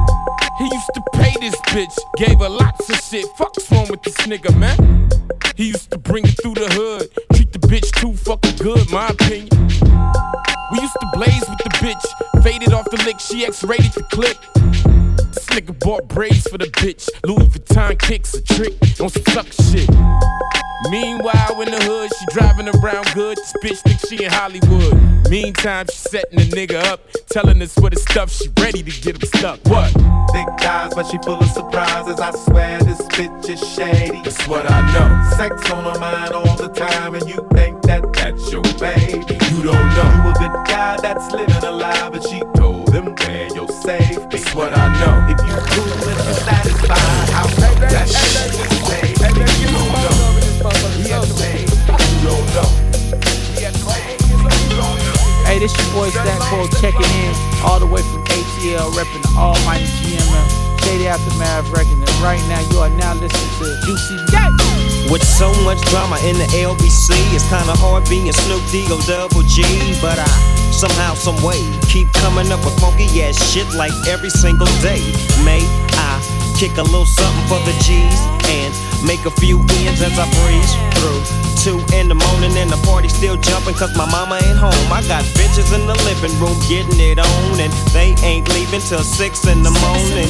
He 0.59 0.65
used 0.65 0.91
to 0.93 1.01
pay 1.13 1.33
this 1.41 1.55
bitch, 1.71 1.97
gave 2.15 2.37
her 2.37 2.47
lots 2.47 2.87
of 2.87 2.95
shit. 2.97 3.25
Fuck's 3.39 3.71
wrong 3.71 3.87
with 3.89 4.03
this 4.03 4.15
nigga, 4.27 4.55
man? 4.55 5.09
He 5.55 5.69
used 5.69 5.89
to 5.89 5.97
bring 5.97 6.25
it 6.25 6.39
through 6.43 6.53
the 6.53 6.69
hood, 6.69 7.09
treat 7.33 7.51
the 7.51 7.59
bitch 7.59 7.89
too 7.99 8.13
fucking 8.13 8.57
good, 8.57 8.87
my 8.91 9.07
opinion. 9.07 9.49
We 10.73 10.79
used 10.79 10.97
to 11.01 11.07
blaze 11.13 11.49
with 11.49 11.57
the 11.57 11.71
bitch, 11.81 12.43
faded 12.43 12.71
off 12.73 12.85
the 12.91 12.97
lick, 12.97 13.19
she 13.19 13.43
X-rated 13.43 13.93
the 13.93 14.03
clip. 14.11 15.06
This 15.37 15.45
nigga 15.49 15.79
bought 15.81 16.07
braids 16.07 16.47
for 16.47 16.57
the 16.57 16.65
bitch, 16.65 17.07
Louis 17.23 17.45
Vuitton 17.45 17.99
kicks 17.99 18.33
a 18.33 18.41
trick 18.41 18.73
on 18.99 19.07
some 19.09 19.21
sucker 19.21 19.53
shit. 19.69 19.87
Meanwhile, 20.89 21.61
in 21.61 21.69
the 21.69 21.79
hood, 21.79 22.09
she 22.17 22.25
driving 22.33 22.67
around 22.69 23.05
good. 23.13 23.37
This 23.37 23.53
bitch 23.63 23.81
think 23.83 23.99
she 24.09 24.25
in 24.25 24.31
Hollywood. 24.31 25.29
Meantime, 25.29 25.85
she 25.91 25.97
setting 25.97 26.39
the 26.39 26.45
nigga 26.55 26.83
up, 26.85 27.01
telling 27.29 27.61
us 27.61 27.77
what 27.77 27.93
the 27.93 27.99
stuff 27.99 28.31
she 28.31 28.49
ready 28.59 28.81
to 28.81 28.89
get 29.01 29.21
him 29.21 29.29
stuck. 29.29 29.59
What? 29.65 29.91
Thick 30.33 30.47
thighs, 30.59 30.95
but 30.95 31.05
she 31.05 31.19
full 31.19 31.37
of 31.37 31.51
surprises. 31.51 32.19
I 32.19 32.31
swear 32.31 32.79
this 32.79 33.01
bitch 33.01 33.47
is 33.47 33.59
shady. 33.75 34.19
That's 34.23 34.47
what 34.47 34.65
I 34.67 34.81
know. 34.93 35.37
Sex 35.37 35.69
on 35.69 35.83
her 35.83 35.99
mind 35.99 36.33
all 36.33 36.55
the 36.57 36.69
time, 36.69 37.13
and 37.13 37.29
you 37.29 37.47
think 37.53 37.79
that 37.83 38.01
that's 38.13 38.51
your 38.51 38.63
baby. 38.79 39.21
You 39.53 39.63
don't 39.69 39.89
know. 39.93 40.09
You 40.17 40.29
a 40.29 40.33
good 40.39 40.57
guy 40.65 40.97
that's 40.99 41.31
living 41.31 41.63
alive, 41.63 42.13
but 42.13 42.23
she 42.23 42.36
ATL, 58.57 58.91
repping 58.91 59.21
the 59.21 59.37
almighty 59.37 59.85
GMM, 59.85 60.81
Shady 60.83 61.07
Aftermath 61.07 61.69
and 61.69 62.09
right 62.21 62.41
now 62.49 62.59
you 62.71 62.79
are 62.79 62.89
now 62.89 63.13
listening 63.13 63.49
to 63.59 63.85
Juicy 63.85 64.17
J. 64.31 65.11
With 65.11 65.23
so 65.23 65.53
much 65.63 65.79
drama 65.89 66.17
in 66.25 66.37
the 66.37 66.47
LBC, 66.57 67.13
it's 67.35 67.47
kinda 67.49 67.75
hard 67.77 68.09
being 68.09 68.31
Snoop 68.31 68.63
D-O 68.71 68.99
double 69.05 69.43
G. 69.43 69.61
But 70.01 70.17
I 70.17 70.27
somehow, 70.71 71.13
some 71.13 71.41
way, 71.43 71.61
keep 71.87 72.11
coming 72.13 72.51
up 72.51 72.63
with 72.65 72.79
funky 72.79 73.21
ass 73.21 73.37
shit 73.51 73.71
like 73.75 73.93
every 74.07 74.29
single 74.29 74.67
day. 74.81 75.01
May 75.45 75.61
I 75.61 75.86
kick 76.57 76.77
a 76.77 76.83
little 76.89 77.05
something 77.05 77.45
for 77.45 77.61
the 77.69 77.75
G's 77.85 78.17
and 78.49 78.73
make 79.05 79.29
a 79.29 79.31
few 79.37 79.61
ends 79.85 80.01
as 80.01 80.17
I 80.17 80.25
breeze 80.41 80.73
through. 80.97 81.21
Two 81.53 81.77
in 81.93 82.09
the 82.09 82.17
morning 82.17 82.49
and 82.57 82.69
the 82.73 82.81
party 82.81 83.07
still 83.09 83.37
jumping 83.37 83.75
cause 83.75 83.93
my 83.95 84.09
mama 84.09 84.41
ain't 84.41 84.57
home. 84.57 84.73
I 84.89 85.05
got 85.05 85.21
bitches 85.37 85.69
in 85.69 85.85
the 85.85 85.93
living 86.09 86.33
room 86.41 86.57
getting 86.65 86.97
it 86.97 87.21
on 87.21 87.59
and 87.61 87.71
they 87.93 88.17
ain't 88.25 88.49
leaving 88.57 88.81
till 88.81 89.05
six 89.05 89.45
in 89.45 89.61
the 89.61 89.69
morning. 89.85 90.29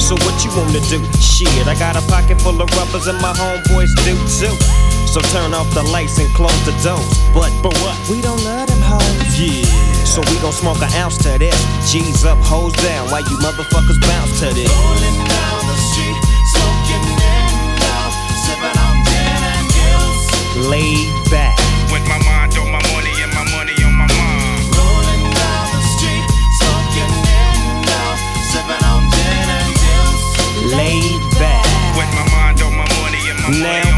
So 0.00 0.16
what 0.24 0.40
you 0.40 0.50
wanna 0.56 0.80
do? 0.88 1.04
Shit, 1.20 1.68
I 1.68 1.76
got 1.76 1.92
a 1.92 2.04
pocket 2.08 2.40
full 2.40 2.56
of 2.56 2.72
rubbers 2.72 3.06
and 3.06 3.20
my 3.20 3.36
homeboys 3.36 3.92
do 4.08 4.16
too. 4.32 4.56
So 5.04 5.20
turn 5.28 5.52
off 5.52 5.68
the 5.74 5.84
lights 5.84 6.18
and 6.18 6.32
close 6.32 6.56
the 6.64 6.72
doors. 6.80 7.04
But 7.36 7.52
but 7.60 7.76
what? 7.84 7.96
We 8.08 8.24
don't 8.24 8.40
love 8.48 8.68
them 8.68 8.80
hoes. 8.80 9.36
Yeah. 9.36 9.95
So 10.06 10.22
we 10.32 10.38
gon' 10.40 10.52
smoke 10.52 10.80
an 10.80 10.88
ounce 10.94 11.18
to 11.18 11.36
this. 11.36 11.58
G's 11.90 12.24
up, 12.24 12.38
hoes 12.40 12.72
down, 12.80 13.10
while 13.10 13.20
you 13.20 13.36
motherfuckers 13.42 14.00
bounce 14.00 14.40
to 14.40 14.48
this. 14.54 14.70
Rolling 14.70 15.18
down 15.28 15.60
the 15.66 15.76
street, 15.92 16.16
smoking 16.56 17.04
in 17.04 17.52
love, 17.84 18.14
sipping 18.46 18.76
on 18.80 18.96
gin 19.04 19.42
and 19.44 19.68
juice. 19.76 20.24
Laid 20.72 21.12
back. 21.28 21.58
With 21.92 22.06
my 22.08 22.16
mind 22.24 22.56
on 22.56 22.70
my 22.72 22.80
money 22.96 23.12
and 23.20 23.32
my 23.34 23.44
money 23.52 23.76
on 23.84 23.92
my 23.92 24.08
mind. 24.08 24.64
Rolling 24.72 25.24
down 25.36 25.66
the 25.74 25.82
street, 25.84 26.24
smoking 26.64 27.12
in 27.12 27.58
love, 27.84 28.18
sipping 28.48 28.82
on 28.88 29.02
gin 29.12 29.48
and 29.52 29.72
juice. 29.76 30.72
Laid 30.72 31.20
back. 31.36 31.66
With 31.98 32.08
my 32.16 32.24
mind 32.32 32.62
on 32.62 32.72
my 32.72 32.88
money 33.02 33.20
and 33.28 33.38
my 33.42 33.50
Now 33.52 33.84
money 33.84 33.95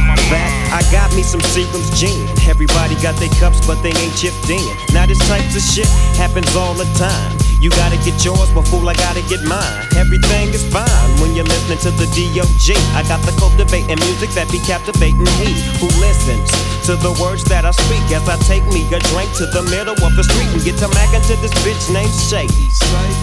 got 0.91 1.15
me 1.15 1.23
some 1.23 1.41
Seagram's 1.53 1.91
gin. 1.99 2.29
Everybody 2.49 2.95
got 3.01 3.17
their 3.17 3.33
cups, 3.41 3.65
but 3.67 3.83
they 3.83 3.93
ain't 4.01 4.17
chipped 4.17 4.49
in. 4.49 4.63
Now 4.93 5.07
this 5.07 5.19
type 5.29 5.45
of 5.45 5.63
shit 5.63 5.89
happens 6.17 6.55
all 6.57 6.75
the 6.75 6.89
time. 6.97 7.37
You 7.61 7.71
gotta 7.71 7.99
get 8.07 8.23
yours, 8.25 8.51
but 8.55 8.69
fool, 8.69 8.89
I 8.89 8.95
gotta 8.95 9.23
get 9.27 9.43
mine. 9.43 9.83
Everything 9.99 10.55
is 10.55 10.63
fine 10.71 11.11
when 11.19 11.35
you're 11.35 11.49
listening 11.49 11.79
to 11.83 11.91
the 11.91 12.07
D.O.G. 12.15 12.75
I 12.95 13.03
got 13.11 13.19
the 13.27 13.35
cultivating 13.35 13.99
music 14.07 14.31
that 14.39 14.47
be 14.51 14.63
captivating 14.63 15.27
he 15.43 15.59
who 15.83 15.91
listens 15.99 16.47
to 16.87 16.95
the 16.95 17.11
words 17.21 17.43
that 17.51 17.65
I 17.65 17.73
speak 17.73 18.07
as 18.15 18.29
I 18.29 18.39
take 18.47 18.65
me 18.71 18.87
a 18.95 19.01
drink 19.11 19.35
to 19.43 19.47
the 19.51 19.67
middle 19.75 19.99
of 19.99 20.13
the 20.15 20.23
street 20.23 20.49
and 20.55 20.63
get 20.63 20.79
to 20.79 20.89
mackin' 20.95 21.23
to 21.27 21.35
this 21.43 21.53
bitch 21.67 21.91
named 21.91 22.15
Shady. 22.15 22.71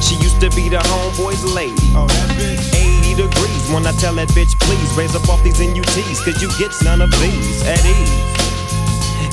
She 0.03 0.15
used 0.19 0.41
to 0.43 0.51
be 0.51 0.67
the 0.67 0.83
homeboy's 0.83 1.47
lady. 1.55 1.95
80 1.95 2.94
degrees 3.15 3.71
when 3.71 3.85
I 3.87 3.93
tell 3.93 4.13
that 4.15 4.29
bitch, 4.29 4.59
please 4.59 4.91
raise 4.95 5.15
up 5.15 5.27
off 5.29 5.41
these 5.43 5.59
NUTs, 5.59 6.19
cause 6.23 6.41
you 6.41 6.49
get 6.59 6.71
none 6.83 7.01
of 7.01 7.11
these 7.19 7.63
at 7.63 7.79
ease. 7.85 8.35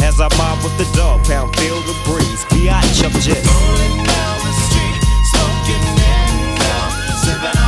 As 0.02 0.20
I 0.20 0.28
mob 0.38 0.62
with 0.64 0.76
the 0.78 0.88
dog 0.96 1.24
pound, 1.24 1.54
feel 1.56 1.80
the 1.82 1.94
breeze. 2.06 2.44
Biatch 2.50 3.04
up 3.04 3.12
jet. 3.22 3.42
Rolling 3.42 4.02
down 4.02 4.36
the 4.42 4.54
street, 4.66 4.98
smoking 5.30 5.84
in 5.94 6.58
love, 6.58 6.94
sipping 7.22 7.61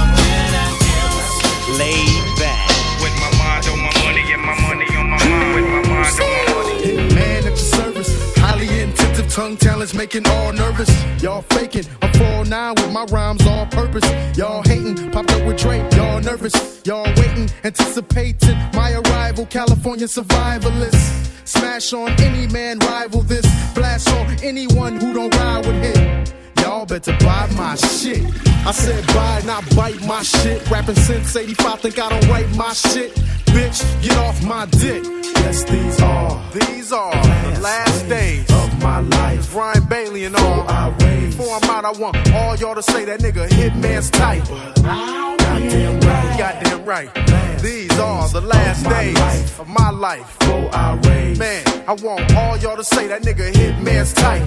tongue 9.34 9.56
talents 9.56 9.94
making 9.94 10.24
all 10.28 10.52
nervous. 10.52 10.88
Y'all 11.20 11.42
faking. 11.42 11.84
I'm 12.02 12.12
4-9 12.12 12.80
with 12.80 12.92
my 12.92 13.04
rhymes 13.06 13.44
all 13.48 13.66
purpose. 13.66 14.04
Y'all 14.38 14.62
hating. 14.62 15.10
Popped 15.10 15.32
up 15.32 15.44
with 15.44 15.58
Dre. 15.58 15.78
Y'all 15.96 16.20
nervous. 16.20 16.54
Y'all 16.86 17.04
waiting. 17.16 17.50
Anticipating 17.64 18.56
my 18.74 18.92
arrival. 18.92 19.44
California 19.46 20.06
survivalists. 20.06 21.48
Smash 21.48 21.92
on 21.92 22.10
any 22.20 22.46
man, 22.46 22.78
rival 22.78 23.22
this. 23.22 23.44
Blast 23.74 24.08
on 24.10 24.36
anyone 24.40 25.00
who 25.00 25.12
don't 25.12 25.34
ride 25.34 25.66
with 25.66 25.82
him. 25.82 26.24
Y'all 26.60 26.86
better 26.86 27.16
buy 27.18 27.48
my 27.56 27.74
shit. 27.74 28.24
I 28.64 28.70
said 28.70 29.04
buy, 29.08 29.42
not 29.44 29.64
bite 29.74 30.00
my 30.06 30.22
shit. 30.22 30.70
Rapping 30.70 30.94
since 30.94 31.34
85, 31.34 31.80
think 31.80 31.98
I 31.98 32.08
don't 32.08 32.28
write 32.28 32.48
my 32.56 32.72
shit. 32.72 33.12
Bitch, 33.46 33.82
get 34.00 34.16
off 34.16 34.42
my 34.44 34.66
dick. 34.66 35.02
Yes, 35.42 35.64
these 35.64 36.00
are. 36.00 36.40
These 36.52 36.92
are 36.92 37.10
the 37.10 37.60
last 37.60 38.08
days 38.08 38.63
of 38.74 38.82
my 38.82 39.00
life. 39.00 39.52
Brian 39.52 39.84
Bailey 39.86 40.24
and 40.24 40.36
all. 40.36 40.64
Before 40.92 41.58
I'm 41.62 41.70
out, 41.70 41.84
I 41.84 41.92
want 41.92 42.16
all 42.32 42.56
y'all 42.56 42.74
to 42.74 42.82
say 42.82 43.04
that 43.04 43.20
nigga 43.20 43.48
Hitman's 43.48 44.10
tight. 44.10 44.44
Goddamn 44.76 46.00
right. 46.00 46.38
Goddamn 46.38 46.84
right. 46.84 47.14
These 47.60 47.98
are 47.98 48.28
the 48.28 48.40
last 48.40 48.84
days 48.84 49.58
of 49.58 49.68
my 49.68 49.90
life. 49.90 50.38
Man, 51.38 51.64
I 51.88 51.92
want 52.02 52.34
all 52.34 52.56
y'all 52.58 52.76
to 52.76 52.84
say 52.84 53.06
that 53.08 53.22
nigga 53.22 53.52
Hitman's 53.52 54.12
tight. 54.12 54.46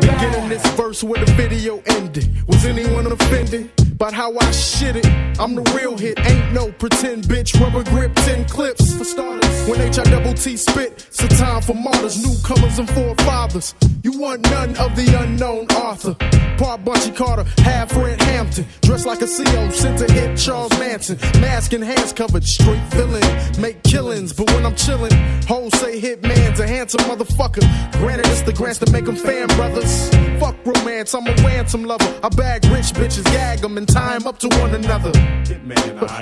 Beginning 0.00 0.48
this 0.48 0.66
verse 0.72 1.02
where 1.02 1.24
the 1.24 1.32
video 1.32 1.82
ended. 1.86 2.28
Was 2.46 2.64
anyone 2.64 3.06
offended? 3.06 3.70
About 4.00 4.14
how 4.14 4.34
I 4.38 4.50
shit 4.50 4.96
it. 4.96 5.06
I'm 5.38 5.54
the 5.54 5.60
real 5.76 5.94
hit, 5.98 6.18
ain't 6.20 6.54
no 6.54 6.72
pretend 6.72 7.24
bitch. 7.24 7.60
Rubber 7.60 7.84
grip, 7.84 8.14
10 8.14 8.46
clips 8.46 8.94
for 8.94 9.04
starters. 9.04 9.68
When 9.68 9.78
H 9.78 9.98
I 9.98 10.04
double 10.04 10.32
T 10.32 10.56
spit, 10.56 11.06
it's 11.06 11.22
a 11.22 11.28
time 11.28 11.60
for 11.60 11.74
martyrs, 11.74 12.16
newcomers 12.24 12.78
and 12.78 12.88
forefathers. 12.88 13.74
You 14.02 14.18
want 14.18 14.40
none 14.50 14.70
of 14.78 14.96
the 14.96 15.18
unknown 15.20 15.66
author. 15.72 16.14
Part 16.56 16.82
Bunchy 16.82 17.10
Carter, 17.10 17.44
half 17.58 17.92
Fred 17.92 18.20
Hampton. 18.22 18.66
Dressed 18.80 19.04
like 19.04 19.20
a 19.20 19.26
CO, 19.26 19.68
sent 19.70 19.98
to 19.98 20.10
hit 20.10 20.38
Charles 20.38 20.70
Manson. 20.78 21.18
Mask 21.40 21.74
and 21.74 21.84
hands 21.84 22.14
covered, 22.14 22.44
straight 22.44 22.82
villain. 22.94 23.22
Make 23.60 23.82
killings, 23.82 24.32
but 24.32 24.50
when 24.52 24.64
I'm 24.64 24.74
chillin', 24.76 25.12
hoes 25.44 25.78
say 25.78 26.00
hitman's 26.00 26.58
a 26.58 26.66
handsome 26.66 27.00
motherfucker. 27.00 27.64
Granted, 27.92 28.26
it's 28.28 28.42
the 28.42 28.52
grants 28.52 28.78
to 28.78 28.90
make 28.90 29.04
them 29.04 29.16
fan 29.16 29.46
brothers. 29.48 30.08
Fuck 30.40 30.56
romance, 30.64 31.14
I'm 31.14 31.26
a 31.26 31.34
ransom 31.44 31.84
lover. 31.84 32.20
I 32.22 32.28
bag 32.30 32.64
rich 32.66 32.92
bitches, 32.92 33.24
gag 33.24 33.60
them, 33.60 33.76
and 33.76 33.89
tie 33.92 34.14
'em 34.14 34.26
up 34.26 34.38
to 34.38 34.48
one 34.60 34.74
another. 34.74 35.12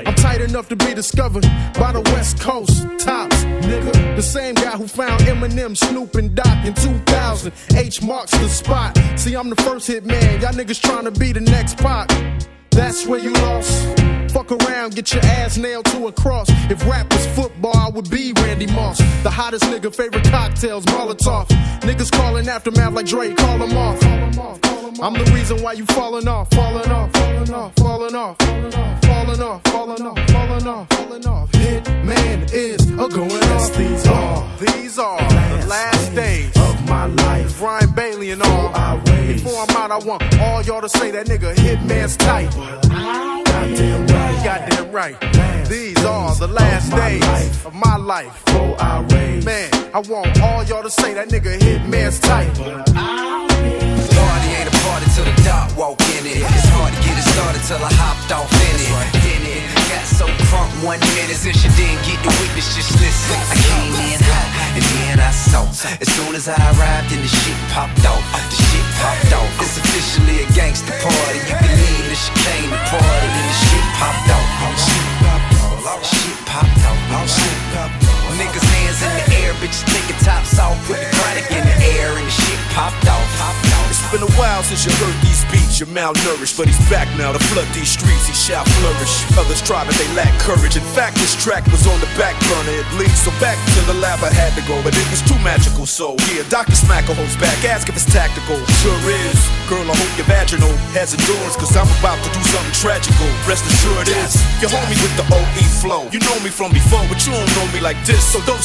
I'm 0.07 0.15
tight 0.15 0.41
enough 0.41 0.69
to 0.69 0.77
be 0.77 0.95
discovered 0.95 1.47
by 1.79 1.93
the 1.93 2.01
West 2.13 2.41
Coast. 2.41 2.85
Tops, 2.99 3.37
nigga. 3.63 4.17
The 4.17 4.23
same 4.23 4.55
guy 4.55 4.77
who 4.77 4.89
found 4.89 5.21
Eminem, 5.23 5.77
Snoop, 5.77 6.15
and 6.17 6.35
Doc 6.35 6.65
in 6.65 6.75
2000. 6.75 7.53
H 7.77 8.03
marks 8.03 8.33
the 8.33 8.49
spot. 8.49 8.99
See, 9.17 9.35
I'm 9.35 9.51
the 9.51 9.63
first 9.63 9.87
hit 9.87 10.05
man. 10.05 10.41
Y'all 10.41 10.53
niggas 10.53 10.81
trying 10.81 11.05
to 11.05 11.11
be 11.11 11.33
the 11.33 11.41
next 11.41 11.79
pop. 11.79 12.11
That's 12.71 13.07
where 13.07 13.21
you 13.21 13.33
lost. 13.33 14.18
Fuck 14.31 14.53
around, 14.53 14.95
get 14.95 15.13
your 15.13 15.23
ass 15.25 15.57
nailed 15.57 15.87
to 15.87 16.07
a 16.07 16.13
cross. 16.13 16.49
If 16.71 16.87
rap 16.87 17.13
was 17.13 17.27
football, 17.29 17.77
I 17.77 17.89
would 17.89 18.11
be 18.11 18.33
Randy 18.37 18.67
Moss. 18.67 18.99
The 19.23 19.31
hottest 19.31 19.65
nigga, 19.65 19.95
favorite 19.95 20.25
cocktails, 20.25 20.85
Molotov. 20.87 21.47
Niggas 21.81 22.11
calling 22.13 22.49
aftermath 22.49 22.93
like 22.93 23.07
Dre, 23.07 23.35
call 23.35 23.59
them 23.59 23.77
off. 23.77 24.03
I'm 25.01 25.15
the 25.15 25.31
reason 25.33 25.63
why 25.63 25.75
you 25.75 25.87
falling 25.87 26.27
off, 26.27 26.51
falling 26.51 26.91
off, 26.91 27.13
falling 27.13 27.55
off, 27.55 27.75
falling 27.77 28.15
off, 28.15 28.37
falling 28.39 28.75
off, 28.75 29.03
falling 29.05 29.43
off, 29.43 29.63
falling 30.29 30.67
off, 30.67 30.89
falling 30.89 31.27
off. 31.27 31.53
Hitman 31.53 32.53
is 32.53 32.91
a 32.91 33.09
going 33.09 33.31
off. 33.31 33.77
These 33.77 34.07
are, 34.09 34.59
these 34.59 34.99
are 34.99 35.19
the 35.19 35.67
last 35.69 36.15
days 36.15 36.57
of 36.57 36.89
my 36.89 37.07
life. 37.07 37.59
Brian 37.59 37.93
Bailey 37.93 38.33
and 38.33 38.43
all. 38.43 38.99
Before 39.29 39.65
I'm 39.69 39.77
out, 39.77 39.91
I 39.91 39.99
want 39.99 40.23
all 40.41 40.63
y'all 40.63 40.81
to 40.81 40.89
say 40.89 41.11
that 41.13 41.27
nigga 41.27 41.55
Hitman's 41.55 42.17
tight. 42.17 43.48
Goddamn 43.59 44.07
right. 44.07 44.45
Goddamn 44.45 44.93
right. 44.93 45.17
These 45.69 45.99
are 46.05 46.33
the 46.37 46.47
last 46.47 46.95
days 46.95 47.67
of 47.67 47.75
my 47.75 47.97
life. 47.97 48.47
Man, 49.45 49.69
I 49.93 49.99
want 50.07 50.41
all 50.41 50.63
y'all 50.63 50.85
to 50.85 50.91
say 50.91 51.13
that 51.15 51.29
nigga 51.29 51.59
Hitman's 51.59 52.21
tight. 52.21 52.55
Party 52.55 54.49
ain't 54.55 54.71
a 54.71 54.77
party 54.87 55.07
till 55.11 55.27
the 55.27 55.35
dark 55.43 55.75
walk 55.77 55.99
in 56.15 56.23
it. 56.31 56.39
It's 56.39 56.71
hard 56.71 56.95
to 56.95 57.01
get 57.03 57.19
it 57.19 57.27
started 57.35 57.63
till 57.67 57.83
I 57.83 57.91
hopped 57.99 58.31
off 58.31 58.47
in 58.47 58.79
it. 58.79 58.95
In 59.27 59.43
it. 59.43 59.67
Got 59.91 60.07
so 60.07 60.27
crunk 60.47 60.71
one 60.87 61.01
minute 61.19 61.35
since 61.35 61.59
you 61.59 61.71
didn't 61.75 61.99
get 62.07 62.23
the 62.23 62.31
witness, 62.39 62.79
just 62.79 62.95
listen. 63.03 63.43
I 63.43 63.59
came 63.59 63.95
in 64.07 64.23
hot 64.23 64.58
and 64.77 64.85
then 64.85 65.21
I 65.21 65.31
saw. 65.31 65.65
As 66.01 66.09
soon 66.17 66.35
as 66.35 66.49
I 66.49 66.57
arrived, 66.75 67.11
then 67.11 67.23
the 67.23 67.31
shit 67.31 67.59
popped 67.71 68.05
off. 68.05 68.23
The 68.51 68.59
shit 68.59 68.87
popped 68.99 69.33
off. 69.33 69.51
It's 69.63 69.79
officially 69.79 70.43
a 70.45 70.47
gangster 70.53 70.95
party. 71.01 71.39
You 71.49 71.57
can 71.57 71.73
leave 71.77 72.07
the 72.09 72.19
chicane 72.19 72.71
the 72.71 72.81
party, 72.91 73.29
then 73.31 73.47
the 73.47 73.57
shit 73.69 73.87
popped 74.01 74.29
off. 74.33 74.49
Shit 74.79 75.07
popped 75.23 75.55
off. 75.87 76.03
Shit 76.05 76.39
popped 76.47 76.83
off. 76.89 77.29
Shit 77.29 77.59
popped 77.75 78.05
off. 78.09 78.37
Niggas 78.39 78.67
hands 78.71 79.03
in 79.03 79.13
the 79.19 79.25
air, 79.43 79.53
bitches 79.59 79.83
taking 79.91 80.19
tops 80.23 80.59
off, 80.59 80.79
put 80.87 80.99
the 80.99 81.09
chronic 81.17 81.51
in 81.51 81.65
the 81.65 81.77
air, 81.99 82.15
and 82.15 82.27
the 82.27 82.31
shit 82.31 82.61
popped 82.71 83.09
off. 83.09 83.68
Been 84.09 84.25
a 84.25 84.35
while 84.41 84.65
since 84.65 84.89
you 84.89 84.93
heard 85.05 85.21
these 85.21 85.45
beats. 85.53 85.77
You're 85.77 85.93
malnourished, 85.93 86.57
but 86.57 86.65
he's 86.65 86.81
back 86.89 87.05
now 87.21 87.37
to 87.37 87.39
flood 87.53 87.69
these 87.77 87.93
streets. 87.93 88.25
He 88.25 88.33
shall 88.33 88.65
flourish. 88.81 89.13
Others 89.37 89.61
try, 89.61 89.85
but 89.85 89.93
they 90.01 90.09
lack 90.17 90.33
courage. 90.41 90.81
In 90.81 90.87
fact, 90.97 91.21
this 91.21 91.37
track 91.37 91.69
was 91.69 91.85
on 91.85 92.01
the 92.01 92.09
back 92.17 92.33
burner. 92.49 92.73
It 92.73 92.89
bleeds, 92.97 93.21
so 93.21 93.29
back 93.37 93.61
to 93.77 93.81
the 93.85 93.93
lab 94.01 94.25
I 94.25 94.33
had 94.33 94.57
to 94.57 94.65
go, 94.65 94.81
but 94.81 94.97
it 94.97 95.05
was 95.13 95.21
too 95.21 95.37
magical. 95.45 95.85
So 95.85 96.17
yeah, 96.33 96.41
Dr. 96.49 96.73
Smacker 96.73 97.13
holds 97.13 97.37
back. 97.37 97.53
Ask 97.69 97.93
if 97.93 98.01
it's 98.01 98.09
tactical. 98.09 98.57
Sure 98.81 98.97
is. 99.29 99.37
Girl, 99.69 99.85
I 99.85 99.93
hope 99.93 100.15
your 100.17 100.25
vaginal 100.25 100.73
has 100.97 101.13
endurance, 101.13 101.61
cause 101.61 101.77
I'm 101.77 101.89
about 102.01 102.17
to 102.25 102.33
do 102.33 102.41
something 102.49 102.77
tragical. 102.81 103.29
Rest 103.45 103.69
assured 103.69 104.09
is. 104.09 104.41
You 104.65 104.73
homie 104.73 104.97
with 105.05 105.13
the 105.21 105.29
OE 105.29 105.65
flow. 105.85 106.09
You 106.09 106.25
know 106.25 106.39
me 106.41 106.49
from 106.49 106.73
before, 106.73 107.05
but 107.13 107.21
you 107.29 107.37
don't 107.37 107.53
know 107.61 107.69
me 107.77 107.85
like 107.85 108.01
this. 108.09 108.25
So 108.25 108.41
do 108.49 108.57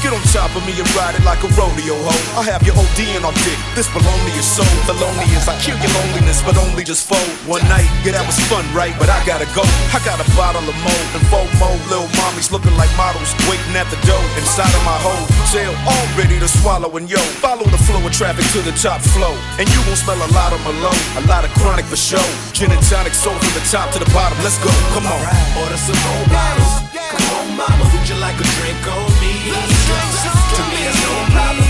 get 0.00 0.12
on 0.16 0.22
top 0.32 0.54
of 0.56 0.64
me 0.64 0.72
and 0.78 0.88
ride 0.96 1.14
it 1.18 1.24
like 1.24 1.42
a 1.44 1.50
rodeo 1.58 1.98
ho. 1.98 2.14
I'll 2.38 2.46
have 2.46 2.62
your 2.64 2.78
OD 2.78 3.00
on 3.20 3.34
dick. 3.44 3.58
This 3.76 3.90
belong 3.92 4.22
is 4.32 4.46
your 4.56 4.85
soul. 4.86 4.94
The 4.94 5.00
loneliest, 5.02 5.48
I 5.48 5.58
kill 5.60 5.76
your 5.78 5.90
loneliness, 5.94 6.42
but 6.42 6.56
only 6.56 6.84
just 6.84 7.06
fold. 7.08 7.26
One 7.46 7.62
night, 7.68 7.88
yeah, 8.04 8.12
that 8.14 8.26
was 8.26 8.38
fun, 8.46 8.64
right? 8.74 8.94
But 8.98 9.08
I 9.10 9.18
gotta 9.26 9.46
go. 9.54 9.62
I 9.90 9.98
got 10.04 10.22
a 10.22 10.28
bottle 10.38 10.62
of 10.62 10.76
mold 10.82 11.08
and 11.14 11.22
four 11.26 11.46
more 11.58 11.74
little 11.90 12.08
mommies 12.22 12.50
looking 12.50 12.74
like 12.76 12.90
models, 12.96 13.34
waiting 13.50 13.74
at 13.74 13.88
the 13.90 13.98
door 14.06 14.22
inside 14.38 14.70
of 14.70 14.82
my 14.86 14.96
hole. 15.02 15.26
Jail 15.50 15.74
all 15.86 16.06
ready 16.14 16.38
to 16.38 16.48
swallow 16.48 16.90
and 16.96 17.10
yo, 17.10 17.18
follow 17.42 17.64
the 17.66 17.78
flow 17.78 18.02
of 18.02 18.12
traffic 18.12 18.46
to 18.54 18.62
the 18.62 18.74
top 18.78 19.00
flow. 19.14 19.34
And 19.58 19.66
you 19.70 19.80
gon' 19.86 19.98
smell 19.98 20.18
a 20.18 20.30
lot 20.34 20.52
of 20.54 20.60
Malone, 20.62 21.02
a 21.18 21.22
lot 21.26 21.44
of 21.44 21.50
chronic 21.58 21.86
for 21.86 21.98
show. 21.98 22.22
Gin 22.52 22.70
and 22.70 22.82
tonic 22.86 23.14
soul 23.14 23.34
from 23.34 23.52
the 23.54 23.64
top 23.66 23.90
to 23.94 23.98
the 23.98 24.10
bottom. 24.14 24.38
Let's 24.42 24.58
go, 24.62 24.70
come 24.94 25.06
on. 25.06 25.20
Order 25.62 25.78
some 25.78 25.98
more 26.06 26.24
bottles. 26.30 26.72
Come 26.94 27.26
on, 27.38 27.46
mama, 27.58 27.84
would 27.90 28.06
you 28.08 28.18
like 28.18 28.38
a 28.38 28.46
drink 28.58 28.82
on 28.86 29.06
me? 29.22 29.34
To 29.50 30.62
me, 30.70 30.80
it's 30.86 31.00
no 31.02 31.12
problem. 31.34 31.65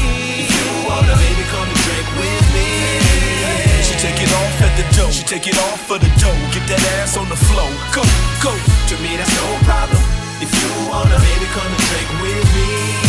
Take 3.98 4.20
it 4.20 4.32
off 4.32 4.60
at 4.60 4.72
the 4.76 4.84
dough. 4.96 5.10
She 5.10 5.24
take 5.24 5.46
it 5.46 5.56
off 5.68 5.80
for 5.86 5.98
the 5.98 6.08
dough. 6.20 6.36
Get 6.52 6.64
that 6.68 6.82
ass 7.00 7.16
on 7.16 7.28
the 7.28 7.36
flow. 7.36 7.70
Go, 7.92 8.04
go. 8.44 8.52
To 8.52 8.94
me, 9.02 9.16
that's 9.16 9.32
no 9.32 9.46
problem. 9.64 10.02
If 10.40 10.52
you 10.52 10.68
wanna, 10.88 11.16
baby, 11.16 11.46
come 11.56 11.66
and 11.66 11.82
drink 11.88 12.08
with 12.22 12.46
me. 12.54 13.05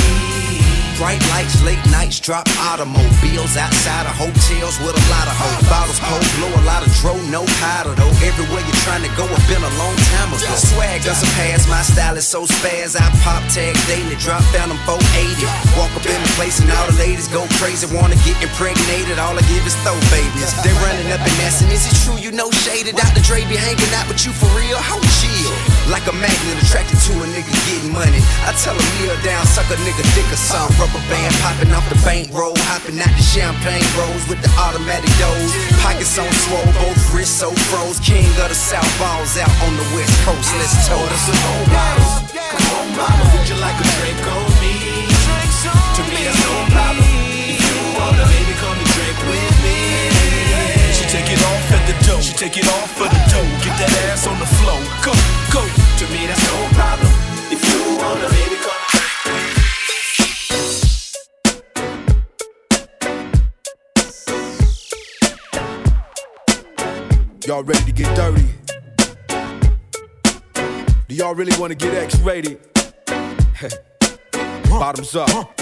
Bright 0.97 1.21
lights, 1.29 1.61
late 1.61 1.77
nights, 1.93 2.17
drop 2.17 2.49
automobiles 2.57 3.53
outside 3.53 4.09
of 4.09 4.17
hotels 4.17 4.81
with 4.81 4.97
a 4.97 5.05
lot 5.13 5.29
of 5.29 5.37
hoes. 5.37 5.61
Bottles 5.69 6.01
cold, 6.01 6.25
blow 6.41 6.49
a 6.49 6.65
lot 6.65 6.81
of 6.81 6.89
dro, 6.97 7.13
no 7.29 7.45
powder 7.61 7.93
though. 7.93 8.09
Everywhere 8.25 8.65
you're 8.65 8.81
trying 8.81 9.05
to 9.05 9.13
go, 9.13 9.29
I've 9.29 9.45
been 9.45 9.61
a 9.61 9.73
long 9.77 9.93
time 10.17 10.33
ago. 10.33 10.49
Swag 10.57 11.05
doesn't 11.05 11.29
pass, 11.37 11.69
my 11.69 11.85
style 11.85 12.17
is 12.17 12.25
so 12.25 12.49
spaz. 12.49 12.97
I 12.97 13.13
pop 13.21 13.45
tag 13.53 13.77
daily, 13.85 14.17
drop 14.17 14.41
down 14.49 14.73
them 14.73 14.81
480. 14.89 15.45
Walk 15.77 15.93
up 15.93 16.01
in 16.01 16.17
the 16.17 16.33
place 16.33 16.57
and 16.65 16.73
all 16.73 16.89
the 16.89 16.97
ladies 16.97 17.29
go 17.29 17.45
crazy, 17.61 17.85
wanna 17.93 18.17
get 18.25 18.41
impregnated. 18.41 19.21
All 19.21 19.37
I 19.37 19.45
give 19.45 19.61
is 19.69 19.77
throw 19.85 19.93
babies. 20.09 20.49
They 20.65 20.73
running 20.81 21.13
up 21.13 21.21
and 21.21 21.37
asking, 21.45 21.69
is 21.77 21.85
it 21.85 21.93
true 22.09 22.17
you 22.17 22.33
know 22.33 22.49
shaded? 22.65 22.97
Dr. 22.97 23.21
Dre 23.21 23.45
be 23.45 23.53
hanging 23.53 23.93
out 23.93 24.09
with 24.09 24.25
you 24.25 24.33
for 24.33 24.49
real? 24.57 24.81
How 24.81 24.97
chill? 25.21 25.53
Like 25.93 26.09
a 26.09 26.15
magnet 26.17 26.57
attracted 26.57 26.97
to 27.05 27.21
a 27.21 27.27
nigga 27.29 27.53
getting 27.69 27.93
money. 27.93 28.17
I 28.49 28.57
tell 28.57 28.73
a 28.73 28.85
kneel 28.97 29.13
down, 29.21 29.45
suck 29.45 29.69
a 29.69 29.77
nigga 29.85 30.01
dick 30.17 30.25
or 30.33 30.41
something. 30.41 30.86
Rubber 30.87 31.03
band 31.11 31.35
popping 31.43 31.71
off 31.75 31.83
the 31.91 31.99
bankroll, 32.07 32.55
hopping 32.71 32.95
out 32.99 33.11
the 33.11 33.25
champagne 33.25 33.83
rolls 33.99 34.23
with 34.31 34.39
the 34.39 34.51
automatic 34.55 35.11
doors. 35.19 35.51
Pockets 35.83 36.15
on 36.15 36.31
swole, 36.47 36.63
both 36.79 37.01
wrists 37.11 37.35
so 37.35 37.51
froze. 37.67 37.99
King 37.99 38.23
of 38.39 38.47
the 38.47 38.55
South 38.55 38.87
balls 38.95 39.35
out 39.35 39.51
on 39.67 39.75
the 39.75 39.83
West 39.91 40.15
Coast. 40.23 40.47
Let's 40.55 40.87
toast. 40.87 40.95
Order 40.95 41.19
some 41.27 41.39
more 41.43 41.65
bottles. 41.75 42.13
Come 42.31 42.67
on, 42.79 42.87
mama, 42.95 43.23
would 43.35 43.47
you 43.51 43.59
like 43.59 43.75
a 43.75 43.87
drink 43.99 44.21
on 44.31 44.47
me? 44.63 45.11
To 45.67 46.01
me, 46.07 46.23
that's 46.23 46.39
no 46.39 46.55
problem. 46.71 47.03
If 47.03 47.59
you 47.59 47.75
wanna, 47.99 48.23
baby, 48.23 48.55
come 48.55 48.77
and 48.79 48.91
drink 48.95 49.17
with 49.27 49.55
me. 49.67 50.07
She 50.95 51.03
take 51.11 51.27
it 51.27 51.41
off 51.51 51.67
at 51.75 51.83
the 51.83 51.95
dough. 52.07 52.23
She 52.23 52.31
take 52.31 52.55
it 52.55 52.67
off 52.79 52.95
for 52.95 53.11
the 53.11 53.21
dough. 53.27 53.49
Get 53.59 53.75
that 53.75 53.91
ass 54.07 54.23
on 54.23 54.39
the 54.39 54.47
floor. 54.63 54.79
Go, 55.03 55.11
go. 55.51 55.63
To 55.67 56.03
me, 56.15 56.31
that's 56.31 56.39
no 56.47 56.63
problem. 56.79 57.11
If 57.51 57.59
you 57.59 57.99
wanna, 57.99 58.31
baby, 58.31 58.55
come 58.63 58.76
Y'all 67.47 67.63
ready 67.63 67.85
to 67.85 67.91
get 67.93 68.13
dirty? 68.13 68.43
Do 71.07 71.15
y'all 71.15 71.33
really 71.33 71.57
wanna 71.57 71.75
get 71.75 71.93
X 71.93 72.19
rated? 72.19 72.59
Bottoms 74.69 75.15
up. 75.15 75.55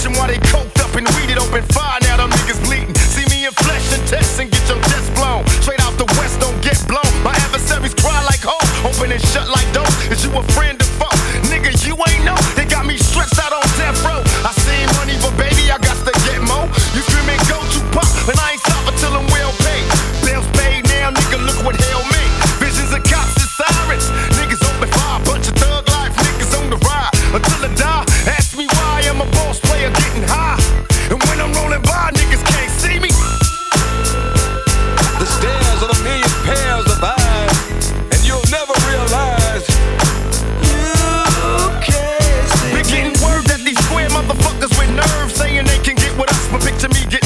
Catch 0.02 0.18
while 0.18 0.28
they 0.28 0.38
coked 0.50 0.80
up 0.82 0.96
and 0.96 1.08
weeded. 1.16 1.38
Open 1.38 1.64
fire, 1.74 2.00
now 2.02 2.18
them 2.18 2.30
niggas 2.32 2.64
bleeding. 2.66 2.96
See 2.96 3.26
me 3.30 3.46
in 3.46 3.52
flesh 3.52 3.94
and 3.94 4.08
test 4.08 4.40
and 4.40 4.50
get 4.50 4.68
your 4.68 4.82
chest 4.90 5.14
blown. 5.14 5.46
Straight 5.62 5.82
out 5.82 5.94
the 5.98 6.06
west, 6.18 6.40
don't 6.40 6.60
get 6.64 6.78
blown. 6.88 7.12
My 7.24 7.34
adversaries 7.46 7.94
cry 7.94 8.24
like 8.24 8.42
hoes. 8.42 8.70
Open 8.86 9.12
and 9.12 9.22
shut 9.22 9.48
like 9.50 9.68
doors. 9.74 9.94
Is 10.10 10.26
you 10.26 10.32
a 10.38 10.44
friend 10.58 10.71
picture 46.82 47.00
me 47.00 47.12
getting 47.12 47.21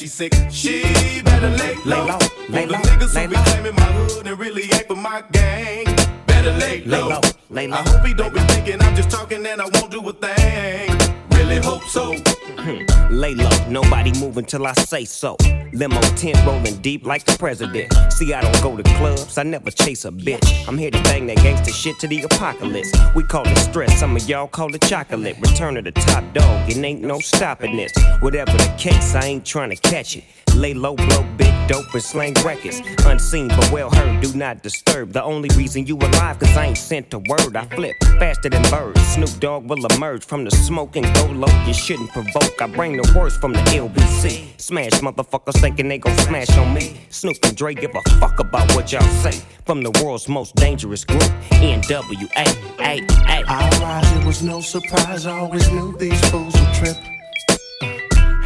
she 0.00 0.06
sick, 0.06 0.32
she 0.50 1.20
better 1.22 1.50
lay 1.50 1.74
low. 1.84 2.06
Lay 2.06 2.06
low, 2.06 2.18
lay 2.48 2.62
For 2.62 2.68
the 2.68 2.72
low, 2.72 2.78
niggas 2.78 3.14
lay 3.14 3.26
who 3.26 3.28
be 3.28 3.36
claiming 3.36 3.74
my 3.74 3.82
hood 3.82 4.26
and 4.26 4.38
really 4.38 4.62
ain't 4.62 4.86
for 4.86 4.96
my 4.96 5.22
gang, 5.30 5.84
better 6.24 6.52
lay 6.52 6.82
Lay 6.86 7.02
low. 7.02 7.08
low, 7.08 7.20
lay 7.50 7.66
low, 7.66 7.76
I 7.76 7.82
hope 7.82 8.06
he 8.06 8.14
don't 8.14 8.32
be 8.32 8.40
thinking 8.40 8.80
I'm 8.80 8.96
just 8.96 9.10
talking 9.10 9.44
and 9.44 9.60
I 9.60 9.68
won't 9.74 9.90
do 9.90 10.00
a 10.08 10.12
thing. 10.14 10.90
Really 11.32 11.58
hope 11.58 11.82
so. 11.82 12.14
Hmm, 12.16 13.12
lay 13.12 13.34
low, 13.34 13.50
nobody 13.68 14.18
move 14.18 14.38
until 14.38 14.66
I 14.66 14.72
say 14.72 15.04
so. 15.04 15.36
Limo 15.80 15.98
tent 16.14 16.36
rolling 16.44 16.76
deep 16.82 17.06
like 17.06 17.24
the 17.24 17.34
president. 17.38 17.90
See, 18.12 18.34
I 18.34 18.42
don't 18.42 18.62
go 18.62 18.76
to 18.76 18.82
clubs, 18.98 19.38
I 19.38 19.44
never 19.44 19.70
chase 19.70 20.04
a 20.04 20.10
bitch. 20.10 20.68
I'm 20.68 20.76
here 20.76 20.90
to 20.90 21.02
bang 21.04 21.26
that 21.28 21.38
gangster 21.38 21.72
shit 21.72 21.98
to 22.00 22.06
the 22.06 22.20
apocalypse. 22.20 22.92
We 23.14 23.22
call 23.22 23.48
it 23.48 23.56
stress, 23.56 23.98
some 23.98 24.14
of 24.14 24.28
y'all 24.28 24.46
call 24.46 24.74
it 24.74 24.82
chocolate. 24.82 25.38
Return 25.40 25.78
of 25.78 25.84
the 25.84 25.92
top 25.92 26.22
dog, 26.34 26.68
it 26.68 26.76
ain't 26.76 27.00
no 27.00 27.18
stopping 27.20 27.76
this. 27.76 27.92
Whatever 28.20 28.52
the 28.52 28.74
case, 28.76 29.14
I 29.14 29.24
ain't 29.24 29.46
trying 29.46 29.70
to 29.70 29.76
catch 29.76 30.18
it. 30.18 30.24
Lay 30.60 30.74
low, 30.74 30.94
blow 30.94 31.22
big 31.38 31.54
dope 31.68 31.94
and 31.94 32.02
slang 32.02 32.34
records. 32.44 32.82
Unseen 33.06 33.48
but 33.48 33.72
well 33.72 33.88
heard, 33.88 34.20
do 34.20 34.30
not 34.34 34.62
disturb. 34.62 35.10
The 35.14 35.24
only 35.24 35.48
reason 35.56 35.86
you 35.86 35.96
alive, 35.96 36.38
cause 36.38 36.54
I 36.54 36.66
ain't 36.66 36.76
sent 36.76 37.14
a 37.14 37.18
word. 37.18 37.56
I 37.56 37.64
flip 37.64 37.96
faster 38.18 38.50
than 38.50 38.62
birds. 38.70 39.00
Snoop 39.14 39.30
Dogg 39.40 39.70
will 39.70 39.82
emerge 39.86 40.22
from 40.22 40.44
the 40.44 40.50
smoke 40.50 40.96
and 40.96 41.06
go 41.14 41.24
low. 41.28 41.64
You 41.66 41.72
shouldn't 41.72 42.10
provoke. 42.10 42.60
I 42.60 42.66
bring 42.66 42.98
the 42.98 43.10
worst 43.16 43.40
from 43.40 43.54
the 43.54 43.60
LBC. 43.60 44.60
Smash 44.60 45.00
motherfuckers 45.00 45.58
thinking 45.62 45.88
they 45.88 45.96
gon' 45.96 46.14
smash 46.18 46.54
on 46.58 46.74
me. 46.74 47.00
Snoop 47.08 47.38
and 47.44 47.56
Dre 47.56 47.72
give 47.72 47.94
a 47.94 48.10
fuck 48.20 48.38
about 48.38 48.70
what 48.74 48.92
y'all 48.92 49.00
say. 49.22 49.40
From 49.64 49.82
the 49.82 49.92
world's 50.04 50.28
most 50.28 50.56
dangerous 50.56 51.06
group, 51.06 51.22
NWA. 51.52 52.44
I 52.78 53.80
rise, 53.80 54.12
it 54.12 54.26
was 54.26 54.42
no 54.42 54.60
surprise. 54.60 55.24
I 55.24 55.38
always 55.38 55.72
knew 55.72 55.96
these 55.96 56.20
fools 56.28 56.52
would 56.52 56.74
trip. 56.74 56.96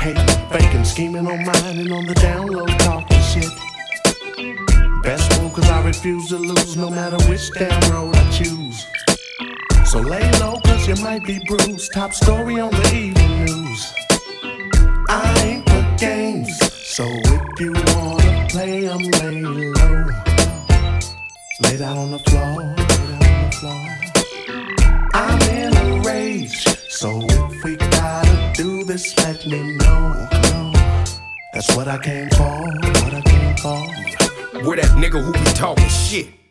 Hating, 0.05 0.51
faking, 0.51 0.85
scheming 0.85 1.27
on 1.27 1.47
mine 1.47 1.79
and 1.79 1.91
on 1.91 2.05
the 2.05 2.13
down 2.17 2.47
talking 2.81 3.23
shit. 3.23 3.49
Best 5.03 5.41
move, 5.41 5.55
cause 5.55 5.71
I 5.71 5.83
refuse 5.83 6.29
to 6.29 6.37
lose 6.37 6.77
no 6.77 6.91
matter 6.91 7.17
which 7.27 7.51
damn 7.55 7.91
road 7.91 8.15
I 8.15 8.31
choose. 8.31 8.87
So 9.87 10.01
lay 10.01 10.31
low, 10.41 10.61
cause 10.61 10.87
you 10.87 11.03
might 11.03 11.25
be 11.25 11.39
bruised. 11.47 11.91
Top 11.95 12.13
story 12.13 12.61
on 12.61 12.71
the 12.71 12.95
evening 12.95 13.47
news. 13.47 13.95
I 15.09 15.43
ain't 15.43 15.67
for 15.71 15.97
games, 15.97 16.55
so 16.71 17.05
if 17.09 17.61
you 17.61 17.73
wanna 17.73 18.47
play, 18.51 18.87
I'm 18.87 19.01
lay 19.01 19.41
low. 19.41 20.05
Lay 21.63 21.77
down 21.79 21.97
on 21.97 22.11
the 22.11 22.19
floor, 22.19 22.75
lay 22.77 22.85
down 22.85 23.23
on 23.23 23.45
the 23.47 23.57
floor. 23.57 24.05
I'm 25.15 25.41
in 25.49 25.75
a 25.75 26.03
rage, 26.03 26.67
so 26.91 27.23
if 27.23 27.54
this, 28.95 29.19
let 29.19 29.45
me 29.45 29.77
know. 29.79 30.73
That's 31.53 31.75
what 31.77 31.89
I 31.89 31.99
came 31.99 32.31
for, 32.31 32.61
what 33.03 33.15
I 33.15 33.23
came 33.23 33.57
for. 33.57 33.81
Where 34.67 34.77
that 34.77 34.93
nigga 34.97 35.21
who 35.21 35.33
be 35.33 35.45
talking 35.55 35.89
shit. 35.89 36.44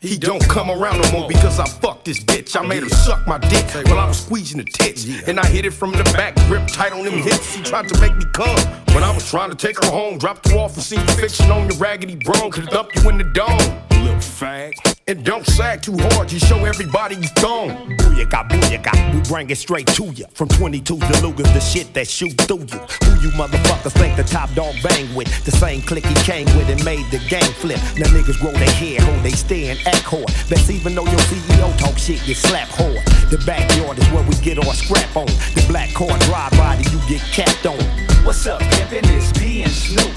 He 0.00 0.16
don't 0.16 0.42
come 0.48 0.70
around 0.70 1.02
no 1.02 1.12
more 1.12 1.28
because 1.28 1.60
I 1.60 1.66
fucked 1.66 2.06
this 2.06 2.24
bitch. 2.24 2.58
I 2.58 2.66
made 2.66 2.82
her 2.82 2.88
suck 2.88 3.26
my 3.26 3.36
dick 3.36 3.66
while 3.86 3.98
I 3.98 4.08
was 4.08 4.20
squeezing 4.20 4.56
the 4.56 4.64
tits. 4.64 5.04
And 5.28 5.38
I 5.38 5.46
hit 5.46 5.66
it 5.66 5.72
from 5.72 5.92
the 5.92 6.04
back, 6.04 6.36
grip 6.46 6.66
tight 6.68 6.92
on 6.92 7.04
them 7.04 7.18
hips. 7.18 7.54
She 7.54 7.62
tried 7.62 7.86
to 7.88 8.00
make 8.00 8.16
me 8.16 8.24
come. 8.32 8.56
When 8.94 9.04
I 9.04 9.12
was 9.14 9.28
trying 9.28 9.50
to 9.50 9.56
take 9.56 9.76
her 9.84 9.90
home, 9.90 10.16
dropped 10.16 10.48
her 10.48 10.56
off 10.56 10.74
and 10.74 10.82
seen 10.82 11.06
fiction 11.08 11.50
on 11.50 11.68
your 11.68 11.76
raggedy 11.76 12.16
brown. 12.16 12.50
Could 12.50 12.68
dump 12.68 12.94
you 12.94 13.10
in 13.10 13.18
the 13.18 13.24
dome. 13.24 13.58
Little 14.02 14.16
fag. 14.16 14.72
And 15.06 15.24
don't 15.24 15.44
sag 15.44 15.82
too 15.82 15.96
hard, 15.98 16.30
you 16.30 16.38
show 16.38 16.64
everybody 16.64 17.16
you 17.16 17.28
thong. 17.42 17.70
Booyaka, 17.96 18.48
booyaka, 18.48 19.12
we 19.12 19.20
bring 19.28 19.50
it 19.50 19.58
straight 19.58 19.88
to 19.88 20.04
you. 20.04 20.24
From 20.34 20.46
22 20.46 20.98
to 20.98 21.04
Lugas, 21.18 21.52
the 21.52 21.58
shit 21.58 21.92
that 21.94 22.06
shoot 22.06 22.38
through 22.42 22.60
you. 22.70 22.78
Who 22.78 23.20
you 23.20 23.30
motherfuckers 23.34 23.92
think 23.92 24.16
the 24.16 24.22
top 24.22 24.54
dog 24.54 24.74
bang 24.84 25.12
with? 25.16 25.26
The 25.44 25.50
same 25.50 25.82
clique 25.82 26.06
he 26.06 26.14
came 26.22 26.46
with 26.56 26.70
and 26.70 26.84
made 26.84 27.10
the 27.10 27.18
game 27.28 27.52
flip. 27.54 27.78
Now 27.98 28.06
niggas 28.14 28.38
grow 28.40 28.52
their 28.52 28.70
hair, 28.70 29.00
hold 29.00 29.24
they 29.24 29.32
stay 29.32 29.70
and 29.70 29.80
act 29.90 30.06
hard. 30.06 30.30
Best 30.48 30.70
even 30.70 30.94
though 30.94 31.04
your 31.04 31.24
CEO 31.26 31.68
talk 31.78 31.98
shit, 31.98 32.22
get 32.24 32.36
slapped 32.36 32.72
hard. 32.74 33.02
The 33.30 33.38
backyard 33.46 33.98
is 33.98 34.06
where 34.10 34.22
we 34.22 34.34
get 34.40 34.58
our 34.58 34.74
scrap 34.74 35.16
on. 35.16 35.26
The 35.58 35.64
black 35.68 35.92
car 35.94 36.14
drive 36.30 36.52
body, 36.52 36.84
you 36.90 37.00
get 37.10 37.22
capped 37.34 37.66
on. 37.66 37.78
What's 38.24 38.46
up, 38.46 38.60
pimpin'? 38.60 39.06
It's 39.16 39.32
P 39.32 39.62
and 39.62 39.72
Snoop. 39.72 40.12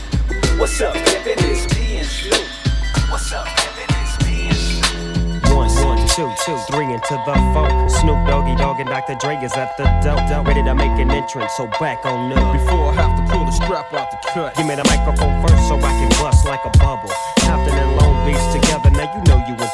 What's 0.59 0.79
up, 0.81 0.93
pimpin'? 0.93 1.41
It's 1.49 1.65
P 1.73 1.97
and 1.97 2.07
Snoop. 2.07 2.47
What's 3.09 3.31
up, 3.33 3.47
pimpin'? 3.47 3.89
It's 4.01 4.15
P 4.23 4.27
and 4.49 4.57
Snoop. 4.57 5.55
One, 5.55 5.69
one, 5.85 6.01
two, 6.13 6.29
two, 6.45 6.57
three 6.69 6.89
into 6.93 7.15
the 7.25 7.35
four. 7.53 7.69
Snoop 7.89 8.19
Doggy 8.27 8.55
Dogg 8.55 8.79
and 8.79 8.89
Dr. 8.89 9.15
Dre 9.15 9.35
is 9.37 9.53
at 9.53 9.77
the 9.77 9.85
door. 10.03 10.43
Ready 10.43 10.63
to 10.63 10.75
make 10.75 10.97
an 10.99 11.11
entrance, 11.11 11.53
so 11.57 11.67
back 11.79 12.05
on 12.05 12.31
up. 12.33 12.53
Before 12.53 12.91
I 12.91 12.93
have 12.93 13.13
to 13.17 13.23
pull 13.31 13.45
the 13.45 13.51
strap 13.51 13.93
out 13.93 14.11
the 14.11 14.17
cut. 14.29 14.55
Give 14.55 14.67
me 14.67 14.75
the 14.75 14.85
microphone 14.85 15.41
first 15.45 15.67
so 15.67 15.77
I 15.77 15.91
can 15.97 16.09
bust 16.21 16.45
like 16.45 16.63
a 16.65 16.71
bubble. 16.77 17.13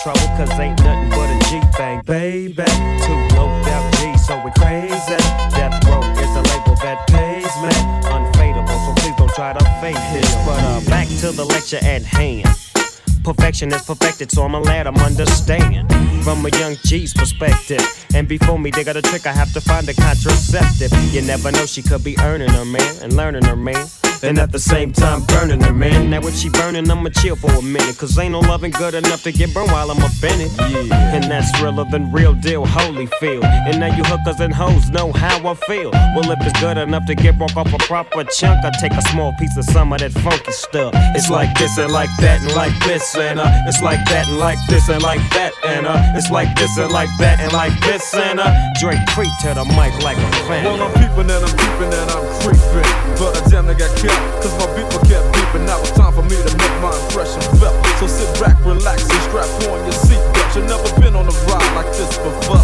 Trouble, 0.01 0.19
cause 0.37 0.59
ain't 0.59 0.79
nothing 0.83 1.09
but 1.09 1.29
a 1.29 1.39
G 1.49 1.59
thing, 1.75 2.01
baby. 2.05 2.63
Two 3.03 3.35
low 3.35 3.49
death 3.63 3.99
G, 3.99 4.17
so 4.17 4.41
we 4.43 4.51
crazy. 4.51 5.17
Death 5.55 5.83
Row 5.85 6.01
is 6.01 6.31
the 6.33 6.43
label 6.51 6.75
that 6.83 7.05
pays 7.07 7.53
me. 7.63 7.73
Unfadable, 8.07 8.79
so 8.85 8.93
please 9.01 9.15
don't 9.17 9.33
try 9.35 9.53
to 9.53 9.65
fake 9.81 9.95
this. 10.13 10.33
But 10.45 10.59
uh, 10.63 10.81
back 10.89 11.07
to 11.19 11.31
the 11.31 11.45
lecture 11.45 11.79
at 11.83 12.03
hand. 12.03 12.68
Perfection 13.23 13.71
is 13.71 13.81
perfected, 13.83 14.31
so 14.31 14.43
I'ma 14.43 14.59
let 14.59 14.87
'em 14.87 14.97
understand 14.97 15.91
from 16.23 16.45
a 16.45 16.49
young 16.57 16.75
G's 16.85 17.13
perspective. 17.13 17.83
And 18.15 18.27
before 18.27 18.57
me, 18.57 18.71
they 18.71 18.83
got 18.83 18.95
a 18.97 19.01
trick, 19.01 19.27
I 19.27 19.33
have 19.33 19.53
to 19.53 19.61
find 19.61 19.87
a 19.87 19.93
contraceptive. 19.93 20.91
You 21.13 21.21
never 21.21 21.51
know, 21.51 21.65
she 21.65 21.81
could 21.81 22.03
be 22.03 22.17
earning 22.19 22.49
her 22.49 22.65
man 22.65 22.95
and 23.01 23.13
learning 23.15 23.45
her 23.45 23.55
man. 23.55 23.87
And 24.21 24.37
at 24.37 24.51
the 24.51 24.59
same 24.59 24.91
time, 24.91 25.21
burning 25.27 25.61
her 25.61 25.73
man. 25.73 26.09
Now, 26.09 26.19
if 26.19 26.35
she 26.35 26.49
burning, 26.49 26.91
I'ma 26.91 27.09
chill 27.09 27.37
for 27.37 27.51
a 27.51 27.61
minute. 27.61 27.97
Cause 27.97 28.17
ain't 28.19 28.33
no 28.33 28.41
loving 28.41 28.71
good 28.71 28.93
enough 28.93 29.23
to 29.23 29.31
get 29.31 29.53
burned 29.53 29.71
while 29.71 29.89
I'm 29.89 30.03
up 30.03 30.11
in 30.21 30.41
it. 30.41 30.51
Yeah. 30.57 31.15
And 31.15 31.23
that's 31.23 31.49
realer 31.61 31.85
than 31.89 32.11
real 32.11 32.33
deal, 32.33 32.65
holy 32.65 33.07
feel. 33.21 33.43
And 33.45 33.79
now 33.79 33.95
you 33.95 34.03
hookers 34.03 34.41
and 34.41 34.53
hoes 34.53 34.89
know 34.89 35.13
how 35.13 35.37
I 35.49 35.53
feel. 35.55 35.91
Well, 35.91 36.29
if 36.31 36.39
it's 36.41 36.59
good 36.59 36.77
enough 36.77 37.05
to 37.05 37.15
get 37.15 37.37
broke 37.37 37.55
off 37.55 37.73
a 37.73 37.77
proper 37.77 38.25
chunk, 38.25 38.65
I 38.65 38.71
take 38.81 38.91
a 38.91 39.01
small 39.03 39.31
piece 39.39 39.55
of 39.55 39.63
some 39.65 39.93
of 39.93 39.99
that 39.99 40.11
funky 40.11 40.51
stuff. 40.51 40.91
It's 41.15 41.29
like 41.29 41.57
this 41.57 41.77
and 41.77 41.91
like 41.91 42.09
that 42.19 42.41
and 42.41 42.53
like 42.55 42.77
this 42.85 43.08
and 43.15 43.39
uh, 43.39 43.65
it's 43.65 43.81
like 43.81 44.03
that 44.05 44.27
and 44.27 44.37
like 44.37 44.59
this 44.67 44.89
and 44.89 45.01
like 45.01 45.23
that 45.31 45.53
and 45.65 45.87
uh, 45.87 46.13
it's 46.13 46.29
like 46.29 46.51
this 46.53 46.77
and 46.77 46.91
like 46.91 47.09
that 47.17 47.39
and 47.39 47.53
like 47.53 47.73
this 47.81 48.13
and 48.13 48.39
uh, 48.39 48.51
Drake 48.77 49.01
creep 49.15 49.31
to 49.41 49.55
the 49.55 49.65
mic 49.73 49.95
like 50.05 50.19
a 50.19 50.29
fan. 50.45 50.65
Well, 50.65 50.77
I'm 50.77 50.93
peeping 50.93 51.31
and 51.31 51.41
I'm 51.41 51.55
peeping 51.57 51.89
and 51.89 52.09
I'm 52.11 52.27
creeping. 52.43 52.85
But 53.17 53.33
I 53.33 53.41
damn 53.49 53.65
near 53.65 53.79
got 53.79 53.89
killed, 53.97 54.19
cause 54.43 54.53
my 54.61 54.67
beeper 54.77 55.01
kept 55.09 55.25
beeping. 55.33 55.65
Now 55.65 55.79
it's 55.81 55.95
time 55.97 56.13
for 56.13 56.21
me 56.21 56.37
to 56.37 56.51
make 56.53 56.75
my 56.83 56.93
impression 56.93 57.41
felt. 57.57 57.77
So 57.97 58.05
sit 58.05 58.29
back, 58.37 58.59
relax, 58.61 59.07
and 59.09 59.21
strap 59.25 59.49
on 59.71 59.79
your 59.87 59.95
seatbelt. 59.95 60.53
You've 60.53 60.69
never 60.69 60.89
been 61.01 61.15
on 61.15 61.25
a 61.25 61.35
ride 61.49 61.71
like 61.73 61.89
this 61.95 62.13
before. 62.19 62.61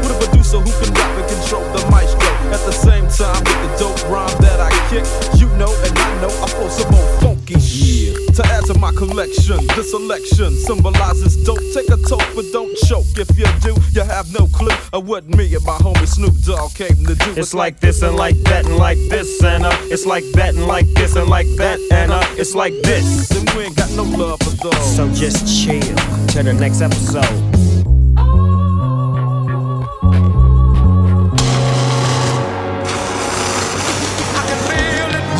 With 0.00 0.10
a 0.10 0.16
producer 0.18 0.58
who 0.58 0.72
can 0.80 0.90
rap 0.96 1.12
and 1.22 1.28
control 1.28 1.64
the 1.70 1.82
maestro. 1.92 2.30
At 2.50 2.62
the 2.66 2.74
same 2.74 3.06
time, 3.06 3.40
with 3.46 3.58
the 3.62 3.70
dope 3.78 4.00
rhyme 4.10 4.32
that 4.42 4.58
I 4.58 4.72
kick, 4.90 5.06
you 5.38 5.46
know 5.54 5.70
and 5.70 5.92
I 5.92 6.08
know 6.24 6.32
I 6.42 6.48
flow 6.50 6.68
some 6.68 6.90
more 6.90 7.33
funky 7.44 7.60
shit. 7.60 8.34
To 8.36 8.46
add 8.46 8.64
to 8.66 8.78
my 8.78 8.92
collection, 8.92 9.66
this 9.68 9.90
selection 9.90 10.54
symbolizes 10.56 11.36
dope. 11.44 11.58
Take 11.72 11.88
a 11.88 11.96
toke, 12.08 12.26
but 12.34 12.44
don't 12.52 12.76
choke. 12.78 13.06
If 13.16 13.38
you 13.38 13.46
do, 13.60 13.76
you 13.92 14.02
have 14.02 14.32
no 14.32 14.46
clue 14.48 14.74
of 14.92 15.08
what 15.08 15.26
me 15.28 15.54
and 15.54 15.64
my 15.64 15.76
homie 15.78 16.06
Snoop 16.06 16.34
Dogg 16.42 16.74
came 16.74 17.04
to 17.06 17.14
do. 17.14 17.34
It's 17.36 17.54
like 17.54 17.80
this 17.80 18.02
and 18.02 18.16
like 18.16 18.36
that 18.44 18.66
and 18.66 18.76
like 18.76 18.98
this 19.08 19.42
and 19.42 19.64
uh, 19.64 19.76
it's 19.82 20.06
like 20.06 20.24
that 20.34 20.54
and 20.54 20.66
like 20.66 20.86
this 20.94 21.16
and 21.16 21.28
like 21.28 21.48
that 21.56 21.78
and 21.92 22.12
uh, 22.12 22.24
it's 22.36 22.54
like 22.54 22.74
this. 22.82 23.30
And 23.30 23.48
we 23.50 23.64
ain't 23.64 23.76
got 23.76 23.90
no 23.92 24.04
love 24.04 24.40
for 24.40 24.50
those. 24.50 24.96
So 24.96 25.08
just 25.12 25.46
chill 25.46 25.80
to 25.80 26.42
the 26.42 26.52
next 26.52 26.80
episode. 26.80 27.24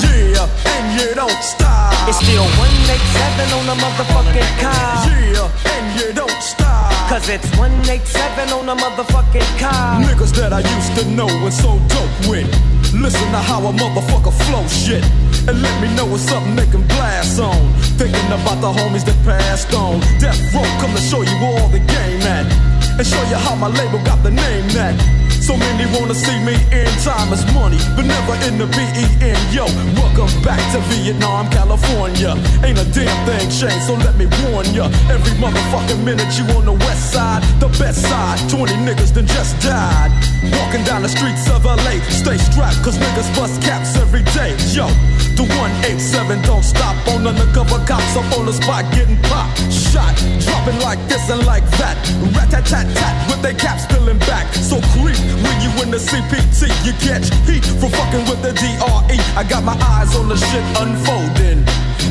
Yeah, 0.03 0.49
and 0.67 1.01
you 1.01 1.15
don't 1.15 1.31
stop. 1.43 1.64
It's 2.07 2.21
still 2.21 2.45
187 2.61 3.49
on 3.57 3.65
the 3.65 3.77
motherfucking 3.81 4.53
car. 4.61 5.09
Yeah, 5.09 5.73
and 5.73 5.85
you 5.99 6.13
don't 6.13 6.43
stop. 6.43 6.93
Cause 7.09 7.31
it's 7.31 7.49
187 7.57 8.53
on 8.53 8.67
the 8.67 8.77
motherfucking 8.77 9.49
car. 9.59 10.05
Niggas 10.05 10.37
that 10.37 10.53
I 10.53 10.61
used 10.61 10.93
to 11.01 11.09
know 11.17 11.27
and 11.27 11.55
so 11.55 11.81
dope 11.89 12.29
with. 12.29 12.45
Listen 12.93 13.25
to 13.33 13.41
how 13.41 13.65
a 13.65 13.73
motherfucker 13.73 14.37
flow 14.45 14.69
shit. 14.69 15.03
And 15.49 15.63
let 15.63 15.75
me 15.81 15.89
know 15.97 16.05
what's 16.05 16.29
something 16.29 16.55
they 16.55 16.67
can 16.67 16.87
blast 16.89 17.41
on. 17.41 17.73
Thinking 17.97 18.29
about 18.29 18.61
the 18.61 18.69
homies 18.69 19.05
that 19.09 19.17
passed 19.25 19.73
on. 19.73 20.01
Death 20.21 20.37
Row, 20.53 20.69
come 20.85 20.93
to 20.93 21.01
show 21.01 21.23
you 21.23 21.37
all 21.41 21.69
the 21.73 21.81
game 21.81 22.21
at. 22.29 22.45
And 23.01 23.07
show 23.07 23.23
you 23.33 23.41
how 23.41 23.55
my 23.57 23.69
label 23.69 23.99
got 24.05 24.23
the 24.23 24.31
name 24.31 24.69
that. 24.77 25.24
So 25.45 25.59
many 25.59 25.85
wanna 25.93 26.15
see 26.15 26.39
me 26.41 26.57
in 26.73 26.89
time 27.05 27.31
is 27.31 27.45
money, 27.53 27.77
but 27.95 28.07
never 28.09 28.33
in 28.49 28.57
the 28.57 28.65
B-E-N. 28.65 29.37
Yo, 29.53 29.69
welcome 30.01 30.33
back 30.41 30.57
to 30.73 30.81
Vietnam, 30.89 31.51
California. 31.51 32.33
Ain't 32.65 32.81
a 32.81 32.87
damn 32.97 33.13
thing 33.29 33.53
changed, 33.53 33.85
so 33.85 33.93
let 33.93 34.17
me 34.17 34.25
warn 34.49 34.65
ya. 34.73 34.89
Every 35.13 35.37
motherfucking 35.37 36.03
minute 36.03 36.33
you 36.41 36.49
on 36.57 36.65
the 36.65 36.73
west 36.73 37.13
side, 37.13 37.43
the 37.61 37.69
best 37.77 38.01
side. 38.09 38.41
20 38.49 38.73
niggas 38.89 39.13
done 39.13 39.27
just 39.27 39.61
died. 39.61 40.09
Walking 40.57 40.83
down 40.85 41.03
the 41.03 41.13
streets 41.13 41.45
of 41.51 41.67
LA, 41.67 42.01
stay 42.09 42.39
strapped, 42.39 42.81
cause 42.83 42.97
niggas 42.97 43.29
bust 43.37 43.61
caps 43.61 43.97
every 44.01 44.25
day. 44.33 44.57
Yo, 44.73 44.89
the 45.37 45.45
187 45.61 46.41
don't 46.41 46.65
stop 46.65 46.97
on 47.13 47.27
undercover 47.27 47.85
cops 47.85 48.17
up 48.17 48.25
on 48.39 48.47
the 48.47 48.53
spot 48.53 48.85
getting 48.97 49.21
popped. 49.29 49.61
Shot, 49.69 50.17
dropping 50.41 50.81
like 50.81 51.01
this 51.09 51.29
and 51.29 51.45
like 51.45 51.69
that. 51.77 52.01
Rat 52.33 52.49
tat 52.49 52.65
tat 52.65 52.89
tat 52.97 53.15
with 53.29 53.43
their 53.43 53.53
caps 53.53 53.85
spilling 53.85 54.19
back. 54.25 54.49
So 54.55 54.81
creep 54.97 55.34
when 55.43 55.57
you 55.61 55.71
in 55.83 55.91
the 55.91 55.99
CPT, 55.99 56.71
you 56.87 56.93
catch 57.03 57.31
heat 57.49 57.65
for 57.81 57.89
fucking 57.91 58.25
with 58.31 58.43
the 58.43 58.53
DRE. 58.53 59.19
I 59.37 59.43
got 59.49 59.65
my 59.65 59.77
eyes 59.97 60.15
on 60.17 60.29
the 60.29 60.37
shit 60.37 60.65
unfolding. 60.79 61.65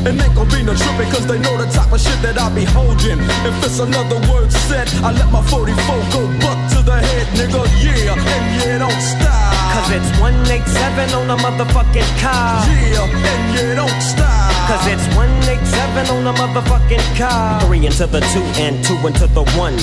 And 0.06 0.20
ain't 0.20 0.34
gon' 0.34 0.48
be 0.48 0.62
no 0.62 0.74
tripping 0.74 1.10
cause 1.10 1.26
they 1.26 1.38
know 1.38 1.56
the 1.56 1.66
type 1.72 1.92
of 1.92 2.00
shit 2.00 2.20
that 2.22 2.38
I 2.38 2.52
be 2.54 2.64
holding. 2.64 3.20
If 3.48 3.64
it's 3.64 3.78
another 3.78 4.20
word 4.30 4.52
said, 4.52 4.88
I 5.02 5.12
let 5.12 5.30
my 5.32 5.42
44 5.42 5.72
go 6.12 6.22
buck 6.44 6.58
to 6.76 6.82
the 6.82 6.98
head, 7.00 7.26
nigga, 7.38 7.62
yeah, 7.80 8.12
and 8.12 8.44
yeah, 8.60 8.78
don't 8.78 9.00
stop. 9.00 9.63
Cause 9.74 9.90
it's 9.90 10.20
187 10.20 11.14
on 11.18 11.30
a 11.30 11.36
motherfucking 11.36 12.06
car. 12.22 12.62
Yeah, 12.94 13.10
and 13.10 13.58
you 13.58 13.74
don't 13.74 14.00
stop. 14.00 14.54
Cause 14.70 14.86
it's 14.86 15.02
187 15.16 16.14
on 16.14 16.28
a 16.28 16.32
motherfucking 16.32 17.18
car. 17.18 17.60
Three 17.62 17.84
into 17.84 18.06
the 18.06 18.20
two 18.32 18.46
and 18.62 18.84
two 18.84 18.94
into 19.04 19.26
the 19.26 19.42
one. 19.58 19.74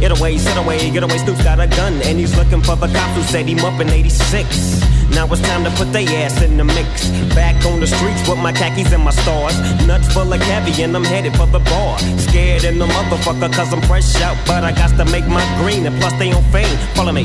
It 0.00 0.16
away, 0.16 0.38
sit 0.38 0.56
away, 0.56 0.88
get 0.92 1.02
away. 1.02 1.18
Snoop's 1.18 1.42
got 1.42 1.58
a 1.58 1.66
gun 1.66 2.00
and 2.02 2.20
he's 2.20 2.36
looking 2.36 2.62
for 2.62 2.76
the 2.76 2.86
cops 2.86 3.16
who 3.16 3.22
set 3.24 3.48
him 3.48 3.58
up 3.64 3.80
in 3.80 3.90
86. 3.90 4.99
Now 5.14 5.26
it's 5.26 5.42
time 5.42 5.64
to 5.64 5.70
put 5.70 5.92
they 5.92 6.06
ass 6.22 6.42
in 6.42 6.56
the 6.56 6.64
mix. 6.64 7.08
Back 7.34 7.64
on 7.66 7.80
the 7.80 7.86
streets 7.86 8.28
with 8.28 8.38
my 8.38 8.52
khakis 8.52 8.92
and 8.92 9.04
my 9.04 9.10
stars. 9.10 9.58
Nuts 9.86 10.12
full 10.12 10.32
of 10.32 10.40
cabbie 10.40 10.82
and 10.82 10.94
I'm 10.96 11.04
headed 11.04 11.36
for 11.36 11.46
the 11.46 11.60
bar. 11.60 11.98
Scared 12.18 12.64
in 12.64 12.78
the 12.78 12.86
motherfucker 12.86 13.52
cause 13.52 13.72
I'm 13.72 13.82
fresh 13.82 14.20
out. 14.22 14.36
But 14.46 14.64
I 14.64 14.72
got 14.72 14.96
to 14.98 15.04
make 15.06 15.26
my 15.26 15.44
green 15.60 15.86
and 15.86 15.98
plus 16.00 16.12
they 16.18 16.32
on 16.32 16.42
fame. 16.52 16.76
Follow 16.94 17.12
me. 17.12 17.24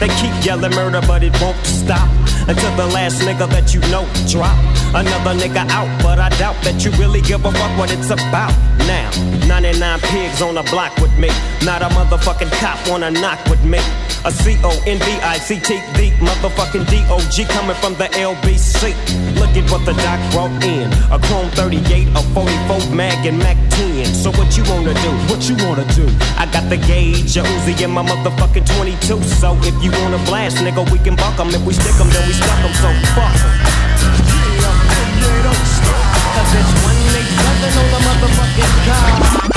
They 0.00 0.08
keep 0.20 0.34
yelling 0.44 0.74
murder 0.74 1.00
but 1.06 1.22
it 1.22 1.34
won't 1.40 1.56
stop. 1.64 2.08
Until 2.48 2.74
the 2.76 2.86
last 2.86 3.22
nigga 3.22 3.48
that 3.50 3.72
you 3.74 3.80
know 3.92 4.04
drop. 4.28 4.56
Another 4.94 5.34
nigga 5.38 5.68
out, 5.70 5.90
but 6.02 6.18
I 6.18 6.28
doubt 6.38 6.56
that 6.64 6.84
you 6.84 6.90
really 6.92 7.20
give 7.20 7.44
a 7.44 7.52
fuck 7.52 7.78
what 7.78 7.90
it's 7.92 8.10
about. 8.10 8.52
Now, 8.86 9.10
99 9.46 10.00
pigs 10.00 10.42
on 10.42 10.54
the 10.54 10.62
block 10.64 10.96
with 10.98 11.16
me. 11.18 11.28
Not 11.64 11.82
a 11.82 11.86
motherfucking 11.86 12.50
cop 12.60 12.78
wanna 12.88 13.10
knock 13.10 13.38
with 13.48 13.62
me. 13.64 13.78
A 14.24 14.30
C-O-N-V-I-C-T, 14.30 15.68
the 15.98 16.10
motherfucking 16.22 16.88
D-O-G 16.88 17.44
coming 17.46 17.76
from 17.76 17.94
the 17.94 18.08
LBC. 18.14 18.94
Look 19.34 19.50
at 19.56 19.70
what 19.70 19.84
the 19.84 19.94
doc 20.04 20.20
brought 20.32 20.62
in. 20.64 20.92
A 21.10 21.18
Chrome 21.18 21.50
38, 21.50 22.08
a 22.14 22.22
44 22.34 22.94
mag 22.94 23.26
and 23.26 23.38
Mac 23.38 23.56
10. 23.70 24.06
So 24.14 24.30
what 24.32 24.56
you 24.56 24.64
wanna 24.70 24.94
do? 24.94 25.10
What 25.30 25.48
you 25.48 25.56
wanna 25.66 25.84
do? 25.94 26.06
I 26.38 26.46
got 26.46 26.68
the 26.70 26.76
gauge, 26.76 27.36
a 27.36 27.42
Uzi 27.42 27.80
in 27.82 27.90
my 27.90 28.02
motherfucking 28.02 28.66
22. 28.76 29.22
So 29.40 29.56
if 29.62 29.74
you 29.82 29.90
wanna 30.02 30.18
blast, 30.26 30.58
nigga, 30.58 30.88
we 30.90 30.98
can 30.98 31.16
buck 31.16 31.38
'em. 31.38 31.48
If 31.48 31.62
we 31.62 31.74
stick 31.74 31.98
'em, 32.00 32.08
then 32.10 32.26
we 32.28 32.34
stuck 32.34 32.58
'em. 32.64 32.72
So 32.74 32.88
fuck 33.14 33.34
'em. 33.42 33.72
Cause 36.34 36.54
it's 36.54 37.01
187 37.62 37.78
on 37.78 37.90
the 37.90 37.98
motherfucking 38.06 38.74
car. 38.86 39.52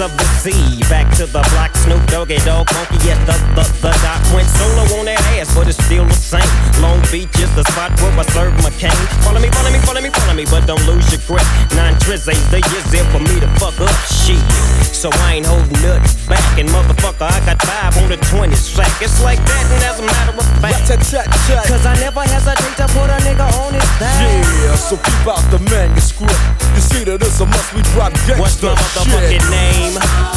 Of 0.00 0.16
the 0.16 0.31
sea, 0.42 0.82
back 0.90 1.06
to 1.14 1.22
the 1.30 1.38
block, 1.54 1.70
Snoop 1.86 2.02
Doggy 2.10 2.34
Dog, 2.42 2.66
funky 2.66 2.98
yes, 3.06 3.14
the, 3.30 3.36
the, 3.54 3.62
the 3.78 3.92
doc 4.02 4.18
went 4.34 4.50
solo 4.58 4.82
on 4.98 5.06
that 5.06 5.22
ass, 5.38 5.54
but 5.54 5.70
it's 5.70 5.78
still 5.78 6.02
the 6.02 6.18
same. 6.18 6.42
Long 6.82 6.98
Beach 7.14 7.30
is 7.38 7.46
the 7.54 7.62
spot 7.70 7.94
where 8.02 8.10
I 8.18 8.26
serve 8.34 8.50
my 8.58 8.74
cane. 8.74 8.90
Follow 9.22 9.38
me, 9.38 9.46
follow 9.54 9.70
me, 9.70 9.78
follow 9.86 10.02
me, 10.02 10.10
follow 10.10 10.34
me, 10.34 10.42
but 10.50 10.66
don't 10.66 10.82
lose 10.82 11.06
your 11.14 11.22
grip. 11.30 11.46
Nine 11.78 11.94
trizzies, 12.02 12.42
the 12.50 12.58
years 12.58 12.86
there 12.90 13.06
for 13.14 13.22
me 13.22 13.38
to 13.38 13.46
fuck 13.62 13.78
up 13.78 13.94
shit. 14.10 14.42
So 14.90 15.14
I 15.30 15.38
ain't 15.38 15.46
holding 15.46 15.78
nothing 15.78 16.10
back, 16.26 16.42
and 16.58 16.66
motherfucker, 16.74 17.30
I 17.30 17.38
got 17.46 17.62
five 17.62 17.94
on 18.02 18.10
the 18.10 18.18
20 18.34 18.50
sack. 18.58 18.90
It's 18.98 19.22
like 19.22 19.38
that, 19.46 19.64
and 19.70 19.82
as 19.86 20.02
a 20.02 20.06
matter 20.10 20.34
of 20.34 20.46
fact, 20.58 20.90
cause 20.90 21.86
I 21.86 21.94
never 22.02 22.26
hesitate 22.26 22.74
to 22.82 22.86
put 22.90 23.06
a 23.14 23.18
nigga 23.22 23.46
on 23.62 23.78
his 23.78 23.86
back. 24.02 24.18
Yeah, 24.66 24.74
so 24.74 24.98
keep 24.98 25.22
out 25.22 25.46
the 25.54 25.62
manuscript. 25.70 26.34
You 26.74 26.82
see 26.82 27.04
that 27.06 27.22
it's 27.22 27.38
a 27.38 27.46
must 27.46 27.70
we 27.74 27.82
drop 27.94 28.10
gangsta 28.26 28.42
What's 28.42 28.62
my 28.62 28.74
motherfucking 28.74 29.38
shit. 29.38 29.50
name? 29.50 30.31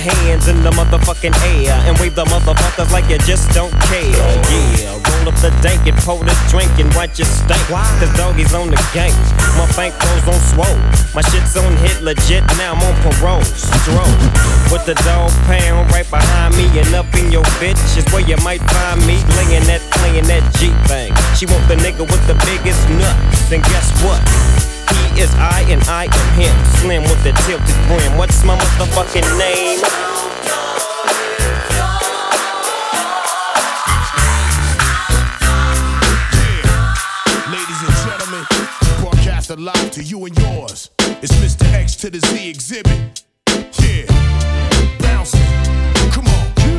Hands 0.00 0.48
in 0.48 0.64
the 0.64 0.72
motherfucking 0.72 1.36
air 1.52 1.76
and 1.84 1.92
wave 2.00 2.16
the 2.16 2.24
motherfuckers 2.24 2.90
like 2.90 3.04
you 3.12 3.20
just 3.28 3.52
don't 3.52 3.72
care. 3.92 4.08
Yeah, 4.80 4.96
roll 4.96 5.28
up 5.28 5.36
the 5.44 5.52
dank 5.60 5.84
and 5.84 5.96
pour 6.00 6.24
the 6.24 6.32
drink 6.48 6.72
and 6.80 6.88
watch 6.96 7.20
it 7.20 7.28
stink. 7.28 7.60
Cause 7.68 8.08
doggies 8.16 8.56
on 8.56 8.72
the 8.72 8.80
gang. 8.96 9.12
My 9.60 9.68
bankrolls 9.76 10.24
on 10.24 10.40
swole. 10.48 10.80
My 11.12 11.20
shit's 11.28 11.52
on 11.60 11.76
hit 11.84 12.00
legit, 12.00 12.40
now 12.56 12.72
I'm 12.72 12.80
on 12.80 12.96
parole. 13.04 13.44
Stroke. 13.44 14.20
With 14.72 14.88
the 14.88 14.96
dog 15.04 15.28
pound 15.44 15.92
right 15.92 16.08
behind 16.08 16.56
me 16.56 16.64
and 16.80 16.88
up 16.96 17.12
in 17.20 17.30
your 17.30 17.44
bitch 17.60 17.80
is 18.00 18.06
where 18.12 18.24
you 18.24 18.40
might 18.40 18.64
find 18.72 19.04
me 19.04 19.20
laying 19.36 19.68
that, 19.68 19.84
playing 20.00 20.24
that 20.32 20.44
G 20.56 20.72
thing. 20.88 21.12
She 21.36 21.44
want 21.44 21.66
the 21.68 21.76
nigga 21.76 22.08
with 22.08 22.24
the 22.24 22.38
biggest 22.48 22.80
nuts. 22.96 23.52
Then 23.52 23.60
guess 23.68 23.92
what? 24.00 24.22
He 24.90 25.20
is 25.20 25.32
I 25.36 25.64
and 25.68 25.82
I 25.88 26.04
am 26.04 26.28
him. 26.40 26.54
Slim 26.80 27.02
with 27.02 27.22
the 27.22 27.32
tilted 27.46 27.76
brim. 27.88 28.16
What's 28.18 28.42
my 28.44 28.56
motherfucking 28.56 29.28
name? 29.38 29.80
Ladies 37.50 37.80
and 37.86 37.94
gentlemen, 38.04 38.44
broadcast 39.00 39.50
live 39.58 39.90
to 39.92 40.02
you 40.02 40.24
and 40.26 40.38
yours. 40.38 40.90
It's 41.22 41.32
Mr. 41.36 41.70
X 41.72 41.96
to 41.96 42.10
the 42.10 42.20
Z 42.20 42.48
exhibit. 42.48 43.22
Yeah, 43.78 44.06
bouncing. 45.00 45.99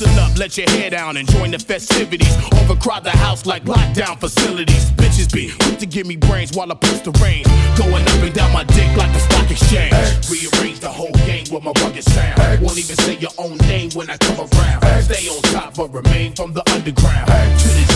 Loosen 0.00 0.18
up, 0.18 0.38
let 0.38 0.56
your 0.56 0.68
hair 0.70 0.88
down 0.88 1.18
and 1.18 1.28
join 1.28 1.50
the 1.50 1.58
festivities. 1.58 2.34
Overcrowd 2.62 3.04
the 3.04 3.10
house 3.10 3.44
like 3.44 3.64
lockdown 3.64 4.18
facilities. 4.18 4.90
Bitches 4.92 5.30
be 5.30 5.52
quick 5.60 5.78
to 5.78 5.84
give 5.84 6.06
me 6.06 6.16
brains 6.16 6.56
while 6.56 6.72
I 6.72 6.74
push 6.74 7.00
the 7.00 7.10
reins. 7.22 7.46
Going 7.78 8.02
up 8.02 8.22
and 8.22 8.32
down 8.32 8.50
my 8.52 8.64
dick 8.64 8.96
like 8.96 9.12
the 9.12 9.18
stock 9.18 9.50
exchange. 9.50 9.92
Rearrange 10.30 10.80
the 10.80 10.88
whole 10.88 11.12
game 11.28 11.44
with 11.52 11.62
my 11.62 11.72
rugged 11.82 12.04
sound. 12.04 12.62
Won't 12.62 12.78
even 12.78 12.96
say 12.96 13.16
your 13.18 13.32
own 13.36 13.58
name 13.68 13.90
when 13.90 14.08
I 14.08 14.16
come 14.16 14.40
around. 14.40 15.02
Stay 15.02 15.28
on 15.28 15.42
top 15.52 15.76
but 15.76 15.92
remain 15.92 16.32
from 16.34 16.54
the 16.54 16.62
underground. 16.72 17.26
To 17.26 17.68
the 17.68 17.89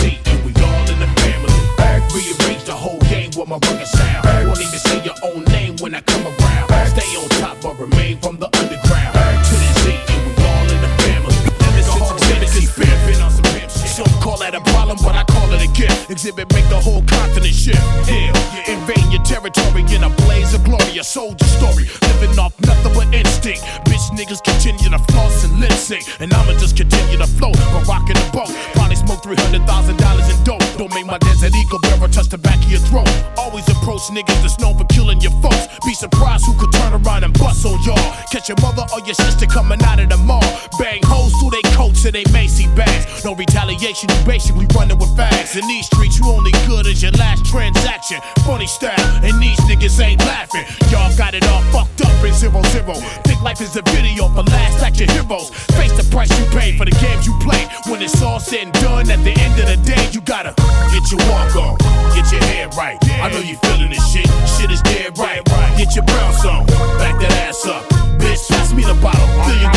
Niggas 34.11 34.41
that's 34.41 34.59
known 34.59 34.77
for 34.77 34.85
killing 34.85 35.19
your 35.19 35.31
folks. 35.41 35.67
Be 35.85 35.93
surprised 35.93 36.45
who 36.45 36.53
could 36.59 36.71
turn 36.73 36.93
around 36.93 37.23
and 37.23 37.33
bust 37.39 37.65
on 37.65 37.81
y'all. 37.83 37.97
Catch 38.31 38.49
your 38.49 38.59
mother 38.61 38.85
or 38.93 38.99
your 39.01 39.15
sister 39.15 39.45
coming 39.45 39.81
out 39.83 39.99
of 39.99 40.09
the 40.09 40.17
mall. 40.17 40.45
Bang 40.77 41.01
hoes 41.03 41.33
through 41.39 41.51
they 41.51 41.65
coats 41.73 42.05
and 42.05 42.13
they 42.13 42.23
Macy 42.31 42.67
bags. 42.75 43.25
No 43.25 43.33
retaliation, 43.33 44.09
you 44.09 44.25
basically 44.25 44.67
running 44.75 44.97
with 44.97 45.09
fags. 45.17 45.59
In 45.59 45.67
these 45.67 45.87
streets, 45.87 46.19
you 46.19 46.27
only 46.27 46.51
good 46.67 46.85
as 46.85 47.01
your 47.01 47.11
last 47.13 47.45
transaction. 47.45 48.21
Funny 48.45 48.67
style, 48.67 48.93
and 49.23 49.41
these 49.41 49.59
niggas 49.61 49.99
ain't 49.99 50.21
laughing. 50.21 50.65
Y'all 50.91 51.15
got 51.17 51.33
it 51.33 51.45
all 51.47 51.61
fucked 51.73 52.01
up 52.05 52.23
in 52.23 52.33
zero 52.33 52.61
zero. 52.69 52.93
Think 53.25 53.41
life 53.41 53.61
is 53.61 53.75
a 53.75 53.81
video 53.89 54.29
for 54.29 54.43
last 54.43 54.83
action 54.83 55.09
heroes. 55.09 55.49
Price 56.15 56.31
you 56.39 56.45
pay 56.57 56.71
for 56.77 56.85
the 56.85 56.95
games 57.03 57.27
you 57.27 57.35
play. 57.43 57.67
When 57.91 58.01
it's 58.01 58.21
all 58.23 58.39
said 58.39 58.63
and 58.63 58.73
done, 58.79 59.11
at 59.11 59.19
the 59.27 59.35
end 59.35 59.59
of 59.59 59.67
the 59.67 59.75
day, 59.83 59.99
you 60.15 60.21
gotta 60.21 60.55
get 60.95 61.11
your 61.11 61.19
walk 61.27 61.51
on, 61.59 61.75
get 62.15 62.31
your 62.31 62.39
head 62.55 62.73
right. 62.77 62.95
I 63.19 63.27
know 63.27 63.43
you 63.43 63.57
feeling 63.57 63.91
this 63.91 63.99
shit. 64.13 64.23
Shit 64.55 64.71
is 64.71 64.81
dead 64.83 65.17
right. 65.19 65.43
Get 65.75 65.93
your 65.93 66.05
bounce 66.05 66.45
on, 66.45 66.65
back 67.03 67.19
that 67.19 67.35
ass 67.43 67.67
up. 67.67 67.83
Bitch, 68.15 68.47
pass 68.47 68.71
me 68.71 68.83
the 68.87 68.95
bottle, 69.03 69.27
fill 69.43 69.59
your 69.59 69.74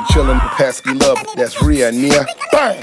this 0.00 0.14
Dub 0.14 0.14
C 0.14 0.20
chillin' 0.20 0.34
with 0.34 0.52
Pasky 0.52 1.00
Love. 1.00 1.18
That's 1.36 1.62
Rhea, 1.62 1.92
Nia. 1.92 2.26
Bang! 2.52 2.78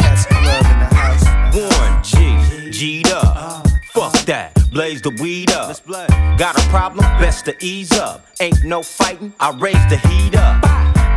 One 1.54 2.04
G, 2.04 2.72
G'd 2.72 3.12
up. 3.12 3.68
Fuck 3.94 4.14
that, 4.26 4.54
blaze 4.72 5.02
the 5.02 5.10
weed 5.22 5.52
up. 5.52 5.86
Got 6.38 6.58
a 6.58 6.70
problem? 6.70 7.06
Best 7.20 7.46
to 7.46 7.56
ease 7.66 7.92
up. 7.94 8.26
Ain't 8.40 8.64
no 8.64 8.84
fighting, 8.84 9.34
I 9.40 9.52
raise 9.58 9.74
the 9.90 9.98
heat 10.08 10.36
up. 10.36 10.62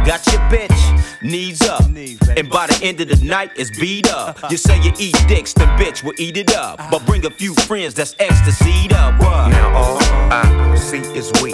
Got 0.07 0.27
your 0.33 0.41
bitch, 0.49 1.23
knees 1.23 1.61
up. 1.63 1.85
And 1.85 2.49
by 2.49 2.67
the 2.69 2.79
end 2.83 3.01
of 3.03 3.09
the 3.09 3.23
night, 3.23 3.51
it's 3.57 3.79
beat 3.79 4.11
up. 4.11 4.39
You 4.51 4.57
say 4.57 4.81
you 4.81 4.93
eat 4.99 5.17
dicks, 5.29 5.53
then 5.53 5.69
bitch 5.79 6.03
will 6.03 6.15
eat 6.17 6.39
it 6.39 6.57
up. 6.57 6.81
But 6.91 7.05
bring 7.05 7.27
a 7.27 7.31
few 7.31 7.55
friends 7.55 7.95
that's 7.95 8.17
ecstasy 8.19 8.89
up. 8.95 9.21
What? 9.21 9.49
Now 9.49 9.77
all 9.77 9.99
I 10.33 10.75
see 10.77 11.01
is 11.15 11.31
we. 11.43 11.53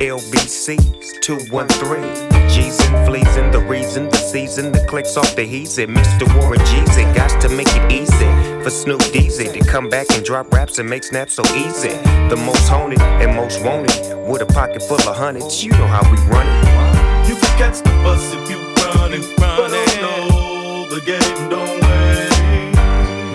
LBC's 0.00 1.18
213. 1.20 2.30
G's 2.48 2.80
and 2.80 3.06
fleas 3.06 3.36
and 3.36 3.52
the 3.52 3.60
reason, 3.60 4.08
the 4.10 4.16
season, 4.16 4.72
the 4.72 4.84
clicks 4.86 5.16
off 5.16 5.34
the 5.36 5.44
heat. 5.44 5.68
Said 5.68 5.88
Mr. 5.88 6.26
Warren 6.36 6.58
G's 6.66 6.96
it 6.96 7.14
got 7.14 7.40
to 7.40 7.48
make 7.48 7.68
it 7.70 7.92
easy 7.92 8.62
for 8.62 8.70
Snoop 8.70 9.00
Deezy 9.00 9.52
to 9.52 9.60
come 9.68 9.88
back 9.88 10.06
and 10.12 10.24
drop 10.24 10.52
raps 10.52 10.78
and 10.78 10.88
make 10.88 11.04
snaps 11.04 11.34
so 11.34 11.42
easy. 11.54 11.90
The 12.28 12.36
most 12.36 12.68
haunted 12.68 13.00
and 13.00 13.34
most 13.34 13.62
wanted 13.64 13.90
with 14.28 14.42
a 14.42 14.46
pocket 14.46 14.82
full 14.82 14.96
of 14.96 15.16
hundreds. 15.16 15.64
You 15.64 15.70
know 15.72 15.86
how 15.86 16.02
we 16.10 16.16
run 16.30 16.46
it. 16.46 17.28
You 17.28 17.34
can 17.34 17.58
catch 17.58 17.78
the 17.78 17.90
bus 18.04 18.32
if 18.34 18.50
you 18.50 18.58
run 18.84 19.12
and 19.14 19.24
run 19.40 19.70
it. 19.72 20.00
No, 20.00 20.88
the 20.88 21.00
game 21.04 21.48
don't 21.48 21.80
wait. 21.82 22.72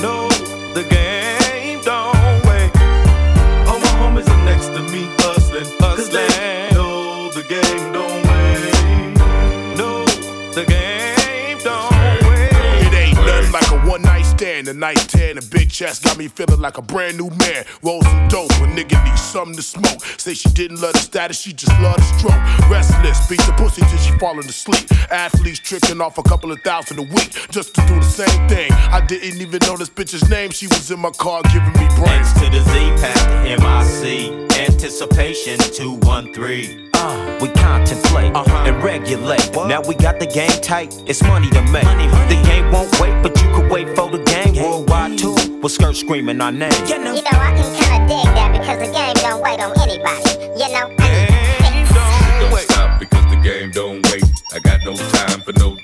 No, 0.01 0.29
the 0.73 0.87
game 0.89 1.16
A 14.67 14.73
night 14.73 14.97
tan, 15.07 15.37
a 15.37 15.41
big 15.41 15.69
chest 15.69 16.03
got 16.03 16.17
me 16.17 16.27
feeling 16.27 16.59
like 16.59 16.77
a 16.77 16.81
brand 16.81 17.17
new 17.17 17.29
man. 17.29 17.63
Roll 17.83 18.01
some 18.01 18.27
dope, 18.27 18.51
a 18.51 18.67
nigga 18.67 19.01
needs 19.05 19.21
something 19.21 19.55
to 19.55 19.61
smoke. 19.61 20.03
Say 20.17 20.33
she 20.33 20.49
didn't 20.49 20.81
love 20.81 20.91
the 20.91 20.99
status, 20.99 21.39
she 21.39 21.53
just 21.53 21.71
loved 21.79 21.99
the 21.99 22.19
stroke. 22.19 22.69
Restless, 22.69 23.29
beat 23.29 23.39
the 23.41 23.53
pussy 23.53 23.81
till 23.83 23.97
she 23.99 24.11
falling 24.19 24.39
asleep. 24.39 24.91
Athletes 25.09 25.59
tricking 25.59 26.01
off 26.01 26.17
a 26.17 26.23
couple 26.23 26.51
of 26.51 26.59
thousand 26.63 26.99
a 26.99 27.03
week 27.03 27.31
just 27.49 27.75
to 27.75 27.81
do 27.87 27.95
the 27.95 28.01
same 28.01 28.49
thing. 28.49 28.69
I 28.71 28.99
didn't 29.05 29.39
even 29.39 29.59
know 29.65 29.77
this 29.77 29.89
bitch's 29.89 30.29
name. 30.29 30.51
She 30.51 30.67
was 30.67 30.91
in 30.91 30.99
my 30.99 31.11
car 31.11 31.41
giving 31.43 31.71
me 31.73 31.87
brains. 31.95 32.33
to 32.33 32.49
the 32.49 32.59
Z 32.59 32.87
the 32.99 33.55
MIC. 33.61 34.59
Anticipation 34.59 35.59
213. 35.59 36.86
Uh, 36.99 37.37
we 37.41 37.47
contemplate 37.49 38.35
and 38.35 38.83
regulate. 38.83 39.51
Now 39.53 39.81
we 39.81 39.95
got 39.95 40.19
the 40.19 40.25
game 40.25 40.49
tight, 40.61 40.93
it's 41.05 41.21
money 41.23 41.49
to 41.51 41.61
make. 41.71 41.83
The 41.83 42.41
game 42.45 42.71
won't 42.71 42.99
wait, 42.99 43.21
but 43.21 43.39
you 43.41 43.47
could 43.53 43.69
wait 43.71 43.87
for 43.95 44.09
the 44.09 44.23
game. 44.23 44.55
Worldwide 44.55 45.17
too, 45.17 45.35
with 45.61 45.71
skirt 45.71 45.95
screaming 45.95 46.41
our 46.41 46.51
name. 46.51 46.71
You 46.87 46.99
know, 46.99 47.15
I 47.15 47.53
can 47.55 47.69
kinda 47.77 48.07
dig 48.07 48.25
that 48.35 48.51
because 48.51 48.79
the 48.79 48.91
game 48.91 49.13
don't 49.15 49.41
wait 49.41 49.59
on 49.59 49.79
anybody. 49.79 50.31
You 50.57 50.67
know? 50.73 50.89
Don't 52.39 52.51
wait. 52.51 52.63
stop 52.63 52.99
because 52.99 53.25
the 53.29 53.39
game 53.43 53.71
don't 53.71 54.03
wait. 54.11 54.23
I 54.53 54.59
got 54.59 54.83
no 54.83 54.95
time 54.95 55.41
for 55.41 55.53
no 55.53 55.76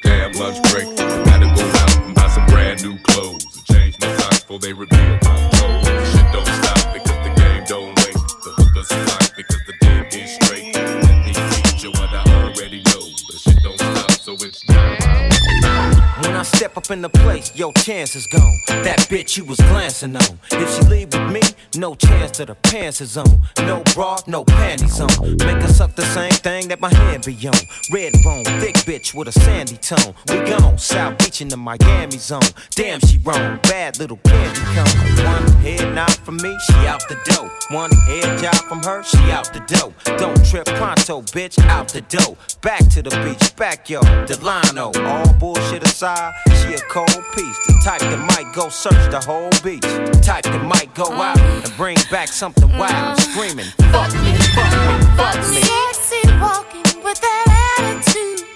step 16.74 16.86
up 16.86 16.91
in 16.91 17.02
the 17.02 17.10
place, 17.10 17.56
your 17.56 17.72
chance 17.74 18.16
is 18.16 18.26
gone. 18.28 18.58
That 18.84 19.00
bitch 19.10 19.38
you 19.38 19.45
was 19.45 19.58
glancing 19.58 20.16
on. 20.16 20.40
If 20.52 20.76
she 20.76 20.82
leave 20.90 21.14
with 21.14 21.32
me, 21.32 21.41
no 21.76 21.94
chance 21.95 22.32
to 22.38 22.45
the 22.45 22.56
pants 22.56 23.02
is 23.02 23.18
on. 23.18 23.41
No 23.60 23.84
bra, 23.94 24.18
no 24.28 24.44
panties 24.44 25.00
on. 25.00 25.38
Make 25.45 25.62
her 25.62 25.68
suck 25.68 25.95
the 25.95 26.06
same 26.06 26.32
thing 26.32 26.68
that 26.70 26.80
my 26.80 26.94
hand 26.94 27.26
be 27.26 27.36
on. 27.48 27.60
Red 27.91 28.14
bone, 28.24 28.44
thick 28.60 28.76
bitch 28.88 29.14
with 29.14 29.28
a 29.28 29.32
sandy 29.32 29.78
tone. 29.78 30.16
We 30.30 30.41
gone, 30.50 30.78
South 30.78 31.18
Beach 31.20 31.41
in 31.41 31.50
the 31.50 31.58
Miami 31.58 32.18
zone. 32.18 32.50
Damn, 32.72 33.00
she 33.02 33.18
wrong, 33.20 33.60
bad 33.64 34.00
little 34.00 34.18
candy 34.18 34.62
cone. 34.74 35.26
One 35.26 35.48
head 35.62 35.94
nod 35.94 36.16
from 36.26 36.38
me, 36.38 36.58
she 36.66 36.88
out 36.88 37.08
the 37.08 37.18
door. 37.26 37.50
One 37.70 37.91
head 38.08 38.40
job 38.40 38.56
from 38.68 38.84
her, 38.84 39.04
she 39.04 39.18
out 39.32 39.52
the 39.54 39.62
door. 39.62 39.94
Don't 40.18 40.44
trip 40.45 40.66
pronto, 40.66 41.22
bitch, 41.22 41.58
out 41.68 41.88
the 41.90 42.02
door. 42.02 42.36
Back 42.62 42.88
to 42.90 43.02
the 43.02 43.10
beach, 43.24 43.56
backyard, 43.56 44.28
Delano. 44.28 44.91
All 45.04 45.34
bullshit 45.34 45.84
aside, 45.84 46.34
she 46.64 46.73
a 46.73 46.80
cold 46.90 47.23
piece. 47.35 47.57
The 47.68 47.81
type 47.84 48.02
that 48.02 48.19
might 48.19 48.53
go 48.53 48.69
search 48.69 49.10
the 49.11 49.19
whole 49.19 49.49
beach. 49.64 49.81
The 49.81 50.19
type 50.23 50.44
that 50.45 50.64
might 50.64 50.94
go 50.95 51.11
out 51.11 51.40
and 51.40 51.73
bring 51.77 51.98
back 52.10 52.30
something 52.30 52.69
wild, 52.77 53.18
mm. 53.18 53.22
screaming, 53.31 53.72
fuck 53.91 54.11
me, 54.23 54.34
fuck 54.56 54.73
me, 54.88 54.95
fuck 55.19 55.40
me. 55.52 55.61
Sexy 55.61 56.22
walking 56.40 57.03
with 57.03 57.19
that 57.22 57.45
attitude. 57.80 58.48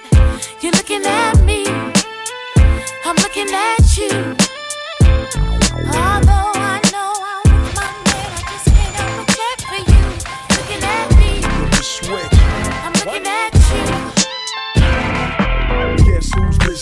You're 0.61 0.73
looking 0.73 1.03
at 1.05 1.43
me. 1.43 1.65
I'm 3.05 3.15
looking 3.17 3.49
at 3.53 3.97
you. 3.97 4.35
Although 5.93 6.36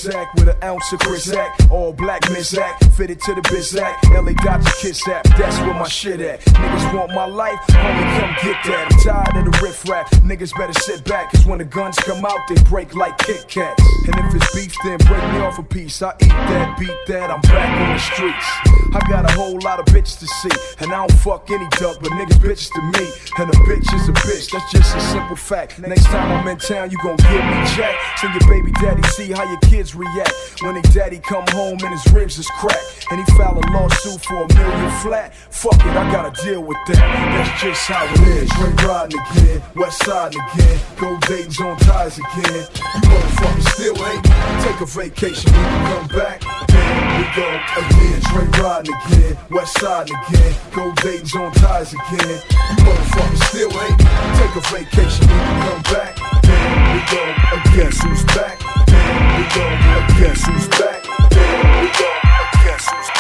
Bizak 0.06 0.36
with 0.36 0.50
an 0.50 0.64
ounce 0.64 0.94
of 0.94 1.00
Chrizak? 1.00 1.72
All 1.72 1.92
black 1.92 2.22
Mizak, 2.26 2.94
fitted 2.94 3.20
to 3.22 3.34
the 3.34 3.42
Bizak. 3.42 4.04
LA 4.14 4.34
Dr. 4.34 4.72
Kiss 4.80 5.08
app, 5.08 5.24
that's 5.36 5.58
where 5.62 5.74
my 5.74 5.88
shit 5.88 6.22
at. 6.22 6.42
Niggas 6.42 6.94
want 6.94 7.12
my 7.14 7.26
life, 7.26 7.60
homie, 7.70 8.20
come 8.20 8.36
get 8.44 8.64
that. 8.66 8.92
I'm 8.92 9.00
tired 9.00 9.48
of 9.48 9.52
the 9.52 9.60
riff 9.64 9.88
rap. 9.90 10.08
Niggas 10.22 10.56
better 10.58 10.74
sit 10.74 11.04
back, 11.06 11.32
cause 11.32 11.48
when 11.48 11.58
the 11.58 11.66
guns 11.66 11.98
come 11.98 12.24
out, 12.24 12.48
they 12.48 12.56
break 12.70 12.94
like 12.94 13.18
Kit 13.18 13.48
Kats. 13.48 13.82
And 14.06 14.16
if 14.16 14.36
it's 14.36 14.54
beef, 14.54 14.76
then 14.84 15.00
break 15.00 15.24
me 15.34 15.40
off 15.40 15.58
a 15.58 15.64
piece. 15.64 16.04
I 16.04 16.14
eat 16.22 16.30
that, 16.30 16.78
beat 16.78 16.98
that, 17.08 17.32
I'm 17.32 17.42
back 17.42 17.82
on 17.82 17.94
the 17.94 18.00
streets. 18.00 18.46
I 18.94 19.02
got 19.10 19.26
a 19.26 19.34
whole 19.34 19.60
lot 19.64 19.80
of 19.80 19.86
bitches 19.88 20.20
to 20.20 20.28
see, 20.28 20.84
and 20.84 20.94
I 20.94 21.08
don't 21.08 21.20
fuck 21.20 21.50
any 21.50 21.68
duck, 21.82 21.98
but 22.00 22.12
niggas 22.12 22.38
bitches 22.38 22.70
to 22.74 22.82
me. 22.94 23.10
And 23.40 23.50
a 23.50 23.58
bitch 23.66 23.92
is 23.96 24.08
a 24.08 24.14
bitch, 24.14 24.52
that's 24.52 24.72
just 24.72 24.96
a 24.96 25.02
simple 25.02 25.36
fact. 25.36 25.80
Next 25.80 26.06
time 26.06 26.32
I'm 26.32 26.48
in 26.48 26.58
town, 26.58 26.92
you 26.92 26.98
gon' 27.00 27.18
give 27.18 27.44
me 27.44 27.58
jack. 27.74 27.96
Send 28.18 28.36
your 28.36 28.48
baby 28.48 28.72
daddy, 28.74 29.02
see 29.10 29.32
how 29.32 29.44
your 29.50 29.60
kids 29.62 29.95
react. 29.96 30.34
When 30.62 30.76
they 30.76 30.82
daddy 30.94 31.20
come 31.20 31.46
home 31.50 31.78
and 31.82 31.92
his 31.92 32.14
ribs 32.14 32.38
is 32.38 32.48
cracked. 32.48 33.08
And 33.12 33.20
he 33.20 33.26
file 33.36 33.58
a 33.58 33.66
lawsuit 33.72 34.22
for 34.24 34.44
a 34.44 34.48
million 34.54 34.92
flat. 35.02 35.34
Fuck 35.50 35.80
it, 35.80 35.96
I 35.96 36.12
gotta 36.12 36.32
deal 36.44 36.64
with 36.64 36.78
that. 36.88 36.98
That's 36.98 37.62
just 37.62 37.82
how 37.88 38.06
it 38.06 38.20
is. 38.36 38.50
Straight 38.52 38.84
riding 38.84 39.20
again, 39.20 39.62
west 39.76 40.04
side 40.04 40.36
again. 40.36 40.80
Gold 40.98 41.22
Dayton's 41.22 41.60
on 41.62 41.78
ties 41.78 42.18
again. 42.18 42.68
You 42.76 43.02
motherfuckers 43.10 43.68
still 43.74 43.98
ain't. 44.06 44.24
Take 44.64 44.82
a 44.82 44.86
vacation 44.86 45.52
when 45.52 45.64
you 45.64 45.82
come 45.90 46.08
back. 46.08 46.42
Then 46.68 46.96
we 47.18 47.26
go 47.36 47.48
again. 47.78 48.22
Straight 48.22 48.58
riding 48.60 48.96
again, 49.06 49.38
west 49.50 49.80
side 49.80 50.10
again. 50.10 50.56
Gold 50.74 50.96
Dayton's 50.98 51.36
on 51.36 51.52
ties 51.54 51.94
again. 51.94 52.42
You 52.70 52.84
motherfuckers 52.84 53.44
still 53.50 53.72
ain't. 53.72 54.00
Take 54.40 54.56
a 54.56 54.64
vacation 54.72 55.28
when 55.28 55.40
you 55.40 55.56
come 55.70 55.84
back. 55.94 56.14
Then 56.42 56.94
we 56.94 57.00
go 57.12 57.24
again. 57.60 57.92
Who's 57.92 58.24
back? 58.36 58.85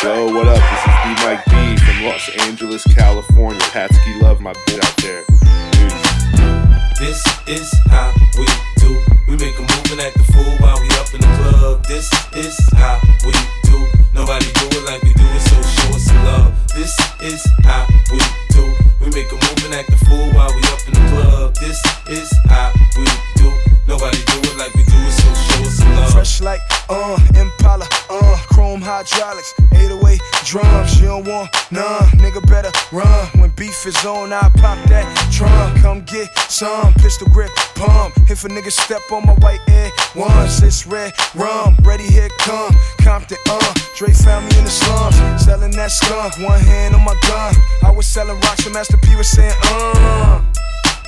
Yo, 0.05 0.27
what 0.27 0.47
up? 0.47 0.55
This 0.55 0.81
is 0.85 0.95
D 1.03 1.25
Mike 1.25 1.45
B 1.45 1.75
from 1.83 2.05
Los 2.05 2.29
Angeles, 2.47 2.83
California. 2.93 3.59
Patsky 3.73 4.21
Love, 4.21 4.39
my 4.39 4.53
bit 4.67 4.85
out 4.85 4.97
there. 4.97 5.23
This 6.99 7.21
is 7.45 7.73
how 7.87 8.13
we 8.37 8.45
do. 8.77 9.03
We 9.27 9.35
make 9.35 9.57
a 9.57 9.61
move 9.61 9.91
and 9.91 9.99
act 10.01 10.15
a 10.15 10.23
fool 10.31 10.55
while 10.59 10.79
we 10.79 10.87
up 10.95 11.13
in 11.13 11.19
the 11.19 11.27
club. 11.37 11.83
This 11.85 12.09
is 12.33 12.57
how 12.73 13.01
we 13.25 13.33
do. 13.63 13.85
Nobody 14.13 14.45
do 14.53 14.65
it 14.71 14.85
like 14.85 15.03
we 15.03 15.13
do 15.13 15.25
it, 15.25 15.41
so 15.41 15.55
show 15.61 15.95
us 15.95 16.05
some 16.05 16.23
love. 16.23 16.53
This 16.73 16.95
is 17.21 17.45
how 17.63 17.85
we 18.11 18.19
do. 18.49 18.63
We 19.01 19.09
make 19.11 19.29
a 19.29 19.35
move 19.35 19.65
and 19.65 19.73
act 19.75 19.89
a 19.89 19.97
fool 20.05 20.31
while 20.31 20.51
we 20.55 20.61
up 20.71 20.87
in 20.87 20.93
the 20.93 21.09
club. 21.11 21.55
This 21.55 21.81
is 22.07 22.31
how 22.47 22.71
we 22.97 23.05
do. 23.35 23.51
Nobody 23.87 24.17
do 24.17 24.39
it 24.39 24.57
like 24.57 24.73
we 24.73 24.83
do 24.83 24.95
it, 24.95 25.11
so 25.11 25.33
show 25.33 25.63
us 25.67 25.77
some 25.77 25.95
love. 25.95 26.11
Fresh 26.13 26.41
like, 26.41 26.61
uh, 26.89 27.19
Impala, 27.35 27.87
uh, 28.09 28.37
chrome 28.47 28.81
hydraulics, 28.81 29.53
808 29.73 30.21
drums. 30.45 30.99
You 30.99 31.07
don't 31.07 31.27
want 31.27 31.49
none, 31.71 32.07
nigga 32.17 32.41
better 32.47 32.71
run. 32.91 33.27
When 33.39 33.51
beef 33.51 33.85
is 33.85 34.05
on, 34.05 34.33
I 34.33 34.49
pop 34.55 34.77
that 34.89 35.05
trunk. 35.31 35.81
Come 35.81 36.01
get 36.01 36.29
some 36.49 36.84
pistol 36.93 37.27
grip 37.27 37.51
pump. 37.75 38.13
If 38.29 38.43
a 38.43 38.49
nigga 38.49 38.71
step 38.71 39.01
on 39.11 39.25
my 39.25 39.33
white 39.35 39.61
air 39.67 39.91
once, 40.15 40.61
it's 40.61 40.85
red 40.85 41.13
rum. 41.35 41.77
Ready, 41.83 42.03
here 42.03 42.29
come 42.39 42.75
Compton, 42.99 43.37
uh. 43.49 43.73
Dre 43.95 44.11
found 44.11 44.45
me 44.47 44.57
in 44.57 44.65
the 44.65 44.69
slums, 44.69 45.45
selling 45.45 45.71
that 45.71 45.91
skunk. 45.91 46.37
One 46.39 46.59
hand 46.59 46.95
on 46.95 47.03
my 47.03 47.15
gun. 47.27 47.55
I 47.83 47.91
was 47.91 48.05
selling 48.05 48.39
rocks, 48.41 48.65
and 48.65 48.73
Master 48.73 48.97
P 48.97 49.15
was 49.15 49.29
saying, 49.29 49.53
uh. 49.63 50.41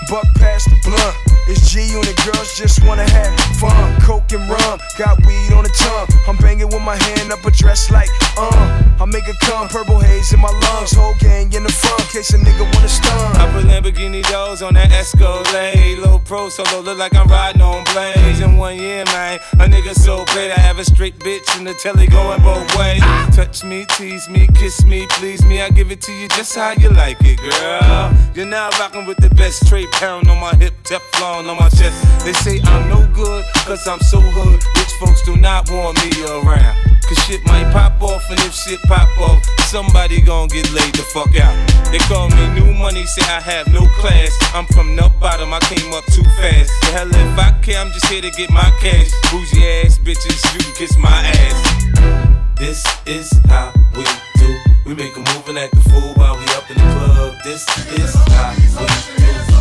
Buck 0.10 0.26
past 0.36 0.70
the 0.70 0.78
blunt. 0.84 1.16
It's 1.50 1.72
G 1.72 1.84
unit 1.92 2.16
girls 2.26 2.58
just 2.58 2.84
wanna 2.86 3.10
have 3.10 3.40
fun. 3.60 4.00
Coke 4.02 4.32
and 4.34 4.50
rum, 4.50 4.80
got 4.98 5.18
weed 5.26 5.54
on 5.54 5.64
the 5.64 5.70
tongue. 5.70 6.08
I'm 6.28 6.38
banging 6.38 6.68
with 6.68 6.82
my 6.82 6.96
hand 6.96 7.32
up 7.32 7.46
a 7.46 7.52
dress 7.52 7.92
like, 7.92 8.10
uh. 8.38 8.84
I 9.00 9.06
make 9.06 9.28
it 9.28 9.40
come, 9.42 9.68
purple 9.68 10.00
haze 10.00 10.34
in 10.34 10.40
my 10.40 10.50
lungs. 10.50 10.92
Whole 10.92 11.16
gang 11.20 11.54
in 11.54 11.64
the 11.64 11.72
front, 11.72 12.02
case 12.10 12.34
a 12.34 12.38
nigga 12.38 12.64
wanna 12.74 12.90
stun. 12.90 13.36
I 13.38 13.52
put 13.52 13.66
Lamborghini 13.66 14.24
doors 14.30 14.62
on 14.62 14.74
that 14.74 14.92
Escalade. 14.92 16.00
Low 16.00 16.20
pro 16.20 16.50
solo, 16.50 16.82
look 16.82 16.98
like 16.98 17.16
I'm 17.16 17.28
riding 17.28 17.62
on 17.62 17.84
blades. 17.94 18.40
In 18.42 18.58
one 18.58 18.78
year, 18.78 19.06
man, 19.06 19.40
a 19.54 19.68
nigga 19.68 19.94
so 19.94 20.26
great. 20.34 20.52
I 20.52 20.60
have 20.60 20.80
a 20.80 20.86
straight 20.86 21.18
bitch 21.20 21.58
in 21.58 21.64
the 21.64 21.74
telly 21.76 22.08
going 22.08 22.42
both 22.42 22.68
ways. 22.78 23.02
Touch 23.36 23.64
me, 23.64 23.86
tease 23.96 24.28
me, 24.30 24.48
kiss 24.56 24.84
me, 24.86 25.06
please 25.12 25.44
me. 25.46 25.62
I 25.62 25.70
give 25.70 25.92
it 25.92 26.02
to 26.02 26.12
you 26.12 26.28
just 26.30 26.56
how 26.56 26.72
you 26.72 26.90
like 26.90 27.18
it, 27.22 27.40
girl. 27.40 28.14
You're 28.34 28.46
now 28.46 28.70
rocking 28.80 29.06
with 29.06 29.18
the 29.18 29.30
best 29.36 29.66
straight 29.66 29.92
pound 29.98 30.30
on 30.30 30.40
my 30.40 30.54
hip, 30.56 30.74
Teflon 30.84 31.50
on 31.50 31.58
my 31.58 31.70
chest. 31.70 31.98
They 32.24 32.34
say 32.34 32.62
I'm 32.64 32.90
no 32.90 33.06
good, 33.14 33.44
cause 33.66 33.88
I'm 33.88 34.00
so 34.00 34.22
hood. 34.22 34.62
Rich 34.78 34.94
folks 35.00 35.22
do 35.26 35.36
not 35.36 35.70
want 35.70 35.98
me 36.06 36.12
around. 36.24 36.78
Cause 37.08 37.18
shit 37.26 37.44
might 37.46 37.72
pop 37.72 38.02
off, 38.02 38.30
and 38.30 38.40
if 38.42 38.54
shit 38.54 38.80
pop 38.84 39.10
off, 39.20 39.42
somebody 39.66 40.22
gon' 40.22 40.50
get 40.50 40.70
laid 40.74 40.94
the 40.94 41.04
fuck 41.14 41.34
out. 41.40 41.56
They 41.92 42.00
call 42.00 42.30
me 42.30 42.44
new 42.60 42.74
money, 42.74 43.06
say 43.06 43.24
I 43.24 43.40
have 43.40 43.68
no 43.74 43.88
class. 44.00 44.32
I'm 44.54 44.66
from 44.68 44.96
the 44.96 45.10
bottom, 45.20 45.54
I 45.54 45.60
came 45.62 45.92
up 45.94 46.06
too 46.06 46.26
fast. 46.38 46.70
The 46.82 46.88
hell 46.94 47.10
if 47.10 47.40
I 47.40 47.52
care, 47.62 47.80
I'm 47.80 47.92
just 47.92 48.06
here 48.08 48.22
to 48.22 48.32
get 48.32 48.50
my 48.52 48.70
cash. 48.82 49.10
Bougie 49.32 49.66
ass 49.82 49.98
bitches, 50.00 50.38
you 50.54 50.60
can 50.60 50.74
kiss 50.76 50.98
my 50.98 51.10
ass. 51.10 52.38
This 52.60 52.86
is 53.06 53.32
how 53.48 53.74
we 53.96 54.04
do. 54.36 54.50
We 54.86 54.94
make 54.94 55.16
a 55.16 55.20
move 55.20 55.48
and 55.48 55.58
act 55.58 55.74
the 55.74 55.82
fool 55.90 56.14
while 56.16 56.38
we 56.38 56.46
up 56.54 56.70
in 56.70 56.78
the 56.78 56.88
club. 56.94 57.36
This 57.44 57.64
is 57.98 58.14
how 58.16 58.54
we 58.54 58.86
do. 58.86 59.17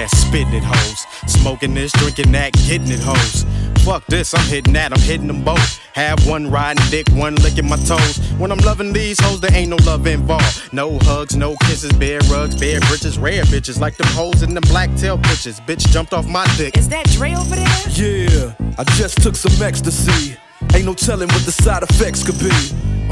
that, 0.00 0.10
spitting 0.10 0.54
it, 0.54 0.62
hoes. 0.64 1.06
Smoking 1.26 1.74
this, 1.74 1.92
drinking 1.92 2.32
that, 2.32 2.52
getting 2.66 2.90
it, 2.90 3.00
hoes. 3.00 3.44
Fuck 3.84 4.06
this, 4.06 4.34
I'm 4.34 4.46
hitting 4.46 4.72
that, 4.74 4.92
I'm 4.92 5.00
hitting 5.00 5.26
them 5.26 5.44
both. 5.44 5.78
Have 5.94 6.26
one 6.26 6.50
riding 6.50 6.84
dick, 6.90 7.08
one 7.10 7.34
licking 7.36 7.68
my 7.68 7.76
toes. 7.76 8.18
When 8.38 8.52
I'm 8.52 8.58
loving 8.58 8.92
these 8.92 9.20
hoes, 9.20 9.40
there 9.40 9.52
ain't 9.52 9.70
no 9.70 9.76
love 9.84 10.06
involved. 10.06 10.72
No 10.72 10.98
hugs, 11.00 11.36
no 11.36 11.56
kisses, 11.62 11.92
bare 11.92 12.20
rugs, 12.30 12.58
bare 12.58 12.80
britches, 12.80 13.18
rare 13.18 13.44
bitches. 13.44 13.80
Like 13.80 13.96
them 13.96 14.08
hoes 14.08 14.42
in 14.42 14.54
them 14.54 14.62
black 14.68 14.94
tail 14.96 15.18
bitches. 15.18 15.60
Bitch 15.66 15.86
jumped 15.88 16.12
off 16.12 16.26
my 16.26 16.46
dick. 16.56 16.76
Is 16.76 16.88
that 16.88 17.06
Dre 17.10 17.34
over 17.34 17.56
there? 17.56 17.66
Yeah, 17.90 18.54
I 18.78 18.84
just 18.96 19.22
took 19.22 19.36
some 19.36 19.62
ecstasy. 19.62 20.36
Ain't 20.74 20.86
no 20.86 20.94
telling 20.94 21.28
what 21.28 21.44
the 21.44 21.52
side 21.52 21.82
effects 21.82 22.22
could 22.24 22.38
be. 22.38 22.50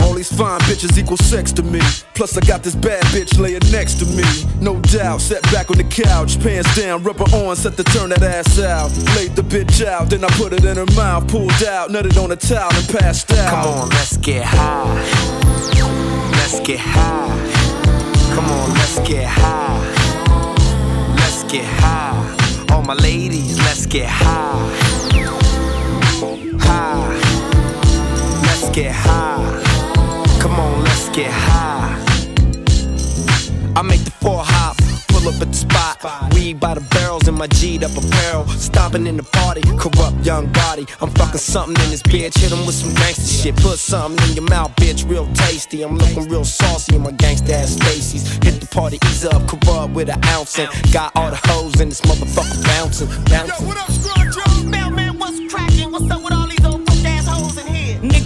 All 0.01 0.15
these 0.15 0.33
fine 0.33 0.61
bitches 0.61 0.97
equal 0.97 1.17
sex 1.17 1.53
to 1.53 1.63
me. 1.63 1.81
Plus, 2.15 2.37
I 2.37 2.41
got 2.41 2.63
this 2.63 2.75
bad 2.75 3.03
bitch 3.07 3.39
laying 3.39 3.61
next 3.73 3.95
to 3.95 4.07
me. 4.07 4.25
No 4.61 4.79
doubt, 4.81 5.21
sat 5.21 5.43
back 5.53 5.71
on 5.71 5.77
the 5.77 5.85
couch, 5.85 6.41
pants 6.41 6.75
down, 6.77 7.03
rubber 7.03 7.25
on, 7.35 7.57
set 7.57 7.77
to 7.77 7.85
turn 7.85 8.11
that 8.11 8.23
ass 8.23 8.61
out. 8.61 8.91
Laid 9.17 9.35
the 9.35 9.43
bitch 9.43 9.85
out, 9.85 10.11
then 10.11 10.25
I 10.25 10.29
put 10.39 10.53
it 10.53 10.65
in 10.65 10.77
her 10.77 10.87
mouth, 10.95 11.29
pulled 11.29 11.63
out, 11.65 11.91
nutted 11.91 12.23
on 12.23 12.31
a 12.31 12.37
towel, 12.37 12.71
and 12.75 12.89
passed 12.89 13.33
out. 13.33 13.51
Come 13.51 13.67
on, 13.67 13.89
let's 13.91 14.17
get 14.19 14.45
high. 14.45 14.95
Let's 16.33 16.61
get 16.61 16.79
high. 16.81 18.35
Come 18.35 18.45
on, 18.47 18.71
let's 18.71 18.99
get 19.01 19.27
high. 19.27 19.79
Let's 21.17 21.43
get 21.51 21.65
high. 21.65 22.67
All 22.71 22.83
my 22.83 22.95
ladies, 22.95 23.59
let's 23.59 23.85
get 23.87 24.09
high. 24.09 25.09
High. 26.61 27.08
Let's 28.79 28.87
get 28.87 28.95
high. 28.95 30.39
Come 30.39 30.53
on, 30.53 30.85
let's 30.85 31.09
get 31.09 31.33
high. 31.33 31.99
I 33.75 33.83
make 33.83 34.05
the 34.05 34.13
four 34.21 34.39
hop, 34.39 34.77
pull 35.09 35.27
up 35.27 35.43
at 35.43 35.49
the 35.49 35.53
spot. 35.53 36.33
Weed 36.33 36.61
by 36.61 36.75
the 36.75 36.81
barrels 36.95 37.27
in 37.27 37.35
my 37.35 37.49
G'd 37.49 37.83
up 37.83 37.91
apparel. 37.97 38.47
Stomping 38.47 39.09
in 39.09 39.17
the 39.17 39.25
party, 39.25 39.63
corrupt 39.79 40.25
young 40.25 40.47
body. 40.53 40.87
I'm 41.01 41.11
fucking 41.11 41.41
something 41.41 41.75
in 41.83 41.91
this 41.91 42.03
bitch. 42.03 42.39
Hit 42.39 42.53
him 42.53 42.65
with 42.67 42.77
some 42.77 42.95
gangster 42.95 43.27
shit. 43.27 43.57
Put 43.57 43.81
something 43.81 44.29
in 44.29 44.37
your 44.37 44.49
mouth, 44.49 44.71
bitch, 44.77 45.11
real 45.11 45.27
tasty. 45.35 45.83
I'm 45.83 45.99
looking 45.99 46.29
real 46.29 46.45
saucy 46.45 46.95
in 46.95 47.03
my 47.03 47.11
gangsta 47.11 47.51
ass 47.51 47.71
Stacy's. 47.71 48.31
Hit 48.45 48.61
the 48.61 48.69
party, 48.71 49.01
ease 49.07 49.25
up, 49.25 49.43
corrupt 49.49 49.93
with 49.93 50.09
an 50.09 50.25
ounce. 50.27 50.57
And 50.57 50.71
got 50.93 51.11
all 51.17 51.31
the 51.31 51.41
hoes 51.49 51.81
in 51.81 51.89
this 51.89 52.01
motherfucker 52.03 52.63
bouncing, 52.63 53.09
bouncing. 53.25 53.59
Yo, 53.59 53.67
what 53.67 53.77
up, 53.77 53.91
Scrunch? 53.91 54.65
Mailman, 54.67 55.19
what's 55.19 55.53
cracking? 55.53 55.91
What's 55.91 56.09
up 56.13 56.23
with 56.23 56.33
all 56.33 56.48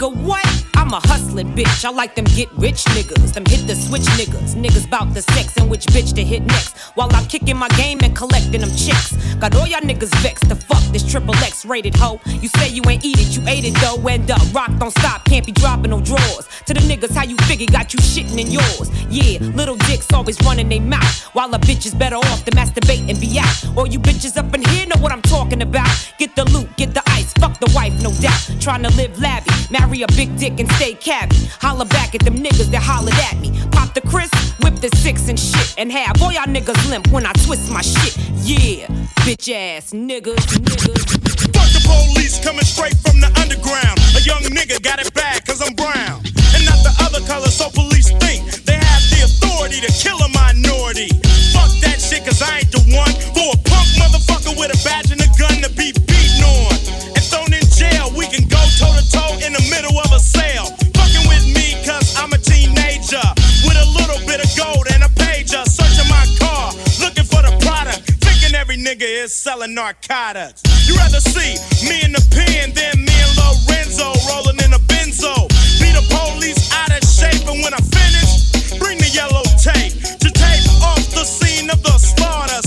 Nigga, 0.03 0.17
what? 0.17 0.72
I'm 0.93 1.03
a 1.03 1.09
hustling 1.09 1.55
bitch. 1.55 1.87
I 1.87 1.91
like 1.91 2.15
them 2.15 2.27
get 2.37 2.53
rich 2.53 2.85
niggas, 2.93 3.33
them 3.33 3.47
hit 3.47 3.67
the 3.67 3.75
switch 3.75 4.03
niggas. 4.21 4.55
Niggas 4.55 4.91
bout 4.91 5.15
the 5.15 5.23
sex 5.23 5.57
and 5.57 5.71
which 5.71 5.87
bitch 5.87 6.15
to 6.17 6.23
hit 6.23 6.43
next. 6.43 6.77
While 6.97 7.09
I'm 7.15 7.25
kicking 7.25 7.57
my 7.57 7.69
game 7.81 8.01
and 8.03 8.15
collecting 8.15 8.61
them 8.61 8.69
chicks. 8.77 9.17
Got 9.37 9.57
all 9.57 9.67
y'all 9.67 9.81
niggas 9.81 10.15
vexed 10.21 10.51
to 10.51 10.55
fuck 10.55 10.83
this 10.93 11.11
triple 11.11 11.35
X 11.37 11.65
rated 11.65 11.97
hoe. 11.97 12.21
You 12.27 12.49
say 12.49 12.69
you 12.69 12.83
ain't 12.91 13.07
eat 13.07 13.19
it, 13.19 13.35
you 13.35 13.43
ate 13.49 13.65
it 13.65 13.75
though. 13.81 14.07
End 14.07 14.31
up, 14.31 14.43
rock 14.53 14.71
don't 14.79 14.91
stop, 14.91 15.25
can't 15.25 15.47
be 15.47 15.53
dropping 15.53 15.93
no 15.93 16.01
drawers. 16.03 16.47
To 16.67 16.75
the 16.75 16.81
niggas, 16.81 17.15
how 17.15 17.25
you 17.25 17.39
figure 17.49 17.67
got 17.73 17.95
you 17.95 17.99
shitting 18.01 18.39
in 18.39 18.51
yours. 18.51 18.91
Yeah, 19.09 19.39
little 19.57 19.77
dicks 19.89 20.13
always 20.13 20.39
running 20.43 20.69
they 20.69 20.79
mouth. 20.79 21.23
While 21.33 21.55
a 21.55 21.59
bitch 21.59 21.87
is 21.87 21.95
better 21.95 22.17
off 22.17 22.45
to 22.45 22.51
masturbate 22.51 23.09
and 23.09 23.19
be 23.19 23.39
out. 23.39 23.79
All 23.79 23.87
you 23.87 23.99
bitches 23.99 24.37
up 24.37 24.55
in 24.55 24.61
here 24.61 24.87
know 24.87 25.01
what 25.01 25.11
I'm 25.11 25.23
talking 25.23 25.63
about. 25.63 25.89
Get 26.19 26.37
the 26.37 26.45
loot, 26.51 26.69
get 26.77 26.93
the 26.93 27.03
ice, 27.07 27.33
fuck 27.33 27.59
the 27.61 27.73
wife, 27.75 27.95
no 28.03 28.13
doubt. 28.21 28.43
Trying 28.61 28.83
to 28.83 28.91
live 28.91 29.19
labby, 29.19 29.51
marry 29.71 30.03
a 30.03 30.07
big 30.09 30.37
dick 30.37 30.61
and 30.61 30.71
stay 30.73 30.82
cabby. 30.91 31.37
Holla 31.63 31.85
back 31.85 32.13
at 32.15 32.23
them 32.25 32.43
niggas 32.43 32.67
that 32.75 32.83
hollered 32.83 33.15
at 33.31 33.39
me. 33.39 33.55
Pop 33.71 33.95
the 33.95 34.01
Chris, 34.03 34.31
whip 34.67 34.75
the 34.83 34.91
six 34.99 35.29
and 35.29 35.39
shit. 35.39 35.79
And 35.79 35.93
have 35.93 36.21
all 36.21 36.33
y'all 36.33 36.51
niggas 36.51 36.91
limp 36.91 37.07
when 37.15 37.25
I 37.25 37.33
twist 37.47 37.71
my 37.71 37.83
shit. 37.83 38.19
Yeah, 38.43 38.91
bitch 39.23 39.47
ass 39.55 39.95
niggas, 39.95 40.43
niggas. 40.59 41.07
Fuck 41.55 41.71
the 41.71 41.83
police 41.87 42.43
coming 42.43 42.67
straight 42.67 42.99
from 42.99 43.23
the 43.23 43.31
underground. 43.39 43.95
A 44.19 44.21
young 44.27 44.43
nigga 44.51 44.83
got 44.83 44.99
it 44.99 45.15
bad 45.15 45.47
cause 45.47 45.63
I'm 45.63 45.75
brown. 45.79 46.19
And 46.51 46.67
not 46.67 46.83
the 46.83 46.95
other 47.07 47.23
color, 47.31 47.47
so 47.47 47.71
police 47.71 48.11
think 48.19 48.43
they 48.67 48.75
have 48.75 49.05
the 49.15 49.23
authority 49.23 49.79
to 49.87 49.91
kill 49.95 50.19
a 50.19 50.29
minority. 50.35 51.15
Fuck 51.55 51.71
that 51.87 52.03
shit 52.03 52.27
cause 52.27 52.43
I 52.43 52.59
ain't 52.59 52.73
the 52.75 52.83
one 52.91 53.15
for 53.31 53.55
a 53.55 53.59
punk 53.71 53.87
motherfucker 54.03 54.59
with 54.59 54.75
a 54.75 54.79
badge 54.83 55.15
and 55.15 55.23
a 55.23 55.31
gun 55.39 55.63
to 55.63 55.71
be 55.79 55.95
beaten 55.95 56.43
on. 56.43 56.75
And 57.15 57.23
thrown 57.23 57.55
in 57.55 57.63
jail, 57.71 58.11
we 58.19 58.27
can 58.27 58.51
go 58.51 58.59
toe 59.13 59.37
in 59.45 59.53
the 59.53 59.65
middle 59.69 59.97
of 60.01 60.11
a 60.13 60.19
sale. 60.19 60.67
Fucking 60.97 61.27
with 61.29 61.45
me 61.53 61.77
cause 61.85 62.17
I'm 62.17 62.33
a 62.33 62.41
teenager. 62.41 63.23
With 63.69 63.77
a 63.77 63.89
little 63.93 64.21
bit 64.25 64.41
of 64.41 64.49
gold 64.57 64.89
and 64.89 65.05
a 65.05 65.11
pager. 65.13 65.63
Searching 65.69 66.09
my 66.09 66.25
car, 66.41 66.73
looking 67.05 67.29
for 67.29 67.45
the 67.45 67.53
product. 67.61 68.09
Thinking 68.25 68.57
every 68.57 68.81
nigga 68.81 69.05
is 69.05 69.35
selling 69.37 69.75
narcotics. 69.75 70.65
You 70.89 70.97
rather 70.97 71.21
see 71.21 71.61
me 71.85 72.01
in 72.03 72.13
the 72.17 72.25
pen 72.33 72.73
than 72.73 73.05
me 73.05 73.13
and 73.13 73.33
Lorenzo 73.37 74.17
rolling 74.33 74.59
in 74.65 74.73
a 74.73 74.81
benzo. 74.89 75.35
Be 75.77 75.93
the 75.93 76.05
police 76.09 76.73
out 76.73 76.91
of 76.91 77.05
shape, 77.05 77.45
and 77.53 77.61
when 77.63 77.75
I 77.77 77.83
finish, 77.93 78.81
bring 78.81 78.97
the 78.99 79.11
yellow 79.13 79.45
tape 79.61 79.93
to 80.25 80.29
tape 80.33 80.67
off 80.81 81.05
the 81.13 81.25
scene 81.25 81.69
of 81.69 81.83
the 81.85 81.97
slaughter. 81.99 82.62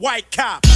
White 0.00 0.30
cop. 0.30 0.69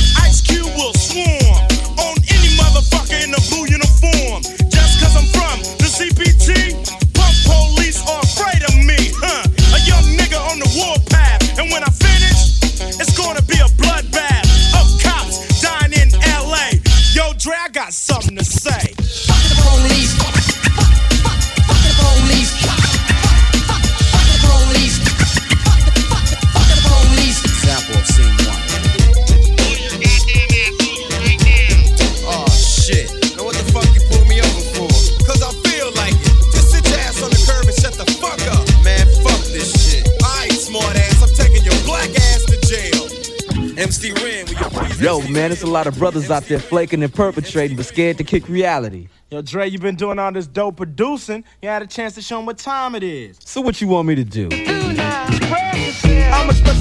Man. 45.34 45.50
There's 45.50 45.62
a 45.62 45.66
lot 45.66 45.86
of 45.86 45.98
brothers 45.98 46.30
out 46.30 46.44
there 46.44 46.58
flaking 46.58 47.02
and 47.02 47.12
perpetrating, 47.12 47.76
but 47.76 47.86
scared 47.86 48.16
to 48.18 48.24
kick 48.24 48.48
reality. 48.48 49.08
Yo, 49.30 49.42
Dre, 49.42 49.68
you 49.68 49.78
been 49.78 49.96
doing 49.96 50.18
all 50.18 50.32
this 50.32 50.46
dope 50.46 50.76
producing. 50.76 51.44
You 51.60 51.68
had 51.68 51.82
a 51.82 51.86
chance 51.86 52.14
to 52.14 52.22
show 52.22 52.36
them 52.36 52.46
what 52.46 52.56
time 52.56 52.94
it 52.94 53.02
is. 53.02 53.38
So 53.44 53.60
what 53.60 53.80
you 53.80 53.88
want 53.88 54.08
me 54.08 54.14
to 54.14 54.24
do? 54.24 54.48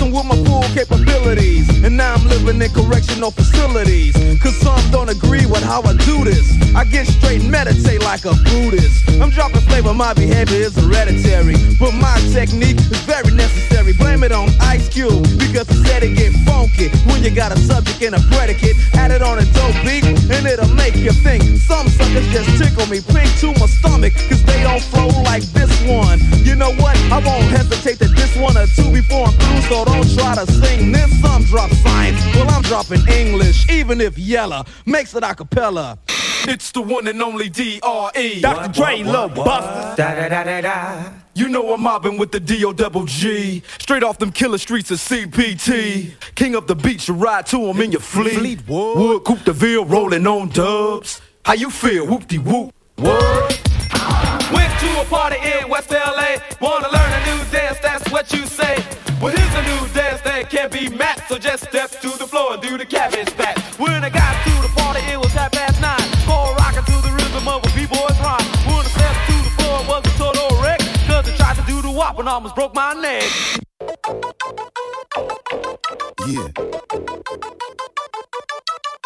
I'm 0.04 0.12
with 0.12 0.26
my 0.26 0.36
full 0.44 0.64
capabilities. 0.76 1.70
And 1.84 1.96
now 1.96 2.16
I'm 2.16 2.28
living 2.28 2.62
in 2.62 2.72
correctional 2.72 3.32
facilities. 3.32 4.14
Cause 4.42 4.56
some 4.58 4.84
don't 4.92 5.10
agree 5.10 5.46
with 5.46 5.64
how 5.64 5.82
I 5.84 5.96
do 6.04 6.26
this. 6.26 6.52
I 6.76 6.84
get 6.84 7.08
straight 7.08 7.42
and 7.42 7.50
meditate 7.50 8.04
like 8.04 8.26
a 8.26 8.36
Buddhist. 8.52 9.08
I'm 9.22 9.30
dropping 9.30 9.62
flavor, 9.62 9.94
my 9.94 10.14
behavior 10.14 10.60
is 10.60 10.76
hereditary. 10.76 11.56
But 11.80 11.94
my 11.94 12.20
technique 12.34 12.78
is 12.92 13.00
very 13.08 13.32
necessary. 13.32 13.94
Blame 13.94 14.24
it 14.24 14.34
on 14.34 14.50
Ice 14.60 14.90
Cube, 14.90 15.24
because 15.40 15.68
he 15.70 15.80
said 15.88 16.04
it 16.04 16.18
get 16.18 16.34
funky. 16.44 16.90
When 17.08 17.24
you 17.24 17.30
got 17.30 17.52
a 17.52 17.58
subject 17.58 18.02
and 18.02 18.16
a 18.16 18.20
predicate, 18.32 18.76
add 18.96 19.12
it 19.12 19.22
on 19.22 19.40
a 19.40 19.46
dope 19.56 19.76
beat, 19.88 20.04
and 20.04 20.48
it'll 20.48 20.74
make 20.76 20.96
you 20.96 21.12
think. 21.12 21.44
Some 21.64 21.88
suckers 21.88 22.28
just 22.28 22.50
tickle 22.58 22.88
me, 22.88 23.00
pink 23.00 23.32
to 23.40 23.54
my 23.60 23.68
stomach, 23.68 24.14
cause 24.28 24.44
they 24.44 24.64
don't 24.64 24.84
flow 24.84 25.08
like 25.24 25.44
this 25.56 25.72
one. 25.88 26.20
You 26.44 26.56
know 26.56 26.74
what? 26.76 26.98
I 27.12 27.20
won't 27.24 27.48
hesitate 27.52 28.00
to 28.00 28.08
diss 28.08 28.36
one 28.36 28.58
or 28.58 28.68
two 28.68 28.92
before 28.92 29.28
I'm 29.28 29.34
through, 29.34 29.62
so 29.70 29.93
don't 29.94 30.10
try 30.18 30.36
to 30.36 30.52
sing 30.52 30.92
this. 30.92 31.22
Some 31.22 31.44
drop 31.46 31.72
science, 31.72 32.20
well, 32.36 32.50
I'm 32.50 32.62
dropping 32.64 33.08
English, 33.08 33.70
even 33.70 34.02
if 34.02 34.18
Yella 34.18 34.66
makes 34.86 35.16
it 35.16 35.24
a 35.24 35.34
cappella. 35.34 35.98
It's 36.46 36.72
the 36.72 36.82
one 36.82 37.08
and 37.08 37.22
only 37.22 37.48
D.R.E. 37.48 38.42
Dr. 38.42 38.72
Dre, 38.74 39.04
Lil 39.04 39.30
Buster. 39.30 39.96
Da 39.96 40.16
da 40.16 40.28
da 40.28 40.44
da 40.44 40.62
da. 40.62 41.12
You 41.36 41.48
know 41.48 41.74
I'm 41.74 41.82
mobbing 41.82 42.18
with 42.18 42.34
the 42.34 42.40
D.O. 42.40 42.74
double 42.74 43.06
G. 43.06 43.64
Straight 43.80 44.04
off 44.04 44.20
them 44.20 44.32
killer 44.32 44.58
streets 44.58 44.92
of 44.92 44.98
CPT. 44.98 46.12
King 46.36 46.56
of 46.56 46.68
the 46.68 46.76
beach, 46.76 47.08
you 47.08 47.14
ride 47.14 47.46
to 47.48 47.60
him 47.60 47.80
in 47.80 47.94
your 47.94 48.02
fleet. 48.02 48.38
Fleetwood. 48.38 48.98
Wood, 48.98 49.24
Coupe 49.24 49.46
de 49.46 49.54
Ville, 49.54 49.86
rolling 49.86 50.28
on 50.28 50.50
dubs. 50.50 51.22
How 51.46 51.54
you 51.54 51.70
feel? 51.70 52.06
Whoop 52.08 52.28
de 52.28 52.38
whoop. 52.40 52.74
What? 52.98 53.72
Went 54.54 54.80
to 54.80 55.02
a 55.02 55.06
party 55.10 55.38
in 55.38 55.70
West 55.70 55.92
LA. 55.92 56.38
Wanna 56.60 56.90
learn 56.92 57.12
a 57.14 57.26
new 57.26 57.52
dance, 57.52 57.80
that's 57.80 58.12
what 58.12 58.32
you 58.34 58.46
say. 58.46 58.84
Well, 59.24 59.32
here's 59.34 59.56
a 59.56 59.62
new 59.64 59.88
dance 59.94 60.20
that 60.24 60.50
can't 60.50 60.70
be 60.70 60.90
matched. 60.90 61.30
So 61.30 61.38
just 61.38 61.64
step 61.70 61.90
to 61.92 62.10
the 62.10 62.28
floor 62.28 62.56
and 62.56 62.62
do 62.62 62.78
the 62.78 62.86
cabbage 62.86 63.32
patch. 63.38 63.58
When 63.80 64.04
I 64.04 64.10
got 64.10 64.36
to 64.44 64.52
the 64.62 64.68
party, 64.76 65.00
it 65.10 65.18
was 65.18 65.32
half 65.32 65.54
past 65.54 65.80
nine. 65.80 66.04
Score 66.28 66.54
rocking 66.56 66.84
to 66.84 66.98
the 67.00 67.10
rhythm 67.16 67.48
of 67.48 67.64
a 67.64 67.70
B-boy's 67.74 68.20
rhyme. 68.20 68.44
When 68.68 68.84
I 68.84 68.92
stepped 68.92 69.24
to 69.28 69.36
the 69.48 69.52
floor, 69.56 69.80
it 69.80 69.88
was 69.88 70.04
a 70.04 70.18
total 70.20 70.62
wreck. 70.62 70.80
Cause 71.08 71.30
I 71.32 71.38
tried 71.38 71.56
to 71.56 71.64
do 71.66 71.82
the 71.82 71.90
wop 71.90 72.20
and 72.20 72.28
almost 72.28 72.54
broke 72.54 72.76
my 72.76 72.92
neck. 73.00 73.24
Yeah. 76.28 76.48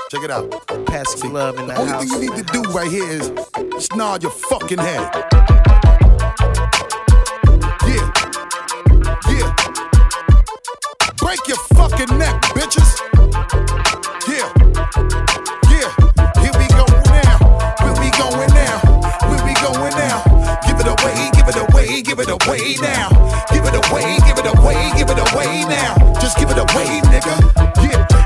Check 0.09 0.23
it 0.23 0.31
out. 0.31 0.49
Pass 0.87 1.13
the 1.13 1.29
love 1.31 1.59
in 1.59 1.67
the 1.67 1.75
only 1.77 2.07
thing 2.07 2.09
you 2.09 2.19
need 2.21 2.43
to 2.43 2.51
do 2.51 2.63
right 2.71 2.89
here 2.89 3.07
is 3.07 3.29
just 3.73 3.95
nod 3.95 4.23
your 4.23 4.31
fucking 4.31 4.79
head. 4.79 5.96
Break 11.27 11.45
your 11.45 11.57
fucking 11.75 12.17
neck, 12.17 12.41
bitches. 12.55 12.87
Yeah. 14.29 14.47
Yeah. 15.67 15.91
Here 16.39 16.53
we 16.55 16.67
go 16.71 16.85
now. 17.11 17.37
Where 17.83 17.91
we 17.99 18.09
going 18.11 18.47
now? 18.53 18.79
Where 19.27 19.43
we 19.43 19.53
going 19.55 19.91
now? 19.91 20.23
Give 20.65 20.79
it 20.79 20.87
away, 20.87 21.29
give 21.33 21.49
it 21.49 21.57
away, 21.57 22.01
give 22.01 22.19
it 22.19 22.29
away 22.29 22.77
now. 22.79 23.09
Give 23.51 23.65
it 23.65 23.75
away, 23.75 24.17
give 24.25 24.37
it 24.37 24.47
away, 24.55 24.91
give 24.95 25.09
it 25.09 25.33
away 25.33 25.65
now. 25.67 25.97
Just 26.21 26.37
give 26.37 26.49
it 26.49 26.57
away, 26.57 27.01
nigga. 27.11 27.35
Yeah. 27.83 28.16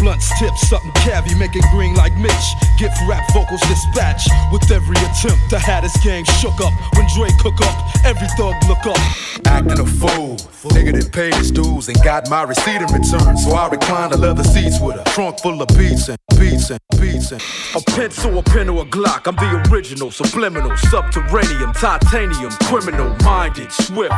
Blunt's 0.00 0.30
tip, 0.38 0.54
something 0.56 0.90
cavi, 1.02 1.38
make 1.38 1.54
it 1.54 1.64
green 1.72 1.94
like 1.94 2.14
Mitch. 2.16 2.46
Gift 2.78 2.96
rap 3.08 3.24
vocals 3.32 3.60
dispatch 3.62 4.26
with 4.52 4.70
every 4.70 4.96
attempt. 4.98 5.50
The 5.50 5.58
Hatters 5.58 5.96
gang 6.02 6.24
shook 6.24 6.60
up 6.60 6.72
when 6.96 7.06
Dre 7.14 7.28
cook 7.40 7.60
up. 7.62 7.76
Every 8.04 8.28
thug 8.36 8.54
look 8.68 8.86
up. 8.86 8.98
Acting 9.46 9.80
a 9.80 9.86
fool. 9.86 10.36
Nigga 10.74 11.00
that 11.00 11.12
paid 11.12 11.34
his 11.34 11.50
dues 11.50 11.88
and 11.88 11.96
got 12.02 12.28
my 12.28 12.42
receipt 12.42 12.82
in 12.82 12.90
return. 12.92 13.36
So 13.36 13.52
I 13.52 13.68
reclined 13.68 14.12
the 14.12 14.18
leather 14.18 14.44
seats 14.44 14.80
with 14.80 15.00
a 15.00 15.04
trunk 15.10 15.40
full 15.40 15.62
of 15.62 15.68
beats 15.68 16.08
and 16.08 16.18
beats 16.38 16.70
and 16.70 16.80
beats 17.00 17.32
and 17.32 17.42
A 17.74 17.80
pencil, 17.90 18.38
a 18.38 18.42
pen, 18.42 18.68
or 18.68 18.82
a 18.82 18.86
Glock. 18.86 19.26
I'm 19.26 19.36
the 19.36 19.70
original, 19.70 20.10
subliminal, 20.10 20.76
subterranean, 20.76 21.72
titanium, 21.72 22.50
criminal, 22.64 23.14
minded, 23.24 23.70
swift. 23.72 24.14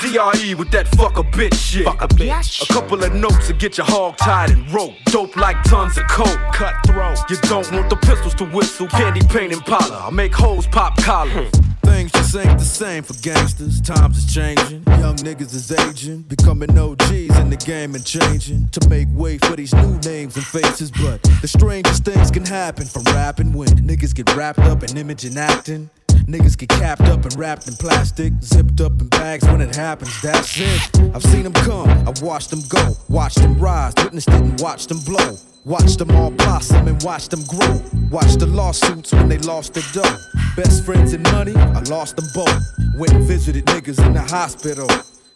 DRE 0.00 0.54
with 0.54 0.70
that 0.72 0.88
fuck 0.96 1.18
a 1.18 1.22
bitch 1.22 1.54
shit. 1.54 1.84
Fuck 1.84 2.02
a 2.02 2.08
bitch. 2.08 2.68
A 2.68 2.72
couple 2.72 3.02
of 3.02 3.14
notes 3.14 3.46
to 3.46 3.52
get 3.52 3.78
your 3.78 3.86
hog 3.86 4.16
tied 4.16 4.50
and 4.50 4.70
rope. 4.72 4.94
Dope 5.06 5.23
like 5.36 5.62
tons 5.64 5.98
of 5.98 6.06
coke. 6.08 6.40
Cutthroat. 6.52 7.18
You 7.30 7.36
don't 7.42 7.70
want 7.72 7.90
the 7.90 7.96
pistols 7.96 8.34
to 8.36 8.44
whistle. 8.44 8.88
Candy 8.88 9.26
paint 9.26 9.52
and 9.52 9.64
parlor. 9.64 9.96
I 9.96 10.10
make 10.10 10.34
hoes 10.34 10.66
pop 10.66 10.96
collars. 10.98 11.50
Things 11.84 12.12
just 12.12 12.34
ain't 12.36 12.58
the 12.58 12.64
same 12.64 13.02
for 13.02 13.14
gangsters. 13.22 13.80
Times 13.80 14.18
is 14.18 14.32
changing. 14.32 14.82
Young 14.98 15.16
niggas 15.16 15.54
is 15.54 15.70
aging. 15.70 16.22
Becoming 16.22 16.76
OGs 16.78 17.38
in 17.38 17.50
the 17.50 17.62
game 17.64 17.94
and 17.94 18.04
changing. 18.04 18.68
To 18.70 18.88
make 18.88 19.08
way 19.12 19.38
for 19.38 19.56
these 19.56 19.74
new 19.74 19.98
names 19.98 20.36
and 20.36 20.44
faces. 20.44 20.90
But 20.90 21.22
the 21.40 21.48
strangest 21.48 22.04
things 22.04 22.30
can 22.30 22.44
happen 22.44 22.86
from 22.86 23.04
rapping 23.14 23.52
when 23.52 23.68
niggas 23.68 24.14
get 24.14 24.34
wrapped 24.34 24.60
up 24.60 24.82
in 24.82 24.96
image 24.96 25.24
and 25.24 25.36
acting. 25.36 25.90
Niggas 26.26 26.56
get 26.56 26.70
capped 26.70 27.02
up 27.02 27.24
and 27.24 27.38
wrapped 27.38 27.68
in 27.68 27.74
plastic, 27.74 28.32
zipped 28.40 28.80
up 28.80 28.98
in 29.00 29.08
bags 29.08 29.46
when 29.46 29.60
it 29.60 29.76
happens, 29.76 30.22
that's 30.22 30.58
it. 30.58 31.00
I've 31.14 31.22
seen 31.22 31.42
them 31.42 31.52
come, 31.52 31.88
I've 32.08 32.22
watched 32.22 32.50
them 32.50 32.62
go, 32.68 32.96
watched 33.08 33.38
them 33.42 33.58
rise, 33.58 33.92
witnessed 33.98 34.28
it 34.28 34.34
and 34.34 34.60
watched 34.60 34.88
them 34.88 35.00
blow. 35.00 35.36
Watched 35.66 35.98
them 35.98 36.10
all 36.10 36.30
blossom 36.30 36.88
and 36.88 37.02
watched 37.02 37.30
them 37.30 37.42
grow. 37.44 37.80
Watched 38.10 38.38
the 38.38 38.46
lawsuits 38.46 39.12
when 39.12 39.30
they 39.30 39.38
lost 39.38 39.72
their 39.72 39.84
dough. 39.94 40.16
Best 40.56 40.84
friends 40.84 41.14
and 41.14 41.22
money, 41.32 41.56
I 41.56 41.80
lost 41.88 42.16
them 42.16 42.26
both. 42.34 42.62
Went 42.98 43.14
and 43.14 43.24
visited 43.24 43.64
niggas 43.66 44.04
in 44.04 44.12
the 44.12 44.20
hospital. 44.20 44.86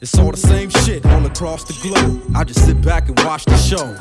It's 0.03 0.19
all 0.19 0.31
the 0.31 0.37
same 0.37 0.69
shit 0.69 1.05
all 1.07 1.25
across 1.25 1.65
the 1.65 1.73
globe. 1.83 2.23
I 2.37 2.45
just 2.45 2.65
sit 2.67 2.81
back 2.83 3.09
and 3.09 3.19
watch 3.21 3.47
the 3.47 3.57
show. 3.57 3.97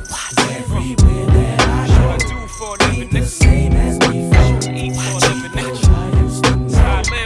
Everywhere 0.53 1.25
that 1.27 1.61
I 1.61 2.17
go, 2.19 2.85
ain't 2.91 3.11
the 3.11 3.25
same 3.25 3.72
as 3.72 4.07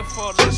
for 0.04 0.32
a 0.32 0.52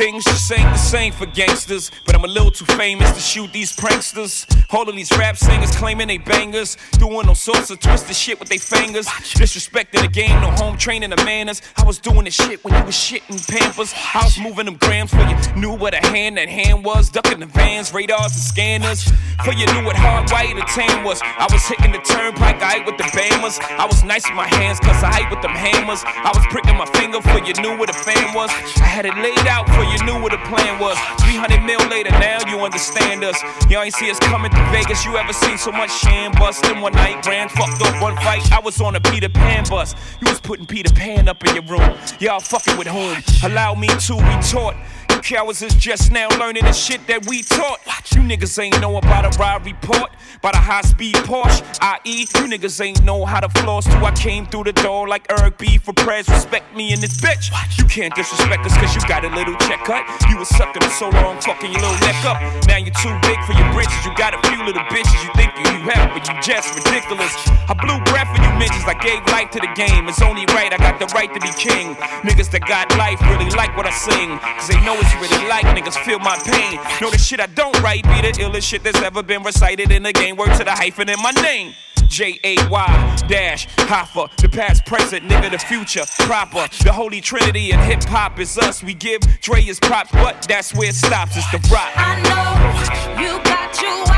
Things 0.00 0.24
just 0.24 0.50
ain't 0.50 0.62
the 0.72 0.78
same 0.78 1.12
for 1.12 1.26
gangsters, 1.26 1.90
but 2.06 2.14
I'm 2.14 2.24
a 2.24 2.26
little 2.26 2.50
too 2.50 2.64
famous 2.64 3.12
to 3.12 3.20
shoot 3.20 3.52
these 3.52 3.76
pranksters. 3.76 4.46
All 4.72 4.88
of 4.88 4.96
these 4.96 5.10
rap 5.18 5.36
singers 5.36 5.76
claiming 5.76 6.08
they 6.08 6.16
bangers, 6.16 6.78
doing 6.92 7.28
all 7.28 7.34
sorts 7.34 7.70
of 7.70 7.80
twisted 7.80 8.16
shit 8.16 8.40
with 8.40 8.48
their 8.48 8.58
fingers. 8.58 9.06
Disrespecting 9.06 10.00
the 10.00 10.08
game, 10.08 10.40
no 10.40 10.52
home 10.52 10.78
training 10.78 11.10
the 11.10 11.22
manners. 11.24 11.60
I 11.76 11.84
was 11.84 11.98
doing 11.98 12.24
this 12.24 12.34
shit 12.34 12.64
when 12.64 12.72
you 12.78 12.84
was 12.86 12.94
shitting 12.94 13.46
pampers. 13.46 13.92
I 14.14 14.24
was 14.24 14.40
moving 14.40 14.64
them 14.64 14.76
grams 14.76 15.10
for 15.10 15.20
you 15.20 15.36
knew 15.60 15.76
what 15.76 15.92
a 15.92 16.00
hand 16.06 16.38
that 16.38 16.48
hand 16.48 16.82
was, 16.82 17.10
ducking 17.10 17.40
the 17.40 17.46
vans, 17.46 17.92
radars 17.92 18.32
and 18.32 18.40
scanners. 18.40 19.04
For 19.44 19.52
you 19.52 19.66
knew 19.74 19.84
what 19.84 19.96
hard 19.96 20.30
white 20.30 20.56
or 20.56 20.64
tan 20.64 21.04
was. 21.04 21.20
I 21.22 21.46
was 21.52 21.60
hitting 21.66 21.92
the 21.92 22.00
turnpike, 22.00 22.62
I 22.62 22.76
ate 22.76 22.86
with 22.86 22.96
the 22.96 23.04
bammers. 23.12 23.60
I 23.76 23.84
was 23.84 24.02
nice 24.04 24.24
with 24.24 24.36
my 24.36 24.48
hands, 24.48 24.80
cause 24.80 25.04
I 25.04 25.20
ate 25.20 25.30
with 25.30 25.42
them 25.42 25.52
hammers. 25.52 26.00
I 26.06 26.32
was 26.32 26.46
pricking 26.48 26.78
my 26.78 26.86
finger 26.96 27.20
for 27.20 27.36
you 27.44 27.52
knew 27.60 27.76
what 27.76 27.90
a 27.90 27.92
fan 27.92 28.32
was. 28.32 28.48
I 28.80 28.88
had 28.88 29.04
it 29.04 29.16
laid 29.16 29.46
out 29.46 29.68
for 29.68 29.84
you 29.84 29.89
knew 30.02 30.20
what 30.20 30.32
the 30.32 30.38
plan 30.48 30.78
was. 30.78 30.98
300 31.20 31.62
mil 31.62 31.80
later, 31.88 32.10
now 32.12 32.38
you 32.48 32.58
understand 32.60 33.24
us. 33.24 33.40
Y'all 33.70 33.82
ain't 33.82 33.94
see 33.94 34.10
us 34.10 34.18
coming 34.18 34.50
to 34.50 34.70
Vegas. 34.70 35.04
You 35.04 35.16
ever 35.16 35.32
seen 35.32 35.58
so 35.58 35.72
much 35.72 35.90
sham 35.90 36.32
busting 36.32 36.80
one 36.80 36.92
night? 36.92 37.24
Ran 37.26 37.48
fucked 37.48 37.82
up 37.82 38.02
one 38.02 38.16
fight. 38.16 38.50
I 38.52 38.60
was 38.60 38.80
on 38.80 38.96
a 38.96 39.00
Peter 39.00 39.28
Pan 39.28 39.64
bus. 39.68 39.94
You 40.20 40.28
was 40.28 40.40
putting 40.40 40.66
Peter 40.66 40.92
Pan 40.92 41.28
up 41.28 41.44
in 41.44 41.54
your 41.54 41.64
room. 41.64 41.96
Y'all 42.18 42.40
fucking 42.40 42.76
with 42.76 42.86
whom? 42.88 43.16
Allow 43.50 43.74
me 43.74 43.88
to 43.88 44.14
retort. 44.14 44.76
You 45.10 45.20
cowards 45.20 45.62
is 45.62 45.74
just 45.74 46.12
now 46.12 46.28
learning 46.38 46.64
the 46.64 46.72
shit 46.72 47.06
that 47.06 47.26
we 47.26 47.42
taught. 47.42 47.80
You 48.14 48.22
niggas 48.22 48.58
ain't 48.62 48.80
know 48.80 48.96
about 48.96 49.24
a 49.24 49.38
ride 49.38 49.64
report, 49.64 50.10
about 50.36 50.54
a 50.54 50.58
high 50.58 50.82
speed 50.82 51.14
Porsche, 51.16 51.62
i.e. 51.80 52.20
You 52.20 52.46
niggas 52.50 52.80
ain't 52.80 53.02
know 53.02 53.24
how 53.24 53.40
to 53.40 53.48
floss 53.60 53.84
till 53.84 54.04
I 54.04 54.12
came 54.12 54.46
through 54.46 54.64
the 54.64 54.72
door 54.72 55.08
like 55.08 55.26
Eric 55.30 55.58
B 55.58 55.78
for 55.78 55.92
prayers. 55.92 56.28
Respect 56.28 56.74
me 56.76 56.92
in 56.92 57.00
this 57.00 57.20
bitch. 57.20 57.50
You 57.78 57.84
can't 57.84 58.14
disrespect 58.14 58.64
us 58.66 58.76
cause 58.76 58.94
you 58.94 59.00
got 59.08 59.24
a 59.24 59.28
little 59.28 59.56
check 59.56 59.79
cut. 59.84 60.04
You 60.28 60.38
was 60.38 60.48
sucking 60.48 60.82
for 60.82 60.94
so 60.94 61.08
long, 61.22 61.40
fucking 61.40 61.72
your 61.72 61.80
little 61.80 62.00
neck 62.04 62.20
up. 62.24 62.38
Now 62.66 62.76
you're 62.76 62.94
too 63.00 63.14
big 63.26 63.38
for 63.44 63.54
your 63.54 63.68
britches. 63.72 64.00
You 64.04 64.12
got 64.16 64.34
a 64.34 64.40
few 64.48 64.60
little 64.64 64.84
bitches 64.92 65.18
you 65.24 65.30
think 65.34 65.52
you 65.56 65.88
have, 65.90 66.12
but 66.12 66.26
you 66.28 66.34
just 66.42 66.74
ridiculous. 66.76 67.32
I 67.68 67.74
blew 67.74 67.98
breath 68.12 68.28
when 68.32 68.42
you 68.44 68.52
mentions 68.58 68.84
I 68.84 68.96
gave 69.00 69.24
life 69.32 69.50
to 69.56 69.60
the 69.60 69.70
game. 69.74 70.08
It's 70.08 70.22
only 70.22 70.44
right, 70.52 70.72
I 70.72 70.78
got 70.78 70.98
the 70.98 71.08
right 71.14 71.32
to 71.32 71.40
be 71.40 71.52
king. 71.56 71.94
Niggas 72.26 72.50
that 72.52 72.66
got 72.66 72.90
life 72.96 73.20
really 73.28 73.50
like 73.56 73.76
what 73.76 73.86
I 73.86 73.94
sing. 73.94 74.38
Cause 74.58 74.68
they 74.68 74.80
know 74.84 74.96
it's 74.98 75.14
really 75.18 75.42
like 75.48 75.64
niggas 75.72 75.96
feel 76.04 76.18
my 76.18 76.36
pain. 76.44 76.78
Know 77.00 77.10
the 77.10 77.18
shit 77.18 77.40
I 77.40 77.46
don't 77.46 77.74
write 77.80 78.04
be 78.04 78.20
the 78.20 78.32
illest 78.42 78.68
shit 78.68 78.82
that's 78.82 79.00
ever 79.02 79.22
been 79.22 79.42
recited 79.42 79.90
in 79.90 80.02
the 80.02 80.12
game. 80.12 80.36
Word 80.36 80.54
to 80.58 80.64
the 80.64 80.72
hyphen 80.72 81.08
in 81.08 81.20
my 81.22 81.32
name. 81.42 81.74
J 82.10 82.40
A 82.42 82.56
Y 82.68 83.16
dash 83.28 83.68
Hoffa, 83.76 84.28
the 84.36 84.48
past, 84.48 84.84
present, 84.84 85.22
nigga, 85.24 85.50
the 85.50 85.58
future, 85.58 86.02
proper. 86.18 86.66
The 86.82 86.92
holy 86.92 87.20
trinity 87.20 87.72
and 87.72 87.80
hip 87.80 88.02
hop 88.04 88.38
is 88.40 88.58
us. 88.58 88.82
We 88.82 88.94
give 88.94 89.20
Dre 89.40 89.62
his 89.62 89.78
props, 89.78 90.10
but 90.12 90.42
that's 90.48 90.74
where 90.74 90.88
it 90.88 90.96
stops. 90.96 91.36
It's 91.36 91.50
the 91.52 91.58
rock. 91.72 91.90
I 91.94 92.20
know 92.26 93.22
you 93.22 93.38
got 93.44 93.80
your 93.80 94.09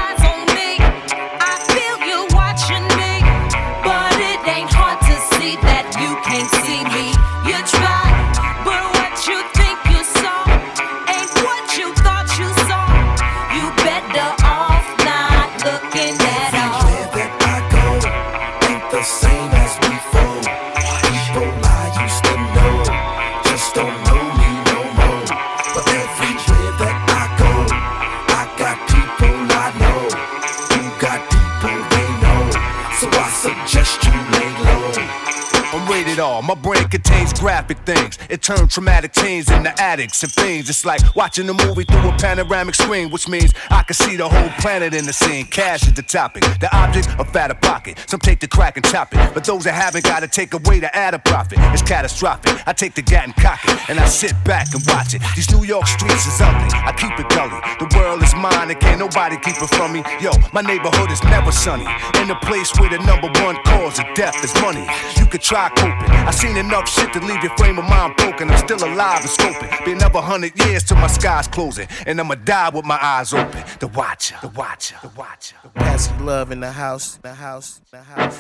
R. 36.23 36.41
My 36.43 36.55
brain 36.55 36.89
contains 36.89 37.33
graphic 37.33 37.79
things. 37.81 38.19
It 38.31 38.43
turns 38.43 38.73
traumatic 38.73 39.13
teens 39.13 39.51
into 39.51 39.71
addicts 39.81 40.23
and 40.23 40.31
fiends. 40.33 40.71
It's 40.71 40.87
like 40.87 41.01
watching 41.17 41.49
a 41.49 41.53
movie 41.53 41.85
through 41.85 42.09
a 42.09 42.17
panoramic 42.17 42.77
screen, 42.77 43.11
which 43.11 43.29
means 43.29 43.53
I 43.71 43.83
can 43.83 43.95
see 43.95 44.17
the 44.17 44.29
whole 44.29 44.49
planet 44.61 44.95
in 44.95 45.05
the 45.05 45.13
scene. 45.13 45.45
Cash 45.47 45.83
is 45.87 45.95
the 45.95 46.03
topic. 46.03 46.45
The 46.61 46.71
object, 46.75 47.09
a 47.19 47.25
fatter 47.25 47.55
pocket. 47.55 47.99
Some 48.07 48.21
take 48.21 48.41
the 48.41 48.47
crack 48.47 48.77
and 48.77 48.87
chop 48.87 49.13
it. 49.15 49.35
But 49.35 49.45
those 49.45 49.65
that 49.65 49.75
haven't 49.75 50.05
gotta 50.05 50.29
take 50.29 50.55
away 50.55 50.81
to 50.81 50.97
add 50.97 51.15
a 51.15 51.19
profit. 51.19 51.59
It's 51.75 51.83
catastrophic. 51.83 52.57
I 52.67 52.73
take 52.73 52.95
the 52.95 53.03
gat 53.03 53.25
and 53.25 53.35
cock 53.35 53.61
it. 53.65 53.91
And 53.91 53.99
I 53.99 54.07
sit 54.07 54.33
back 54.45 54.73
and 54.73 54.83
watch 54.87 55.15
it. 55.15 55.23
These 55.35 55.51
New 55.51 55.65
York 55.65 55.87
streets 55.87 56.27
is 56.27 56.41
ugly. 56.41 56.71
I 56.73 56.93
keep 56.93 57.19
it 57.19 57.29
gully. 57.31 57.59
The 57.81 57.91
world 57.99 58.23
is 58.23 58.35
mine 58.37 58.71
and 58.71 58.79
can't 58.79 59.01
nobody 59.01 59.37
keep 59.39 59.61
it 59.61 59.71
from 59.75 59.93
me. 59.93 60.05
Yo, 60.21 60.31
my 60.53 60.63
neighborhood 60.63 61.11
is 61.11 61.23
never 61.25 61.51
sunny. 61.51 61.87
In 62.23 62.31
a 62.31 62.39
place 62.47 62.71
where 62.79 62.91
the 62.91 62.99
number 63.03 63.29
one 63.43 63.57
cause 63.65 63.99
of 63.99 64.07
death 64.15 64.39
is 64.45 64.55
money. 64.63 64.87
You 65.19 65.27
could 65.27 65.43
try 65.43 65.69
coping. 65.71 66.12
I 66.13 66.31
seen 66.31 66.57
enough 66.57 66.89
shit 66.89 67.13
to 67.15 67.21
leave 67.21 67.43
your 67.43 67.57
frame 67.57 67.79
of 67.79 67.85
mind 67.85 68.17
broken. 68.17 68.51
I'm 68.51 68.59
still 68.59 68.83
alive 68.85 69.21
and 69.21 69.31
scoping. 69.31 69.85
Been 69.85 69.97
another 69.97 70.21
hundred 70.21 70.59
years 70.65 70.85
till 70.85 70.97
my 70.97 71.07
sky's 71.09 71.49
closing. 71.49 71.89
And 72.07 72.21
I'ma 72.21 72.37
die 72.37 72.71
with 72.71 72.85
my 72.85 72.99
eyes 73.01 73.33
open. 73.33 73.63
The 73.81 73.89
watcher, 73.89 74.37
the 74.41 74.49
watcher, 74.49 74.97
the 75.03 75.11
watcher. 75.17 75.57
Pass 75.75 76.11
love 76.21 76.51
in 76.53 76.61
the 76.61 76.73
house, 76.73 77.19
the 77.23 77.35
house, 77.35 77.81
the 77.91 78.03
house. 78.03 78.39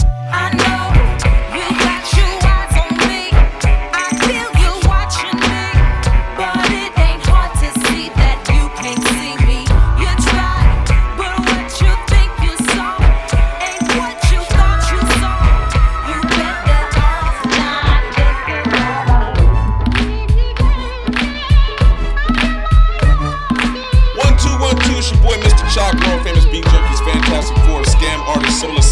I 0.00 0.52
know 0.54 1.56
you 1.56 1.78
got 1.78 2.12
your 2.16 2.43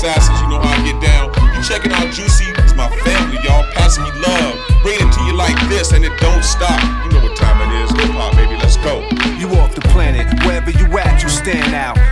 assassins. 0.02 0.40
You 0.42 0.48
know 0.48 0.58
how 0.58 0.74
I 0.74 0.82
get 0.82 1.00
down. 1.00 1.30
You 1.54 1.62
checking 1.62 1.92
out 1.92 2.12
Juicy? 2.12 2.50
It's 2.58 2.74
my 2.74 2.90
family, 3.06 3.38
y'all. 3.44 3.62
Passing 3.72 4.02
me 4.04 4.10
love, 4.18 4.58
Bring 4.82 4.98
it 4.98 5.12
to 5.12 5.20
you 5.22 5.34
like 5.34 5.56
this, 5.68 5.92
and 5.92 6.04
it 6.04 6.12
don't 6.18 6.42
stop. 6.42 6.78
You 7.04 7.10
know 7.12 7.22
what 7.22 7.36
time 7.36 7.62
it 7.62 7.70
is? 7.82 7.90
Hip 7.90 8.10
hop, 8.10 8.34
baby. 8.34 8.56
Let's 8.56 8.76
go. 8.78 9.06
You 9.38 9.48
off 9.60 9.74
the 9.74 9.82
planet, 9.94 10.26
wherever 10.44 10.70
you 10.70 10.86
at, 10.98 11.22
you 11.22 11.28
stand 11.28 11.74
out. 11.74 12.11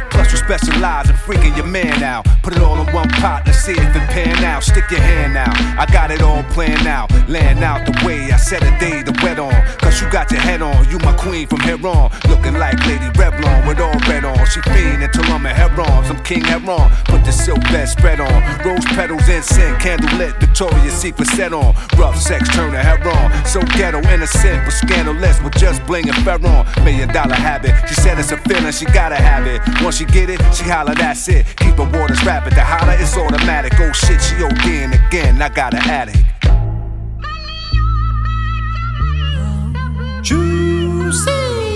Specialize 0.51 1.09
in 1.09 1.15
freaking 1.15 1.57
your 1.57 1.67
man 1.67 2.03
out. 2.03 2.27
Put 2.43 2.57
it 2.57 2.63
all 2.63 2.75
in 2.75 2.93
one 2.93 3.09
pot, 3.09 3.45
let's 3.47 3.61
see 3.61 3.71
if 3.71 3.95
it 3.95 4.11
pan 4.11 4.43
out. 4.43 4.65
Stick 4.65 4.91
your 4.91 4.99
hand 4.99 5.37
out, 5.37 5.55
I 5.79 5.87
got 5.93 6.11
it 6.11 6.23
all 6.23 6.43
planned 6.51 6.89
out. 6.89 7.09
Laying 7.29 7.63
out 7.63 7.87
the 7.87 7.95
way 8.05 8.33
I 8.33 8.37
set 8.37 8.65
a 8.65 8.77
day 8.81 9.05
to 9.05 9.13
wet 9.23 9.39
on. 9.39 9.55
Cause 9.79 10.03
you 10.03 10.11
got 10.11 10.29
your 10.33 10.41
head 10.41 10.61
on, 10.61 10.91
you 10.91 10.99
my 11.07 11.13
queen 11.17 11.47
from 11.47 11.61
here 11.61 11.79
on. 11.87 12.11
Looking 12.29 12.55
like 12.55 12.75
Lady 12.85 13.07
Revlon 13.15 13.69
with 13.69 13.79
all 13.79 13.95
red 14.11 14.25
on. 14.25 14.45
She 14.47 14.61
fiend 14.63 15.05
until 15.05 15.23
I'm 15.31 15.47
a 15.47 15.55
heron, 15.55 16.05
some 16.05 16.21
King 16.25 16.43
Heron. 16.43 16.91
Put 17.05 17.25
the 17.25 17.31
silk 17.31 17.63
bed 17.71 17.87
spread 17.89 18.19
on. 18.19 18.43
Rose 18.67 18.85
petals, 18.87 19.29
incense, 19.29 19.81
candle 19.81 20.11
lit, 20.19 20.35
Victoria's 20.41 20.95
Secret 20.95 21.29
set 21.29 21.53
on. 21.53 21.77
Rough 21.97 22.19
sex, 22.19 22.49
turn 22.57 22.73
the 22.73 22.83
hair 22.83 22.99
on. 23.07 23.47
So 23.47 23.63
ghetto, 23.79 24.03
innocent, 24.11 24.65
but 24.65 24.73
scandalous 24.73 25.41
with 25.43 25.55
just 25.55 25.87
bling 25.87 26.09
and 26.09 26.19
fair 26.25 26.43
on. 26.45 26.67
Million 26.83 27.09
dollar 27.11 27.39
habit, 27.39 27.71
she 27.89 27.95
said 27.95 28.19
it's 28.19 28.33
a 28.33 28.37
feeling, 28.49 28.73
she 28.73 28.87
gotta 28.87 29.15
have 29.15 29.47
it. 29.47 29.63
Once 29.85 29.99
she 29.99 30.07
get 30.07 30.29
it, 30.29 30.40
she 30.53 30.65
holler, 30.65 30.95
that's 30.95 31.29
it. 31.29 31.47
Keep 31.57 31.77
her 31.77 31.91
waters 31.99 32.25
rapid, 32.25 32.55
the 32.55 32.65
holler 32.65 32.95
is 32.95 33.17
automatic. 33.17 33.73
Oh 33.79 33.93
shit, 33.93 34.21
she 34.21 34.35
ODing 34.37 34.95
again, 35.09 35.41
I 35.41 35.49
got 35.49 35.75
an 35.75 35.81
addict. 35.89 36.19
He 40.23 41.70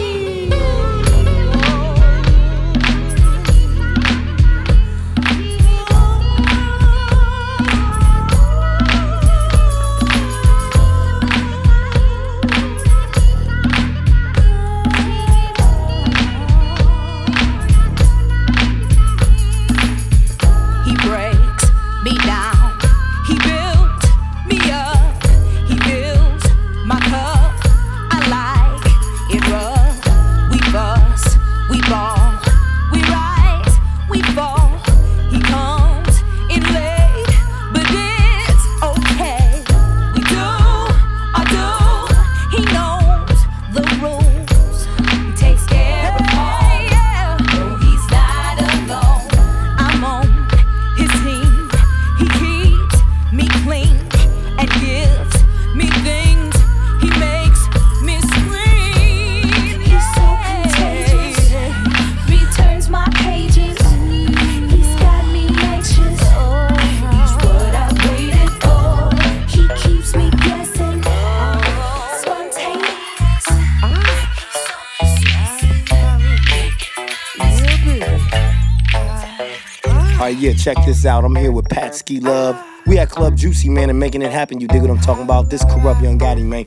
Alright, 80.25 80.39
yeah, 80.39 80.55
check 80.55 80.78
this 80.86 81.05
out. 81.05 81.23
I'm 81.23 81.36
here 81.36 81.53
with 81.53 81.69
Pat 81.69 81.94
Ski 81.94 82.19
Love. 82.19 82.59
We 82.86 82.99
at 82.99 83.11
Club 83.11 83.36
Juicy, 83.36 83.69
man, 83.69 83.91
and 83.91 83.99
making 83.99 84.23
it 84.23 84.33
happen. 84.33 84.59
You 84.59 84.67
dig 84.67 84.81
what 84.81 84.91
I'm 84.91 84.99
talking 84.99 85.23
about? 85.23 85.51
This 85.51 85.62
corrupt 85.65 86.01
young 86.01 86.19
Gotti, 86.19 86.43
man. 86.43 86.65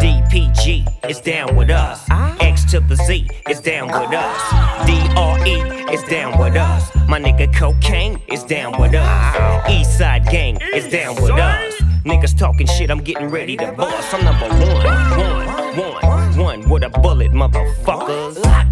DPG 0.00 1.08
is 1.08 1.20
down 1.20 1.54
with 1.54 1.70
us. 1.70 2.04
X 2.40 2.64
to 2.72 2.80
the 2.80 2.96
Z 2.96 3.30
is 3.48 3.60
down 3.60 3.86
with 3.86 4.12
us. 4.12 4.84
DRE 4.84 5.92
is 5.94 6.02
down 6.10 6.36
with 6.40 6.56
us. 6.56 6.92
My 7.06 7.20
nigga 7.20 7.54
Cocaine 7.54 8.20
is 8.26 8.42
down 8.42 8.72
with 8.80 8.96
us. 8.96 9.36
Eastside 9.68 10.28
Gang 10.28 10.58
is 10.74 10.88
down 10.88 11.14
with 11.22 11.30
us. 11.30 11.80
Niggas 12.04 12.36
talking 12.36 12.66
shit, 12.66 12.90
I'm 12.90 13.00
getting 13.00 13.28
ready 13.28 13.56
to 13.58 13.70
bust. 13.70 14.12
I'm 14.12 14.24
number 14.24 14.48
one, 14.48 15.76
one, 15.76 16.02
one, 16.02 16.36
one 16.36 16.68
with 16.68 16.82
a 16.82 16.88
bullet, 16.88 17.30
motherfuckers. 17.30 18.67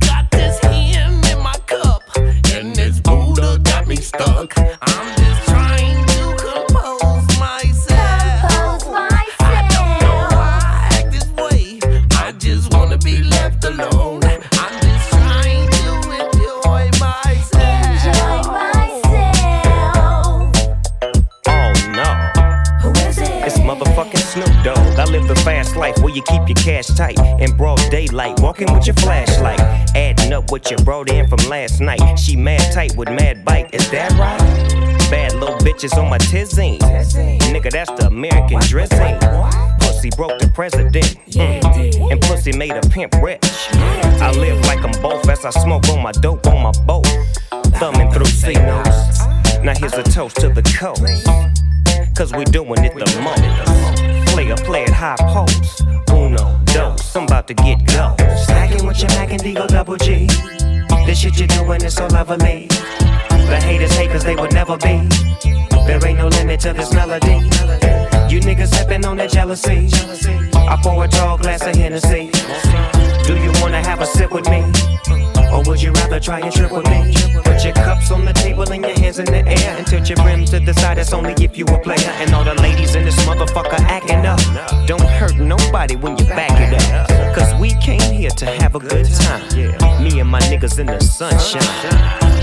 You 26.16 26.22
keep 26.22 26.48
your 26.48 26.56
cash 26.56 26.86
tight. 26.86 27.18
In 27.38 27.54
broad 27.56 27.78
daylight, 27.90 28.40
walking 28.40 28.72
with 28.72 28.86
your 28.86 28.94
flashlight. 28.94 29.60
Adding 29.94 30.32
up 30.32 30.50
what 30.50 30.70
you 30.70 30.76
brought 30.78 31.10
in 31.10 31.28
from 31.28 31.38
last 31.50 31.80
night. 31.80 32.16
She 32.18 32.34
mad 32.34 32.72
tight 32.72 32.96
with 32.96 33.10
mad 33.10 33.44
bite, 33.44 33.72
is 33.74 33.88
that 33.90 34.10
right? 34.12 35.10
Bad 35.10 35.34
little 35.34 35.56
bitches 35.58 35.96
on 36.02 36.08
my 36.08 36.18
tizine. 36.18 36.78
Nigga, 37.52 37.70
that's 37.70 37.90
the 37.92 38.06
American 38.06 38.58
dressing. 38.60 39.18
Pussy 39.78 40.10
broke 40.16 40.38
the 40.38 40.50
president. 40.54 41.16
Mm. 41.28 42.10
And 42.10 42.20
pussy 42.22 42.56
made 42.56 42.72
a 42.72 42.80
pimp 42.88 43.14
rich. 43.22 43.68
I 43.74 44.32
live 44.32 44.58
like 44.62 44.82
I'm 44.82 45.02
both 45.02 45.28
as 45.28 45.44
I 45.44 45.50
smoke 45.50 45.86
on 45.90 46.02
my 46.02 46.12
dope 46.12 46.46
on 46.46 46.62
my 46.62 46.72
boat. 46.86 47.06
Thumbing 47.78 48.10
through 48.10 48.24
C 48.24 48.54
notes. 48.54 49.20
Now 49.62 49.74
here's 49.76 49.92
a 49.92 50.02
toast 50.02 50.36
to 50.36 50.48
the 50.48 50.62
coast. 50.62 51.26
Cause 52.16 52.32
we 52.32 52.44
doing 52.46 52.82
it 52.82 52.94
the 52.94 53.20
most. 53.20 53.95
Player, 54.36 54.56
play 54.56 54.82
it 54.82 54.90
high 54.90 55.16
post. 55.32 55.82
Uno, 56.10 56.60
dos, 56.66 57.16
I'm 57.16 57.24
about 57.24 57.46
to 57.46 57.54
get 57.54 57.78
go. 57.86 58.14
Stacking 58.44 58.86
with 58.86 59.00
your 59.00 59.08
Mac 59.12 59.32
and 59.32 59.40
Deagle 59.40 59.66
double 59.66 59.96
G. 59.96 60.26
This 61.06 61.20
shit 61.20 61.38
you're 61.38 61.48
doing 61.48 61.82
is 61.82 61.94
so 61.94 62.06
lovely. 62.08 62.66
The 63.30 63.58
haters 63.64 63.96
hate 63.96 64.10
cause 64.10 64.24
they 64.24 64.36
would 64.36 64.52
never 64.52 64.76
be. 64.76 65.08
There 65.86 66.06
ain't 66.06 66.18
no 66.18 66.28
limit 66.28 66.60
to 66.60 66.74
this 66.74 66.92
melody. 66.92 67.48
You 68.28 68.40
niggas 68.40 68.74
sipping 68.74 69.06
on 69.06 69.16
that 69.16 69.30
jealousy. 69.30 69.88
I 70.54 70.78
pour 70.82 71.02
a 71.02 71.08
tall 71.08 71.38
glass 71.38 71.66
of 71.66 71.74
Hennessy. 71.74 72.30
Do 73.26 73.38
you 73.38 73.52
wanna 73.62 73.80
have 73.80 74.02
a 74.02 74.06
sip 74.06 74.32
with 74.32 74.50
me? 74.50 75.25
Or 75.52 75.62
would 75.66 75.80
you 75.80 75.92
rather 75.92 76.20
try 76.20 76.40
and 76.40 76.52
trip 76.52 76.72
with 76.72 76.86
me? 76.86 77.14
Put 77.44 77.64
your 77.64 77.74
cups 77.74 78.10
on 78.10 78.24
the 78.24 78.32
table 78.32 78.70
and 78.70 78.82
your 78.84 78.98
hands 78.98 79.18
in 79.18 79.26
the 79.26 79.46
air 79.46 79.76
and 79.76 79.86
tilt 79.86 80.08
your 80.08 80.24
rims 80.24 80.50
to 80.50 80.60
the 80.60 80.74
side. 80.74 80.98
That's 80.98 81.12
only 81.12 81.34
if 81.40 81.56
you 81.56 81.64
a 81.66 81.78
player. 81.80 82.10
And 82.20 82.34
all 82.34 82.44
the 82.44 82.54
ladies 82.54 82.94
in 82.94 83.04
this 83.04 83.16
motherfucker 83.24 83.80
acting 83.80 84.26
up. 84.26 84.40
Don't 84.86 85.00
hurt 85.02 85.36
nobody 85.36 85.96
when 85.96 86.16
you 86.18 86.24
back 86.26 86.52
it 86.60 86.74
up. 86.92 87.08
Cause 87.36 87.54
we 87.60 87.74
came 87.74 88.12
here 88.12 88.30
to 88.30 88.46
have 88.46 88.74
a 88.74 88.78
good 88.78 89.06
time. 89.06 89.42
Me 90.02 90.20
and 90.20 90.28
my 90.28 90.40
niggas 90.40 90.78
in 90.78 90.86
the 90.86 91.00
sunshine. 91.00 91.62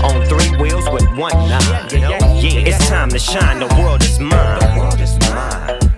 On 0.04 0.24
three 0.26 0.50
wheels 0.60 0.88
with 0.90 1.06
one 1.16 1.32
nine. 1.48 1.88
Yeah, 1.90 2.68
it's 2.68 2.88
time 2.88 3.10
to 3.10 3.18
shine. 3.18 3.60
The 3.60 3.74
world 3.80 4.02
is 4.02 4.18
mine. 4.18 4.60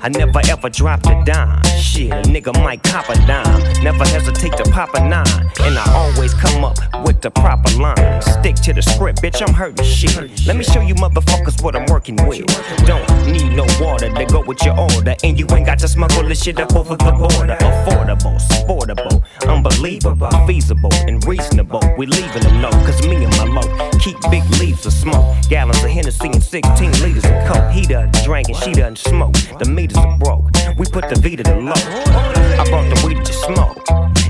I 0.06 0.08
never 0.08 0.40
ever 0.48 0.68
dropped 0.70 1.08
a 1.08 1.20
dime. 1.24 1.64
Shit, 1.80 2.12
a 2.12 2.22
nigga 2.30 2.54
might 2.62 2.80
cop 2.84 3.08
a 3.08 3.16
dime. 3.26 3.82
Never 3.82 4.04
hesitate 4.04 4.56
to 4.56 4.62
pop 4.70 4.94
a 4.94 5.00
nine. 5.00 5.50
And 5.62 5.76
I 5.76 5.84
always 5.96 6.32
come 6.32 6.62
up 6.62 6.78
with 7.04 7.20
the 7.22 7.30
proper 7.32 7.76
line. 7.76 8.22
Stick 8.22 8.54
to 8.66 8.72
the 8.72 8.82
script, 8.82 9.20
bitch, 9.20 9.42
I'm 9.44 9.52
hurting 9.52 9.84
shit. 9.84 10.46
Let 10.46 10.54
me 10.54 10.62
show 10.62 10.80
you 10.80 10.94
motherfuckers 10.94 11.60
what 11.60 11.74
I'm 11.74 11.86
working 11.86 12.14
with. 12.24 12.46
Don't 12.86 13.04
need 13.26 13.50
no 13.56 13.66
water 13.80 14.08
to 14.08 14.26
go 14.26 14.44
with 14.46 14.62
your 14.64 14.78
order. 14.78 15.16
And 15.24 15.40
you 15.40 15.44
ain't 15.50 15.66
got 15.66 15.80
to 15.80 15.88
smuggle 15.88 16.22
this 16.22 16.40
shit 16.40 16.60
up 16.60 16.76
over 16.76 16.94
the 16.94 17.10
border. 17.10 17.56
Affordable, 17.56 18.38
sportable, 18.38 19.24
unbelievable, 19.48 20.30
feasible, 20.46 20.94
and 21.08 21.26
reasonable. 21.26 21.82
We 21.98 22.06
leaving 22.06 22.44
them 22.44 22.62
low, 22.62 22.70
cause 22.70 23.04
me 23.08 23.24
and 23.24 23.36
my 23.38 23.60
low 23.60 23.90
keep 24.06 24.16
big 24.30 24.44
leaves 24.60 24.86
of 24.86 24.92
smoke. 24.92 25.34
Gallons 25.48 25.82
of 25.82 25.90
Hennessy 25.90 26.28
and 26.28 26.42
16 26.42 26.92
liters 27.02 27.24
of 27.24 27.36
coke. 27.48 27.72
He 27.72 27.82
done 27.82 28.10
drank 28.22 28.48
and 28.48 28.56
she 28.56 28.72
done 28.72 28.94
smoke. 28.94 29.34
The 29.58 29.64
meters 29.64 29.95
are 29.96 30.18
broke. 30.18 30.50
We 30.78 30.86
put 30.86 31.08
the 31.08 31.16
V 31.16 31.36
to 31.36 31.42
the 31.42 31.56
low. 31.56 31.72
I 31.74 32.64
brought 32.68 32.88
the 32.94 33.06
weed 33.06 33.24
to 33.24 33.32
smoke. 33.32 33.84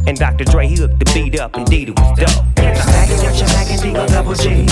And 0.07 0.17
Dr. 0.17 0.45
Dre, 0.45 0.67
he 0.67 0.77
hooked 0.77 0.99
the 0.99 1.11
beat 1.13 1.39
up, 1.41 1.57
indeed 1.57 1.89
it 1.89 1.99
was 1.99 2.19
dope. 2.19 2.45
Stacking 2.57 3.19
with 3.25 3.39
your 3.39 3.49
Mac 3.49 3.71
and 3.71 3.81
Deagle 3.81 4.09
double 4.09 4.35
G. 4.35 4.67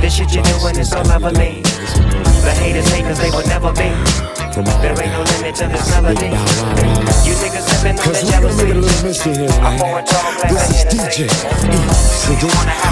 This 0.00 0.16
shit 0.16 0.34
you're 0.34 0.44
doing 0.44 0.78
is 0.78 0.90
so 0.90 1.02
lovely. 1.02 1.62
The 1.62 2.54
haters 2.58 2.88
hate 2.90 3.04
cause 3.04 3.18
they 3.18 3.30
will 3.30 3.46
never 3.46 3.72
be. 3.72 3.90
There 4.82 4.92
ain't 5.00 5.12
no 5.12 5.22
limit 5.22 5.54
to 5.56 5.66
this 5.66 5.88
melody. 5.90 6.26
You 7.24 7.34
niggas 7.38 7.64
sipping 7.70 7.98
on 7.98 8.04
Cause 8.04 8.22
that 8.28 8.42
we're 8.42 8.50
gonna 8.50 8.56
make 8.56 8.68
it 8.68 8.76
a 8.76 8.80
little 8.80 9.02
mystery 9.06 9.34
here, 9.34 9.48
man. 9.62 10.04
This 10.50 10.70
is 10.70 10.84
DJ 10.92 11.24
E-CD 11.24 12.46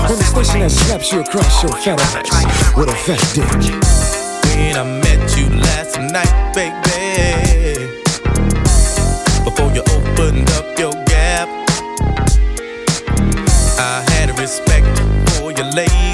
on 0.09 0.17
the 0.17 0.25
station 0.25 0.61
that 0.61 0.71
slaps 0.71 1.13
you 1.13 1.21
across 1.21 1.63
your 1.63 1.73
fat 1.77 2.01
ass 2.01 2.77
with 2.77 2.89
a 2.89 2.95
fat 2.95 3.21
dick. 3.35 3.51
When 4.57 4.77
I 4.77 4.85
met 5.01 5.37
you 5.37 5.49
last 5.51 5.99
night, 5.99 6.55
baby. 6.55 6.90
Before 9.45 9.71
you 9.73 9.83
opened 9.93 10.51
up 10.53 10.79
your 10.79 10.93
gap, 11.05 11.49
I 13.79 14.05
had 14.11 14.39
respect 14.39 14.87
for 15.31 15.53
your 15.53 15.71
lady. 15.73 16.10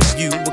Give 0.00 0.18
you 0.18 0.45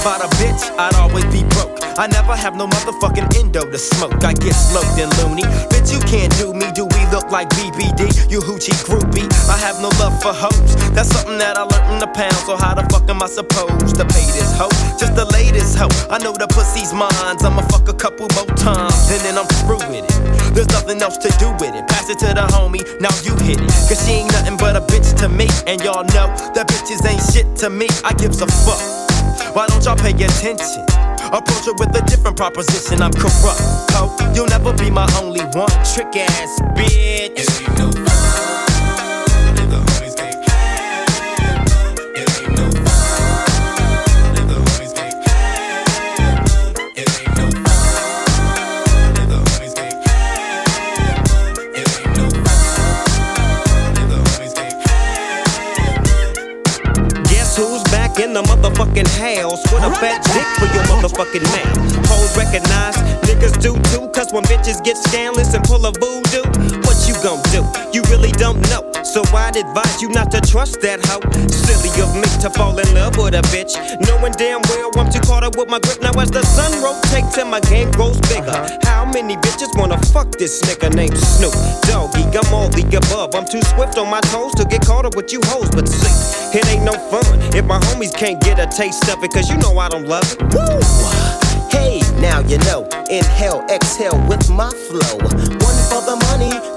about 0.00 0.24
a 0.24 0.28
bitch, 0.40 0.64
I'd 0.78 0.94
always 0.96 1.24
be 1.28 1.44
broke. 1.52 1.76
I 2.00 2.06
never 2.06 2.34
have 2.34 2.56
no 2.56 2.66
motherfucking 2.66 3.36
endo 3.36 3.68
to 3.68 3.78
smoke. 3.78 4.24
I 4.24 4.32
get 4.32 4.56
sloped 4.56 4.96
and 4.96 5.12
loony. 5.20 5.44
Bitch, 5.68 5.92
you 5.92 6.00
can't 6.08 6.32
do 6.40 6.54
me. 6.54 6.72
Do 6.72 6.88
we 6.88 7.02
look 7.12 7.28
like 7.30 7.50
BBD? 7.50 8.30
You 8.30 8.40
hoochie 8.40 8.76
groupie. 8.88 9.28
I 9.52 9.58
have 9.60 9.76
no 9.84 9.92
love 10.00 10.16
for 10.22 10.32
hoes. 10.32 10.72
That's 10.96 11.12
something 11.12 11.36
that 11.38 11.58
I 11.58 11.68
learned 11.68 11.92
in 11.92 11.98
the 12.00 12.08
pound. 12.08 12.32
So 12.48 12.56
how 12.56 12.72
the 12.72 12.88
fuck 12.88 13.08
am 13.10 13.22
I 13.22 13.26
supposed 13.26 13.96
to 13.96 14.04
pay 14.08 14.24
this 14.32 14.56
hoe? 14.56 14.72
Just 14.96 15.16
the 15.16 15.28
latest 15.36 15.76
hoe. 15.76 15.92
I 16.08 16.16
know 16.16 16.32
the 16.32 16.48
pussy's 16.48 16.94
mine. 16.94 17.12
I'ma 17.44 17.60
fuck 17.68 17.88
a 17.88 17.94
couple 17.94 18.28
more 18.40 18.48
times 18.56 19.10
and 19.12 19.20
then 19.20 19.36
I'm 19.36 19.48
through 19.66 19.84
with 19.92 20.08
it. 20.08 20.54
There's 20.54 20.70
nothing 20.72 21.02
else 21.02 21.18
to 21.18 21.28
do 21.36 21.52
with 21.60 21.76
it. 21.76 21.84
Pass 21.88 22.08
it 22.08 22.18
to 22.24 22.32
the 22.32 22.48
homie. 22.56 22.84
Now 23.00 23.12
you 23.20 23.36
hit 23.44 23.60
it. 23.60 23.68
Cause 23.84 24.00
she 24.06 24.24
ain't 24.24 24.32
nothing 24.32 24.56
but 24.56 24.76
a 24.76 24.80
bitch 24.80 25.12
to 25.20 25.28
me. 25.28 25.48
And 25.66 25.82
y'all 25.84 26.08
know 26.16 26.32
that 26.56 26.64
bitches 26.72 27.04
ain't 27.04 27.20
shit 27.20 27.44
to 27.60 27.68
me. 27.68 27.88
I 28.04 28.14
gives 28.14 28.40
a 28.40 28.46
fuck. 28.46 29.09
Why 29.52 29.66
don't 29.66 29.84
y'all 29.84 29.96
pay 29.96 30.12
attention? 30.12 30.84
Approach 31.32 31.66
it 31.66 31.78
with 31.78 31.94
a 31.96 32.02
different 32.06 32.36
proposition. 32.36 33.02
I'm 33.02 33.12
corrupt, 33.12 33.60
ho. 33.92 34.16
You'll 34.34 34.46
never 34.46 34.72
be 34.72 34.90
my 34.90 35.08
only 35.20 35.40
one. 35.40 35.70
Trick 35.92 36.16
ass 36.16 36.60
bitch. 36.76 37.60
Guess 57.28 57.56
who's 57.56 57.82
back 57.84 58.18
in 58.20 58.32
the 58.32 58.42
motherfucking 58.42 59.08
house 59.60 59.72
with 59.72 59.82
a 59.82 59.90
fat 60.00 60.22
dick 60.32 60.46
for 60.58 60.72
your 60.74 60.84
motherfucking 60.84 61.44
mouth? 61.44 62.06
Hoes 62.08 62.36
recognize, 62.36 62.96
niggas 63.22 63.60
do 63.60 63.74
too, 63.90 64.08
cause 64.08 64.32
when 64.32 64.44
bitches 64.44 64.82
get 64.84 64.96
scandalous 64.96 65.54
and 65.54 65.64
pull 65.64 65.84
a 65.86 65.92
voodoo, 65.92 66.42
what 66.82 67.08
you 67.08 67.14
gon' 67.22 67.42
do? 67.50 67.79
really 68.20 68.32
don't 68.32 68.60
know. 68.70 68.86
So 69.02 69.22
I'd 69.34 69.56
advise 69.56 70.00
you 70.02 70.08
not 70.10 70.30
to 70.32 70.40
trust 70.40 70.80
that 70.82 71.00
hoe. 71.06 71.24
Silly 71.48 71.90
of 72.02 72.14
me 72.14 72.28
to 72.40 72.50
fall 72.50 72.78
in 72.78 72.94
love 72.94 73.16
with 73.16 73.34
a 73.34 73.42
bitch. 73.48 73.74
Knowing 74.06 74.32
damn 74.32 74.60
well 74.68 74.90
I'm 74.98 75.10
too 75.10 75.20
caught 75.20 75.42
up 75.42 75.56
with 75.56 75.68
my 75.68 75.78
grip. 75.80 76.00
Now 76.00 76.12
as 76.20 76.30
the 76.30 76.42
sun 76.44 76.70
rotates 76.82 77.38
and 77.38 77.50
my 77.50 77.60
game 77.60 77.90
grows 77.92 78.20
bigger. 78.28 78.54
How 78.84 79.04
many 79.04 79.36
bitches 79.36 79.72
wanna 79.76 79.98
fuck 80.12 80.30
this 80.38 80.62
nigga 80.62 80.94
named 80.94 81.16
Snoop? 81.16 81.54
Doggy, 81.88 82.24
I'm 82.36 82.54
all 82.54 82.68
the 82.68 82.84
above. 82.96 83.34
I'm 83.34 83.48
too 83.48 83.62
swift 83.62 83.98
on 83.98 84.10
my 84.10 84.20
toes 84.32 84.54
to 84.54 84.64
get 84.64 84.84
caught 84.86 85.06
up 85.06 85.16
with 85.16 85.32
you 85.32 85.40
hoes. 85.44 85.70
But 85.70 85.88
see, 85.88 86.58
it 86.58 86.66
ain't 86.68 86.84
no 86.84 86.94
fun 87.10 87.24
if 87.54 87.64
my 87.64 87.78
homies 87.90 88.14
can't 88.14 88.40
get 88.40 88.58
a 88.58 88.66
taste 88.66 89.08
of 89.08 89.22
it. 89.24 89.32
Cause 89.32 89.48
you 89.48 89.56
know 89.58 89.78
I 89.78 89.88
don't 89.88 90.06
love 90.06 90.24
it. 90.30 90.38
Woo! 90.52 91.40
Hey, 91.70 92.00
now 92.20 92.40
you 92.40 92.58
know. 92.68 92.86
Inhale, 93.08 93.64
exhale 93.70 94.18
with 94.28 94.48
my 94.50 94.70
flow. 94.70 95.16
One 95.18 95.78
for 95.88 96.02
the 96.06 96.16
money 96.30 96.69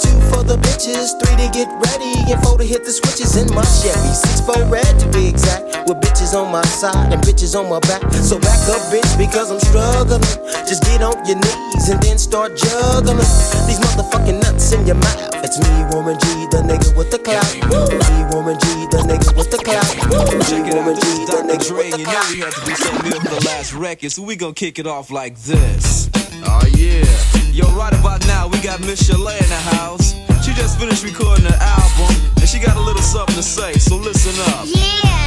the 0.54 0.62
bitches. 0.70 1.18
Three 1.18 1.34
to 1.42 1.50
get 1.50 1.68
ready, 1.90 2.14
and 2.30 2.38
four 2.46 2.58
to 2.58 2.64
hit 2.64 2.86
the 2.86 2.94
switches 2.94 3.34
in 3.36 3.50
my 3.56 3.66
Chevy. 3.82 4.14
Six 4.14 4.42
four 4.46 4.62
red 4.70 4.86
to 5.02 5.10
be 5.10 5.28
exact, 5.28 5.90
with 5.90 5.98
bitches 5.98 6.38
on 6.38 6.52
my 6.52 6.62
side 6.70 7.12
and 7.12 7.22
bitches 7.26 7.58
on 7.58 7.70
my 7.70 7.80
back. 7.90 8.06
So 8.14 8.38
back 8.38 8.62
up, 8.70 8.82
bitch, 8.94 9.10
because 9.18 9.50
I'm 9.50 9.60
struggling. 9.60 10.22
Just 10.70 10.86
get 10.86 11.02
on 11.02 11.18
your 11.26 11.42
knees 11.42 11.90
and 11.90 11.98
then 12.02 12.18
start 12.18 12.54
juggling 12.56 13.18
these 13.66 13.82
motherfucking 13.82 14.42
nuts 14.46 14.72
in 14.74 14.86
your 14.86 14.98
mouth. 15.02 15.34
It's 15.42 15.58
me, 15.58 15.74
Warren 15.90 16.18
G, 16.22 16.26
the 16.54 16.62
nigga 16.62 16.94
with 16.96 17.10
the 17.10 17.18
clout. 17.18 17.50
Me, 17.58 18.18
Warren 18.30 18.58
G, 18.62 18.66
the 18.94 19.02
nigga 19.10 19.34
with 19.36 19.50
the 19.50 19.58
clout. 19.58 19.90
Me, 19.90 20.62
Warren 20.70 20.96
G, 21.02 21.26
the 21.34 21.42
nigga 21.50 21.74
with 21.74 21.90
the 21.90 21.98
clout. 21.98 21.98
You 21.98 22.06
know 22.06 22.22
we 22.30 22.40
had 22.40 22.54
to 22.54 22.62
do 22.66 22.76
something 22.76 23.10
new 23.10 23.20
for 23.20 23.30
the 23.30 23.44
last 23.46 23.74
record, 23.74 24.12
so 24.12 24.22
we 24.22 24.36
gon' 24.36 24.54
kick 24.54 24.78
it 24.78 24.88
off 24.88 25.10
like 25.10 25.36
this. 25.40 26.10
Oh 26.46 26.66
yeah. 26.76 27.06
Yo, 27.52 27.68
right 27.76 27.94
about 27.94 28.26
now 28.28 28.48
we 28.48 28.60
got 28.62 28.80
Miss 28.82 29.06
Chalet 29.06 29.38
in 29.40 29.50
the 29.50 29.64
house. 29.78 30.16
She 30.44 30.54
just 30.54 30.80
finished 30.80 31.04
recording 31.04 31.46
her 31.46 31.58
album 31.60 32.16
and 32.38 32.50
she 32.50 32.60
got 32.60 32.76
a 32.76 32.82
little 32.82 33.02
something 33.02 33.36
to 33.36 33.44
say, 33.44 33.74
so 33.74 33.96
listen 33.96 34.34
up. 34.54 34.66
Yeah. 34.66 35.23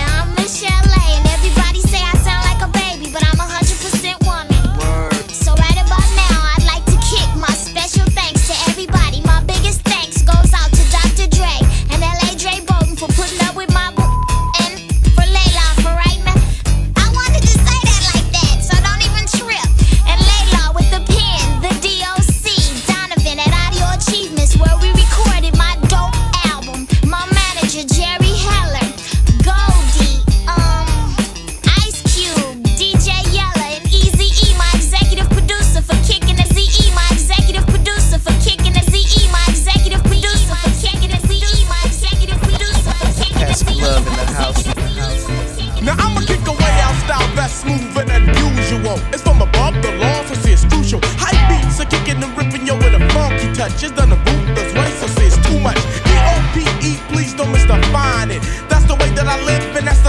touch. 53.68 53.82
It's 53.82 53.92
done 53.92 54.10
the 54.10 54.16
ruthless 54.16 54.72
way, 54.74 54.90
so 55.00 55.06
say 55.06 55.26
it's 55.26 55.36
too 55.48 55.58
much. 55.60 55.78
D-O-P-E, 56.04 56.98
please 57.12 57.34
don't 57.34 57.52
misdefine 57.52 58.30
it. 58.30 58.42
That's 58.68 58.84
the 58.86 58.94
way 58.94 59.10
that 59.10 59.26
I 59.26 59.42
live, 59.44 59.76
and 59.76 59.86
that's 59.86 60.05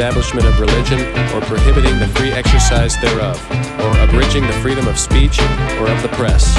establishment 0.00 0.46
of 0.46 0.58
religion, 0.58 0.98
or 1.34 1.42
prohibiting 1.42 1.98
the 1.98 2.08
free 2.14 2.32
exercise 2.32 2.96
thereof, 3.02 3.38
or 3.80 4.00
abridging 4.00 4.46
the 4.46 4.52
freedom 4.62 4.88
of 4.88 4.98
speech 4.98 5.38
or 5.78 5.88
of 5.88 6.00
the 6.00 6.08
press. 6.14 6.56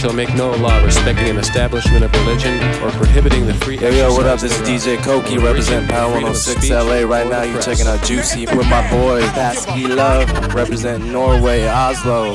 shall 0.00 0.12
make 0.14 0.34
no 0.34 0.50
law 0.52 0.82
respecting 0.82 1.28
an 1.28 1.36
establishment 1.36 2.02
of 2.02 2.10
religion 2.14 2.56
or 2.82 2.90
prohibiting 2.92 3.46
the 3.46 3.52
free. 3.52 3.76
Hey, 3.76 3.98
yo, 3.98 4.10
what 4.14 4.24
up? 4.24 4.40
This 4.40 4.58
is 4.58 4.66
DJ 4.66 4.96
Koki, 5.02 5.36
represent 5.36 5.90
Power 5.90 6.12
106 6.12 6.70
LA. 6.70 7.00
Right 7.00 7.26
now, 7.26 7.42
you're 7.42 7.60
checking 7.60 7.86
out 7.86 8.02
Juicy 8.02 8.46
with 8.46 8.66
my 8.70 8.90
boy 8.90 9.20
Basky 9.36 9.86
Love, 9.86 10.54
represent 10.54 11.04
Norway, 11.04 11.68
Oslo. 11.68 12.34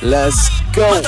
Let's 0.00 0.62
go. 0.72 1.02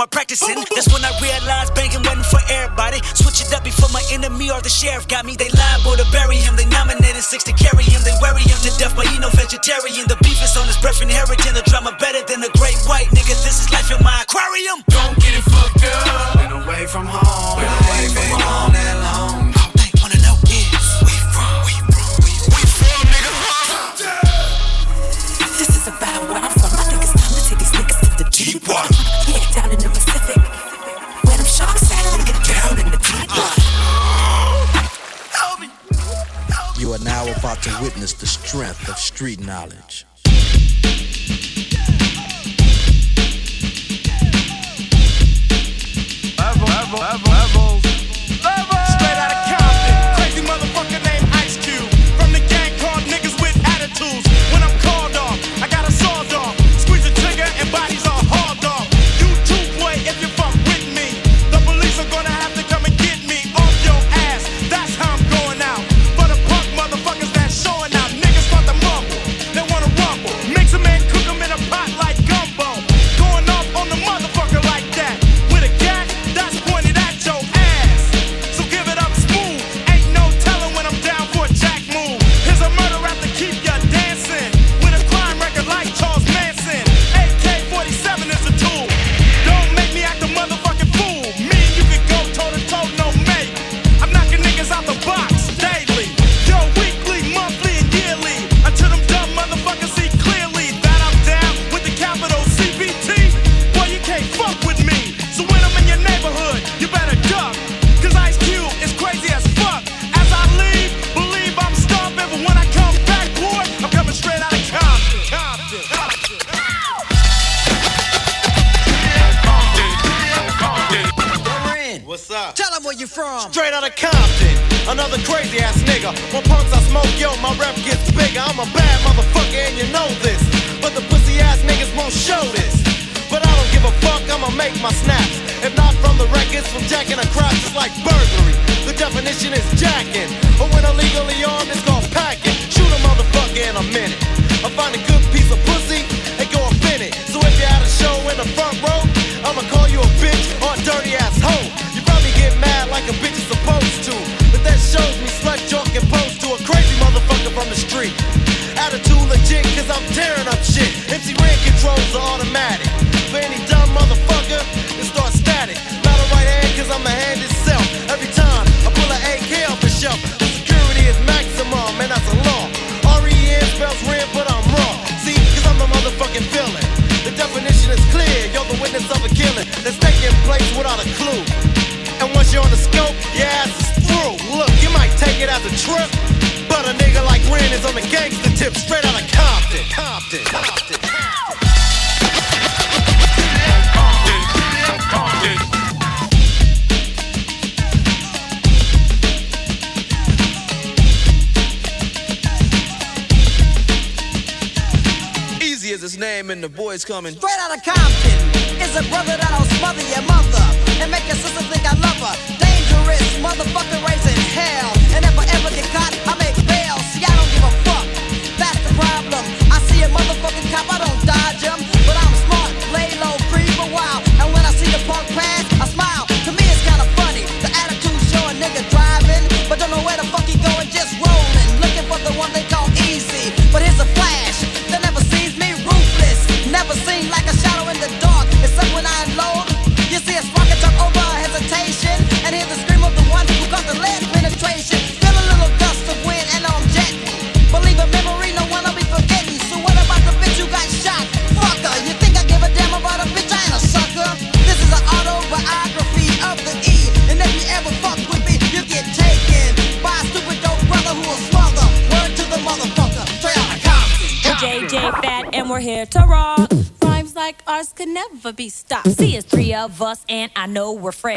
am 0.00 0.08
practicing? 0.08 0.56
That's 0.74 0.92
when 0.92 1.04
I 1.04 1.12
realized 1.20 1.55
street 39.16 39.40
knowledge. 39.40 39.95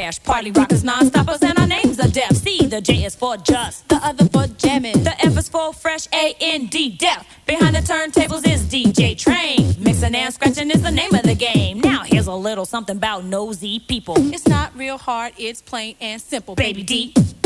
trash. 0.09 0.23
Party 0.23 0.51
rockers, 0.51 0.83
non-stoppers, 0.83 1.41
and 1.41 1.57
our 1.59 1.67
names 1.67 1.99
are 1.99 2.07
deaf. 2.07 2.35
C. 2.35 2.65
the 2.65 2.81
J 2.81 3.05
is 3.05 3.15
for 3.15 3.37
just, 3.37 3.87
the 3.89 3.95
other 3.95 4.25
for 4.25 4.47
jamming, 4.57 5.03
the 5.03 5.13
F 5.25 5.37
is 5.37 5.49
for 5.49 5.73
fresh, 5.73 6.07
A-N-D, 6.13 6.97
def. 6.97 7.25
Behind 7.45 7.75
the 7.75 7.79
turntables 7.79 8.47
is 8.47 8.63
DJ 8.63 9.17
Train. 9.17 9.75
Mixing 9.79 10.15
and 10.15 10.33
scratching 10.33 10.71
is 10.71 10.81
the 10.81 10.91
name 10.91 11.13
of 11.13 11.23
the 11.23 11.35
game. 11.35 11.79
Now 11.79 12.03
here's 12.03 12.27
a 12.27 12.33
little 12.33 12.65
something 12.65 12.97
about 12.97 13.23
nosy 13.23 13.79
people. 13.79 14.15
It's 14.33 14.47
not 14.47 14.75
real 14.75 14.97
hard, 14.97 15.33
it's 15.37 15.61
plain 15.61 15.95
and 15.99 16.21
simple. 16.21 16.55
Baby 16.55 16.83
D. 16.83 17.13
D. 17.13 17.38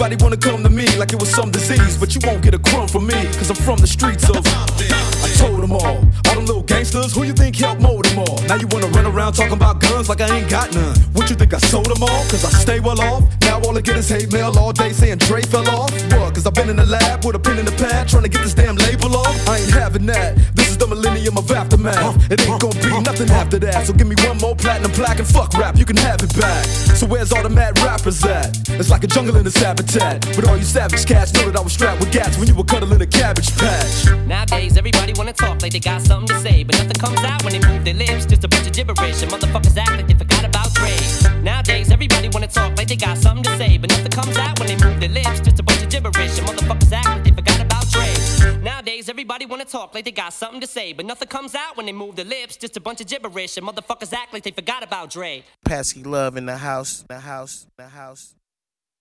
Everybody 0.00 0.24
wanna 0.24 0.38
come 0.38 0.62
to 0.62 0.70
me 0.70 0.86
like 0.96 1.12
it 1.12 1.20
was 1.20 1.28
some 1.28 1.50
disease, 1.50 1.98
but 1.98 2.14
you 2.14 2.22
won't 2.24 2.40
get 2.40 2.54
a 2.54 2.58
crumb 2.58 2.88
from 2.88 3.06
me, 3.06 3.20
cause 3.36 3.50
I'm 3.50 3.56
from 3.56 3.80
the 3.80 3.86
streets 3.86 4.30
of. 4.30 4.40
I 4.40 5.28
told 5.36 5.60
them 5.60 5.72
all, 5.72 6.00
all 6.24 6.34
them 6.40 6.46
little 6.46 6.62
gangsters, 6.62 7.14
who 7.14 7.24
you 7.24 7.34
think 7.34 7.56
helped 7.56 7.82
mold 7.82 8.06
them 8.06 8.20
all? 8.20 8.40
Now 8.48 8.54
you 8.54 8.66
wanna 8.68 8.86
run 8.96 9.04
around 9.04 9.34
talking 9.34 9.52
about 9.52 9.78
guns 9.78 10.08
like 10.08 10.22
I 10.22 10.38
ain't 10.38 10.48
got 10.48 10.72
none. 10.72 10.96
What 11.12 11.28
you 11.28 11.36
think 11.36 11.52
I 11.52 11.58
sold 11.58 11.84
them 11.84 12.02
all? 12.02 12.24
Cause 12.32 12.46
I 12.46 12.48
stay 12.48 12.80
well 12.80 12.98
off. 12.98 13.24
Now 13.42 13.60
all 13.60 13.76
I 13.76 13.82
get 13.82 13.98
is 13.98 14.08
hate 14.08 14.32
mail 14.32 14.56
all 14.58 14.72
day 14.72 14.90
saying 14.94 15.18
Dre 15.18 15.42
fell 15.42 15.68
off. 15.68 15.92
What? 16.16 16.34
Cause 16.34 16.46
I've 16.46 16.54
been 16.54 16.70
in 16.70 16.76
the 16.76 16.86
lab 16.86 17.22
with 17.22 17.36
a 17.36 17.38
pen 17.38 17.58
in 17.58 17.66
the 17.66 17.72
pad 17.72 18.08
trying 18.08 18.22
to 18.22 18.30
get 18.30 18.40
this 18.40 18.54
damn 18.54 18.76
label 18.76 19.14
off. 19.14 19.36
I 19.46 19.58
ain't 19.58 19.70
having 19.70 20.06
that. 20.06 20.34
This 20.54 20.70
is 20.70 20.78
the 20.78 20.86
millennium 20.86 21.36
of 21.36 21.50
aftermath. 21.50 22.32
It 22.32 22.40
ain't 22.48 22.58
gonna 22.58 22.80
be 22.80 22.88
nothing 23.02 23.28
after 23.28 23.58
that. 23.58 23.86
So 23.86 23.92
give 23.92 24.06
me 24.06 24.16
one 24.24 24.38
more 24.38 24.56
platinum 24.56 24.92
plaque 24.92 25.18
and 25.18 25.28
fuck 25.28 25.52
rap, 25.58 25.76
you 25.76 25.84
can 25.84 25.98
have 25.98 26.22
it 26.22 26.34
back. 26.40 26.64
So 26.96 27.04
where's 27.06 27.32
all 27.32 27.42
the 27.42 27.50
mad 27.50 27.78
rappers 27.80 28.24
at? 28.24 28.59
Like 28.90 29.04
a 29.04 29.06
jungle 29.06 29.36
in 29.36 29.46
a 29.46 29.50
habitat. 29.58 30.26
But 30.34 30.48
all 30.48 30.56
you 30.56 30.64
savage 30.64 31.06
cats 31.06 31.32
know 31.32 31.46
that 31.46 31.56
I 31.56 31.60
was 31.60 31.72
strapped 31.72 32.00
with 32.00 32.10
gats 32.10 32.36
when 32.36 32.48
you 32.48 32.54
were 32.56 32.64
cuddling 32.64 33.00
a 33.00 33.06
cabbage 33.06 33.56
patch. 33.56 34.06
Nowadays, 34.26 34.76
everybody 34.76 35.12
wanna 35.16 35.32
talk 35.32 35.62
like 35.62 35.72
they 35.72 35.78
got 35.78 36.02
something 36.02 36.26
to 36.34 36.42
say, 36.42 36.64
but 36.64 36.76
nothing 36.76 36.98
comes 36.98 37.20
out 37.20 37.42
when 37.44 37.52
they 37.52 37.66
move 37.68 37.84
their 37.84 37.94
lips. 37.94 38.26
Just 38.26 38.42
a 38.42 38.48
bunch 38.48 38.66
of 38.66 38.72
gibberish, 38.72 39.22
and 39.22 39.30
motherfuckers 39.30 39.76
act 39.76 39.92
like 39.92 40.08
they 40.08 40.14
forgot 40.14 40.44
about 40.44 40.74
grades. 40.74 41.24
Nowadays, 41.42 41.90
everybody 41.90 42.28
wanna 42.30 42.48
talk 42.48 42.76
like 42.76 42.88
they 42.88 42.96
got 42.96 43.16
something 43.16 43.44
to 43.44 43.56
say, 43.56 43.78
but 43.78 43.90
nothing 43.90 44.10
comes 44.10 44.36
out 44.36 44.58
when 44.58 44.66
they 44.66 44.76
move 44.84 44.98
their 44.98 45.08
lips. 45.08 45.38
Just 45.40 45.60
a 45.60 45.62
bunch 45.62 45.82
of 45.82 45.88
gibberish, 45.88 46.38
and 46.38 46.48
motherfuckers 46.48 46.92
act 46.92 47.06
like 47.06 47.24
they 47.24 47.30
forgot 47.30 47.60
about 47.60 47.92
grades. 47.92 48.40
Nowadays, 48.62 49.08
everybody 49.08 49.46
wanna 49.46 49.64
talk 49.64 49.94
like 49.94 50.04
they 50.04 50.10
got 50.10 50.32
something 50.32 50.60
to 50.60 50.66
say, 50.66 50.92
but 50.92 51.06
nothing 51.06 51.28
comes 51.28 51.54
out 51.54 51.76
when 51.76 51.86
they 51.86 51.92
move 51.92 52.16
their 52.16 52.26
lips. 52.26 52.56
Just 52.56 52.76
a 52.76 52.80
bunch 52.80 53.00
of 53.00 53.06
gibberish, 53.06 53.56
and 53.56 53.66
motherfuckers 53.66 54.12
act 54.12 54.32
like 54.32 54.42
they 54.42 54.50
forgot 54.50 54.82
about 54.82 55.10
Dre. 55.10 55.44
Pasky 55.64 56.04
Love 56.04 56.36
in 56.36 56.46
the 56.46 56.56
house, 56.56 57.04
the 57.08 57.20
house, 57.20 57.66